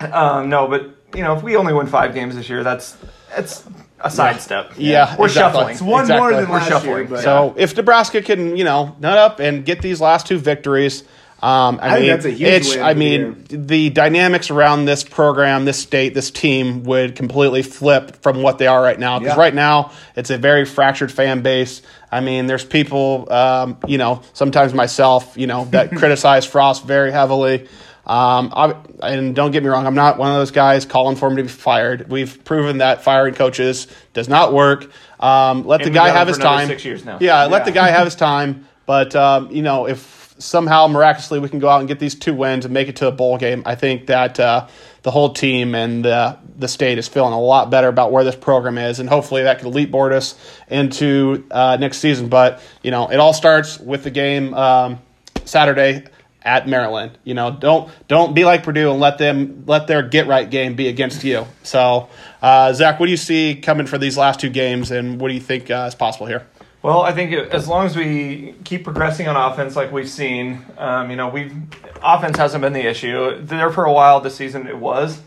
um, 0.00 0.48
no, 0.48 0.66
but 0.68 0.94
you 1.14 1.22
know, 1.22 1.36
if 1.36 1.42
we 1.42 1.56
only 1.56 1.74
win 1.74 1.86
five 1.86 2.14
games 2.14 2.36
this 2.36 2.48
year, 2.48 2.62
that's 2.62 2.96
that's 3.36 3.64
a 4.02 4.10
sidestep. 4.10 4.72
Yeah, 4.76 5.16
we're 5.16 5.26
exactly. 5.26 5.58
shuffling. 5.58 5.72
it's 5.74 5.82
one 5.82 6.00
Exactly. 6.02 6.20
more 6.30 6.40
than 6.40 6.48
We're 6.50 6.56
last 6.58 6.70
year. 6.70 6.80
shuffling. 6.80 7.06
But 7.08 7.22
So 7.22 7.54
if 7.56 7.76
Nebraska 7.76 8.22
can, 8.22 8.56
you 8.56 8.64
know, 8.64 8.96
nut 9.00 9.18
up 9.18 9.40
and 9.40 9.64
get 9.64 9.82
these 9.82 10.00
last 10.00 10.26
two 10.26 10.38
victories, 10.38 11.04
um, 11.42 11.78
I, 11.80 11.86
I 11.86 11.90
think 11.92 12.00
mean, 12.00 12.08
that's 12.10 12.24
a 12.26 12.30
huge 12.30 12.48
it's. 12.48 12.74
win 12.76 12.84
I 12.84 12.88
for 12.92 12.94
the 12.94 13.00
mean, 13.00 13.44
the 13.48 13.90
dynamics 13.90 14.50
around 14.50 14.84
this 14.84 15.02
program, 15.04 15.64
this 15.64 15.78
state, 15.78 16.12
this 16.12 16.30
team 16.30 16.84
would 16.84 17.16
completely 17.16 17.62
flip 17.62 18.22
from 18.22 18.42
what 18.42 18.58
they 18.58 18.66
are 18.66 18.82
right 18.82 18.98
now. 18.98 19.18
Because 19.18 19.36
Yeah. 19.36 19.40
right 19.42 19.54
now, 19.54 19.90
it's 20.16 20.28
a 20.28 20.36
very 20.36 20.66
fractured 20.66 21.10
fan 21.10 21.40
base. 21.40 21.80
I 22.12 22.20
mean, 22.20 22.46
there's 22.46 22.64
people, 22.64 23.26
um, 23.32 23.78
you 23.86 23.96
know, 23.96 24.20
sometimes 24.34 24.74
myself, 24.74 25.32
you 25.38 25.46
know, 25.46 25.64
that 25.70 25.90
criticize 25.96 26.44
Frost 26.44 26.84
very 26.84 27.10
heavily. 27.10 27.66
Um, 28.10 28.52
I, 28.56 28.74
and 29.04 29.36
don't 29.36 29.52
get 29.52 29.62
me 29.62 29.68
wrong, 29.68 29.86
I'm 29.86 29.94
not 29.94 30.18
one 30.18 30.32
of 30.32 30.36
those 30.36 30.50
guys 30.50 30.84
calling 30.84 31.14
for 31.14 31.28
him 31.28 31.36
to 31.36 31.44
be 31.44 31.48
fired. 31.48 32.10
We've 32.10 32.44
proven 32.44 32.78
that 32.78 33.04
firing 33.04 33.34
coaches 33.34 33.86
does 34.14 34.28
not 34.28 34.52
work. 34.52 34.90
Um, 35.20 35.64
let 35.64 35.84
the 35.84 35.90
guy 35.90 36.08
have 36.08 36.26
his 36.26 36.36
time. 36.36 36.66
six 36.66 36.84
years 36.84 37.04
now. 37.04 37.18
Yeah, 37.20 37.44
let 37.44 37.66
the 37.66 37.70
guy 37.70 37.88
have 37.90 38.06
his 38.06 38.16
time. 38.16 38.66
But 38.84 39.14
um, 39.14 39.52
you 39.52 39.62
know, 39.62 39.86
if 39.86 40.34
somehow 40.38 40.88
miraculously 40.88 41.38
we 41.38 41.48
can 41.48 41.60
go 41.60 41.68
out 41.68 41.78
and 41.78 41.86
get 41.86 42.00
these 42.00 42.16
two 42.16 42.34
wins 42.34 42.64
and 42.64 42.74
make 42.74 42.88
it 42.88 42.96
to 42.96 43.06
a 43.06 43.12
bowl 43.12 43.38
game, 43.38 43.62
I 43.64 43.76
think 43.76 44.06
that 44.08 44.40
uh, 44.40 44.66
the 45.02 45.12
whole 45.12 45.32
team 45.32 45.76
and 45.76 46.04
uh, 46.04 46.34
the 46.58 46.66
state 46.66 46.98
is 46.98 47.06
feeling 47.06 47.32
a 47.32 47.40
lot 47.40 47.70
better 47.70 47.86
about 47.86 48.10
where 48.10 48.24
this 48.24 48.34
program 48.34 48.76
is, 48.76 48.98
and 48.98 49.08
hopefully 49.08 49.44
that 49.44 49.60
could 49.60 49.72
leapboard 49.72 50.12
us 50.12 50.34
into 50.68 51.46
uh, 51.52 51.76
next 51.78 51.98
season. 51.98 52.28
But 52.28 52.60
you 52.82 52.90
know, 52.90 53.08
it 53.08 53.18
all 53.18 53.34
starts 53.34 53.78
with 53.78 54.02
the 54.02 54.10
game 54.10 54.52
um, 54.54 54.98
Saturday 55.44 56.06
at 56.42 56.66
Maryland. 56.68 57.18
You 57.24 57.34
know, 57.34 57.50
don't 57.50 57.90
don't 58.08 58.34
be 58.34 58.44
like 58.44 58.62
Purdue 58.62 58.90
and 58.90 59.00
let 59.00 59.18
them 59.18 59.64
let 59.66 59.86
their 59.86 60.02
get 60.02 60.26
right 60.26 60.48
game 60.48 60.74
be 60.74 60.88
against 60.88 61.24
you. 61.24 61.46
So, 61.62 62.08
uh, 62.42 62.72
Zach, 62.72 62.98
what 63.00 63.06
do 63.06 63.10
you 63.10 63.16
see 63.18 63.54
coming 63.56 63.86
for 63.86 63.98
these 63.98 64.16
last 64.16 64.40
two 64.40 64.50
games, 64.50 64.90
and 64.90 65.20
what 65.20 65.28
do 65.28 65.34
you 65.34 65.40
think 65.40 65.70
uh, 65.70 65.86
is 65.88 65.94
possible 65.94 66.26
here? 66.26 66.46
Well, 66.82 67.02
I 67.02 67.12
think 67.12 67.32
it, 67.32 67.50
as 67.50 67.68
long 67.68 67.84
as 67.84 67.94
we 67.94 68.54
keep 68.64 68.84
progressing 68.84 69.28
on 69.28 69.36
offense 69.36 69.76
like 69.76 69.92
we've 69.92 70.08
seen, 70.08 70.64
um, 70.78 71.10
you 71.10 71.16
know, 71.16 71.28
we've 71.28 71.54
offense 72.02 72.38
hasn't 72.38 72.62
been 72.62 72.72
the 72.72 72.86
issue. 72.86 73.38
There 73.42 73.70
for 73.70 73.84
a 73.84 73.92
while 73.92 74.20
this 74.20 74.36
season 74.36 74.66
it 74.66 74.78
was, 74.78 75.20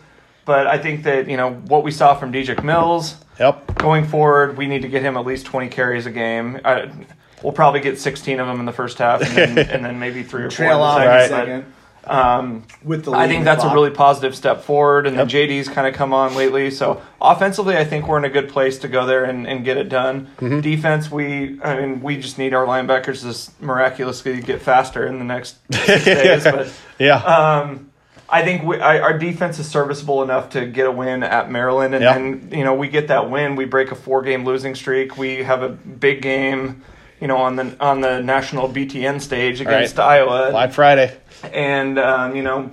but 0.45 0.65
I 0.65 0.79
think 0.79 1.03
that 1.03 1.29
you 1.29 1.37
know 1.37 1.53
what 1.53 1.83
we 1.83 1.91
saw 1.91 2.15
from 2.15 2.33
DJ 2.33 2.61
Mills 2.63 3.15
Yep. 3.39 3.75
going 3.75 4.07
forward, 4.07 4.57
we 4.57 4.67
need 4.67 4.81
to 4.83 4.87
get 4.87 5.03
him 5.03 5.15
at 5.15 5.25
least 5.25 5.45
twenty 5.45 5.69
carries 5.69 6.07
a 6.07 6.11
game. 6.11 6.59
I, 6.65 6.89
we'll 7.43 7.53
probably 7.53 7.81
get 7.81 7.99
sixteen 7.99 8.39
of 8.39 8.47
them 8.47 8.59
in 8.59 8.65
the 8.65 8.71
first 8.73 8.97
half, 8.97 9.21
and 9.21 9.57
then, 9.57 9.69
and 9.69 9.85
then 9.85 9.99
maybe 9.99 10.23
three 10.23 10.43
or 10.43 10.49
trail 10.49 10.77
four 10.79 10.85
off 10.87 10.97
in 10.97 11.03
in 11.03 11.07
the 11.09 11.13
Right. 11.15 11.29
second. 11.29 11.47
second 11.47 11.73
But, 12.05 12.11
um, 12.15 12.63
with 12.83 13.05
the. 13.05 13.11
I 13.11 13.27
think 13.27 13.39
and 13.39 13.47
that's 13.47 13.59
a 13.63 13.67
clock. 13.67 13.75
really 13.75 13.89
positive 13.91 14.35
step 14.35 14.61
forward, 14.63 15.07
and 15.07 15.15
Yep. 15.15 15.27
then 15.29 15.47
JD's 15.49 15.69
kind 15.69 15.87
of 15.87 15.93
come 15.93 16.13
on 16.13 16.35
lately. 16.35 16.69
So 16.71 17.01
offensively, 17.21 17.77
I 17.77 17.85
think 17.85 18.07
we're 18.07 18.17
in 18.17 18.25
a 18.25 18.29
good 18.29 18.49
place 18.49 18.77
to 18.79 18.87
go 18.89 19.05
there 19.05 19.23
and, 19.23 19.47
and 19.47 19.63
get 19.63 19.77
it 19.77 19.87
done. 19.89 20.27
Mm-hmm. 20.41 20.59
Defense, 20.61 21.09
we 21.11 21.59
I 21.63 21.75
mean 21.77 22.01
we 22.01 22.17
just 22.17 22.37
need 22.37 22.53
our 22.53 22.65
linebackers 22.65 23.21
to 23.21 23.29
s- 23.29 23.51
miraculously 23.61 24.41
get 24.41 24.61
faster 24.61 25.05
in 25.07 25.17
the 25.19 25.25
next 25.25 25.57
six 25.71 26.03
days. 26.05 26.43
But 26.43 26.69
Yeah. 26.99 27.17
um, 27.23 27.89
I 28.29 28.41
think 28.41 28.63
we, 28.63 28.79
I, 28.81 28.99
our 28.99 29.17
defense 29.17 29.59
is 29.59 29.67
serviceable 29.69 30.23
enough 30.23 30.49
to 30.51 30.65
get 30.65 30.87
a 30.87 30.91
win 30.91 31.21
at 31.23 31.51
Maryland, 31.51 31.93
and 31.93 32.03
Yep. 32.03 32.15
then 32.15 32.49
you 32.57 32.65
know 32.65 32.73
we 32.73 32.89
get 32.89 33.07
that 33.09 33.29
win, 33.29 33.55
we 33.55 33.63
break 33.65 33.91
a 33.91 33.95
four 33.95 34.23
game 34.23 34.43
losing 34.43 34.75
streak, 34.75 35.17
we 35.17 35.43
have 35.43 35.61
a 35.63 35.69
big 35.69 36.21
game. 36.21 36.81
You 37.21 37.27
know, 37.27 37.37
on 37.37 37.55
the 37.55 37.75
on 37.79 38.01
the 38.01 38.21
national 38.21 38.69
BTN 38.69 39.21
stage 39.21 39.61
against 39.61 39.99
Iowa, 39.99 40.49
Black 40.51 40.71
Friday. 40.73 41.15
and 41.53 41.97
um, 41.99 42.35
you 42.35 42.43
know 42.43 42.69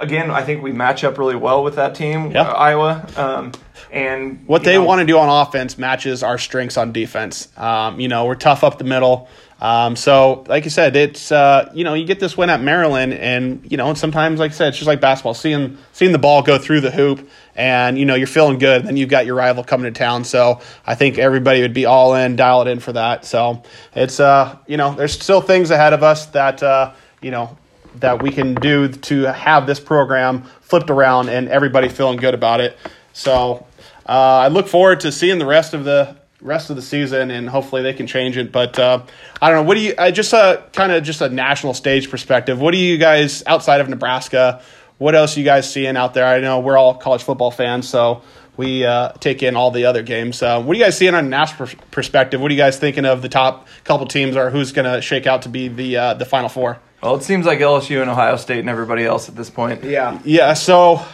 again, 0.00 0.30
I 0.30 0.42
think 0.42 0.62
we 0.62 0.72
match 0.72 1.04
up 1.04 1.18
really 1.18 1.36
well 1.36 1.62
with 1.62 1.76
that 1.76 1.94
team, 1.94 2.32
Yeah. 2.32 2.42
uh, 2.42 2.52
Iowa. 2.54 3.06
Um, 3.16 3.52
and 3.92 4.42
what 4.46 4.64
they 4.64 4.74
know, 4.74 4.84
want 4.84 5.00
to 5.00 5.06
do 5.06 5.18
on 5.18 5.28
offense 5.46 5.78
matches 5.78 6.22
our 6.22 6.38
strengths 6.38 6.76
on 6.76 6.92
defense. 6.92 7.48
Um, 7.56 8.00
you 8.00 8.08
know, 8.08 8.24
we're 8.24 8.34
tough 8.34 8.64
up 8.64 8.78
the 8.78 8.84
middle. 8.84 9.28
Um, 9.60 9.94
so, 9.94 10.44
like 10.48 10.64
you 10.64 10.70
said, 10.70 10.96
it's 10.96 11.30
uh, 11.30 11.70
you 11.72 11.84
know 11.84 11.94
you 11.94 12.04
get 12.04 12.18
this 12.18 12.36
win 12.36 12.50
at 12.50 12.60
Maryland, 12.60 13.12
and 13.14 13.64
you 13.70 13.76
know 13.76 13.94
sometimes, 13.94 14.40
like 14.40 14.50
I 14.50 14.54
said, 14.54 14.68
it's 14.68 14.78
just 14.78 14.88
like 14.88 15.00
basketball, 15.00 15.34
seeing 15.34 15.78
seeing 15.92 16.10
the 16.10 16.18
ball 16.18 16.42
go 16.42 16.58
through 16.58 16.80
the 16.80 16.90
hoop, 16.90 17.28
and 17.54 17.98
you 17.98 18.04
know 18.04 18.14
you're 18.14 18.26
feeling 18.26 18.58
good. 18.58 18.80
And 18.80 18.88
then 18.88 18.96
you've 18.96 19.08
got 19.08 19.26
your 19.26 19.34
rival 19.34 19.64
coming 19.64 19.92
to 19.92 19.98
town, 19.98 20.24
so 20.24 20.60
I 20.86 20.94
think 20.94 21.18
everybody 21.18 21.62
would 21.62 21.74
be 21.74 21.86
all 21.86 22.14
in, 22.14 22.36
dial 22.36 22.62
it 22.62 22.68
in 22.68 22.80
for 22.80 22.92
that. 22.92 23.24
So 23.24 23.62
it's 23.94 24.20
uh, 24.20 24.56
you 24.66 24.76
know 24.76 24.94
there's 24.94 25.12
still 25.12 25.40
things 25.40 25.70
ahead 25.70 25.92
of 25.92 26.02
us 26.02 26.26
that 26.26 26.62
uh, 26.62 26.92
you 27.20 27.30
know 27.30 27.56
that 27.96 28.22
we 28.22 28.30
can 28.30 28.54
do 28.54 28.88
to 28.88 29.32
have 29.32 29.66
this 29.66 29.78
program 29.78 30.42
flipped 30.60 30.90
around 30.90 31.28
and 31.28 31.48
everybody 31.48 31.88
feeling 31.88 32.16
good 32.16 32.34
about 32.34 32.60
it. 32.60 32.76
So 33.12 33.66
uh, 34.06 34.12
I 34.12 34.48
look 34.48 34.68
forward 34.68 35.00
to 35.00 35.12
seeing 35.12 35.38
the 35.38 35.46
rest 35.46 35.74
of 35.74 35.84
the 35.84 36.16
rest 36.40 36.70
of 36.70 36.76
the 36.76 36.82
season, 36.82 37.30
and 37.30 37.48
hopefully 37.48 37.82
they 37.82 37.92
can 37.92 38.06
change 38.06 38.36
it. 38.36 38.50
But 38.52 38.78
uh, 38.78 39.02
I 39.40 39.50
don't 39.50 39.62
know. 39.62 39.68
What 39.68 39.74
do 39.74 39.80
you? 39.80 39.94
I 39.98 40.10
just 40.10 40.32
a 40.32 40.64
kind 40.72 40.92
of 40.92 41.02
just 41.04 41.20
a 41.20 41.28
national 41.28 41.74
stage 41.74 42.10
perspective. 42.10 42.60
What 42.60 42.72
do 42.72 42.78
you 42.78 42.98
guys 42.98 43.42
outside 43.46 43.80
of 43.80 43.88
Nebraska? 43.88 44.62
What 45.02 45.16
else 45.16 45.36
are 45.36 45.40
you 45.40 45.44
guys 45.44 45.68
seeing 45.68 45.96
out 45.96 46.14
there? 46.14 46.24
I 46.24 46.38
know 46.38 46.60
we're 46.60 46.78
all 46.78 46.94
college 46.94 47.24
football 47.24 47.50
fans, 47.50 47.88
so 47.88 48.22
we 48.56 48.84
uh, 48.84 49.10
take 49.18 49.42
in 49.42 49.56
all 49.56 49.72
the 49.72 49.86
other 49.86 50.04
games. 50.04 50.40
Uh, 50.40 50.62
what 50.62 50.76
are 50.76 50.78
you 50.78 50.84
guys 50.84 50.96
seeing 50.96 51.12
on 51.12 51.24
a 51.24 51.28
national 51.28 51.70
perspective? 51.90 52.40
What 52.40 52.52
are 52.52 52.54
you 52.54 52.60
guys 52.60 52.78
thinking 52.78 53.04
of 53.04 53.20
the 53.20 53.28
top 53.28 53.66
couple 53.82 54.06
teams, 54.06 54.36
or 54.36 54.50
who's 54.50 54.70
going 54.70 54.84
to 54.84 55.02
shake 55.02 55.26
out 55.26 55.42
to 55.42 55.48
be 55.48 55.66
the 55.66 55.96
uh, 55.96 56.14
the 56.14 56.24
final 56.24 56.48
four? 56.48 56.78
Well, 57.02 57.16
it 57.16 57.24
seems 57.24 57.46
like 57.46 57.58
LSU 57.58 58.00
and 58.00 58.08
Ohio 58.08 58.36
State 58.36 58.60
and 58.60 58.68
everybody 58.68 59.04
else 59.04 59.28
at 59.28 59.34
this 59.34 59.50
point. 59.50 59.82
Yeah, 59.82 60.20
Yeah. 60.24 60.54
So 60.54 61.04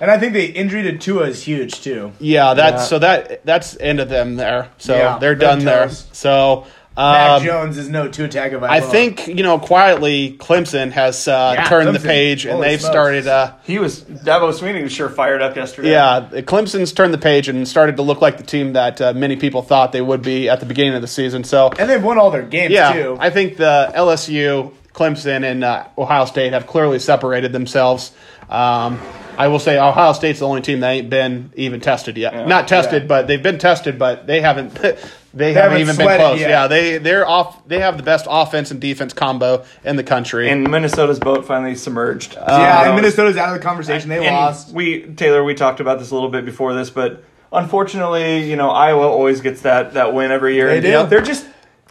and 0.00 0.10
I 0.10 0.18
think 0.18 0.32
the 0.32 0.46
injury 0.46 0.82
to 0.82 0.98
Tua 0.98 1.28
is 1.28 1.44
huge 1.44 1.82
too. 1.82 2.10
yeah, 2.18 2.54
that's 2.54 2.82
Yeah. 2.82 2.86
so 2.86 2.98
that 2.98 3.46
that's 3.46 3.76
end 3.78 4.00
of 4.00 4.08
them 4.08 4.34
there. 4.34 4.70
So 4.78 4.96
Yeah, 4.96 5.18
they're 5.18 5.36
they're 5.36 5.36
done 5.36 5.64
there. 5.64 5.88
So. 5.90 6.66
Mac 6.96 7.40
Um, 7.40 7.44
Jones 7.46 7.78
is 7.78 7.88
no 7.88 8.08
Tua 8.08 8.28
Tagovailoa. 8.28 8.68
I 8.68 8.80
think 8.80 9.26
you 9.28 9.42
know 9.42 9.58
quietly 9.58 10.36
Clemson 10.38 10.90
has 10.92 11.26
uh, 11.28 11.54
Yeah, 11.56 11.64
turned 11.68 11.94
the 11.94 12.00
page 12.00 12.44
and 12.44 12.54
Holy 12.56 12.68
they've 12.68 12.80
smokes. 12.80 12.92
started. 12.92 13.26
Uh, 13.26 13.52
He 13.62 13.78
was 13.78 14.02
Dabo 14.02 14.52
Swinney 14.52 14.82
was 14.82 14.92
sure 14.92 15.08
fired 15.08 15.40
up 15.40 15.56
yesterday. 15.56 15.92
yeah, 15.92 16.28
Clemson's 16.42 16.92
turned 16.92 17.14
the 17.14 17.18
page 17.18 17.48
and 17.48 17.66
started 17.66 17.96
to 17.96 18.02
look 18.02 18.20
like 18.20 18.36
the 18.36 18.42
team 18.42 18.72
that 18.74 19.00
uh, 19.00 19.12
many 19.14 19.36
people 19.36 19.62
thought 19.62 19.92
they 19.92 20.02
would 20.02 20.20
be 20.22 20.48
at 20.48 20.60
the 20.60 20.66
beginning 20.66 20.94
of 20.94 21.00
the 21.00 21.08
season. 21.08 21.44
So 21.44 21.70
and 21.78 21.88
they've 21.88 22.02
won 22.02 22.18
all 22.18 22.30
their 22.30 22.42
games 22.42 22.72
yeah, 22.72 22.92
too. 22.92 23.16
I 23.20 23.30
think 23.30 23.56
the 23.56 23.92
LSU, 23.94 24.72
Clemson, 24.92 25.44
and 25.44 25.62
uh, 25.64 25.86
Ohio 25.96 26.24
State 26.24 26.52
have 26.52 26.66
clearly 26.66 26.98
separated 26.98 27.52
themselves. 27.52 28.12
Um, 28.50 29.00
I 29.38 29.46
will 29.48 29.60
say 29.60 29.78
Ohio 29.78 30.12
State's 30.12 30.40
the 30.40 30.46
only 30.48 30.60
team 30.60 30.80
that 30.80 30.90
ain't 30.90 31.08
been 31.08 31.52
even 31.54 31.80
tested 31.80 32.18
yet. 32.18 32.34
Yeah. 32.34 32.46
Not 32.46 32.66
tested, 32.68 33.02
Yeah. 33.04 33.08
but 33.08 33.26
they've 33.28 33.42
been 33.42 33.58
tested, 33.58 33.98
but 33.98 34.26
they 34.26 34.40
haven't. 34.40 34.76
They, 35.32 35.52
haven't, 35.52 35.62
haven't 35.78 35.80
even 35.82 35.96
been 35.96 36.16
close. 36.18 36.40
Yeah, 36.40 36.66
they 36.66 36.98
they're 36.98 37.24
off. 37.26 37.66
They 37.68 37.78
have 37.78 37.96
the 37.96 38.02
best 38.02 38.26
offense 38.28 38.70
and 38.72 38.80
defense 38.80 39.12
combo 39.12 39.64
in 39.84 39.94
the 39.96 40.02
country. 40.02 40.50
And 40.50 40.68
Minnesota's 40.68 41.20
boat 41.20 41.44
finally 41.46 41.76
submerged. 41.76 42.32
yeah, 42.34 42.40
Uh, 42.42 42.84
and 42.86 42.96
Minnesota's 42.96 43.36
out 43.36 43.48
of 43.54 43.54
the 43.54 43.64
conversation. 43.64 44.08
They 44.08 44.26
and 44.26 44.34
lost. 44.34 44.72
We 44.74 45.02
Taylor, 45.02 45.44
we 45.44 45.54
talked 45.54 45.78
about 45.80 45.98
this 46.00 46.10
a 46.10 46.14
little 46.14 46.30
bit 46.30 46.44
before 46.44 46.74
this, 46.74 46.90
but 46.90 47.22
unfortunately, 47.52 48.48
you 48.50 48.56
know, 48.56 48.70
Iowa 48.70 49.06
always 49.06 49.40
gets 49.40 49.62
that 49.62 49.94
that 49.94 50.14
win 50.14 50.32
every 50.32 50.56
year. 50.56 50.66
They 50.68 50.74
And, 50.76 50.82
do. 50.82 50.88
you 50.88 50.94
know, 50.94 51.06
they're 51.06 51.20
just 51.22 51.46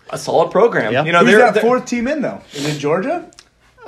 a 0.09 0.17
solid 0.17 0.51
program. 0.51 0.91
Yeah. 0.91 1.05
You 1.05 1.11
know, 1.13 1.19
Who's 1.19 1.29
they're, 1.29 1.39
that 1.39 1.53
they're- 1.53 1.63
fourth 1.63 1.85
team 1.85 2.07
in 2.07 2.21
though? 2.21 2.41
Is 2.53 2.65
it 2.75 2.79
Georgia? 2.79 3.29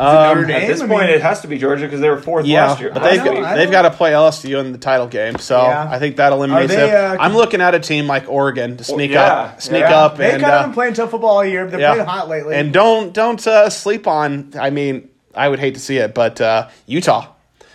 Um? 0.01 0.49
At 0.49 0.67
this 0.67 0.81
I 0.81 0.87
point, 0.87 1.07
mean- 1.07 1.15
it 1.15 1.21
has 1.21 1.41
to 1.41 1.47
be 1.47 1.57
Georgia 1.57 1.85
because 1.85 2.01
they 2.01 2.09
were 2.09 2.19
fourth 2.19 2.45
Yeah, 2.45 2.67
last 2.67 2.81
year. 2.81 2.91
but 2.91 3.03
they've, 3.03 3.23
know, 3.23 3.43
I 3.43 3.55
they've 3.55 3.69
got 3.69 3.83
to 3.83 3.91
play 3.91 4.11
LSU 4.13 4.59
in 4.59 4.71
the 4.71 4.77
title 4.77 5.07
game, 5.07 5.37
so 5.37 5.61
Yeah. 5.61 5.87
I 5.91 5.99
think 5.99 6.15
that 6.15 6.31
eliminates 6.33 6.73
they, 6.73 6.77
them. 6.87 7.19
uh, 7.19 7.23
I'm 7.23 7.35
looking 7.35 7.61
at 7.61 7.75
a 7.75 7.79
team 7.79 8.07
like 8.07 8.27
Oregon 8.27 8.77
to 8.77 8.83
sneak 8.83 9.11
yeah, 9.11 9.23
up, 9.23 9.61
sneak 9.61 9.83
up, 9.83 10.17
They've 10.17 10.33
and 10.33 10.41
kind 10.41 10.53
of 10.55 10.61
uh, 10.61 10.63
been 10.65 10.73
playing 10.73 10.93
tough 10.95 11.11
football 11.11 11.29
all 11.37 11.45
year. 11.45 11.67
They're 11.67 11.79
yeah. 11.79 11.93
playing 11.93 12.07
hot 12.07 12.29
lately. 12.29 12.55
and 12.55 12.73
don't 12.73 13.13
don't 13.13 13.45
uh, 13.45 13.69
sleep 13.69 14.07
on. 14.07 14.53
I 14.59 14.69
mean, 14.71 15.09
I 15.35 15.47
would 15.47 15.59
hate 15.59 15.75
to 15.75 15.79
see 15.79 15.97
it, 15.97 16.13
but 16.15 16.41
uh, 16.41 16.69
Utah, 16.87 17.27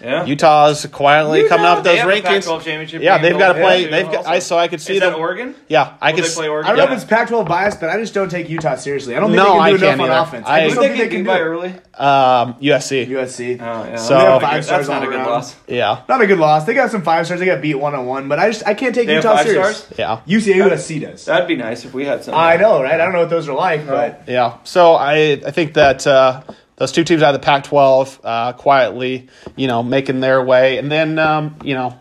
yeah. 0.02 0.24
Utah's 0.24 0.86
quietly 0.86 1.40
Utah, 1.40 1.48
coming 1.56 1.66
up 1.66 1.84
those 1.84 1.98
have 1.98 2.08
a 2.08 2.12
rankings. 2.12 2.22
Pac-12 2.22 2.56
championship 2.62 3.02
Yeah, 3.02 3.16
game 3.18 3.22
they've 3.30 3.38
got 3.38 3.52
to 3.54 3.60
play. 3.60 3.84
too, 3.84 3.90
They've 3.90 4.04
got, 4.06 4.16
also. 4.16 4.30
I 4.30 4.38
so 4.40 4.58
I 4.58 4.68
could 4.68 4.80
see 4.80 4.94
Is 4.94 5.00
them. 5.00 5.12
that 5.12 5.18
Oregon? 5.18 5.54
Yeah, 5.68 5.94
I 6.00 6.10
Will 6.12 6.16
could. 6.16 6.24
they 6.30 6.34
play 6.34 6.48
Oregon? 6.48 6.70
I 6.72 6.76
don't 6.76 6.86
know 6.86 6.92
if 6.94 7.02
it's 7.02 7.08
Pac-12 7.10 7.48
biased, 7.48 7.80
but 7.80 7.90
I 7.90 7.98
just 7.98 8.14
don't 8.14 8.28
take 8.30 8.48
Utah 8.48 8.76
seriously. 8.76 9.16
I 9.16 9.20
don't 9.20 9.30
think 9.30 9.42
No, 9.42 9.54
they 9.54 9.58
I 9.60 9.70
can 9.70 9.80
do 9.80 9.86
can't 9.86 10.00
enough 10.00 10.10
on 10.10 10.10
either. 10.16 10.28
offense. 10.28 10.46
I- 10.48 10.56
I 10.56 10.60
don't 10.68 10.76
think 10.76 10.96
get 10.96 11.02
they 11.04 11.08
can 11.16 11.24
beat 11.24 11.30
do 11.30 11.36
it. 11.36 11.40
early? 11.40 11.74
Um, 11.98 12.54
USC. 12.60 13.06
USC. 13.08 13.58
Oh, 13.60 13.64
yeah. 13.88 13.96
So- 13.96 14.18
Not 14.18 14.36
a 14.36 14.40
Five 14.40 14.54
good- 14.54 14.64
stars 14.64 14.86
that's 14.86 15.00
not 15.00 15.02
a 15.02 15.10
good 15.10 15.26
loss. 15.26 15.56
Yeah, 15.66 15.98
Not 16.08 16.20
a 16.20 16.26
good 16.26 16.38
loss. 16.38 16.64
They 16.64 16.74
got 16.74 16.90
some 16.90 17.02
five 17.02 17.24
stars. 17.26 17.40
They 17.40 17.46
got 17.46 17.62
beat 17.62 17.74
one 17.76 17.94
on 17.94 18.06
one, 18.06 18.28
but 18.28 18.38
I 18.38 18.48
just 18.50 18.66
I 18.66 18.74
can't 18.74 18.94
take 18.94 19.06
They 19.06 19.14
Utah 19.14 19.36
five 19.36 19.46
serious. 19.46 19.76
stars? 19.78 19.98
yeah. 19.98 20.18
UCA 20.26 20.56
USC 20.70 21.00
does. 21.00 21.24
That'd 21.24 21.48
be 21.48 21.56
nice 21.56 21.84
if 21.86 21.94
we 21.94 22.04
had 22.04 22.22
some. 22.22 22.34
I 22.34 22.56
know, 22.56 22.82
right? 22.82 22.94
I 22.94 22.98
don't 22.98 23.12
know 23.14 23.20
what 23.20 23.30
those 23.30 23.48
are 23.48 23.54
like, 23.54 23.86
but 23.86 24.22
Yeah. 24.26 24.54
So 24.64 24.94
I 24.94 25.40
I 25.46 25.50
think 25.52 25.72
that 25.74 26.06
uh, 26.06 26.42
those 26.76 26.92
two 26.92 27.04
teams 27.04 27.22
out 27.22 27.34
of 27.34 27.40
the 27.40 27.44
Pac-12 27.44 28.20
uh, 28.22 28.52
quietly, 28.54 29.28
you 29.56 29.66
know, 29.66 29.82
making 29.82 30.20
their 30.20 30.42
way, 30.42 30.78
and 30.78 30.90
then 30.90 31.18
um, 31.18 31.56
you 31.64 31.74
know. 31.74 31.98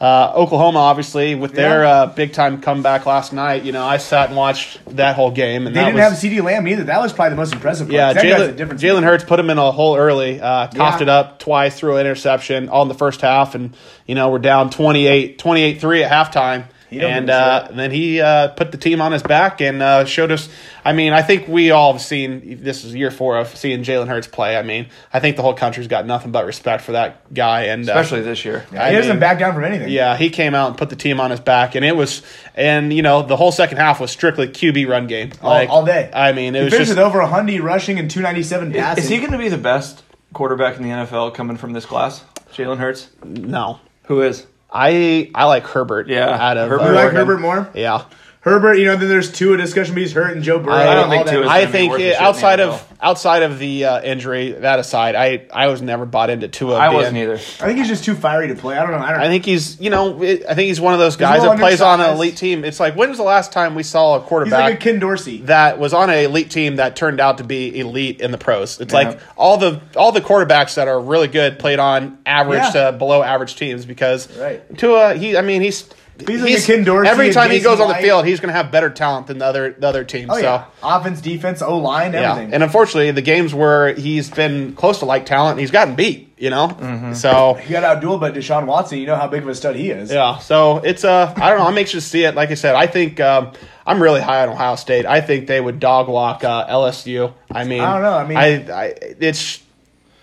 Uh, 0.00 0.32
Oklahoma, 0.36 0.78
obviously, 0.78 1.34
with 1.34 1.54
their 1.54 1.82
Yeah. 1.82 1.90
uh, 1.90 2.06
big 2.06 2.32
time 2.32 2.60
comeback 2.60 3.04
last 3.04 3.32
night, 3.32 3.64
you 3.64 3.72
know, 3.72 3.84
I 3.84 3.96
sat 3.96 4.28
and 4.28 4.36
watched 4.36 4.78
that 4.94 5.16
whole 5.16 5.32
game, 5.32 5.66
and 5.66 5.74
they 5.74 5.80
didn't 5.80 5.96
was, 5.96 6.02
have 6.04 6.12
CeeDee 6.12 6.40
Lamb 6.40 6.68
either. 6.68 6.84
That 6.84 7.00
was 7.00 7.12
probably 7.12 7.30
the 7.30 7.36
most 7.36 7.52
impressive. 7.52 7.88
Part. 7.88 7.94
Yeah, 7.94 8.12
that 8.12 8.22
guy's 8.22 8.48
a 8.48 8.52
Jalen. 8.52 8.78
Jalen 8.78 9.02
Hurts 9.02 9.24
put 9.24 9.40
him 9.40 9.50
in 9.50 9.58
a 9.58 9.72
hole 9.72 9.96
early, 9.96 10.40
uh, 10.40 10.68
coughed 10.68 11.00
Yeah. 11.00 11.02
it 11.02 11.08
up 11.08 11.40
twice, 11.40 11.76
threw 11.76 11.96
an 11.96 12.02
interception 12.02 12.68
all 12.68 12.82
in 12.82 12.88
the 12.88 12.94
first 12.94 13.22
half, 13.22 13.56
and 13.56 13.76
you 14.06 14.14
know 14.14 14.28
we're 14.28 14.38
down 14.38 14.70
28 14.70 15.36
28-3 15.36 16.04
at 16.04 16.12
halftime. 16.32 16.66
He 16.90 16.98
don't 16.98 17.10
And 17.12 17.30
uh, 17.30 17.66
shit. 17.66 17.76
then 17.76 17.90
he 17.90 18.20
uh, 18.20 18.48
put 18.48 18.72
the 18.72 18.78
team 18.78 19.00
on 19.02 19.12
his 19.12 19.22
back 19.22 19.60
and 19.60 19.82
uh, 19.82 20.04
showed 20.06 20.32
us. 20.32 20.48
I 20.84 20.94
mean, 20.94 21.12
I 21.12 21.20
think 21.20 21.46
we 21.46 21.70
all 21.70 21.92
have 21.92 22.00
seen 22.00 22.62
this 22.62 22.82
is 22.84 22.94
year 22.94 23.10
four 23.10 23.36
of 23.36 23.54
seeing 23.56 23.82
Jalen 23.84 24.08
Hurts 24.08 24.26
play. 24.26 24.56
I 24.56 24.62
mean, 24.62 24.86
I 25.12 25.20
think 25.20 25.36
the 25.36 25.42
whole 25.42 25.52
country's 25.52 25.86
got 25.86 26.06
nothing 26.06 26.32
but 26.32 26.46
respect 26.46 26.82
for 26.82 26.92
that 26.92 27.32
guy. 27.34 27.64
And 27.64 27.86
uh, 27.88 27.92
especially 27.92 28.22
this 28.22 28.44
year. 28.44 28.64
I 28.72 28.90
he 28.90 28.96
doesn't 28.96 29.12
mean- 29.12 29.20
back 29.20 29.38
down 29.38 29.52
from 29.54 29.64
anything. 29.64 29.90
yeah, 29.90 30.16
he 30.16 30.30
came 30.30 30.54
out 30.54 30.68
and 30.68 30.78
put 30.78 30.88
the 30.88 30.96
team 30.96 31.20
on 31.20 31.30
his 31.30 31.40
back, 31.40 31.74
and 31.74 31.84
it 31.84 31.94
was, 31.94 32.22
and 32.54 32.92
you 32.92 33.02
know, 33.02 33.20
the 33.22 33.36
whole 33.36 33.52
second 33.52 33.76
half 33.76 34.00
was 34.00 34.10
strictly 34.10 34.48
QB 34.48 34.88
run 34.88 35.06
game, 35.06 35.32
All- 35.42 35.50
like 35.50 35.68
all 35.68 35.84
day. 35.84 36.10
I 36.14 36.32
mean, 36.32 36.54
it 36.54 36.60
he 36.60 36.64
was 36.64 36.72
just 36.72 36.88
with 36.90 36.98
over 36.98 37.18
100 37.20 37.60
rushing 37.60 37.98
and 37.98 38.10
297 38.10 38.72
passing. 38.72 39.04
Is 39.04 39.10
he 39.10 39.18
going 39.18 39.32
to 39.32 39.38
be 39.38 39.48
the 39.50 39.58
best 39.58 40.02
quarterback 40.32 40.76
in 40.78 40.82
the 40.84 40.88
NFL 40.90 41.34
coming 41.34 41.56
from 41.58 41.74
this 41.74 41.84
class? 41.84 42.24
Jalen 42.54 42.78
Hurts? 42.78 43.08
no. 43.24 43.80
Who 44.04 44.22
is? 44.22 44.46
I 44.70 45.30
I 45.34 45.44
like 45.44 45.66
Herbert. 45.66 46.08
Yeah, 46.08 46.28
out 46.28 46.56
of 46.56 46.68
Herbert. 46.68 46.84
you 46.84 46.90
like 46.92 47.04
Oregon. 47.04 47.16
Herbert 47.16 47.40
more? 47.40 47.70
Yeah, 47.74 48.04
Herbert, 48.40 48.74
you 48.74 48.84
know, 48.86 48.94
then 48.96 49.08
there's 49.08 49.32
two 49.32 49.52
a 49.52 49.56
discussion, 49.56 49.94
but 49.94 50.00
he's 50.00 50.12
hurt, 50.12 50.32
and 50.34 50.44
Joe 50.44 50.60
Burrow. 50.60 50.74
I 50.74 50.94
don't 50.94 51.10
think 51.10 51.26
that. 51.26 51.32
Tua 51.32 51.42
is 51.42 51.48
I 51.48 51.58
gonna 51.60 51.66
be 51.66 51.72
think 51.72 51.90
worth 51.90 52.00
a 52.00 52.02
shit 52.04 52.12
in 52.14 52.18
the 52.18 52.24
outside 52.24 52.60
of 52.60 52.70
NFL. 52.70 52.96
outside 53.02 53.42
of 53.42 53.58
the 53.58 53.84
uh, 53.84 54.00
injury, 54.02 54.52
that 54.52 54.78
aside, 54.78 55.16
I 55.16 55.46
I 55.52 55.66
was 55.66 55.82
never 55.82 56.06
bought 56.06 56.30
into 56.30 56.46
Tua. 56.46 56.76
I 56.78 56.86
being- 56.88 56.96
wasn't 56.98 57.16
either. 57.18 57.34
I 57.34 57.36
think 57.36 57.78
he's 57.78 57.88
just 57.88 58.04
too 58.04 58.14
fiery 58.14 58.46
to 58.48 58.54
play. 58.54 58.78
I 58.78 58.82
don't 58.82 58.92
know. 58.92 58.98
I 59.04 59.10
don't. 59.10 59.20
I 59.22 59.26
think 59.26 59.44
he's 59.44 59.80
you 59.80 59.90
know 59.90 60.22
it, 60.22 60.44
I 60.48 60.54
think 60.54 60.68
he's 60.68 60.80
one 60.80 60.94
of 60.94 61.00
those 61.00 61.16
guys 61.16 61.42
that 61.42 61.58
plays 61.58 61.80
on 61.80 62.00
an 62.00 62.10
elite 62.14 62.36
team. 62.36 62.64
It's 62.64 62.78
like 62.78 62.94
when 62.94 63.08
was 63.08 63.18
the 63.18 63.24
last 63.24 63.50
time 63.50 63.74
we 63.74 63.82
saw 63.82 64.14
a 64.14 64.20
he's 64.20 64.28
quarterback 64.28 64.60
like 64.62 64.74
a 64.74 64.76
Ken 64.78 65.00
Dorsey. 65.00 65.38
that 65.42 65.80
was 65.80 65.92
on 65.92 66.08
an 66.08 66.18
elite 66.24 66.50
team 66.50 66.76
that 66.76 66.94
turned 66.94 67.20
out 67.20 67.38
to 67.38 67.44
be 67.44 67.78
elite 67.80 68.20
in 68.20 68.30
the 68.30 68.38
pros. 68.38 68.80
It's 68.80 68.92
Yeah. 68.94 68.98
like 69.00 69.20
all 69.36 69.56
the 69.58 69.80
all 69.96 70.12
the 70.12 70.20
quarterbacks 70.22 70.76
that 70.76 70.86
are 70.86 71.00
really 71.00 71.28
good 71.28 71.58
played 71.58 71.80
on 71.80 72.18
average 72.24 72.62
Yeah. 72.72 72.92
to 72.92 72.96
below 72.96 73.20
average 73.22 73.56
teams 73.56 73.84
because 73.84 74.28
Right. 74.38 74.62
Tua 74.78 75.14
he 75.14 75.36
I 75.36 75.42
mean 75.42 75.60
he's. 75.60 75.88
He's 76.26 76.64
a 76.64 76.66
Ken 76.66 76.84
Dorsey 76.84 77.08
every 77.08 77.30
time 77.32 77.50
he 77.50 77.60
goes 77.60 77.78
on 77.80 77.88
the 77.88 77.94
field, 77.94 78.26
he's 78.26 78.40
going 78.40 78.48
to 78.48 78.54
have 78.54 78.72
better 78.72 78.90
talent 78.90 79.28
than 79.28 79.38
the 79.38 79.44
other 79.44 79.70
the 79.72 79.86
other 79.86 80.02
team. 80.04 80.28
Oh 80.30 80.34
so 80.34 80.40
yeah, 80.40 80.64
offense, 80.82 81.20
defense, 81.20 81.62
O 81.62 81.78
line, 81.78 82.12
yeah, 82.12 82.32
everything. 82.32 82.54
and 82.54 82.62
unfortunately, 82.62 83.10
the 83.12 83.22
games 83.22 83.54
where 83.54 83.94
he's 83.94 84.28
been 84.30 84.74
close 84.74 84.98
to 84.98 85.04
like 85.04 85.26
talent, 85.26 85.60
he's 85.60 85.70
gotten 85.70 85.94
beat. 85.94 86.24
You 86.40 86.50
know, 86.50 86.68
Mm-hmm. 86.68 87.14
so 87.14 87.54
he 87.54 87.72
got 87.72 87.82
outdueled 88.02 88.20
by 88.20 88.30
Deshaun 88.30 88.66
Watson. 88.66 88.98
You 88.98 89.06
know 89.06 89.16
how 89.16 89.26
big 89.26 89.42
of 89.42 89.48
a 89.48 89.54
stud 89.56 89.74
he 89.74 89.90
is. 89.90 90.10
yeah, 90.12 90.38
so 90.38 90.78
it's 90.78 91.04
uh, 91.04 91.32
I 91.36 91.50
don't 91.50 91.58
know. 91.58 91.66
I'm 91.66 91.76
anxious 91.78 92.04
to 92.04 92.10
see 92.10 92.24
it. 92.24 92.34
Like 92.36 92.50
I 92.50 92.54
said, 92.54 92.74
I 92.76 92.86
think 92.86 93.18
um, 93.20 93.52
I'm 93.86 94.00
really 94.02 94.20
high 94.20 94.42
on 94.42 94.48
Ohio 94.50 94.76
State. 94.76 95.04
I 95.06 95.20
think 95.20 95.46
they 95.48 95.60
would 95.60 95.80
dog 95.80 96.08
walk 96.08 96.44
uh, 96.44 96.66
LSU. 96.68 97.32
I 97.50 97.64
mean, 97.64 97.80
I 97.80 97.92
don't 97.94 98.02
know. 98.02 98.12
I 98.16 98.26
mean- 98.26 98.70
I, 98.70 98.82
I 98.84 98.84
it's 99.20 99.62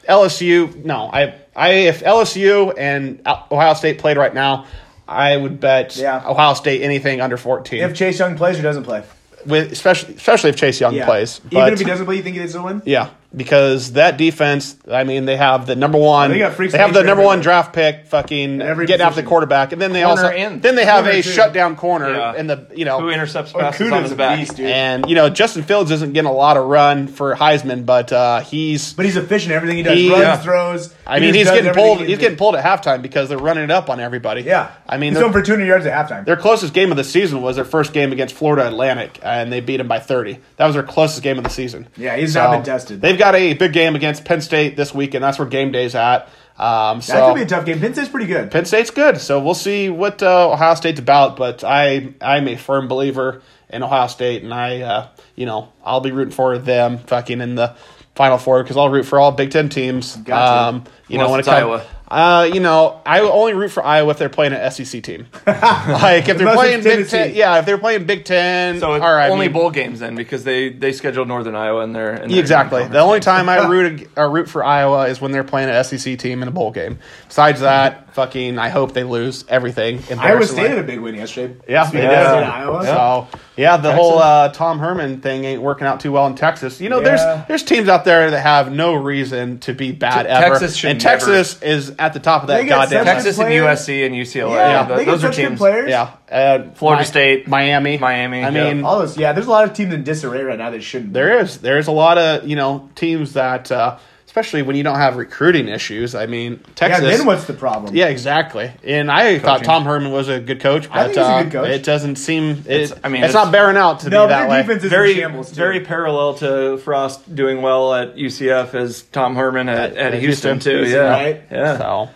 LSU. 0.08 0.84
No, 0.86 1.10
I, 1.12 1.36
I 1.56 1.70
if 1.88 2.02
LSU 2.04 2.74
and 2.78 3.22
Ohio 3.52 3.74
State 3.74 4.00
played 4.00 4.18
right 4.18 4.34
now, 4.34 4.66
I 5.08 5.38
would 5.38 5.60
bet 5.60 5.96
Yeah. 5.98 6.24
Ohio 6.28 6.54
State 6.56 6.82
anything 6.82 7.22
under 7.22 7.38
14. 7.38 7.82
If 7.84 7.94
Chase 7.94 8.20
Young 8.20 8.36
plays 8.38 8.60
or 8.60 8.64
doesn't 8.64 8.84
play, 8.84 9.04
with 9.46 9.72
especially 9.72 10.16
especially 10.16 10.50
if 10.50 10.56
Chase 10.56 10.80
Young 10.80 11.00
plays. 11.02 11.40
Even 11.52 11.60
But- 11.60 11.74
if 11.74 11.80
he 11.80 11.86
doesn't 11.86 12.06
play, 12.06 12.16
you 12.16 12.24
think 12.24 12.38
he 12.38 12.48
still 12.48 12.64
win? 12.64 12.82
Yeah, 12.86 13.10
because 13.36 13.94
that 13.94 14.18
defense. 14.18 14.76
I 14.90 15.04
mean, 15.04 15.26
they 15.26 15.36
have 15.38 15.66
the 15.66 15.76
number 15.76 15.98
one. 15.98 16.32
They 16.32 16.40
got 16.40 16.54
freaks 16.54 16.72
they 16.74 16.80
have 16.80 16.94
the 16.94 17.04
number 17.04 17.24
one 17.24 17.42
draft 17.42 17.74
pick, 17.74 18.06
fucking 18.08 18.62
every 18.62 18.86
getting 18.86 19.06
after 19.06 19.22
the 19.22 19.28
quarterback, 19.28 19.72
and 19.72 19.82
then 19.82 19.92
they 19.94 20.04
Corner 20.04 20.22
also 20.24 20.34
and- 20.36 20.62
then 20.62 20.76
they 20.76 20.86
have 20.86 21.04
corner 21.06 21.20
a 21.20 21.22
too. 21.22 21.30
shutdown 21.30 21.76
corner 21.76 22.10
Yeah. 22.16 22.36
in 22.36 22.48
the 22.48 22.68
you 22.76 22.86
know 22.86 23.00
Who 23.00 23.10
intercepts 23.10 23.52
Oh, 23.56 23.60
passes 23.60 23.92
on 23.92 24.04
his 24.04 24.12
a 24.12 24.16
back? 24.16 24.38
beast, 24.40 24.56
dude. 24.58 24.68
and 24.68 25.10
you 25.10 25.16
know 25.16 25.30
Justin 25.30 25.64
Fields 25.64 25.92
isn't 25.92 26.14
getting 26.14 26.30
a 26.30 26.34
lot 26.34 26.58
of 26.58 26.66
run 26.66 27.08
for 27.08 27.36
Heisman, 27.36 27.86
but 27.86 28.12
uh, 28.14 28.40
he's 28.42 28.94
But 28.94 29.06
he's 29.06 29.18
efficient 29.18 29.52
everything 29.54 29.78
he 29.78 29.84
does. 29.84 29.98
He- 29.98 30.10
Runs, 30.10 30.22
yeah. 30.24 30.38
throws. 30.38 30.94
I 31.08 31.20
mean 31.20 31.34
just 31.34 31.52
he's 31.52 31.62
getting 31.62 31.74
pulled. 31.74 32.00
he 32.00 32.06
He's 32.06 32.16
can 32.18 32.22
getting 32.22 32.38
pulled 32.38 32.56
at 32.56 32.64
halftime 32.64 33.02
because 33.02 33.30
they're 33.30 33.38
running 33.38 33.64
it 33.66 33.72
up 33.72 33.90
on 33.90 34.00
everybody. 34.00 34.42
Yeah. 34.42 34.70
I 34.88 34.98
mean 34.98 35.12
he's 35.14 35.20
going 35.20 35.34
for 35.34 35.42
200 35.42 35.66
yards 35.66 35.86
at 35.86 36.08
halftime. 36.10 36.26
Their 36.26 36.38
closest 36.38 36.74
game 36.74 36.92
of 36.92 36.98
the 36.98 37.04
season 37.04 37.42
was 37.42 37.56
their 37.58 37.66
first 37.66 37.92
game 37.94 38.12
against 38.12 38.36
Florida 38.36 38.68
Atlantic, 38.68 39.20
and 39.24 39.52
they 39.52 39.60
beat 39.60 39.78
them 39.78 39.88
by 39.88 40.00
30. 40.00 40.40
That 40.58 40.66
was 40.68 40.76
their 40.76 40.84
closest 40.84 41.22
game 41.24 41.38
of 41.38 41.44
the 41.44 41.50
season. 41.50 41.88
Yeah, 41.98 42.16
he's 42.16 42.34
not 42.36 42.52
been 42.52 42.64
tested. 42.64 43.02
They've 43.02 43.18
got 43.18 43.25
a 43.34 43.54
big 43.54 43.74
game 43.74 43.96
against 43.96 44.26
Penn 44.26 44.42
State 44.42 44.76
this 44.76 44.94
week, 44.94 45.16
and 45.16 45.24
that's 45.24 45.40
where 45.40 45.48
game 45.48 45.72
day's 45.72 45.96
at. 45.96 46.30
Um, 46.58 47.02
so 47.02 47.14
that 47.14 47.28
could 47.28 47.36
be 47.36 47.42
a 47.42 47.46
tough 47.46 47.66
game. 47.66 47.80
Penn 47.80 47.94
State's 47.94 48.10
pretty 48.10 48.28
good. 48.28 48.52
Penn 48.52 48.66
State's 48.66 48.92
good, 48.92 49.20
so 49.20 49.42
we'll 49.42 49.56
see 49.56 49.90
what 49.90 50.22
uh, 50.22 50.52
Ohio 50.52 50.76
State's 50.76 51.00
about. 51.00 51.36
But 51.36 51.64
I, 51.64 52.14
I'm 52.22 52.48
a 52.48 52.56
firm 52.56 52.88
believer 52.88 53.42
in 53.70 53.84
Ohio 53.84 54.08
State, 54.08 54.44
and 54.44 54.54
I, 54.54 54.82
uh, 54.82 55.08
you 55.36 55.46
know, 55.46 55.72
I'll 55.84 56.02
be 56.02 56.12
rooting 56.12 56.34
for 56.34 56.58
them 56.58 57.00
fucking 57.00 57.42
in 57.42 57.56
the 57.56 57.76
Final 58.16 58.38
Four 58.38 58.64
because 58.64 58.78
I'll 58.78 58.90
root 58.90 59.06
for 59.06 59.20
all 59.20 59.32
Big 59.32 59.52
Ten 59.52 59.70
teams. 59.70 60.16
Got 60.18 60.46
to. 60.46 60.68
Um, 60.68 60.84
you 61.08 61.20
Unless 61.20 61.28
know, 61.28 61.32
when 61.32 61.40
it 61.40 61.40
it's 61.40 61.50
comes, 61.50 61.60
Iowa. 61.60 61.86
Uh, 62.08 62.50
you 62.54 62.60
know, 62.60 63.02
I 63.06 63.22
only 63.22 63.54
root 63.54 63.70
for 63.72 63.84
Iowa 63.84 64.12
if 64.12 64.18
they're 64.20 64.30
playing 64.30 64.54
an 64.54 64.72
SEC 64.72 65.02
team. 65.02 65.26
like 65.48 66.28
if 66.30 66.38
they're 66.38 66.48
Unless 66.48 66.56
playing 66.56 66.80
it's 66.80 66.86
Big 66.86 67.08
Ten, 67.10 67.34
yeah, 67.36 67.58
if 67.60 67.66
they're 67.66 67.78
playing 67.80 68.06
Big 68.06 68.26
Ten, 68.26 68.80
So 68.80 68.94
it's 68.94 69.04
all 69.04 69.12
right, 69.14 69.26
I 69.26 69.30
only 69.30 69.48
mean, 69.48 69.54
bowl 69.54 69.72
games 69.72 70.00
then 70.00 70.16
because 70.16 70.44
they 70.44 70.70
they 70.70 70.92
scheduled 70.92 71.28
Northern 71.28 71.56
Iowa 71.56 71.84
in 71.84 71.94
there. 71.94 72.14
In 72.16 72.30
their 72.30 72.40
Exactly. 72.40 72.88
The 72.88 73.00
only 73.00 73.20
time 73.22 73.50
I 73.50 73.68
root 73.68 74.02
ag- 74.02 74.10
or 74.16 74.30
root 74.30 74.48
for 74.50 74.64
Iowa 74.64 75.08
is 75.08 75.20
when 75.20 75.32
they're 75.32 75.44
playing 75.44 75.70
an 75.70 75.84
SEC 75.84 76.20
team 76.20 76.42
in 76.42 76.48
a 76.48 76.52
bowl 76.52 76.72
game. 76.72 77.00
Besides 77.28 77.62
that, 77.62 78.14
fucking, 78.14 78.60
I 78.60 78.70
hope 78.70 78.94
they 78.94 79.04
lose 79.04 79.44
everything. 79.48 79.96
In 80.10 80.20
Iowa 80.20 80.32
embarrassingly. 80.34 80.64
State 80.64 80.70
had 80.70 80.80
a 80.80 80.84
big 80.84 81.00
win 81.00 81.16
yesterday. 81.16 81.56
Yeah, 81.68 81.88
Speaking 81.88 82.08
they 82.08 82.16
of 82.16 82.82
did. 82.84 82.84
State, 82.84 82.94
So 82.94 83.28
yeah, 83.58 83.78
the 83.78 83.94
whole 83.94 84.20
uh, 84.20 84.50
Tom 84.50 84.80
Herman 84.80 85.22
thing 85.22 85.46
ain't 85.46 85.62
working 85.62 85.88
out 85.88 86.00
too 86.00 86.12
well 86.12 86.28
in 86.28 86.36
Texas. 86.36 86.82
You 86.82 86.90
know, 86.90 87.00
Yeah. 87.00 87.04
there's 87.16 87.48
there's 87.48 87.64
teams 87.64 87.88
out 87.90 88.04
there 88.06 88.32
that 88.32 88.42
have 88.42 88.72
no 88.72 88.94
reason 88.94 89.60
to 89.60 89.74
be 89.74 89.92
bad 89.92 90.24
Te- 90.24 90.30
ever, 90.30 90.50
Texas 90.56 90.76
should 90.76 90.92
and 90.92 91.04
never- 91.04 91.18
Texas 91.26 91.62
is 91.62 91.94
at 91.98 92.14
the 92.14 92.20
top 92.20 92.42
of 92.44 92.48
that 92.50 92.58
They 92.62 92.66
got 92.68 92.90
goddamn. 92.90 93.06
Texas 93.06 93.40
and. 93.40 93.50
USC 93.50 94.06
and 94.06 94.14
UCLA. 94.16 94.56
Yeah, 94.56 94.86
th- 94.86 94.98
they 94.98 95.06
get 95.06 95.12
those 95.12 95.24
are 95.24 95.28
such 95.28 95.38
good 95.38 95.48
teams. 95.50 95.58
players. 95.60 95.90
Yeah, 95.90 96.10
uh, 96.32 96.64
Florida 96.76 97.02
Mi- 97.04 97.08
State, 97.08 97.48
Miami, 97.48 97.98
Miami, 97.98 98.44
I 98.44 98.50
yeah. 98.50 98.74
mean, 98.74 98.84
All 98.84 99.00
those, 99.00 99.18
yeah, 99.18 99.32
there's 99.34 99.48
a 99.48 99.52
lot 99.52 99.64
of 99.64 99.74
teams 99.74 99.94
in 99.94 100.04
disarray 100.04 100.44
right 100.44 100.58
now 100.58 100.72
that 100.72 100.84
shouldn't. 100.84 101.14
be. 101.14 101.20
There 101.20 101.40
is. 101.40 101.58
There's 101.60 101.88
a 101.88 101.92
lot 101.92 102.18
of 102.18 102.48
you 102.48 102.56
know 102.56 102.90
teams 102.96 103.34
that, 103.34 103.72
uh, 103.72 103.98
especially 104.36 104.64
when 104.64 104.76
you 104.76 104.84
don't 104.84 104.98
have 104.98 105.16
recruiting 105.16 105.70
issues. 105.70 106.14
I 106.14 106.26
mean, 106.26 106.60
Texas. 106.76 107.06
Yeah, 107.06 107.16
then 107.16 107.26
what's 107.26 107.46
the 107.46 107.54
problem? 107.54 107.96
Yeah, 107.96 108.08
exactly. 108.08 108.70
And 108.84 109.10
I 109.10 109.40
thought 109.40 109.64
Tom 109.64 109.86
Herman 109.86 110.12
was 110.12 110.28
a 110.28 110.42
good 110.42 110.60
coach, 110.60 110.90
but 110.90 110.98
I 110.98 111.04
think 111.06 111.16
he's 111.16 111.26
a 111.26 111.30
uh, 111.30 111.44
good 111.44 111.52
coach. 111.54 111.70
it 111.70 111.84
doesn't 111.84 112.18
seem. 112.18 112.64
It, 112.68 112.92
I 113.02 113.08
mean, 113.08 113.24
it's, 113.24 113.30
it's- 113.30 113.34
not 113.34 113.54
bearing 113.54 113.78
out 113.78 114.02
to 114.02 114.10
No, 114.10 114.26
be 114.26 114.30
that 114.32 114.40
their 114.42 114.50
way. 114.50 114.62
defense 114.62 114.84
is 114.84 114.90
very 114.90 115.12
in 115.14 115.18
shambles. 115.20 115.50
Too. 115.52 115.56
very 115.56 115.80
parallel 115.80 116.34
to 116.36 116.78
Frost 116.80 117.34
doing 117.34 117.62
well 117.62 117.94
at 117.94 118.18
UCF 118.18 118.74
as 118.74 119.04
Tom 119.04 119.36
Herman 119.38 119.70
at, 119.70 119.92
at, 119.96 120.14
at 120.16 120.20
Houston, 120.20 120.56
Houston. 120.56 120.60
too. 120.60 120.78
Houston, 120.80 120.98
yeah, 121.00 121.10
right? 121.10 121.42
yeah. 121.50 121.78
So 121.78 122.10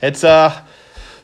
it's 0.00 0.22
uh 0.22 0.64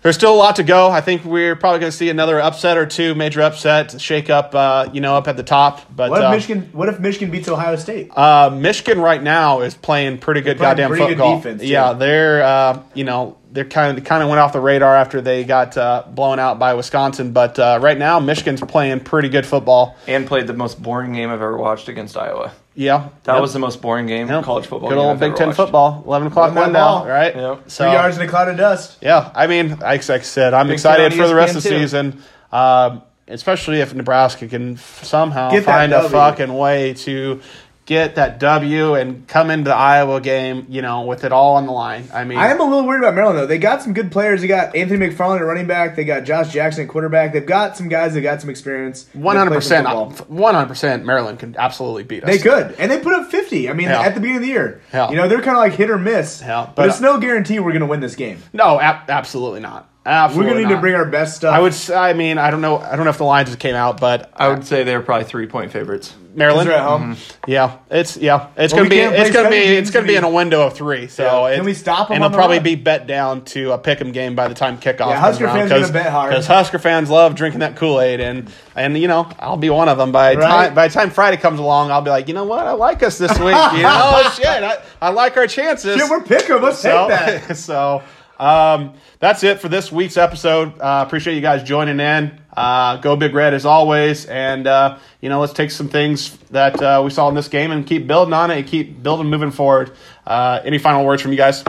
there's 0.03 0.17
still 0.17 0.35
a 0.35 0.37
lot 0.37 0.57
to 0.57 0.63
go. 0.65 0.91
I 0.91 1.01
think 1.01 1.25
we're 1.25 1.57
probably 1.57 1.81
going 1.81 1.93
to 1.93 1.97
see 1.97 2.11
another 2.11 2.41
upset 2.41 2.77
or 2.77 2.87
two, 2.87 3.15
major 3.15 3.41
upset, 3.41 4.01
shake 4.01 4.31
up, 4.31 4.55
uh, 4.55 4.91
you 4.93 5.01
know, 5.01 5.15
up 5.15 5.29
at 5.29 5.37
the 5.37 5.43
top. 5.45 5.81
But 5.95 6.11
What 6.11 6.21
if 6.21 6.27
uh, 6.27 6.31
Michigan? 6.31 6.69
What 6.73 6.89
if 6.89 6.99
Michigan 7.01 7.31
beats 7.31 7.49
Ohio 7.49 7.77
State? 7.77 8.11
Uh, 8.17 8.51
Michigan 8.53 9.01
right 9.01 9.23
now 9.23 9.61
is 9.61 9.75
playing 9.75 10.19
pretty 10.19 10.41
good 10.41 10.59
playing 10.59 10.71
goddamn 10.77 10.91
pretty 10.91 11.05
good 11.07 11.11
football. 11.19 11.37
defense, 11.37 11.63
too. 11.63 11.69
yeah, 11.69 11.93
they're 11.93 12.43
uh, 12.43 12.83
you 12.95 13.05
know 13.05 13.39
they're 13.53 13.65
kind 13.67 13.97
of 13.99 14.05
kind 14.05 14.23
of 14.23 14.29
went 14.29 14.41
off 14.41 14.53
the 14.53 14.61
radar 14.61 14.97
after 14.97 15.21
they 15.21 15.45
got 15.45 15.77
uh, 15.77 16.05
blown 16.09 16.39
out 16.39 16.59
by 16.59 16.75
Wisconsin, 16.75 17.33
but 17.33 17.59
uh, 17.59 17.79
right 17.83 17.99
now 17.99 18.19
Michigan's 18.19 18.61
playing 18.63 19.01
pretty 19.01 19.29
good 19.29 19.47
football. 19.47 19.97
And 20.09 20.27
played 20.27 20.47
the 20.47 20.55
most 20.55 20.83
boring 20.83 21.13
game 21.13 21.29
I've 21.29 21.35
ever 21.35 21.57
watched 21.57 21.89
against 21.89 22.17
Iowa. 22.17 22.53
Yeah, 22.75 23.11
That 23.25 23.35
Yep. 23.35 23.43
was 23.43 23.53
the 23.53 23.59
most 23.59 23.83
boring 23.83 24.07
game 24.07 24.29
Yep. 24.29 24.45
college 24.45 24.67
football. 24.67 24.89
Good 24.89 24.95
game 24.97 25.05
old 25.05 25.13
I've 25.17 25.21
Big 25.21 25.29
ever 25.33 25.37
Ten 25.37 25.47
watched. 25.49 25.57
football, 25.59 26.03
eleven 26.07 26.29
o'clock 26.29 26.47
Run 26.47 26.55
that 26.55 26.63
window, 26.65 26.79
ball. 26.81 27.07
right? 27.07 27.37
Yep. 27.37 27.59
So 27.67 27.85
Three 27.85 27.93
yards 27.93 28.17
in 28.17 28.23
a 28.23 28.29
cloud 28.29 28.49
of 28.49 28.57
dust. 28.57 28.97
yeah, 29.03 29.31
I 29.35 29.47
mean, 29.47 29.79
like 29.81 30.09
I 30.09 30.19
said, 30.21 30.55
I'm 30.55 30.69
Big 30.69 30.75
excited 30.75 31.13
for 31.13 31.27
the 31.29 31.35
rest 31.35 31.55
of 31.55 31.63
the 31.63 31.69
season. 31.69 32.23
Um, 32.51 33.03
especially 33.29 33.81
if 33.81 33.95
Nebraska 33.95 34.49
can 34.49 34.77
somehow 34.79 35.51
Get 35.51 35.65
find 35.65 35.93
a 35.93 35.97
W. 36.03 36.09
fucking 36.11 36.53
way 36.55 36.95
to 36.95 37.41
get 37.85 38.15
that 38.15 38.39
W 38.39 38.95
and 38.95 39.27
come 39.27 39.51
into 39.51 39.71
the 39.71 39.75
Iowa 39.77 40.21
game, 40.21 40.67
you 40.69 40.83
know, 40.83 41.03
with 41.03 41.25
it 41.25 41.33
all 41.33 41.57
on 41.57 41.67
the 41.67 41.73
line. 41.73 42.05
I 42.15 42.25
mean, 42.25 42.39
I 42.39 42.49
am 42.49 42.61
a 42.61 42.65
little 42.65 42.87
worried 42.87 43.01
about 43.01 43.15
Maryland 43.15 43.39
though. 43.39 43.47
They 43.47 43.59
got 43.59 43.83
some 43.83 43.93
good 43.93 44.13
players. 44.13 44.41
They 44.41 44.47
got 44.47 44.77
Anthony 44.77 45.09
McFarland 45.09 45.39
at 45.41 45.45
running 45.45 45.67
back. 45.67 45.97
They 45.97 46.05
got 46.05 46.25
Josh 46.25 46.53
Jackson 46.53 46.85
at 46.85 46.89
quarterback. 46.89 47.33
They've 47.33 47.45
got 47.45 47.77
some 47.77 47.89
guys 47.89 48.15
that 48.15 48.21
got 48.21 48.41
some 48.41 48.51
experience. 48.51 49.09
One 49.15 49.37
hundred 49.37 49.53
percent, 49.55 49.87
one 50.29 50.55
hundred 50.55 50.69
percent. 50.69 51.05
Maryland 51.05 51.39
can 51.41 51.57
absolutely 51.59 52.05
beat 52.05 52.23
us. 52.25 52.31
They 52.31 52.39
could, 52.39 52.75
and 52.79 52.91
they 52.91 53.01
put 53.01 53.15
up 53.15 53.31
fifty. 53.31 53.69
I 53.69 53.73
mean, 53.73 53.89
Yeah. 53.89 54.01
at 54.03 54.15
the 54.15 54.21
beginning 54.21 54.37
of 54.37 54.43
the 54.43 54.49
year, 54.49 54.81
Yeah. 54.93 55.11
you 55.11 55.17
know, 55.17 55.29
they're 55.29 55.43
kind 55.43 55.57
of 55.57 55.63
like 55.63 55.73
hit 55.75 55.91
or 55.91 55.99
miss. 55.99 56.41
Yeah, 56.41 56.65
but, 56.67 56.77
but- 56.77 56.89
it's 56.89 56.99
uh, 57.01 57.05
no 57.05 57.19
guarantee 57.19 57.59
we're 57.59 57.73
going 57.73 57.81
to 57.81 57.87
win 57.87 58.01
this 58.01 58.15
game. 58.17 58.43
No, 58.53 58.81
ab- 58.81 59.11
absolutely 59.11 59.61
not. 59.61 59.89
We're 60.05 60.29
going 60.29 60.49
to 60.49 60.55
need 60.55 60.63
not. 60.65 60.71
to 60.77 60.81
bring 60.81 60.95
our 60.95 61.05
best 61.05 61.37
stuff. 61.37 61.55
I 61.55 61.61
would. 61.61 61.73
s- 61.73 61.91
I 61.91 62.13
mean, 62.13 62.39
I 62.39 62.51
don't 62.51 62.61
know. 62.61 62.79
I 62.79 62.97
don't 62.97 63.05
know 63.05 63.11
if 63.11 63.19
the 63.19 63.25
lines 63.25 63.55
came 63.57 63.75
out, 63.77 64.01
but 64.01 64.31
I 64.37 64.49
would 64.49 64.67
say 64.67 64.83
they're 64.85 65.01
probably 65.03 65.25
three 65.27 65.47
point 65.47 65.71
favorites. 65.71 66.15
Maryland. 66.35 66.67
They're 66.71 66.79
at 66.79 66.85
home. 66.89 67.15
Mm-hmm. 67.17 67.51
Yeah, 67.51 67.77
it's 67.91 68.17
yeah, 68.17 68.49
it's 68.57 68.73
Well, 68.73 68.81
gonna 68.85 68.89
be 68.91 68.97
can't 68.97 69.15
it's 69.15 69.31
gonna 69.31 69.51
be 69.51 69.61
seven 69.65 69.77
it's 69.79 69.91
gonna 69.91 70.07
be 70.07 70.13
be- 70.15 70.17
in 70.17 70.25
a 70.25 70.31
window 70.31 70.63
of 70.67 70.73
three. 70.73 71.07
So 71.07 71.47
Yeah. 71.47 71.53
it- 71.53 71.57
Can 71.57 71.67
we 71.67 71.75
stop 71.75 72.09
'em 72.11 72.15
And 72.17 72.25
on 72.25 72.31
it'll 72.31 72.33
the 72.33 72.39
probably 72.39 72.57
run? 72.57 72.65
be 72.65 72.75
bet 72.75 73.07
down 73.07 73.43
to 73.45 73.73
a 73.73 73.79
pick'em 73.79 74.15
game 74.15 74.35
by 74.35 74.49
the 74.49 74.55
time 74.55 74.79
kickoff. 74.79 75.11
Yeah, 75.11 75.21
Husker 75.21 75.47
fans 75.49 75.71
are 75.71 75.81
gonna 75.81 75.93
bet 75.93 76.07
hard. 76.11 76.31
because 76.31 76.47
Husker 76.47 76.79
fans 76.79 77.11
love 77.11 77.35
drinking 77.35 77.61
that 77.61 77.77
Kool 77.77 78.01
Aid, 78.01 78.21
and 78.21 78.51
and 78.75 78.97
you 78.97 79.09
know 79.09 79.29
I'll 79.39 79.59
be 79.59 79.69
one 79.69 79.91
of 79.91 79.99
them. 79.99 80.11
By 80.11 80.35
the 80.35 80.41
Right. 80.41 80.49
time 80.69 80.75
by 80.75 80.89
the 80.89 80.95
time 80.95 81.11
Friday 81.11 81.37
comes 81.37 81.61
along, 81.61 81.91
I'll 81.91 82.01
be 82.01 82.09
like, 82.11 82.29
you 82.29 82.35
know 82.35 82.45
what, 82.45 82.67
I 82.67 82.73
like 82.73 83.03
us 83.03 83.19
this 83.19 83.31
week. 83.39 83.49
You 83.49 83.83
know, 83.83 84.01
oh, 84.25 84.35
shit, 84.35 84.47
I, 84.47 84.79
I 85.03 85.11
like 85.11 85.37
our 85.37 85.47
chances. 85.47 86.01
Shit, 86.01 86.09
we're 86.11 86.23
picking. 86.23 86.63
Let's 86.63 86.79
so, 86.79 87.09
take 87.11 87.47
that. 87.49 87.57
so 87.59 88.03
um, 88.39 88.95
that's 89.19 89.45
it 89.45 89.61
for 89.61 89.69
this 89.69 89.93
week's 89.93 90.17
episode. 90.17 90.79
Uh, 90.81 91.05
appreciate 91.07 91.35
you 91.35 91.41
guys 91.41 91.63
joining 91.63 92.01
in. 92.01 92.41
Uh, 92.55 92.97
go 92.97 93.17
Big 93.17 93.35
Red 93.35 93.55
as 93.55 93.65
always, 93.65 94.27
and 94.27 94.67
uh, 94.67 94.99
you 95.21 95.29
know 95.29 95.41
let's 95.41 95.53
take 95.53 95.71
some 95.71 95.89
things 95.89 96.37
that 96.51 96.81
uh, 96.83 97.01
we 97.05 97.11
saw 97.11 97.29
in 97.29 97.35
this 97.35 97.49
game 97.49 97.71
and 97.71 97.87
keep 97.87 98.07
building 98.07 98.35
on 98.35 98.51
it 98.51 98.59
and 98.59 98.67
keep 98.67 99.03
building 99.03 99.29
moving 99.29 99.51
forward. 99.51 99.93
Uh, 100.27 100.61
any 100.65 100.79
final 100.79 101.05
words 101.05 101.23
from 101.23 101.31
you 101.33 101.39
guys? 101.39 101.65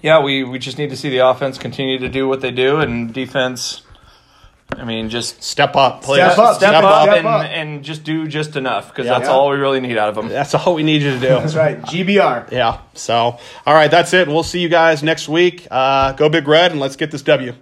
Yeah, 0.00 0.22
we, 0.22 0.44
we 0.44 0.60
just 0.60 0.78
need 0.78 0.90
to 0.90 0.96
see 0.96 1.08
the 1.10 1.26
offense 1.26 1.58
continue 1.58 1.98
to 1.98 2.08
do 2.08 2.28
what 2.28 2.40
they 2.40 2.52
do 2.52 2.78
and 2.78 3.12
defense. 3.12 3.82
I 4.76 4.84
mean, 4.84 5.08
just 5.08 5.42
Step 5.42 5.76
up, 5.76 6.02
please. 6.02 6.18
Step 6.18 6.38
up, 6.38 6.56
step, 6.56 6.70
step 6.70 6.84
up, 6.84 7.08
up. 7.08 7.16
and, 7.16 7.26
up. 7.26 7.44
and 7.46 7.82
just 7.82 8.04
do 8.04 8.28
just 8.28 8.54
enough 8.54 8.88
because 8.88 9.06
Yeah. 9.06 9.14
that's 9.18 9.28
Yeah. 9.28 9.34
all 9.34 9.48
we 9.50 9.56
really 9.56 9.80
need 9.80 9.96
out 9.96 10.08
of 10.10 10.14
them. 10.14 10.28
That's 10.28 10.54
all 10.54 10.74
we 10.74 10.82
need 10.82 11.02
you 11.02 11.12
to 11.14 11.18
do. 11.18 11.28
That's 11.28 11.54
right. 11.54 11.80
GBR. 11.82 12.46
Yeah. 12.52 12.78
So, 12.94 13.38
all 13.66 13.74
right, 13.74 13.90
that's 13.90 14.12
it. 14.12 14.28
We'll 14.28 14.42
see 14.42 14.60
you 14.60 14.68
guys 14.68 15.02
next 15.02 15.28
week. 15.28 15.66
Uh, 15.70 16.12
go 16.12 16.28
Big 16.28 16.46
Red, 16.46 16.70
and 16.72 16.80
let's 16.80 16.96
get 16.96 17.10
this 17.10 17.22
W. 17.22 17.54